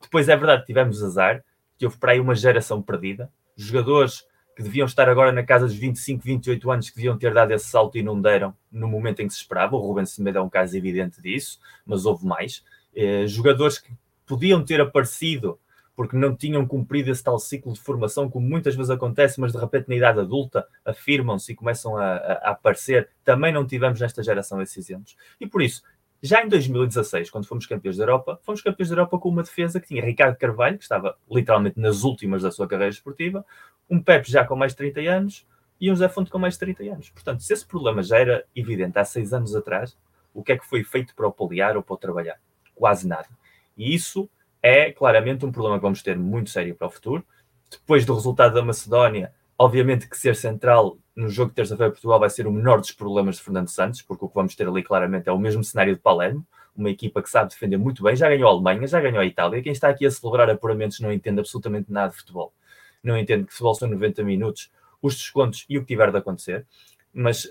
Depois 0.00 0.26
é 0.26 0.34
verdade, 0.34 0.64
tivemos 0.64 1.02
azar, 1.02 1.44
que 1.76 1.84
houve 1.84 1.98
para 1.98 2.12
aí 2.12 2.20
uma 2.20 2.34
geração 2.34 2.80
perdida, 2.80 3.30
jogadores 3.54 4.24
que 4.56 4.62
deviam 4.62 4.86
estar 4.86 5.08
agora 5.08 5.32
na 5.32 5.42
casa 5.42 5.66
dos 5.66 5.76
25, 5.76 6.22
28 6.24 6.70
anos, 6.70 6.90
que 6.90 6.96
deviam 6.96 7.16
ter 7.16 7.32
dado 7.32 7.52
esse 7.52 7.66
salto 7.66 7.96
e 7.96 8.02
não 8.02 8.20
deram 8.20 8.54
no 8.70 8.88
momento 8.88 9.20
em 9.20 9.26
que 9.26 9.32
se 9.32 9.40
esperava. 9.40 9.76
O 9.76 9.80
Rubens 9.80 10.10
Semedo 10.10 10.38
é 10.38 10.42
um 10.42 10.50
caso 10.50 10.76
evidente 10.76 11.20
disso, 11.20 11.60
mas 11.86 12.04
houve 12.04 12.26
mais. 12.26 12.64
Eh, 12.94 13.26
jogadores 13.26 13.78
que 13.78 13.92
podiam 14.26 14.64
ter 14.64 14.80
aparecido 14.80 15.58
porque 16.00 16.16
não 16.16 16.34
tinham 16.34 16.66
cumprido 16.66 17.10
esse 17.10 17.22
tal 17.22 17.38
ciclo 17.38 17.74
de 17.74 17.80
formação, 17.80 18.30
como 18.30 18.48
muitas 18.48 18.74
vezes 18.74 18.90
acontece, 18.90 19.38
mas 19.38 19.52
de 19.52 19.58
repente 19.58 19.88
na 19.88 19.96
idade 19.96 20.20
adulta 20.20 20.66
afirmam-se 20.82 21.52
e 21.52 21.54
começam 21.54 21.94
a, 21.94 22.14
a, 22.14 22.32
a, 22.32 22.50
aparecer. 22.52 23.10
Também 23.22 23.52
não 23.52 23.66
tivemos 23.66 24.00
nesta 24.00 24.22
geração 24.22 24.62
esses 24.62 24.78
exemplos. 24.78 25.14
E 25.38 25.46
por 25.46 25.60
isso, 25.60 25.82
já 26.22 26.44
em 26.44 26.48
2016, 26.48 27.30
quando 27.30 27.46
fomos 27.46 27.66
campeões 27.66 27.96
da 27.96 28.04
Europa, 28.04 28.38
fomos 28.42 28.60
campeões 28.60 28.90
da 28.90 28.94
Europa 28.94 29.18
com 29.18 29.28
uma 29.28 29.42
defesa 29.42 29.80
que 29.80 29.88
tinha 29.88 30.04
Ricardo 30.04 30.36
Carvalho, 30.36 30.76
que 30.76 30.82
estava 30.82 31.16
literalmente 31.30 31.80
nas 31.80 32.02
últimas 32.02 32.42
da 32.42 32.50
sua 32.50 32.68
carreira 32.68 32.90
esportiva, 32.90 33.44
um 33.88 34.02
Pepe 34.02 34.30
já 34.30 34.44
com 34.44 34.54
mais 34.54 34.72
de 34.72 34.78
30 34.78 35.00
anos 35.00 35.46
e 35.80 35.90
um 35.90 35.96
Zé 35.96 36.08
Fonte 36.08 36.30
com 36.30 36.38
mais 36.38 36.54
de 36.54 36.60
30 36.60 36.82
anos. 36.92 37.10
Portanto, 37.10 37.42
se 37.42 37.52
esse 37.52 37.66
problema 37.66 38.02
já 38.02 38.18
era 38.18 38.44
evidente 38.54 38.98
há 38.98 39.04
seis 39.04 39.32
anos 39.32 39.56
atrás, 39.56 39.96
o 40.34 40.42
que 40.42 40.52
é 40.52 40.58
que 40.58 40.66
foi 40.66 40.84
feito 40.84 41.14
para 41.14 41.26
o 41.26 41.32
poliar 41.32 41.76
ou 41.76 41.82
para 41.82 41.94
o 41.94 41.96
trabalhar? 41.98 42.38
Quase 42.74 43.08
nada. 43.08 43.28
E 43.76 43.94
isso 43.94 44.28
é 44.62 44.92
claramente 44.92 45.46
um 45.46 45.50
problema 45.50 45.78
que 45.78 45.82
vamos 45.82 46.02
ter 46.02 46.18
muito 46.18 46.50
sério 46.50 46.74
para 46.74 46.86
o 46.86 46.90
futuro. 46.90 47.24
Depois 47.70 48.04
do 48.04 48.14
resultado 48.14 48.54
da 48.54 48.62
Macedónia, 48.62 49.32
obviamente 49.60 50.08
que 50.08 50.16
ser 50.16 50.34
central 50.34 50.96
no 51.14 51.28
jogo 51.28 51.50
de 51.50 51.56
terça-feira 51.56 51.92
Portugal 51.92 52.18
vai 52.18 52.30
ser 52.30 52.46
o 52.46 52.50
menor 52.50 52.80
dos 52.80 52.92
problemas 52.92 53.36
de 53.36 53.42
Fernando 53.42 53.68
Santos, 53.68 54.00
porque 54.00 54.24
o 54.24 54.28
que 54.28 54.34
vamos 54.34 54.54
ter 54.54 54.66
ali 54.66 54.82
claramente 54.82 55.28
é 55.28 55.32
o 55.32 55.38
mesmo 55.38 55.62
cenário 55.62 55.94
de 55.94 56.00
Palermo, 56.00 56.46
uma 56.74 56.88
equipa 56.88 57.22
que 57.22 57.28
sabe 57.28 57.50
defender 57.50 57.76
muito 57.76 58.02
bem, 58.02 58.16
já 58.16 58.26
ganhou 58.26 58.48
a 58.48 58.52
Alemanha, 58.52 58.86
já 58.86 58.98
ganhou 59.02 59.20
a 59.20 59.26
Itália. 59.26 59.62
Quem 59.62 59.72
está 59.72 59.90
aqui 59.90 60.06
a 60.06 60.10
celebrar 60.10 60.48
apuramentos 60.48 60.98
não 61.00 61.12
entende 61.12 61.40
absolutamente 61.40 61.92
nada 61.92 62.10
de 62.10 62.16
futebol. 62.16 62.54
Não 63.02 63.18
entende 63.18 63.44
que 63.44 63.52
futebol 63.52 63.74
são 63.74 63.86
90 63.90 64.24
minutos, 64.24 64.72
os 65.02 65.14
descontos 65.14 65.66
e 65.68 65.76
o 65.76 65.82
que 65.82 65.88
tiver 65.88 66.10
de 66.10 66.16
acontecer, 66.16 66.66
mas 67.12 67.46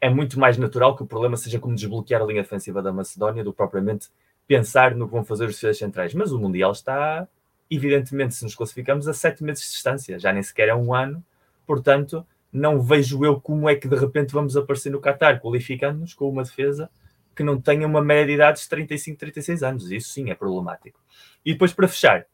é 0.00 0.10
muito 0.10 0.40
mais 0.40 0.58
natural 0.58 0.96
que 0.96 1.04
o 1.04 1.06
problema 1.06 1.36
seja 1.36 1.60
como 1.60 1.76
desbloquear 1.76 2.20
a 2.20 2.24
linha 2.24 2.42
defensiva 2.42 2.82
da 2.82 2.92
Macedónia 2.92 3.44
do 3.44 3.52
que 3.52 3.56
propriamente 3.56 4.08
pensar 4.44 4.92
no 4.96 5.06
que 5.06 5.12
vão 5.12 5.24
fazer 5.24 5.44
os 5.44 5.54
defesas 5.54 5.78
centrais. 5.78 6.14
Mas 6.14 6.32
o 6.32 6.38
Mundial 6.40 6.72
está, 6.72 7.28
evidentemente, 7.70 8.34
se 8.34 8.42
nos 8.42 8.56
classificamos, 8.56 9.06
a 9.06 9.14
sete 9.14 9.44
meses 9.44 9.62
de 9.62 9.70
distância, 9.70 10.18
já 10.18 10.32
nem 10.32 10.42
sequer 10.42 10.68
é 10.68 10.74
um 10.74 10.92
ano, 10.92 11.24
portanto, 11.66 12.26
não 12.52 12.80
vejo 12.80 13.24
eu 13.24 13.40
como 13.40 13.68
é 13.68 13.74
que 13.74 13.88
de 13.88 13.96
repente 13.96 14.32
vamos 14.32 14.56
aparecer 14.56 14.90
no 14.90 15.00
Qatar, 15.00 15.40
qualificando-nos 15.40 16.14
com 16.14 16.28
uma 16.28 16.44
defesa 16.44 16.88
que 17.34 17.42
não 17.42 17.60
tenha 17.60 17.86
uma 17.86 18.00
média 18.00 18.26
de 18.26 18.32
idade 18.34 18.60
de 18.60 18.68
35, 18.68 19.18
36 19.18 19.62
anos. 19.62 19.90
Isso 19.90 20.10
sim 20.10 20.30
é 20.30 20.34
problemático. 20.34 21.00
E 21.44 21.52
depois, 21.52 21.72
para 21.72 21.88
fechar, 21.88 22.26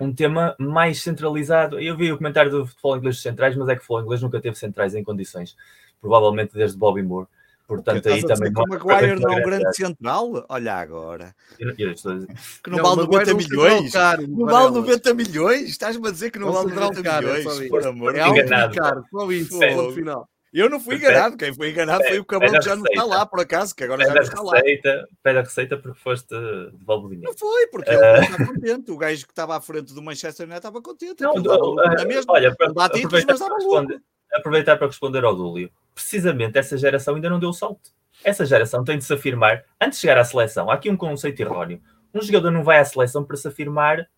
um 0.00 0.12
tema 0.12 0.56
mais 0.58 1.02
centralizado. 1.02 1.78
Eu 1.78 1.96
vi 1.96 2.10
o 2.10 2.16
comentário 2.16 2.50
do 2.50 2.66
futebol 2.66 2.96
inglês 2.96 3.16
dos 3.16 3.22
centrais, 3.22 3.54
mas 3.54 3.68
é 3.68 3.74
que 3.74 3.80
o 3.80 3.82
futebol 3.82 4.02
inglês 4.02 4.22
nunca 4.22 4.40
teve 4.40 4.56
centrais 4.56 4.94
em 4.94 5.04
condições, 5.04 5.56
provavelmente 6.00 6.54
desde 6.54 6.78
Bobby 6.78 7.02
Moore. 7.02 7.28
Portanto, 7.70 8.08
aí 8.08 8.20
também. 8.24 8.52
Como 8.52 8.66
Maguire 8.68 9.20
não 9.20 9.32
é 9.32 9.36
um 9.36 9.42
grande 9.44 9.76
central? 9.76 10.44
Olha 10.48 10.74
agora. 10.74 11.32
Eu, 11.56 11.72
eu 11.78 11.92
estou... 11.92 12.18
Que 12.64 12.68
não, 12.68 12.78
não 12.78 12.84
vale 12.84 13.02
90 13.06 13.34
milhões. 13.34 13.92
Não 14.28 14.46
vale 14.46 14.74
90 14.74 15.14
milhões? 15.14 15.68
Estás-me 15.68 16.08
a 16.08 16.10
dizer 16.10 16.32
que 16.32 16.38
não 16.40 16.50
vale 16.50 16.74
90 16.74 17.02
caro, 17.04 17.28
milhões? 17.28 17.68
Por 17.68 17.86
amor 17.86 18.16
é 18.16 18.24
de 18.24 18.42
Deus. 18.42 18.74
Caro, 18.74 19.04
só 19.08 19.30
isso, 19.30 19.62
é, 19.62 19.76
no 19.76 19.92
final. 19.92 20.28
Eu 20.52 20.68
não 20.68 20.80
fui 20.80 20.96
enganado, 20.96 21.36
quem 21.36 21.54
foi 21.54 21.70
enganado 21.70 22.02
foi 22.02 22.18
o 22.18 22.24
Cabral 22.24 22.50
que 22.50 22.62
já 22.62 22.74
não 22.74 22.84
está 22.84 23.04
lá, 23.04 23.24
por 23.24 23.38
acaso, 23.38 23.72
que 23.72 23.84
agora 23.84 24.04
já 24.04 24.12
não 24.12 24.20
está 24.20 24.42
receita, 24.42 24.96
lá. 24.96 25.06
Pede 25.22 25.38
a 25.38 25.42
receita 25.42 25.76
porque 25.76 26.00
foste 26.00 26.26
de 26.26 26.70
dinheiro. 26.76 27.22
Não 27.22 27.38
foi, 27.38 27.68
porque 27.68 27.90
ele 27.90 27.98
uh... 28.00 28.20
está 28.20 28.46
contente. 28.46 28.90
O 28.90 28.96
gajo 28.96 29.26
que 29.26 29.32
estava 29.32 29.56
à 29.56 29.60
frente 29.60 29.94
do 29.94 30.02
Manchester 30.02 30.46
United 30.46 30.58
estava 30.58 30.82
contente. 30.82 31.22
Não, 31.22 31.34
do, 31.34 31.52
uh, 31.52 31.76
olha, 32.30 32.52
para, 32.56 32.66
aproveitar, 32.66 33.38
para 33.38 33.54
responder, 33.54 34.02
aproveitar 34.34 34.76
para 34.76 34.86
responder 34.88 35.24
ao 35.24 35.36
Dúlio, 35.36 35.70
precisamente 36.00 36.58
essa 36.58 36.76
geração 36.76 37.14
ainda 37.14 37.30
não 37.30 37.38
deu 37.38 37.50
o 37.50 37.54
salto 37.54 37.90
essa 38.22 38.44
geração 38.44 38.84
tem 38.84 38.98
de 38.98 39.04
se 39.04 39.12
afirmar 39.12 39.64
antes 39.80 39.98
de 39.98 40.02
chegar 40.02 40.18
à 40.18 40.24
seleção. 40.24 40.70
Há 40.70 40.74
aqui 40.74 40.90
um 40.90 40.96
conceito 40.96 41.40
erróneo. 41.40 41.80
Um 42.12 42.20
jogador 42.20 42.50
não 42.50 42.62
vai 42.62 42.78
à 42.78 42.84
seleção 42.84 43.24
para 43.24 43.36
se 43.36 43.48
afirmar 43.48 44.08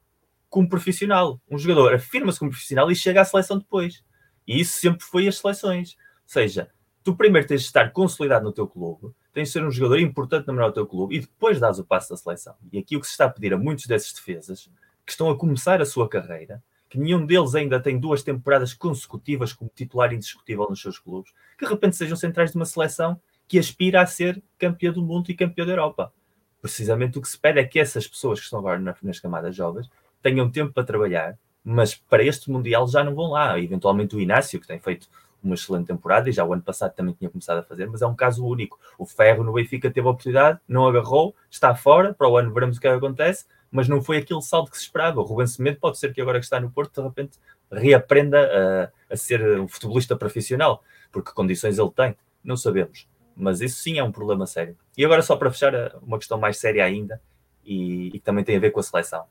como 0.49 0.69
profissional. 0.69 1.41
Um 1.51 1.59
jogador 1.59 1.95
afirma-se 1.95 2.39
como 2.39 2.51
profissional 2.51 2.91
e 2.91 2.97
chega 2.97 3.21
à 3.21 3.25
seleção 3.25 3.59
depois. 3.59 4.05
E 4.47 4.61
isso 4.61 4.79
sempre 4.79 5.05
foi 5.05 5.29
as 5.29 5.39
seleções. 5.39 5.95
Ou 5.95 6.29
seja, 6.29 6.69
tu 7.05 7.15
primeiro 7.15 7.47
tens 7.47 7.61
de 7.61 7.67
estar 7.67 7.93
consolidado 7.93 8.45
no 8.45 8.53
teu 8.53 8.67
clube, 8.67 9.15
tens 9.33 9.49
de 9.49 9.53
ser 9.53 9.65
um 9.65 9.71
jogador 9.71 10.01
importante 10.01 10.47
no 10.47 10.73
teu 10.73 10.87
clube 10.87 11.17
e 11.17 11.21
depois 11.21 11.61
dás 11.61 11.79
o 11.79 11.85
passo 11.85 12.11
da 12.11 12.17
seleção. 12.17 12.55
E 12.73 12.79
aqui 12.79 12.97
o 12.97 13.01
que 13.01 13.07
se 13.07 13.13
está 13.13 13.27
a 13.27 13.31
pedir 13.31 13.55
a 13.55 13.59
muitos 13.59 13.87
desses 13.87 14.13
defesas 14.13 14.69
que 15.05 15.13
estão 15.13 15.31
a 15.31 15.37
começar 15.37 15.81
a 15.81 15.87
sua 15.87 16.09
carreira, 16.09 16.63
que 16.89 16.99
nenhum 16.99 17.25
deles 17.25 17.55
ainda 17.55 17.81
tem 17.81 17.99
duas 17.99 18.23
temporadas 18.23 18.75
consecutivas 18.75 19.53
como 19.53 19.71
titular 19.75 20.13
indiscutível 20.13 20.67
nos 20.69 20.81
seus 20.81 20.99
clubes, 20.99 21.33
que 21.63 21.67
de 21.67 21.73
repente 21.73 21.97
sejam 21.97 22.17
centrais 22.17 22.51
de 22.51 22.57
uma 22.57 22.65
seleção 22.65 23.21
que 23.47 23.57
aspira 23.59 24.03
a 24.03 24.07
ser 24.07 24.43
campeão 24.59 24.93
do 24.93 25.03
mundo 25.03 25.31
e 25.31 25.35
campeão 25.35 25.65
da 25.65 25.73
Europa. 25.73 26.13
Precisamente 26.61 27.19
o 27.19 27.23
que 27.23 27.29
se 27.29 27.39
pede 27.39 27.61
é 27.61 27.65
que 27.65 27.79
essas 27.79 28.07
pessoas 28.07 28.41
que 28.41 28.45
estão 28.45 28.59
agora 28.59 28.97
nas 29.01 29.21
camadas 29.21 29.55
jovens 29.55 29.89
tenham 30.21 30.51
tempo 30.51 30.73
para 30.73 30.85
trabalhar, 30.85 31.39
mas 31.65 31.95
para 31.95 32.25
este 32.25 32.51
Mundial 32.51 32.89
já 32.89 33.05
não 33.05 33.15
vão 33.15 33.31
lá. 33.31 33.59
Eventualmente 33.61 34.17
o 34.17 34.21
Inácio, 34.21 34.61
que 34.61 34.67
tem 34.67 34.81
feito 34.81 35.09
uma 35.43 35.55
excelente 35.55 35.87
temporada 35.87 36.29
e 36.29 36.33
já 36.33 36.45
o 36.45 36.53
ano 36.53 36.63
passado 36.63 36.95
também 36.95 37.15
tinha 37.15 37.31
começado 37.31 37.59
a 37.59 37.63
fazer, 37.63 37.87
mas 37.89 38.03
é 38.03 38.07
um 38.07 38.15
caso 38.15 38.45
único. 38.45 38.79
O 38.99 39.07
Ferro 39.07 39.45
no 39.45 39.53
Benfica 39.53 39.91
teve 39.91 40.07
a 40.07 40.11
oportunidade, 40.11 40.59
não 40.69 40.87
agarrou, 40.87 41.35
está 41.51 41.75
fora, 41.75 42.15
para 42.15 42.29
o 42.29 42.37
ano 42.37 42.53
veremos 42.53 42.77
o 42.77 42.81
que, 42.81 42.89
é 42.89 42.95
acontece, 42.95 43.45
mas 43.71 43.89
não 43.89 44.03
foi 44.03 44.19
aquele 44.19 44.43
salto 44.43 44.71
que 44.71 44.77
se 44.77 44.85
esperava. 44.85 45.21
O 45.21 45.25
Rubens 45.25 45.55
Semedo 45.55 45.79
pode 45.81 45.99
ser 45.99 46.13
que 46.13 46.21
agora 46.21 46.39
que 46.39 46.45
está 46.45 46.61
no 46.61 46.71
Porto, 46.71 47.01
de 47.01 47.07
repente, 47.07 47.39
reaprenda 47.71 48.91
a, 49.09 49.15
a 49.15 49.17
ser 49.17 49.59
um 49.59 49.67
futebolista 49.67 50.15
profissional, 50.15 50.83
porque 51.13 51.33
condições 51.33 51.79
ele 51.79 51.91
tem, 51.91 52.17
não 52.43 52.57
sabemos. 52.57 53.07
Mas 53.37 53.61
isso 53.61 53.81
sim 53.81 53.99
é 53.99 54.05
um 54.05 54.11
problema 54.11 54.47
sério. 54.47 54.77
E 54.97 55.05
agora, 55.05 55.23
só 55.23 55.37
para 55.37 55.51
fechar, 55.51 55.75
eh, 55.75 55.93
uma 56.03 56.19
questão 56.19 56.39
mais 56.39 56.59
séria 56.59 56.85
ainda, 56.85 57.21
e, 57.65 58.09
e 58.09 58.13
que 58.13 58.21
também 58.21 58.45
tem 58.45 58.57
a 58.57 58.61
ver 58.61 58.71
com 58.71 58.81
a 58.81 58.83
seleção. 58.83 59.25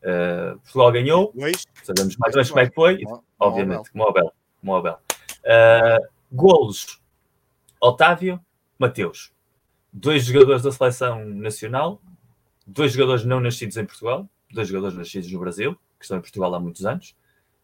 Uh, 0.00 0.58
Portugal 0.60 0.92
ganhou, 0.92 1.34
sabemos 1.82 2.16
mais 2.18 2.32
ou 2.32 2.38
menos 2.38 2.48
como 2.50 2.60
é 2.60 2.68
que 2.68 2.74
foi, 2.74 3.02
obviamente, 3.38 3.90
como 3.90 4.04
o 4.04 4.08
Abel. 4.08 4.32
Como 4.60 4.76
Abel. 4.76 4.98
Uh, 5.40 6.08
golos: 6.30 7.00
Otávio, 7.80 8.40
Mateus. 8.78 9.32
Dois 9.92 10.24
jogadores 10.24 10.62
da 10.62 10.70
seleção 10.70 11.24
nacional, 11.24 12.00
dois 12.64 12.92
jogadores 12.92 13.24
não 13.24 13.40
nascidos 13.40 13.76
em 13.76 13.84
Portugal, 13.84 14.28
dois 14.52 14.68
jogadores 14.68 14.96
nascidos 14.96 15.32
no 15.32 15.40
Brasil, 15.40 15.74
que 15.98 16.04
estão 16.04 16.18
em 16.18 16.20
Portugal 16.20 16.54
há 16.54 16.60
muitos 16.60 16.86
anos. 16.86 17.16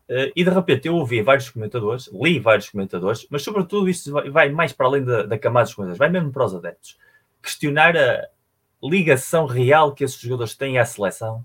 Uh, 0.08 0.30
e 0.36 0.44
de 0.44 0.50
repente 0.50 0.86
eu 0.86 0.94
ouvi 0.96 1.22
vários 1.22 1.48
comentadores, 1.48 2.10
li 2.12 2.38
vários 2.38 2.68
comentadores, 2.68 3.26
mas 3.30 3.42
sobretudo 3.42 3.88
isto 3.88 4.12
vai, 4.30 4.50
mais 4.50 4.72
para 4.72 4.86
além 4.86 5.02
da, 5.02 5.22
da 5.22 5.38
camada 5.38 5.64
dos 5.64 5.74
comentadores, 5.74 5.98
vai 5.98 6.10
mesmo 6.10 6.30
para 6.30 6.44
os 6.44 6.54
adeptos, 6.54 6.98
questionar 7.42 7.96
a 7.96 8.28
ligação 8.82 9.46
real 9.46 9.94
que 9.94 10.04
esses 10.04 10.20
jogadores 10.20 10.54
têm 10.54 10.78
à 10.78 10.84
seleção 10.84 11.44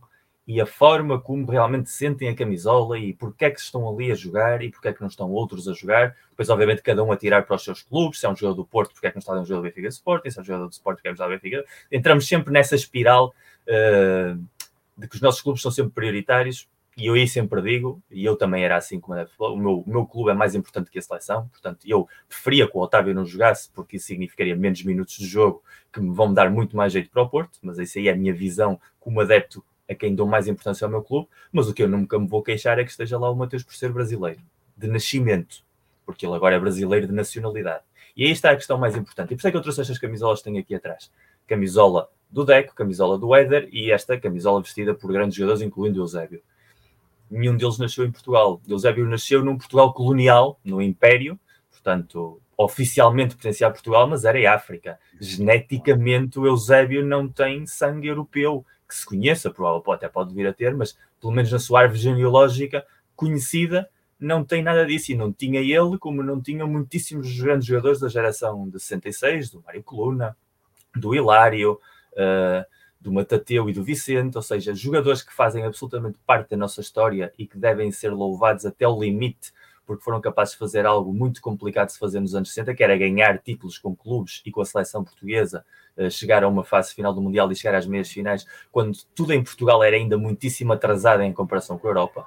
e 0.49 0.59
a 0.59 0.65
forma 0.65 1.21
como 1.21 1.45
realmente 1.45 1.91
sentem 1.91 2.27
a 2.27 2.35
camisola 2.35 2.97
e 2.97 3.13
porque 3.13 3.45
é 3.45 3.51
que 3.51 3.59
estão 3.59 3.87
ali 3.87 4.11
a 4.11 4.15
jogar 4.15 4.63
e 4.63 4.71
porque 4.71 4.87
é 4.87 4.93
que 4.93 4.99
não 4.99 5.07
estão 5.07 5.29
outros 5.29 5.67
a 5.67 5.73
jogar. 5.73 6.15
Depois, 6.31 6.49
obviamente, 6.49 6.81
cada 6.81 7.03
um 7.03 7.11
a 7.11 7.15
tirar 7.15 7.45
para 7.45 7.55
os 7.55 7.63
seus 7.63 7.83
clubes. 7.83 8.19
Se 8.19 8.25
é 8.25 8.29
um 8.29 8.35
jogador 8.35 8.55
do 8.55 8.65
Porto, 8.65 8.91
porque 8.91 9.05
é 9.05 9.11
que 9.11 9.17
não 9.17 9.19
está 9.19 9.33
um 9.33 9.45
jogador 9.45 9.57
do 9.57 9.63
Benfica 9.69 9.87
Sporting, 9.89 10.31
se 10.31 10.39
é 10.39 10.41
um 10.41 10.45
jogador 10.45 10.65
do 10.65 10.71
Sport, 10.71 10.95
porque 10.97 11.07
é 11.07 11.13
que 11.13 11.19
não 11.19 11.25
está 11.25 11.27
do 11.27 11.39
Benfica. 11.39 11.63
Entramos 11.91 12.27
sempre 12.27 12.51
nessa 12.51 12.73
espiral 12.75 13.31
uh, 13.67 14.43
de 14.97 15.07
que 15.07 15.15
os 15.15 15.21
nossos 15.21 15.39
clubes 15.39 15.61
são 15.61 15.69
sempre 15.69 15.91
prioritários 15.91 16.67
e 16.99 17.05
eu 17.05 17.13
aí 17.13 17.27
sempre 17.27 17.61
digo, 17.61 18.01
e 18.11 18.25
eu 18.25 18.35
também 18.35 18.63
era 18.63 18.75
assim 18.75 18.99
como 18.99 19.17
é 19.17 19.25
o 19.39 19.55
meu, 19.55 19.79
o 19.79 19.89
meu 19.89 20.05
clube 20.05 20.31
é 20.31 20.33
mais 20.33 20.53
importante 20.53 20.91
que 20.91 20.99
a 20.99 21.01
seleção, 21.01 21.47
portanto 21.47 21.79
eu 21.85 22.07
preferia 22.27 22.67
que 22.67 22.77
o 22.77 22.81
Otávio 22.81 23.13
não 23.13 23.25
jogasse, 23.25 23.69
porque 23.73 23.95
isso 23.95 24.07
significaria 24.07 24.55
menos 24.55 24.83
minutos 24.83 25.15
de 25.17 25.25
jogo 25.25 25.63
que 25.93 26.01
me 26.01 26.13
vão 26.13 26.33
dar 26.33 26.49
muito 26.49 26.75
mais 26.75 26.91
jeito 26.91 27.09
para 27.09 27.21
o 27.21 27.29
Porto, 27.29 27.57
mas 27.61 27.77
isso 27.79 27.97
aí 27.97 28.09
é 28.09 28.11
a 28.11 28.15
minha 28.15 28.33
visão 28.33 28.79
como 28.99 29.21
adepto 29.21 29.63
a 29.89 29.95
quem 29.95 30.13
dou 30.13 30.27
mais 30.27 30.47
importância 30.47 30.85
ao 30.85 30.91
meu 30.91 31.01
clube, 31.01 31.27
mas 31.51 31.67
o 31.67 31.73
que 31.73 31.81
eu 31.81 31.87
nunca 31.87 32.19
me 32.19 32.27
vou 32.27 32.43
queixar 32.43 32.77
é 32.77 32.83
que 32.83 32.91
esteja 32.91 33.17
lá 33.17 33.29
o 33.31 33.35
Mateus 33.35 33.63
por 33.63 33.73
ser 33.73 33.91
brasileiro, 33.91 34.41
de 34.75 34.87
nascimento, 34.87 35.63
porque 36.05 36.25
ele 36.25 36.35
agora 36.35 36.55
é 36.55 36.59
brasileiro 36.59 37.07
de 37.07 37.13
nacionalidade. 37.13 37.83
E 38.15 38.25
aí 38.25 38.31
está 38.31 38.51
a 38.51 38.55
questão 38.55 38.77
mais 38.77 38.95
importante. 38.97 39.33
E 39.33 39.35
por 39.35 39.39
isso 39.39 39.47
é 39.47 39.51
que 39.51 39.57
eu 39.57 39.61
trouxe 39.61 39.81
estas 39.81 39.97
camisolas 39.97 40.39
que 40.39 40.45
tenho 40.45 40.59
aqui 40.59 40.75
atrás. 40.75 41.09
Camisola 41.47 42.09
do 42.29 42.43
Deco, 42.43 42.75
camisola 42.75 43.17
do 43.17 43.33
Éder 43.33 43.69
e 43.71 43.91
esta 43.91 44.19
camisola 44.19 44.61
vestida 44.61 44.93
por 44.93 45.11
grandes 45.11 45.35
jogadores, 45.35 45.61
incluindo 45.61 45.99
o 45.99 46.03
Eusébio 46.03 46.41
nenhum 47.29 47.55
deles 47.55 47.77
nasceu 47.77 48.05
em 48.05 48.11
Portugal. 48.11 48.61
Eusébio 48.67 49.05
nasceu 49.05 49.43
num 49.43 49.57
Portugal 49.57 49.93
colonial, 49.93 50.59
no 50.63 50.81
Império, 50.81 51.39
portanto, 51.69 52.41
oficialmente 52.57 53.35
pertencia 53.35 53.67
a 53.67 53.71
Portugal, 53.71 54.07
mas 54.07 54.25
era 54.25 54.39
em 54.39 54.45
África. 54.45 54.99
Geneticamente, 55.19 56.39
o 56.39 56.45
Eusébio 56.45 57.05
não 57.05 57.27
tem 57.27 57.65
sangue 57.65 58.07
europeu, 58.07 58.65
que 58.87 58.95
se 58.95 59.05
conheça, 59.05 59.51
provavelmente 59.51 59.91
até 59.95 60.09
pode 60.09 60.33
vir 60.33 60.47
a 60.47 60.53
ter, 60.53 60.75
mas 60.75 60.97
pelo 61.21 61.31
menos 61.31 61.51
na 61.51 61.59
sua 61.59 61.81
árvore 61.81 61.99
genealógica 61.99 62.85
conhecida, 63.15 63.89
não 64.19 64.43
tem 64.43 64.61
nada 64.61 64.85
disso. 64.85 65.11
E 65.11 65.15
não 65.15 65.31
tinha 65.31 65.61
ele, 65.61 65.97
como 65.97 66.23
não 66.23 66.41
tinham 66.41 66.67
muitíssimos 66.67 67.39
grandes 67.39 67.67
jogadores 67.67 67.99
da 67.99 68.09
geração 68.09 68.67
de 68.67 68.79
66, 68.79 69.51
do 69.51 69.61
Mário 69.61 69.83
Coluna, 69.83 70.35
do 70.95 71.15
Hilário. 71.15 71.79
Uh, 72.13 72.65
do 72.99 73.11
Matateu 73.11 73.69
e 73.69 73.73
do 73.73 73.83
Vicente, 73.83 74.35
ou 74.35 74.41
seja, 74.41 74.73
jogadores 74.73 75.21
que 75.21 75.33
fazem 75.33 75.63
absolutamente 75.63 76.19
parte 76.25 76.49
da 76.49 76.57
nossa 76.57 76.81
história 76.81 77.33
e 77.37 77.47
que 77.47 77.57
devem 77.57 77.91
ser 77.91 78.09
louvados 78.09 78.65
até 78.65 78.87
o 78.87 78.99
limite 78.99 79.51
porque 79.89 80.03
foram 80.03 80.21
capazes 80.21 80.53
de 80.53 80.59
fazer 80.59 80.85
algo 80.85 81.11
muito 81.11 81.41
complicado 81.41 81.87
de 81.87 81.93
se 81.93 81.99
fazer 81.99 82.19
nos 82.19 82.35
anos 82.35 82.49
60, 82.49 82.75
que 82.75 82.83
era 82.83 82.95
ganhar 82.95 83.39
títulos 83.39 83.79
com 83.79 83.95
clubes 83.95 84.39
e 84.45 84.51
com 84.51 84.61
a 84.61 84.65
seleção 84.65 85.03
portuguesa, 85.03 85.65
uh, 85.97 86.11
chegar 86.11 86.43
a 86.43 86.47
uma 86.47 86.63
fase 86.63 86.93
final 86.93 87.11
do 87.11 87.19
Mundial 87.19 87.51
e 87.51 87.55
chegar 87.55 87.75
às 87.75 87.87
meias 87.87 88.07
finais, 88.07 88.45
quando 88.71 88.95
tudo 89.15 89.33
em 89.33 89.43
Portugal 89.43 89.83
era 89.83 89.95
ainda 89.95 90.15
muitíssimo 90.15 90.73
atrasado 90.73 91.23
em 91.23 91.33
comparação 91.33 91.79
com 91.79 91.87
a 91.87 91.89
Europa. 91.89 92.23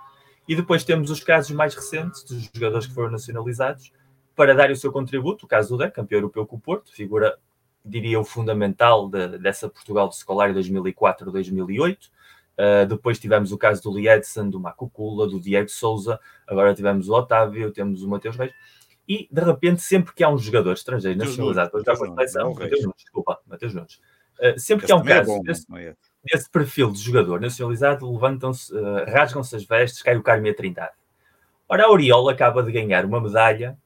E 0.49 0.57
depois 0.57 0.83
temos 0.83 1.09
os 1.09 1.23
casos 1.23 1.53
mais 1.55 1.73
recentes 1.73 2.25
dos 2.25 2.51
jogadores 2.53 2.89
que 2.89 2.95
foram 2.95 3.13
nacionalizados 3.13 3.93
para 4.35 4.57
dar 4.57 4.73
o 4.73 4.75
seu 4.75 4.91
contributo. 4.91 5.47
O 5.47 5.49
caso 5.49 5.69
do 5.69 5.79
Deck, 5.79 5.95
campeão 5.95 6.19
europeu 6.19 6.45
com 6.45 6.57
o 6.57 6.61
Porto, 6.61 6.93
figura, 6.93 7.39
diria 7.85 8.15
eu, 8.15 8.25
fundamental 8.25 9.09
de, 9.09 9.39
dessa 9.39 9.69
Portugal 9.69 10.09
de 10.09 10.15
Escolar 10.15 10.53
2004-2008. 10.53 12.11
Uh, 12.53 12.87
depois 12.87 13.19
tivemos 13.19 13.51
o 13.51 13.59
caso 13.59 13.83
do 13.83 13.99
Liedson, 13.99 14.49
do 14.49 14.61
Macucula, 14.61 15.27
do 15.27 15.41
Diego 15.41 15.69
Souza, 15.69 16.21
agora 16.47 16.75
tivemos 16.75 17.09
o 17.09 17.15
Otávio, 17.15 17.73
temos 17.73 18.03
o 18.03 18.09
Mateus 18.09 18.37
Reis. 18.37 18.53
E 19.09 19.27
de 19.31 19.43
repente, 19.43 19.83
sempre 19.83 20.15
que 20.15 20.23
há 20.23 20.29
um 20.29 20.39
jogador 20.39 20.75
estrangeiro 20.75 21.19
nacionalizado 21.19 21.71
para 21.71 21.81
jogar 21.81 21.93
a 21.95 22.29
seleção, 22.29 22.55
Mateus 22.55 22.83
Nunes, 22.83 22.97
desculpa, 22.99 23.41
Mateus 23.47 23.75
Nunes, 23.75 24.01
uh, 24.39 24.59
sempre 24.59 24.87
que 24.87 24.93
há 24.93 24.97
um 24.97 25.03
caso 25.03 25.33
é 25.33 25.35
bom, 25.35 25.43
desse, 25.43 25.67
é? 25.77 25.95
desse, 26.25 26.51
perfil 26.51 26.93
de 26.93 27.01
jogador 27.01 27.41
nacionalizado, 27.41 28.11
levantam-se, 28.11 28.73
uh, 28.75 29.05
rasgam-se 29.09 29.57
as 29.57 29.65
vestes, 29.65 30.03
cai 30.03 30.17
o 30.17 30.23
carme 30.23 30.51
a 30.51 30.55
trindade. 30.55 30.93
Ora, 31.69 31.87
a 31.87 31.91
Oriol 31.91 32.29
acaba 32.29 32.63
de 32.63 32.71
ganhar 32.71 33.05
uma 33.07 33.21
medalha 33.21 33.79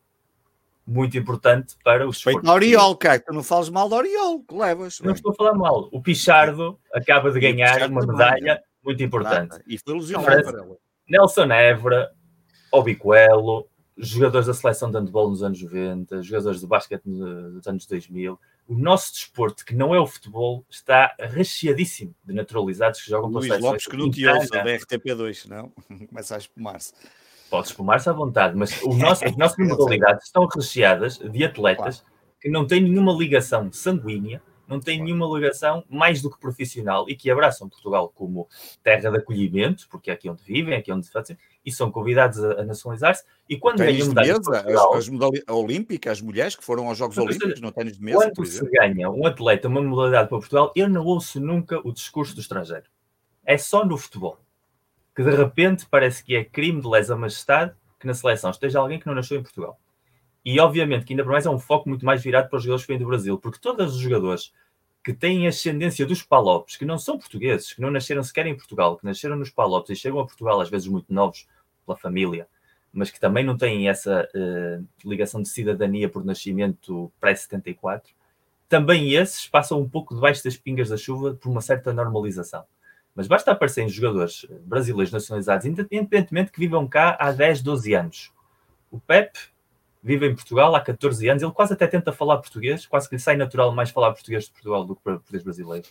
muito 0.87 1.19
importante 1.19 1.75
para 1.83 2.07
os 2.07 2.25
ao 2.27 2.55
Oriol, 2.55 2.97
cara, 2.97 3.19
tu 3.19 3.33
não 3.33 3.43
falas 3.43 3.69
mal 3.69 3.89
do 3.89 3.97
Oriol, 3.97 4.41
que 4.41 4.55
levas. 4.55 5.01
Não 5.01 5.13
estou 5.13 5.33
a 5.33 5.35
falar 5.35 5.55
mal. 5.55 5.89
O 5.91 6.01
Pichardo 6.01 6.79
acaba 6.95 7.31
de 7.33 7.41
ganhar 7.41 7.91
uma 7.91 8.07
medalha 8.07 8.57
também, 8.57 8.65
muito 8.85 9.03
importante. 9.03 9.59
E 9.67 9.79
foi 9.79 9.95
ilusionado. 9.95 10.79
Nelson 11.09 11.51
Évora, 11.53 12.13
Obicoelo, 12.73 13.69
jogadores 13.97 14.47
da 14.47 14.55
seleção 14.55 14.91
de 14.91 14.99
handball 14.99 15.31
nos 15.31 15.43
anos 15.43 15.61
90, 15.61 16.23
jogadores 16.23 16.61
de 16.61 16.67
basquete 16.67 17.05
nos 17.07 17.67
anos 17.67 17.87
2000. 17.87 18.39
O 18.69 18.75
nosso 18.75 19.13
desporto, 19.13 19.65
que 19.65 19.75
não 19.75 19.95
é 19.95 20.01
o 20.01 20.07
futebol, 20.07 20.65
está 20.69 21.15
recheadíssimo 21.19 22.15
de 22.25 22.35
naturalizados 22.35 23.01
que 23.01 23.09
jogam 23.09 23.31
pela 23.31 23.43
seleção. 23.43 23.71
Lopes 23.71 23.87
que 23.87 23.97
não 23.97 24.11
te 24.11 24.27
ouça 24.27 24.51
da 24.51 24.65
RTP2, 24.65 25.49
não? 25.49 25.73
Começa 26.09 26.35
a 26.35 26.39
espumar-se. 26.39 26.93
Pode 27.51 27.69
espumar-se 27.69 28.09
à 28.09 28.13
vontade, 28.13 28.57
mas 28.57 28.83
o 28.83 28.95
nosso, 28.95 29.25
as 29.25 29.37
nossas 29.37 29.59
modalidades 29.67 30.27
estão 30.27 30.47
recheadas 30.47 31.19
de 31.19 31.45
atletas 31.45 32.01
claro. 32.01 32.15
que 32.41 32.49
não 32.49 32.67
têm 32.67 32.81
nenhuma 32.81 33.13
ligação 33.13 33.73
sanguínea, 33.73 34.43
não 34.67 34.81
têm 34.81 35.03
nenhuma 35.03 35.27
ligação 35.27 35.85
mais 35.89 36.21
do 36.21 36.29
que 36.29 36.41
profissional 36.41 37.09
e 37.09 37.15
que 37.15 37.31
abraçam 37.31 37.69
Portugal 37.69 38.13
como 38.13 38.49
terra 38.83 39.11
de 39.11 39.19
acolhimento, 39.19 39.87
porque 39.89 40.11
é 40.11 40.15
aqui 40.15 40.29
onde 40.29 40.43
vivem, 40.43 40.75
é 40.75 40.79
aqui 40.79 40.91
onde 40.91 41.09
fazem, 41.09 41.39
e 41.65 41.71
são 41.71 41.91
convidados 41.91 42.43
a, 42.43 42.61
a 42.61 42.65
nacionalizar-se. 42.65 43.25
E 43.49 43.57
quando 43.57 43.79
ganham 43.79 44.09
medalhas 44.09 44.41
Portugal, 44.41 44.95
as, 44.95 44.99
as 44.99 45.09
modalidades 45.09 45.55
olímpicas, 45.55 46.13
as 46.13 46.21
mulheres 46.21 46.57
que 46.57 46.65
foram 46.65 46.89
aos 46.89 46.99
Jogos 46.99 47.17
Olímpicos 47.17 47.61
no 47.61 47.71
ténis 47.71 47.97
de 47.97 48.03
mesa, 48.03 48.33
quando 48.35 48.47
se 48.47 48.69
ganha 48.71 49.09
um 49.09 49.25
atleta 49.25 49.69
uma 49.69 49.81
modalidade 49.81 50.29
para 50.29 50.39
Portugal, 50.39 50.73
eu 50.75 50.89
não 50.89 51.05
ouço 51.05 51.41
nunca 51.41 51.81
o 51.85 51.93
discurso 51.93 52.35
do 52.35 52.41
estrangeiro. 52.41 52.87
É 53.45 53.57
só 53.57 53.85
no 53.85 53.97
futebol 53.97 54.41
que 55.17 55.23
de 55.23 55.31
repente 55.31 55.87
parece 55.91 56.23
que 56.23 56.37
é 56.37 56.45
crime 56.45 56.83
de 56.83 56.87
lesa 56.87 57.17
majestade 57.17 57.75
que 57.99 58.07
na 58.07 58.13
seleção 58.13 58.51
esteja 58.51 58.79
alguém 58.79 59.01
que 59.01 59.07
não 59.07 59.15
nasceu 59.15 59.39
em 59.39 59.43
Portugal. 59.43 59.81
E 60.45 60.61
obviamente 60.61 61.07
que 61.07 61.15
ainda 61.15 61.25
por 61.25 61.33
mais 61.33 61.47
é 61.47 61.51
um 61.51 61.59
foco 61.59 61.89
muito 61.89 62.05
mais 62.05 62.23
virado 62.23 62.51
para 62.51 62.59
os 62.59 62.63
jogadores 62.63 62.85
que 62.85 62.93
vêm 62.93 63.01
do 63.01 63.09
Brasil, 63.09 63.39
porque 63.39 63.59
todos 63.59 63.95
os 63.95 64.01
jogadores 64.01 64.53
que 65.03 65.15
têm 65.15 65.47
ascendência 65.47 66.05
dos 66.05 66.23
Palopes, 66.23 66.77
que 66.77 66.85
não 66.85 66.99
são 66.99 67.19
portugueses, 67.19 67.73
que 67.73 67.81
não 67.81 67.91
nasceram 67.91 68.23
sequer 68.23 68.47
em 68.47 68.55
Portugal, 68.55 68.99
que 68.99 69.07
nasceram 69.07 69.37
nos 69.37 69.51
Palopes 69.51 69.97
e 69.97 70.01
chegam 70.01 70.21
a 70.21 70.27
Portugal 70.27 70.61
às 70.61 70.69
vezes 70.69 70.87
muito 70.87 71.13
novos 71.13 71.49
pela 71.87 71.97
família, 71.97 72.47
mas 72.93 73.11
que 73.11 73.19
também 73.19 73.45
não 73.45 73.57
têm 73.57 73.89
essa 73.89 74.29
uh, 74.35 75.09
ligação 75.09 75.41
de 75.41 75.49
cidadania 75.49 76.11
por 76.11 76.25
nascimento 76.25 77.11
pré-74, 77.19 78.03
também 78.69 79.15
esses 79.15 79.47
passam 79.47 79.81
um 79.81 79.89
pouco 79.89 80.15
debaixo 80.15 80.45
das 80.45 80.57
pingas 80.57 80.91
da 80.91 80.97
chuva 80.97 81.35
por 81.35 81.49
uma 81.49 81.61
certa 81.61 81.93
normalização. 81.93 82.65
Mas 83.17 83.27
basta 83.27 83.51
aparecerem 83.51 83.89
jogadores 83.89 84.47
brasileiros 84.61 85.11
nacionalizados, 85.11 85.65
independentemente 85.65 86.53
que 86.53 86.61
vivam 86.61 86.87
cá 86.87 87.17
há 87.19 87.33
10, 87.33 87.63
12 87.63 87.95
anos. 87.95 88.33
O 88.91 89.01
Pep 89.01 89.33
vive 90.03 90.27
em 90.29 90.35
Portugal 90.35 90.75
há 90.75 90.81
14 90.81 91.27
anos, 91.29 91.43
ele 91.43 91.51
quase 91.51 91.73
até 91.73 91.87
tenta 91.87 92.13
falar 92.13 92.37
português, 92.37 92.87
quase 92.87 93.09
que 93.09 93.17
lhe 93.17 93.21
sai 93.21 93.37
natural 93.37 93.75
mais 93.75 93.91
falar 93.91 94.13
português 94.13 94.45
de 94.45 94.53
Portugal 94.53 94.85
do 94.85 94.95
que 94.95 95.03
português 95.03 95.43
brasileiro. 95.43 95.89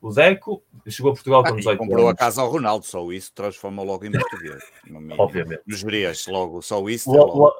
O 0.00 0.10
Zeco 0.10 0.64
chegou 0.88 1.12
a 1.12 1.14
Portugal 1.14 1.44
com 1.44 1.54
18 1.54 1.76
ah, 1.76 1.78
comprou 1.78 2.06
anos. 2.08 2.14
a 2.14 2.16
casa 2.16 2.40
ao 2.40 2.50
Ronaldo, 2.50 2.84
só 2.84 3.12
isso 3.12 3.32
transforma 3.32 3.84
logo 3.84 4.04
em 4.04 4.10
português. 4.10 4.64
Obviamente. 5.16 5.60
Nos 5.64 5.82
verias, 5.82 6.26
logo, 6.26 6.60
só 6.60 6.88
isso. 6.88 7.08
O, 7.08 7.14
logo. 7.14 7.54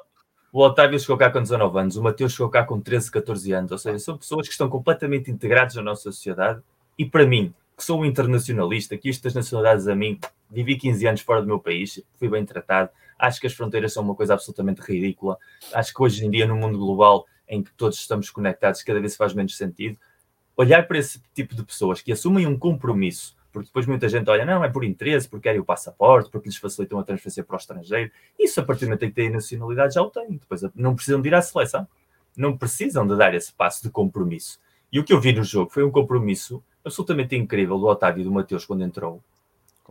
O, 0.51 0.59
o, 0.59 0.65
Otávio 0.65 0.99
chegou 0.99 1.17
cá 1.17 1.29
com 1.29 1.41
19 1.41 1.79
anos, 1.79 1.95
o 1.95 2.03
Mateus 2.03 2.33
chegou 2.33 2.49
cá 2.49 2.65
com 2.65 2.81
13, 2.81 3.11
14 3.11 3.53
anos, 3.53 3.71
ou 3.71 3.77
seja, 3.77 3.99
são 3.99 4.17
pessoas 4.17 4.47
que 4.47 4.51
estão 4.51 4.67
completamente 4.67 5.31
integradas 5.31 5.75
na 5.75 5.83
nossa 5.83 6.11
sociedade 6.11 6.61
e 6.97 7.05
para 7.05 7.25
mim, 7.25 7.53
que 7.83 7.87
sou 7.87 7.99
um 7.99 8.05
internacionalista, 8.05 8.97
que 8.97 9.09
isto 9.09 9.23
das 9.23 9.33
nacionalidades 9.33 9.89
a 9.89 9.95
mim, 9.95 10.17
vivi 10.49 10.77
15 10.77 11.05
anos 11.05 11.21
fora 11.21 11.41
do 11.41 11.47
meu 11.47 11.59
país, 11.59 12.01
fui 12.15 12.29
bem 12.29 12.45
tratado, 12.45 12.89
acho 13.19 13.41
que 13.41 13.47
as 13.47 13.53
fronteiras 13.53 13.91
são 13.91 14.01
uma 14.01 14.15
coisa 14.15 14.33
absolutamente 14.33 14.81
ridícula, 14.81 15.37
acho 15.73 15.93
que 15.93 16.01
hoje 16.01 16.25
em 16.25 16.31
dia, 16.31 16.47
no 16.47 16.55
mundo 16.55 16.77
global, 16.77 17.25
em 17.45 17.61
que 17.61 17.73
todos 17.73 17.99
estamos 17.99 18.29
conectados, 18.29 18.81
cada 18.83 19.01
vez 19.01 19.17
faz 19.17 19.33
menos 19.33 19.57
sentido, 19.57 19.97
olhar 20.55 20.87
para 20.87 20.97
esse 20.97 21.21
tipo 21.33 21.53
de 21.53 21.63
pessoas 21.63 22.01
que 22.01 22.13
assumem 22.13 22.47
um 22.47 22.57
compromisso, 22.57 23.35
porque 23.51 23.67
depois 23.67 23.85
muita 23.85 24.07
gente 24.07 24.29
olha, 24.29 24.45
não, 24.45 24.63
é 24.63 24.69
por 24.69 24.85
interesse, 24.85 25.27
porque 25.27 25.43
querem 25.43 25.59
o 25.59 25.65
passaporte, 25.65 26.31
porque 26.31 26.47
lhes 26.47 26.57
facilitam 26.57 26.97
a 26.99 27.03
transferência 27.03 27.43
para 27.43 27.55
o 27.55 27.59
estrangeiro, 27.59 28.09
isso 28.39 28.61
a 28.61 28.63
partir 28.63 28.85
do 28.85 28.87
momento 28.87 29.03
em 29.03 29.09
que 29.09 29.15
têm 29.15 29.29
nacionalidade 29.29 29.95
já 29.95 30.01
o 30.01 30.09
têm, 30.09 30.37
depois 30.37 30.61
não 30.73 30.95
precisam 30.95 31.21
de 31.21 31.27
ir 31.27 31.35
à 31.35 31.41
seleção, 31.41 31.85
não 32.37 32.57
precisam 32.57 33.05
de 33.05 33.17
dar 33.17 33.33
esse 33.33 33.51
passo 33.51 33.83
de 33.83 33.89
compromisso. 33.89 34.57
E 34.89 35.01
o 35.01 35.03
que 35.03 35.11
eu 35.11 35.19
vi 35.19 35.33
no 35.33 35.43
jogo 35.43 35.69
foi 35.69 35.83
um 35.83 35.91
compromisso 35.91 36.63
absolutamente 36.85 37.35
incrível 37.35 37.77
do 37.77 37.85
Otávio 37.85 38.21
e 38.21 38.23
do 38.23 38.31
Mateus 38.31 38.65
quando 38.65 38.83
entrou, 38.83 39.21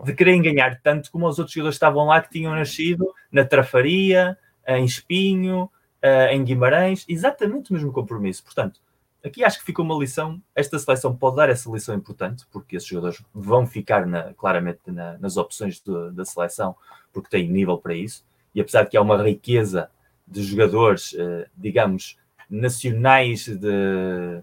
de 0.04 0.14
querem 0.14 0.40
ganhar 0.40 0.80
tanto 0.80 1.10
como 1.10 1.28
os 1.28 1.38
outros 1.38 1.54
jogadores 1.54 1.74
que 1.74 1.84
estavam 1.84 2.06
lá 2.06 2.20
que 2.20 2.30
tinham 2.30 2.54
nascido 2.54 3.12
na 3.30 3.44
Trafaria, 3.44 4.38
em 4.66 4.84
Espinho, 4.84 5.70
eh, 6.00 6.34
em 6.34 6.42
Guimarães, 6.42 7.04
exatamente 7.08 7.70
o 7.70 7.74
mesmo 7.74 7.92
compromisso. 7.92 8.42
Portanto, 8.42 8.80
aqui 9.24 9.44
acho 9.44 9.58
que 9.58 9.66
ficou 9.66 9.84
uma 9.84 9.94
lição. 9.94 10.40
Esta 10.54 10.78
seleção 10.78 11.14
pode 11.14 11.36
dar 11.36 11.50
essa 11.50 11.70
lição 11.70 11.94
importante, 11.94 12.46
porque 12.50 12.76
esses 12.76 12.88
jogadores 12.88 13.22
vão 13.34 13.66
ficar 13.66 14.06
na, 14.06 14.32
claramente 14.34 14.80
na, 14.86 15.18
nas 15.18 15.36
opções 15.36 15.80
de, 15.80 16.10
da 16.12 16.24
seleção, 16.24 16.74
porque 17.12 17.28
têm 17.28 17.48
nível 17.48 17.78
para 17.78 17.94
isso. 17.94 18.24
E 18.54 18.60
apesar 18.60 18.84
de 18.84 18.90
que 18.90 18.96
há 18.96 19.02
uma 19.02 19.22
riqueza 19.22 19.90
de 20.26 20.42
jogadores, 20.42 21.14
eh, 21.18 21.48
digamos, 21.56 22.18
nacionais 22.48 23.46
de, 23.46 24.42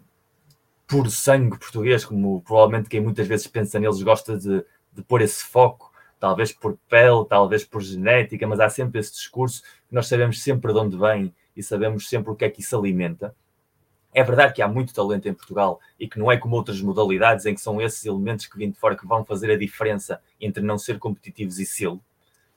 por 0.89 1.07
sangue 1.11 1.59
português, 1.59 2.03
como 2.03 2.41
provavelmente 2.41 2.89
quem 2.89 2.99
muitas 2.99 3.27
vezes 3.27 3.45
pensa 3.45 3.79
neles 3.79 4.01
gosta 4.01 4.35
de, 4.35 4.65
de 4.91 5.03
pôr 5.03 5.21
esse 5.21 5.43
foco, 5.43 5.93
talvez 6.19 6.51
por 6.51 6.79
pele, 6.89 7.25
talvez 7.29 7.63
por 7.63 7.79
genética, 7.79 8.47
mas 8.47 8.59
há 8.59 8.67
sempre 8.69 8.99
esse 8.99 9.13
discurso 9.13 9.61
que 9.61 9.93
nós 9.93 10.07
sabemos 10.07 10.41
sempre 10.41 10.73
de 10.73 10.79
onde 10.79 10.97
vem 10.97 11.33
e 11.55 11.61
sabemos 11.61 12.09
sempre 12.09 12.31
o 12.31 12.35
que 12.35 12.43
é 12.43 12.49
que 12.49 12.61
isso 12.61 12.75
alimenta. 12.75 13.35
É 14.11 14.23
verdade 14.23 14.53
que 14.53 14.63
há 14.63 14.67
muito 14.67 14.91
talento 14.91 15.29
em 15.29 15.33
Portugal 15.33 15.79
e 15.99 16.07
que 16.07 16.17
não 16.17 16.31
é 16.31 16.37
como 16.37 16.55
outras 16.55 16.81
modalidades 16.81 17.45
em 17.45 17.53
que 17.53 17.61
são 17.61 17.79
esses 17.79 18.03
elementos 18.03 18.47
que 18.47 18.57
vêm 18.57 18.71
de 18.71 18.77
fora 18.77 18.95
que 18.95 19.05
vão 19.05 19.23
fazer 19.23 19.51
a 19.51 19.57
diferença 19.57 20.19
entre 20.41 20.63
não 20.63 20.79
ser 20.79 20.97
competitivos 20.97 21.59
e 21.59 21.67
sê-lo. 21.67 22.01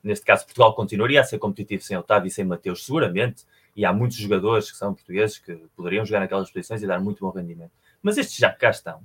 Neste 0.02 0.24
caso, 0.24 0.46
Portugal 0.46 0.74
continuaria 0.74 1.20
a 1.20 1.24
ser 1.24 1.38
competitivo 1.38 1.82
sem 1.82 1.98
Otávio 1.98 2.28
e 2.28 2.30
sem 2.30 2.46
Mateus, 2.46 2.86
seguramente, 2.86 3.44
e 3.76 3.84
há 3.84 3.92
muitos 3.92 4.16
jogadores 4.16 4.70
que 4.70 4.76
são 4.78 4.94
portugueses 4.94 5.36
que 5.38 5.54
poderiam 5.76 6.04
jogar 6.06 6.20
naquelas 6.20 6.50
posições 6.50 6.82
e 6.82 6.86
dar 6.86 6.98
muito 6.98 7.20
bom 7.20 7.30
rendimento. 7.30 7.72
Mas 8.02 8.18
estes 8.18 8.36
já 8.36 8.50
cá 8.50 8.70
estão. 8.70 9.00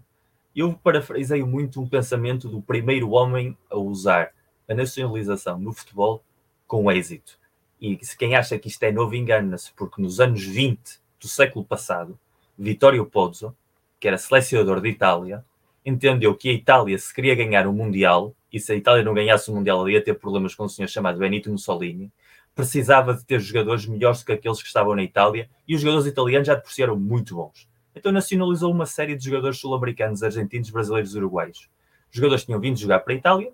Eu 0.55 0.73
parafraseio 0.73 1.45
muito 1.45 1.79
um 1.79 1.87
pensamento 1.87 2.49
do 2.49 2.61
primeiro 2.61 3.11
homem 3.11 3.55
a 3.69 3.77
usar 3.77 4.31
a 4.67 4.73
nacionalização 4.73 5.59
no 5.59 5.71
futebol 5.71 6.23
com 6.65 6.91
êxito. 6.91 7.39
E 7.79 8.03
se 8.03 8.17
quem 8.17 8.35
acha 8.35 8.57
que 8.57 8.67
isto 8.67 8.81
é 8.83 8.91
novo 8.91 9.15
engana-se, 9.15 9.71
porque 9.73 10.01
nos 10.01 10.19
anos 10.19 10.43
20 10.43 10.99
do 11.19 11.27
século 11.27 11.63
passado, 11.63 12.19
Vittorio 12.57 13.05
Pozzo, 13.05 13.55
que 13.99 14.07
era 14.07 14.17
selecionador 14.17 14.81
de 14.81 14.89
Itália, 14.89 15.45
entendeu 15.85 16.35
que 16.35 16.49
a 16.49 16.53
Itália, 16.53 16.97
se 16.97 17.13
queria 17.13 17.35
ganhar 17.35 17.67
o 17.67 17.73
Mundial, 17.73 18.35
e 18.51 18.59
se 18.59 18.71
a 18.71 18.75
Itália 18.75 19.03
não 19.03 19.13
ganhasse 19.13 19.51
o 19.51 19.53
Mundial, 19.53 19.81
ela 19.81 19.91
ia 19.91 20.03
ter 20.03 20.15
problemas 20.15 20.55
com 20.55 20.65
um 20.65 20.69
senhor 20.69 20.87
chamado 20.87 21.19
Benito 21.19 21.51
Mussolini, 21.51 22.11
precisava 22.55 23.13
de 23.13 23.23
ter 23.23 23.39
jogadores 23.39 23.85
melhores 23.85 24.19
do 24.19 24.25
que 24.25 24.31
aqueles 24.31 24.59
que 24.59 24.67
estavam 24.67 24.95
na 24.95 25.03
Itália, 25.03 25.47
e 25.67 25.75
os 25.75 25.81
jogadores 25.81 26.07
italianos 26.07 26.47
já 26.47 26.57
por 26.57 26.71
si 26.71 26.81
eram 26.81 26.97
muito 26.97 27.35
bons. 27.35 27.67
Então 27.97 28.11
nacionalizou 28.11 28.71
uma 28.71 28.85
série 28.85 29.15
de 29.15 29.25
jogadores 29.25 29.57
sul-americanos, 29.57 30.21
argentinos, 30.21 30.69
brasileiros 30.69 31.15
e 31.15 31.17
uruguaios. 31.17 31.69
Os 32.09 32.15
jogadores 32.15 32.45
tinham 32.45 32.59
vindo 32.59 32.77
jogar 32.77 32.99
para 32.99 33.13
a 33.13 33.15
Itália, 33.15 33.51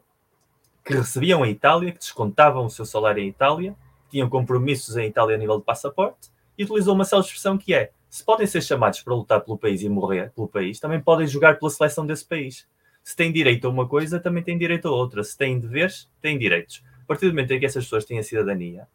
que 0.85 0.93
recebiam 0.93 1.43
a 1.43 1.49
Itália, 1.49 1.91
que 1.91 1.99
descontavam 1.99 2.65
o 2.65 2.69
seu 2.69 2.85
salário 2.85 3.23
em 3.23 3.27
Itália, 3.27 3.75
tinham 4.11 4.29
compromissos 4.29 4.97
em 4.97 5.07
Itália 5.07 5.35
a 5.35 5.39
nível 5.39 5.57
de 5.57 5.63
passaporte, 5.63 6.29
e 6.57 6.63
utilizou 6.63 6.93
uma 6.93 7.05
célebre 7.05 7.29
expressão 7.29 7.57
que 7.57 7.73
é: 7.73 7.91
se 8.09 8.23
podem 8.23 8.45
ser 8.45 8.61
chamados 8.61 9.01
para 9.01 9.15
lutar 9.15 9.41
pelo 9.41 9.57
país 9.57 9.81
e 9.81 9.89
morrer 9.89 10.31
pelo 10.35 10.47
país, 10.47 10.79
também 10.79 10.99
podem 10.99 11.25
jogar 11.25 11.57
pela 11.57 11.71
seleção 11.71 12.05
desse 12.05 12.25
país. 12.25 12.67
Se 13.03 13.15
têm 13.15 13.31
direito 13.31 13.65
a 13.65 13.69
uma 13.69 13.87
coisa, 13.87 14.19
também 14.19 14.43
têm 14.43 14.57
direito 14.57 14.87
a 14.87 14.91
outra. 14.91 15.23
Se 15.23 15.37
têm 15.37 15.59
deveres, 15.59 16.09
têm 16.21 16.37
direitos. 16.37 16.83
A 17.01 17.05
partir 17.05 17.25
do 17.25 17.31
momento 17.31 17.51
em 17.51 17.59
que 17.59 17.65
essas 17.65 17.85
pessoas 17.85 18.05
têm 18.05 18.19
a 18.19 18.23
cidadania, 18.23 18.87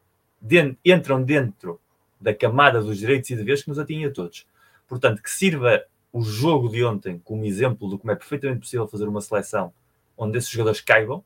entram 0.85 1.23
dentro 1.23 1.81
da 2.21 2.33
camada 2.33 2.81
dos 2.81 2.97
direitos 2.97 3.29
e 3.31 3.37
deveres 3.37 3.63
que 3.63 3.69
nos 3.69 3.79
atinge 3.79 4.07
a 4.07 4.13
todos. 4.13 4.47
Portanto, 4.89 5.23
que 5.23 5.31
sirva 5.31 5.85
o 6.13 6.23
jogo 6.23 6.69
de 6.69 6.83
ontem 6.83 7.21
como 7.23 7.45
exemplo 7.45 7.89
de 7.91 7.99
como 7.99 8.11
é 8.11 8.17
perfeitamente 8.17 8.61
possível 8.61 8.89
fazer 8.89 9.07
uma 9.07 9.21
seleção 9.21 9.73
onde 10.17 10.39
esses 10.39 10.51
jogadores 10.51 10.81
caibam, 10.81 11.23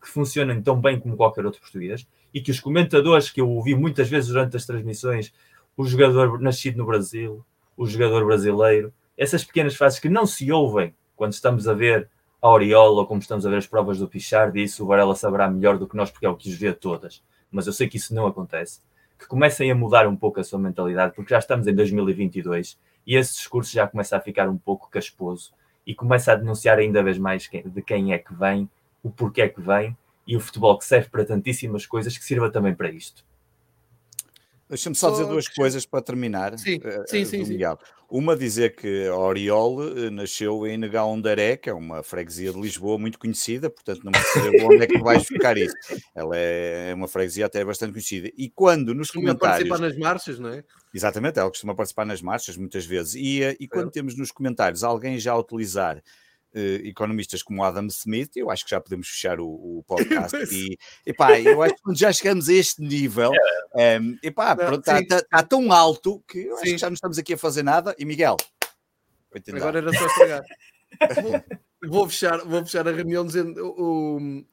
que 0.00 0.08
funcionem 0.08 0.62
tão 0.62 0.80
bem 0.80 1.00
como 1.00 1.16
qualquer 1.16 1.44
outro 1.44 1.60
português, 1.60 2.06
e 2.32 2.40
que 2.40 2.50
os 2.50 2.60
comentadores 2.60 3.30
que 3.30 3.40
eu 3.40 3.48
ouvi 3.48 3.74
muitas 3.74 4.08
vezes 4.08 4.28
durante 4.28 4.56
as 4.56 4.64
transmissões, 4.64 5.32
o 5.76 5.84
jogador 5.84 6.40
nascido 6.40 6.76
no 6.76 6.86
Brasil, 6.86 7.44
o 7.76 7.86
jogador 7.86 8.24
brasileiro, 8.24 8.92
essas 9.16 9.42
pequenas 9.42 9.74
frases 9.74 9.98
que 9.98 10.08
não 10.08 10.26
se 10.26 10.52
ouvem 10.52 10.94
quando 11.16 11.32
estamos 11.32 11.66
a 11.66 11.72
ver 11.72 12.08
a 12.40 12.48
Oriola 12.48 13.00
ou 13.00 13.06
como 13.06 13.20
estamos 13.20 13.44
a 13.46 13.50
ver 13.50 13.56
as 13.56 13.66
provas 13.66 13.98
do 13.98 14.06
Pichard, 14.06 14.56
e 14.58 14.64
isso 14.64 14.84
o 14.84 14.86
Varela 14.86 15.14
saberá 15.14 15.50
melhor 15.50 15.78
do 15.78 15.88
que 15.88 15.96
nós, 15.96 16.10
porque 16.10 16.26
é 16.26 16.28
o 16.28 16.36
que 16.36 16.48
os 16.48 16.54
vê 16.54 16.72
todas. 16.72 17.22
Mas 17.50 17.66
eu 17.66 17.72
sei 17.72 17.88
que 17.88 17.96
isso 17.96 18.14
não 18.14 18.26
acontece. 18.26 18.80
Que 19.18 19.26
comecem 19.26 19.70
a 19.70 19.74
mudar 19.74 20.06
um 20.06 20.14
pouco 20.14 20.38
a 20.38 20.44
sua 20.44 20.58
mentalidade, 20.58 21.14
porque 21.14 21.30
já 21.30 21.38
estamos 21.38 21.66
em 21.66 21.74
2022 21.74 22.78
e 23.06 23.14
esse 23.16 23.34
discurso 23.34 23.72
já 23.72 23.86
começa 23.86 24.16
a 24.16 24.20
ficar 24.20 24.48
um 24.48 24.56
pouco 24.56 24.90
casposo 24.90 25.52
e 25.86 25.94
começa 25.94 26.32
a 26.32 26.34
denunciar 26.34 26.78
ainda 26.78 27.02
vez 27.02 27.18
mais 27.18 27.48
de 27.48 27.82
quem 27.82 28.12
é 28.12 28.18
que 28.18 28.34
vem, 28.34 28.68
o 29.02 29.10
porquê 29.10 29.42
é 29.42 29.48
que 29.48 29.60
vem 29.60 29.96
e 30.26 30.36
o 30.36 30.40
futebol 30.40 30.76
que 30.76 30.84
serve 30.84 31.08
para 31.08 31.24
tantíssimas 31.24 31.86
coisas 31.86 32.18
que 32.18 32.24
sirva 32.24 32.50
também 32.50 32.74
para 32.74 32.90
isto. 32.90 33.24
Deixa-me 34.68 34.96
só 34.96 35.10
dizer 35.10 35.26
duas 35.26 35.46
coisas 35.48 35.86
para 35.86 36.02
terminar. 36.02 36.58
Sim, 36.58 36.78
uh, 36.78 37.08
sim, 37.08 37.24
sim, 37.24 37.44
sim, 37.44 37.58
Uma 38.10 38.36
dizer 38.36 38.74
que 38.74 39.08
Oriol 39.08 39.78
uh, 39.78 40.10
nasceu 40.10 40.66
em 40.66 40.76
Negaondaré, 40.76 41.56
que 41.56 41.70
é 41.70 41.72
uma 41.72 42.02
freguesia 42.02 42.52
de 42.52 42.60
Lisboa 42.60 42.98
muito 42.98 43.16
conhecida, 43.16 43.70
portanto 43.70 44.02
não 44.02 44.10
percebo 44.10 44.56
onde 44.66 44.82
é 44.82 44.86
que 44.88 44.98
vais 44.98 45.24
ficar 45.24 45.56
isso. 45.56 45.74
Ela 46.12 46.36
é 46.36 46.92
uma 46.94 47.06
freguesia 47.06 47.46
até 47.46 47.64
bastante 47.64 47.92
conhecida. 47.92 48.28
E 48.36 48.50
quando 48.50 48.92
nos 48.92 49.08
costuma 49.08 49.34
comentários... 49.34 49.68
participar 49.68 49.78
nas 49.78 49.96
marchas, 49.96 50.38
não 50.40 50.50
é? 50.50 50.64
Exatamente, 50.92 51.38
ela 51.38 51.48
costuma 51.48 51.74
participar 51.74 52.04
nas 52.04 52.20
marchas 52.20 52.56
muitas 52.56 52.84
vezes. 52.84 53.14
E, 53.14 53.42
e 53.60 53.68
quando 53.68 53.88
é. 53.88 53.92
temos 53.92 54.16
nos 54.16 54.32
comentários 54.32 54.82
alguém 54.82 55.16
já 55.16 55.36
utilizar 55.36 56.02
economistas 56.84 57.42
como 57.42 57.62
Adam 57.62 57.86
Smith, 57.86 58.36
eu 58.36 58.50
acho 58.50 58.64
que 58.64 58.70
já 58.70 58.80
podemos 58.80 59.08
fechar 59.08 59.40
o, 59.40 59.46
o 59.46 59.84
podcast. 59.88 60.36
e 60.54 60.76
epá, 61.04 61.38
eu 61.40 61.62
acho 61.62 61.74
que 61.74 61.94
já 61.94 62.12
chegamos 62.12 62.48
a 62.48 62.52
este 62.54 62.82
nível, 62.82 63.30
um, 63.74 63.80
ehm, 63.80 64.18
epá, 64.22 64.52
está 64.52 65.04
tá, 65.04 65.22
tá 65.22 65.42
tão 65.42 65.72
alto 65.72 66.22
que 66.26 66.38
eu 66.38 66.54
acho 66.54 66.64
que 66.64 66.78
já 66.78 66.88
não 66.88 66.94
estamos 66.94 67.18
aqui 67.18 67.34
a 67.34 67.38
fazer 67.38 67.62
nada. 67.62 67.94
E 67.98 68.04
Miguel, 68.04 68.36
agora 69.54 69.78
era 69.78 69.92
só 69.92 70.06
estragar. 70.06 70.42
vou, 71.22 71.44
vou, 71.90 72.08
fechar, 72.08 72.38
vou 72.38 72.64
fechar 72.64 72.88
a 72.88 72.92
reunião 72.92 73.26
dizendo. 73.26 73.64
O, 73.64 74.18
o, 74.18 74.44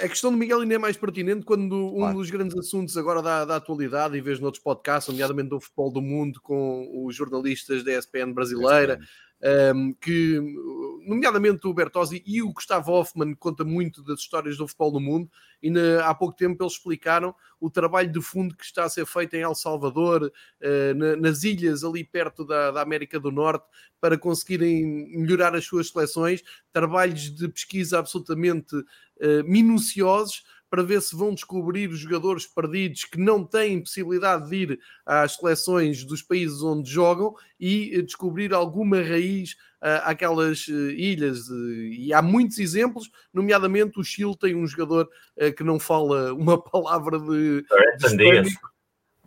a 0.00 0.08
questão 0.08 0.30
do 0.30 0.36
Miguel 0.36 0.60
ainda 0.60 0.74
é 0.74 0.78
mais 0.78 0.96
pertinente 0.96 1.44
quando 1.44 1.74
um 1.74 1.98
claro. 1.98 2.16
dos 2.16 2.30
grandes 2.30 2.56
assuntos 2.56 2.96
agora 2.96 3.20
da, 3.20 3.44
da 3.44 3.56
atualidade, 3.56 4.16
e 4.16 4.20
vejo 4.20 4.40
noutros 4.40 4.62
podcasts, 4.62 5.12
nomeadamente 5.12 5.50
do 5.50 5.60
futebol 5.60 5.90
do 5.90 6.00
mundo, 6.00 6.40
com 6.40 7.04
os 7.04 7.14
jornalistas 7.14 7.82
da 7.82 7.98
ESPN 7.98 8.32
brasileira, 8.32 8.98
um, 9.74 9.92
que, 10.00 10.40
nomeadamente 11.08 11.66
o 11.66 11.72
Bertozzi 11.72 12.22
e 12.26 12.42
o 12.42 12.52
Gustavo 12.52 12.92
Hoffmann, 12.92 13.34
conta 13.34 13.64
muito 13.64 14.02
das 14.02 14.20
histórias 14.20 14.56
do 14.56 14.68
futebol 14.68 14.92
no 14.92 15.00
mundo. 15.00 15.30
E 15.62 15.70
na, 15.70 16.06
há 16.06 16.14
pouco 16.14 16.36
tempo 16.36 16.62
eles 16.62 16.74
explicaram 16.74 17.34
o 17.58 17.70
trabalho 17.70 18.12
de 18.12 18.20
fundo 18.20 18.54
que 18.54 18.64
está 18.64 18.84
a 18.84 18.88
ser 18.88 19.06
feito 19.06 19.34
em 19.34 19.40
El 19.40 19.54
Salvador, 19.54 20.30
uh, 20.60 20.94
na, 20.94 21.16
nas 21.16 21.42
ilhas 21.42 21.82
ali 21.82 22.04
perto 22.04 22.44
da, 22.44 22.70
da, 22.70 22.82
América 22.82 23.18
do 23.18 23.32
Norte, 23.32 23.64
para 24.00 24.18
conseguirem 24.18 25.08
melhorar 25.18 25.54
as 25.54 25.64
suas 25.64 25.88
seleções. 25.88 26.42
Trabalhos 26.72 27.34
de 27.34 27.48
pesquisa 27.48 27.98
absolutamente 27.98 28.76
uh, 28.76 29.44
minuciosos 29.44 30.44
para 30.70 30.82
ver 30.82 31.00
se 31.00 31.16
vão 31.16 31.34
descobrir 31.34 31.88
os 31.88 31.98
jogadores 31.98 32.46
perdidos 32.46 33.04
que 33.04 33.18
não 33.18 33.44
têm 33.44 33.80
possibilidade 33.80 34.48
de 34.48 34.56
ir 34.56 34.80
às 35.04 35.34
seleções 35.34 36.04
dos 36.04 36.22
países 36.22 36.62
onde 36.62 36.90
jogam 36.90 37.34
e 37.58 37.94
eh, 37.94 38.02
descobrir 38.02 38.52
alguma 38.52 39.00
raiz 39.00 39.52
uh, 39.82 40.04
àquelas 40.04 40.68
uh, 40.68 40.90
ilhas. 40.90 41.48
E 41.48 42.12
há 42.12 42.20
muitos 42.20 42.58
exemplos, 42.58 43.10
nomeadamente 43.32 43.98
o 43.98 44.04
Chile 44.04 44.36
tem 44.36 44.54
um 44.54 44.66
jogador 44.66 45.08
que 45.56 45.64
não 45.64 45.78
fala 45.78 46.32
uma 46.34 46.60
palavra 46.60 47.18
de. 47.18 47.64
de 47.98 48.58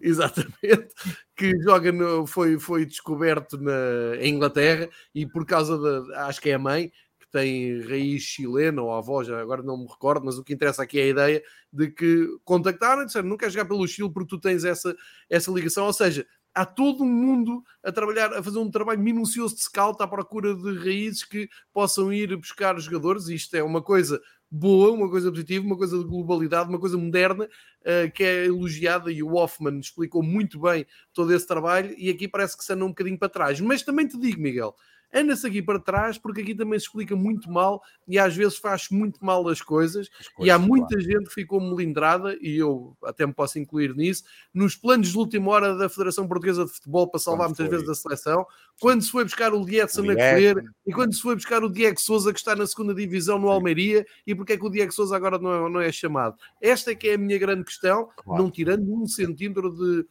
Exatamente, 0.03 0.87
que 1.35 1.51
joga 1.61 1.91
no, 1.91 2.25
foi, 2.25 2.57
foi 2.59 2.87
descoberto 2.87 3.55
na 3.59 4.17
Inglaterra 4.19 4.89
e 5.13 5.27
por 5.27 5.45
causa 5.45 5.77
da, 5.77 6.25
acho 6.25 6.41
que 6.41 6.49
é 6.49 6.55
a 6.55 6.59
mãe, 6.59 6.91
tem 7.31 7.81
raiz 7.81 8.21
chilena 8.21 8.81
ou 8.81 8.93
avó, 8.93 9.23
já 9.23 9.39
agora 9.39 9.63
não 9.63 9.77
me 9.77 9.87
recordo, 9.87 10.25
mas 10.25 10.37
o 10.37 10.43
que 10.43 10.53
interessa 10.53 10.83
aqui 10.83 10.99
é 10.99 11.03
a 11.03 11.07
ideia 11.07 11.43
de 11.71 11.89
que 11.89 12.27
contactaram 12.43 13.03
e 13.03 13.05
disseram: 13.05 13.29
não 13.29 13.37
queres 13.37 13.53
jogar 13.53 13.65
pelo 13.65 13.87
Chile 13.87 14.11
porque 14.11 14.29
tu 14.29 14.39
tens 14.39 14.63
essa, 14.63 14.95
essa 15.29 15.51
ligação. 15.51 15.85
Ou 15.85 15.93
seja, 15.93 16.27
há 16.53 16.65
todo 16.65 17.03
um 17.03 17.09
mundo 17.09 17.63
a 17.83 17.91
trabalhar, 17.91 18.33
a 18.33 18.43
fazer 18.43 18.59
um 18.59 18.69
trabalho 18.69 18.99
minucioso 18.99 19.55
de 19.55 19.61
scout 19.61 20.01
à 20.01 20.07
procura 20.07 20.53
de 20.53 20.77
raízes 20.77 21.23
que 21.23 21.49
possam 21.73 22.11
ir 22.11 22.35
buscar 22.35 22.77
jogadores. 22.79 23.27
Isto 23.27 23.55
é 23.55 23.63
uma 23.63 23.81
coisa 23.81 24.21
boa, 24.49 24.91
uma 24.91 25.09
coisa 25.09 25.31
positiva, 25.31 25.65
uma 25.65 25.77
coisa 25.77 25.97
de 25.97 26.03
globalidade, 26.03 26.69
uma 26.69 26.79
coisa 26.79 26.97
moderna 26.97 27.45
uh, 27.45 28.11
que 28.13 28.23
é 28.23 28.45
elogiada 28.45 29.09
e 29.09 29.23
o 29.23 29.33
Hoffman 29.33 29.79
explicou 29.79 30.21
muito 30.21 30.59
bem 30.59 30.85
todo 31.13 31.33
esse 31.33 31.47
trabalho 31.47 31.95
e 31.97 32.09
aqui 32.09 32.27
parece 32.27 32.57
que 32.57 32.65
se 32.65 32.73
anda 32.73 32.83
um 32.83 32.89
bocadinho 32.89 33.17
para 33.17 33.29
trás. 33.29 33.61
Mas 33.61 33.81
também 33.81 34.05
te 34.05 34.19
digo, 34.19 34.41
Miguel, 34.41 34.75
anda-se 35.13 35.45
aqui 35.45 35.61
para 35.61 35.79
trás, 35.79 36.17
porque 36.17 36.41
aqui 36.41 36.55
também 36.55 36.79
se 36.79 36.85
explica 36.85 37.15
muito 37.15 37.49
mal 37.51 37.81
e 38.07 38.17
às 38.17 38.35
vezes 38.35 38.57
faz 38.57 38.89
muito 38.89 39.23
mal 39.23 39.47
as 39.47 39.61
coisas. 39.61 40.09
As 40.19 40.27
coisas 40.27 40.47
e 40.47 40.51
há 40.51 40.57
muita 40.57 40.95
claro. 40.95 41.03
gente 41.03 41.27
que 41.27 41.33
ficou 41.33 41.59
melindrada, 41.59 42.37
e 42.41 42.57
eu 42.57 42.95
até 43.03 43.25
me 43.25 43.33
posso 43.33 43.59
incluir 43.59 43.95
nisso, 43.95 44.23
nos 44.53 44.75
planos 44.75 45.09
de 45.09 45.17
última 45.17 45.51
hora 45.51 45.75
da 45.75 45.89
Federação 45.89 46.27
Portuguesa 46.27 46.65
de 46.65 46.71
Futebol 46.71 47.07
para 47.07 47.19
salvar 47.19 47.47
quando 47.47 47.57
muitas 47.57 47.67
foi? 47.67 47.77
vezes 47.77 47.89
a 47.89 47.95
seleção, 47.95 48.45
quando 48.79 49.01
se 49.01 49.11
foi 49.11 49.23
buscar 49.23 49.53
o 49.53 49.63
Lietzen 49.63 50.09
a 50.11 50.15
correr 50.15 50.63
e 50.85 50.93
quando 50.93 51.13
se 51.13 51.21
foi 51.21 51.35
buscar 51.35 51.63
o 51.63 51.69
Diego 51.69 51.99
Souza 51.99 52.33
que 52.33 52.39
está 52.39 52.55
na 52.55 52.65
segunda 52.65 52.93
divisão 52.93 53.37
no 53.37 53.49
Almeria 53.49 54.05
e 54.25 54.33
porque 54.33 54.53
é 54.53 54.57
que 54.57 54.65
o 54.65 54.69
Diego 54.69 54.91
Souza 54.91 55.15
agora 55.15 55.37
não 55.37 55.53
é, 55.53 55.69
não 55.69 55.81
é 55.81 55.91
chamado. 55.91 56.35
Esta 56.61 56.91
é 56.91 56.95
que 56.95 57.09
é 57.09 57.13
a 57.15 57.17
minha 57.17 57.37
grande 57.37 57.63
questão, 57.63 58.09
claro. 58.15 58.43
não 58.43 58.51
tirando 58.51 58.91
um 58.93 59.07
centímetro 59.07 59.71
de, 59.71 60.05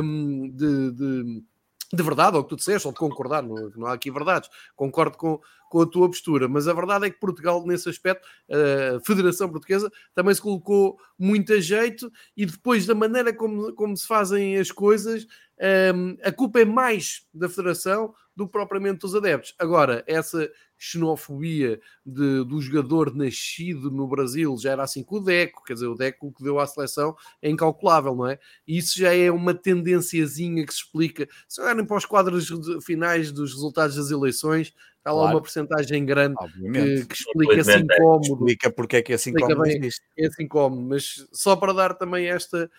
um, 0.00 0.50
de, 0.50 0.92
de 0.92 1.42
de 1.94 2.02
verdade, 2.02 2.36
ou 2.36 2.42
que 2.42 2.50
tu 2.50 2.56
disseste, 2.56 2.86
ou 2.86 2.92
de 2.92 2.98
concordar, 2.98 3.42
não, 3.42 3.70
não 3.76 3.86
há 3.86 3.94
aqui 3.94 4.10
verdades, 4.10 4.50
concordo 4.76 5.16
com, 5.16 5.40
com 5.70 5.82
a 5.82 5.86
tua 5.86 6.08
postura, 6.08 6.48
mas 6.48 6.68
a 6.68 6.72
verdade 6.72 7.06
é 7.06 7.10
que 7.10 7.18
Portugal, 7.18 7.64
nesse 7.66 7.88
aspecto, 7.88 8.26
a 8.48 9.00
Federação 9.04 9.48
Portuguesa 9.48 9.90
também 10.14 10.34
se 10.34 10.40
colocou 10.40 10.98
muito 11.18 11.52
a 11.52 11.60
jeito 11.60 12.10
e 12.36 12.46
depois 12.46 12.86
da 12.86 12.94
maneira 12.94 13.32
como, 13.32 13.72
como 13.74 13.96
se 13.96 14.06
fazem 14.06 14.56
as 14.56 14.70
coisas, 14.70 15.26
um, 15.94 16.16
a 16.22 16.32
culpa 16.32 16.60
é 16.60 16.64
mais 16.64 17.26
da 17.32 17.48
Federação 17.48 18.14
do 18.36 18.46
que 18.46 18.52
propriamente 18.52 19.00
dos 19.00 19.14
adeptos. 19.14 19.54
Agora, 19.58 20.04
essa 20.06 20.50
xenofobia 20.78 21.80
de, 22.04 22.44
do 22.44 22.60
jogador 22.60 23.14
nascido 23.14 23.90
no 23.90 24.06
Brasil 24.06 24.56
já 24.58 24.72
era 24.72 24.82
assim 24.82 25.02
com 25.02 25.16
o 25.16 25.20
Deco, 25.20 25.64
quer 25.64 25.74
dizer, 25.74 25.86
o 25.86 25.94
Deco 25.94 26.32
que 26.32 26.42
deu 26.42 26.58
à 26.58 26.66
seleção 26.66 27.16
é 27.40 27.48
incalculável, 27.48 28.14
não 28.14 28.26
é? 28.26 28.38
E 28.66 28.78
isso 28.78 28.98
já 28.98 29.14
é 29.14 29.30
uma 29.30 29.54
tendenciazinha 29.54 30.64
que 30.66 30.72
se 30.72 30.80
explica. 30.80 31.28
Se 31.48 31.60
olharem 31.60 31.84
para 31.84 31.96
os 31.96 32.04
quadros 32.04 32.48
finais 32.84 33.32
dos 33.32 33.52
resultados 33.52 33.96
das 33.96 34.10
eleições, 34.10 34.74
Há 35.04 35.12
lá 35.12 35.18
claro. 35.18 35.36
uma 35.36 35.40
porcentagem 35.42 36.06
grande 36.06 36.34
que, 36.38 37.06
que, 37.06 37.14
explica 37.14 37.60
esse 37.60 37.76
incómodo. 37.76 38.22
Explica 38.22 38.70
porque 38.70 38.96
é 38.96 39.02
que 39.02 39.12
esse 39.12 39.28
incómodo 39.28 39.60
bem 39.60 39.76
existe. 39.76 40.02
Esse 40.16 40.42
incómodo, 40.42 40.80
mas 40.80 41.28
só 41.30 41.54
para 41.56 41.74
dar 41.74 41.92
também 41.92 42.26
esta, 42.26 42.70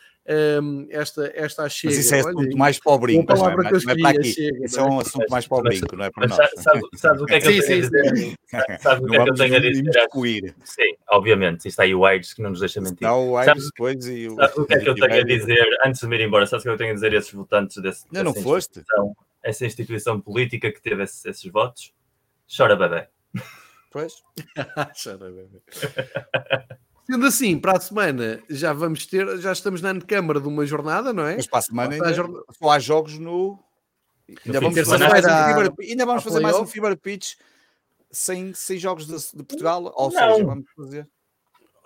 um, 0.63 0.87
esta, 0.89 1.31
esta 1.35 1.63
achega. 1.65 1.93
Mas 1.93 2.03
isso 2.03 2.15
é 2.15 2.19
assunto 2.21 2.39
Olha, 2.39 2.57
mais 2.57 2.79
pobrinho, 2.79 3.23
não, 3.29 3.35
é, 3.35 3.37
não 3.37 3.91
é 3.91 3.95
para 3.95 4.09
aqui. 4.09 4.23
Chega, 4.23 4.65
isso 4.65 4.79
é 4.79 4.83
um 4.83 4.99
assunto 4.99 5.29
mais 5.29 5.47
pobrinho, 5.47 5.83
não 5.93 6.05
é 6.05 6.09
para 6.09 6.27
nós. 6.27 6.49
Sabe, 6.95 7.21
o 7.21 7.25
que 7.27 7.35
é 7.35 7.39
que 7.39 7.47
eu 7.47 7.63
tenho 7.63 7.77
a 7.77 7.81
dizer? 7.81 8.35
Sabe 8.79 9.05
o 9.05 9.07
que 9.07 9.15
é 9.15 9.23
que 9.23 9.29
eu 9.29 9.33
tenho 9.35 9.55
a 9.55 9.59
dizer? 9.59 10.55
Sim, 10.63 10.95
obviamente. 11.11 11.67
Isto 11.67 11.81
aí 11.81 11.93
o 11.93 12.05
Aires 12.05 12.33
que 12.33 12.41
não 12.41 12.49
nos 12.49 12.59
deixa 12.59 12.81
mentir. 12.81 13.01
Não, 13.01 13.29
o 13.29 13.37
Aires 13.37 13.65
depois 13.65 14.03
e 14.07 14.29
o... 14.29 14.35
Sabe 14.35 14.53
o 14.57 14.65
que 14.65 14.73
é 14.73 14.79
que 14.79 14.89
eu 14.89 14.95
tenho 14.95 15.21
a 15.21 15.23
dizer, 15.23 15.67
antes 15.85 16.01
de 16.01 16.07
me 16.07 16.15
ir 16.15 16.25
embora, 16.25 16.47
sabe 16.47 16.61
o 16.61 16.63
que 16.63 16.69
eu 16.69 16.77
tenho 16.77 16.89
a 16.89 16.95
dizer 16.95 17.13
a 17.13 17.17
esses 17.17 17.31
votantes 17.31 17.77
desse, 17.83 18.05
não, 18.11 18.23
não 18.23 18.33
foste? 18.33 18.81
Essa 19.43 19.63
instituição 19.63 20.19
política 20.19 20.71
que 20.71 20.81
teve 20.81 21.03
esses 21.03 21.45
votos? 21.51 21.93
Chora 22.47 22.75
bebê. 22.75 23.07
Pois. 23.91 24.13
Chora 25.03 25.31
bebê. 25.31 25.61
Sendo 27.05 27.25
assim, 27.27 27.59
para 27.59 27.77
a 27.77 27.79
semana 27.79 28.41
já 28.49 28.73
vamos 28.73 29.05
ter, 29.05 29.37
já 29.37 29.51
estamos 29.51 29.81
na 29.81 29.99
câmara 30.01 30.41
de 30.41 30.47
uma 30.47 30.65
jornada, 30.65 31.13
não 31.13 31.25
é? 31.25 31.35
Mas 31.35 31.47
para 31.47 31.59
a 31.59 31.61
semana 31.61 31.93
ainda, 31.93 32.13
jornada... 32.13 32.43
só 32.51 32.71
há 32.71 32.79
jogos 32.79 33.19
no. 33.19 33.59
Ainda 34.45 34.59
vamos, 34.59 34.79
fazer 34.79 35.07
mais, 35.07 35.23
um 35.23 35.29
Fever, 35.29 35.73
ainda 35.87 36.05
vamos 36.05 36.23
fazer 36.23 36.39
mais 36.39 36.55
um 36.55 36.65
Fever 36.65 36.97
Pitch 36.97 37.35
sem, 38.11 38.53
sem 38.55 38.77
jogos 38.79 39.05
de, 39.05 39.37
de 39.37 39.43
Portugal? 39.43 39.93
Ou 39.95 40.11
não. 40.11 40.33
seja, 40.33 40.45
vamos 40.45 40.65
fazer. 40.75 41.09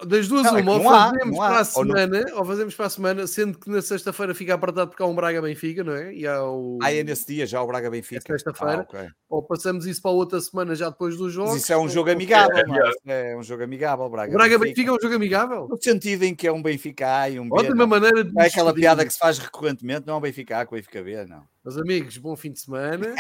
Das 0.06 0.28
duas, 0.28 0.44
não, 0.44 0.60
uma, 0.60 0.72
é 0.72 0.76
ou 0.76 0.84
fazemos 0.84 1.40
há, 1.40 1.48
para 1.48 1.60
a 1.60 1.66
semana, 1.66 2.26
ou, 2.32 2.40
ou, 2.40 2.46
fazemos 2.46 2.76
para 2.76 2.86
a 2.86 2.90
semana, 2.90 3.28
sendo 3.28 3.60
que 3.60 3.70
na 3.70 3.82
sexta-feira 3.82 4.34
fica 4.34 4.54
apertado 4.54 4.90
porque 4.90 5.04
há 5.04 5.06
um 5.06 5.14
Braga 5.14 5.42
Benfica, 5.42 5.84
não 5.84 5.94
é? 5.94 6.14
E 6.14 6.26
há 6.26 6.44
o... 6.44 6.80
Ah, 6.82 6.94
é 6.94 7.04
nesse 7.04 7.28
dia 7.28 7.46
já 7.46 7.62
o 7.62 7.68
Braga 7.68 7.90
Benfica. 7.90 8.22
É 8.26 8.32
sexta-feira. 8.32 8.80
Ah, 8.80 8.82
okay. 8.82 9.10
Ou 9.30 9.44
passamos 9.44 9.86
isso 9.86 10.02
para 10.02 10.12
outra 10.12 10.40
semana 10.40 10.74
já 10.74 10.90
depois 10.90 11.18
dos 11.18 11.34
jogos. 11.34 11.52
Mas 11.52 11.64
isso 11.64 11.74
é 11.74 11.78
um 11.78 11.90
jogo 11.90 12.10
amigável, 12.10 12.64
é, 13.06 13.32
é 13.32 13.38
um 13.38 13.44
jogo 13.44 13.64
amigável. 13.64 14.10
Braga, 14.10 14.32
o 14.32 14.36
Braga 14.36 14.58
Benfica. 14.58 14.76
Benfica 14.76 14.92
é 14.92 14.94
um 14.94 15.02
jogo 15.02 15.16
amigável? 15.16 15.68
No 15.68 15.82
sentido 15.82 16.24
em 16.24 16.34
que 16.34 16.48
é 16.48 16.52
um 16.52 16.62
Benfica 16.62 17.22
A 17.22 17.30
e 17.30 17.40
um 17.40 17.50
B. 17.50 17.56
Ótima 17.56 17.86
maneira 17.86 18.24
de. 18.24 18.32
É 18.40 18.46
aquela 18.46 18.74
piada 18.74 19.06
que 19.06 19.12
se 19.12 19.20
faz 19.20 19.38
recorrentemente, 19.38 20.08
não 20.08 20.16
é 20.16 20.18
um 20.18 20.22
Benfica 20.22 20.60
A 20.60 20.66
com 20.66 20.76
o 20.76 20.78
Benfica 20.78 21.04
B, 21.04 21.26
não. 21.26 21.44
Meus 21.70 21.78
amigos, 21.78 22.18
bom 22.18 22.36
fim 22.36 22.52
de 22.52 22.62
semana. 22.62 23.14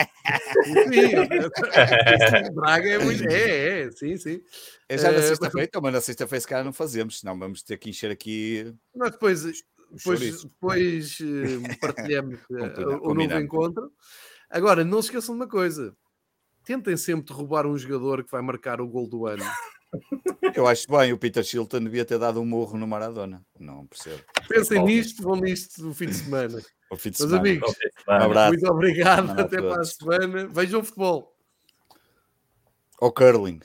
sim, 0.63 1.13
Braga 2.55 2.89
é 2.89 2.97
muito. 2.97 3.23
É, 3.29 3.81
é, 3.81 3.91
sim, 3.91 4.17
sim. 4.17 4.41
É 4.89 4.97
já 4.97 5.11
na 5.11 5.21
sexta-feira, 5.21 5.67
então, 5.67 5.79
mas 5.79 5.93
na 5.93 6.01
sexta-feira 6.01 6.41
se 6.41 6.47
calhar 6.47 6.65
não 6.65 6.73
fazemos, 6.73 7.19
senão 7.19 7.37
vamos 7.37 7.61
ter 7.61 7.77
que 7.77 7.91
encher 7.91 8.09
aqui. 8.09 8.73
Mas 8.95 9.11
depois, 9.11 9.43
depois, 9.91 10.43
depois 10.43 11.17
eh, 11.21 11.77
partilhamos 11.79 12.39
eh, 12.39 12.85
o 13.03 13.13
novo 13.13 13.39
encontro. 13.39 13.91
Agora, 14.49 14.83
não 14.83 14.99
se 14.99 15.09
esqueçam 15.09 15.35
de 15.35 15.41
uma 15.41 15.47
coisa: 15.47 15.95
tentem 16.63 16.97
sempre 16.97 17.27
derrubar 17.27 17.67
um 17.67 17.77
jogador 17.77 18.23
que 18.23 18.31
vai 18.31 18.41
marcar 18.41 18.81
o 18.81 18.87
gol 18.87 19.07
do 19.07 19.27
ano. 19.27 19.45
Eu 20.55 20.67
acho 20.67 20.87
bem, 20.89 21.11
o 21.13 21.17
Peter 21.17 21.43
Shilton 21.43 21.83
devia 21.83 22.05
ter 22.05 22.19
dado 22.19 22.39
um 22.39 22.45
morro 22.45 22.77
no 22.77 22.87
Maradona. 22.87 23.43
Não 23.59 23.87
percebo. 23.87 24.21
Pensem 24.47 24.83
nisto, 24.83 25.23
vão 25.23 25.35
nisto 25.35 25.83
no 25.83 25.93
fim 25.93 26.07
de 26.07 26.13
semana. 26.15 26.61
O 26.91 26.95
fim 26.95 27.09
de 27.09 27.17
semana. 27.17 27.41
Meus 27.41 27.63
amigos, 27.63 27.75
um 28.07 28.11
abraço. 28.11 28.53
muito 28.53 28.71
obrigado. 28.71 29.39
Até 29.39 29.61
para 29.61 29.81
a 29.81 29.83
semana. 29.83 30.47
Vejam 30.47 30.83
futebol. 30.83 31.35
Ou 32.99 33.11
curling. 33.11 33.61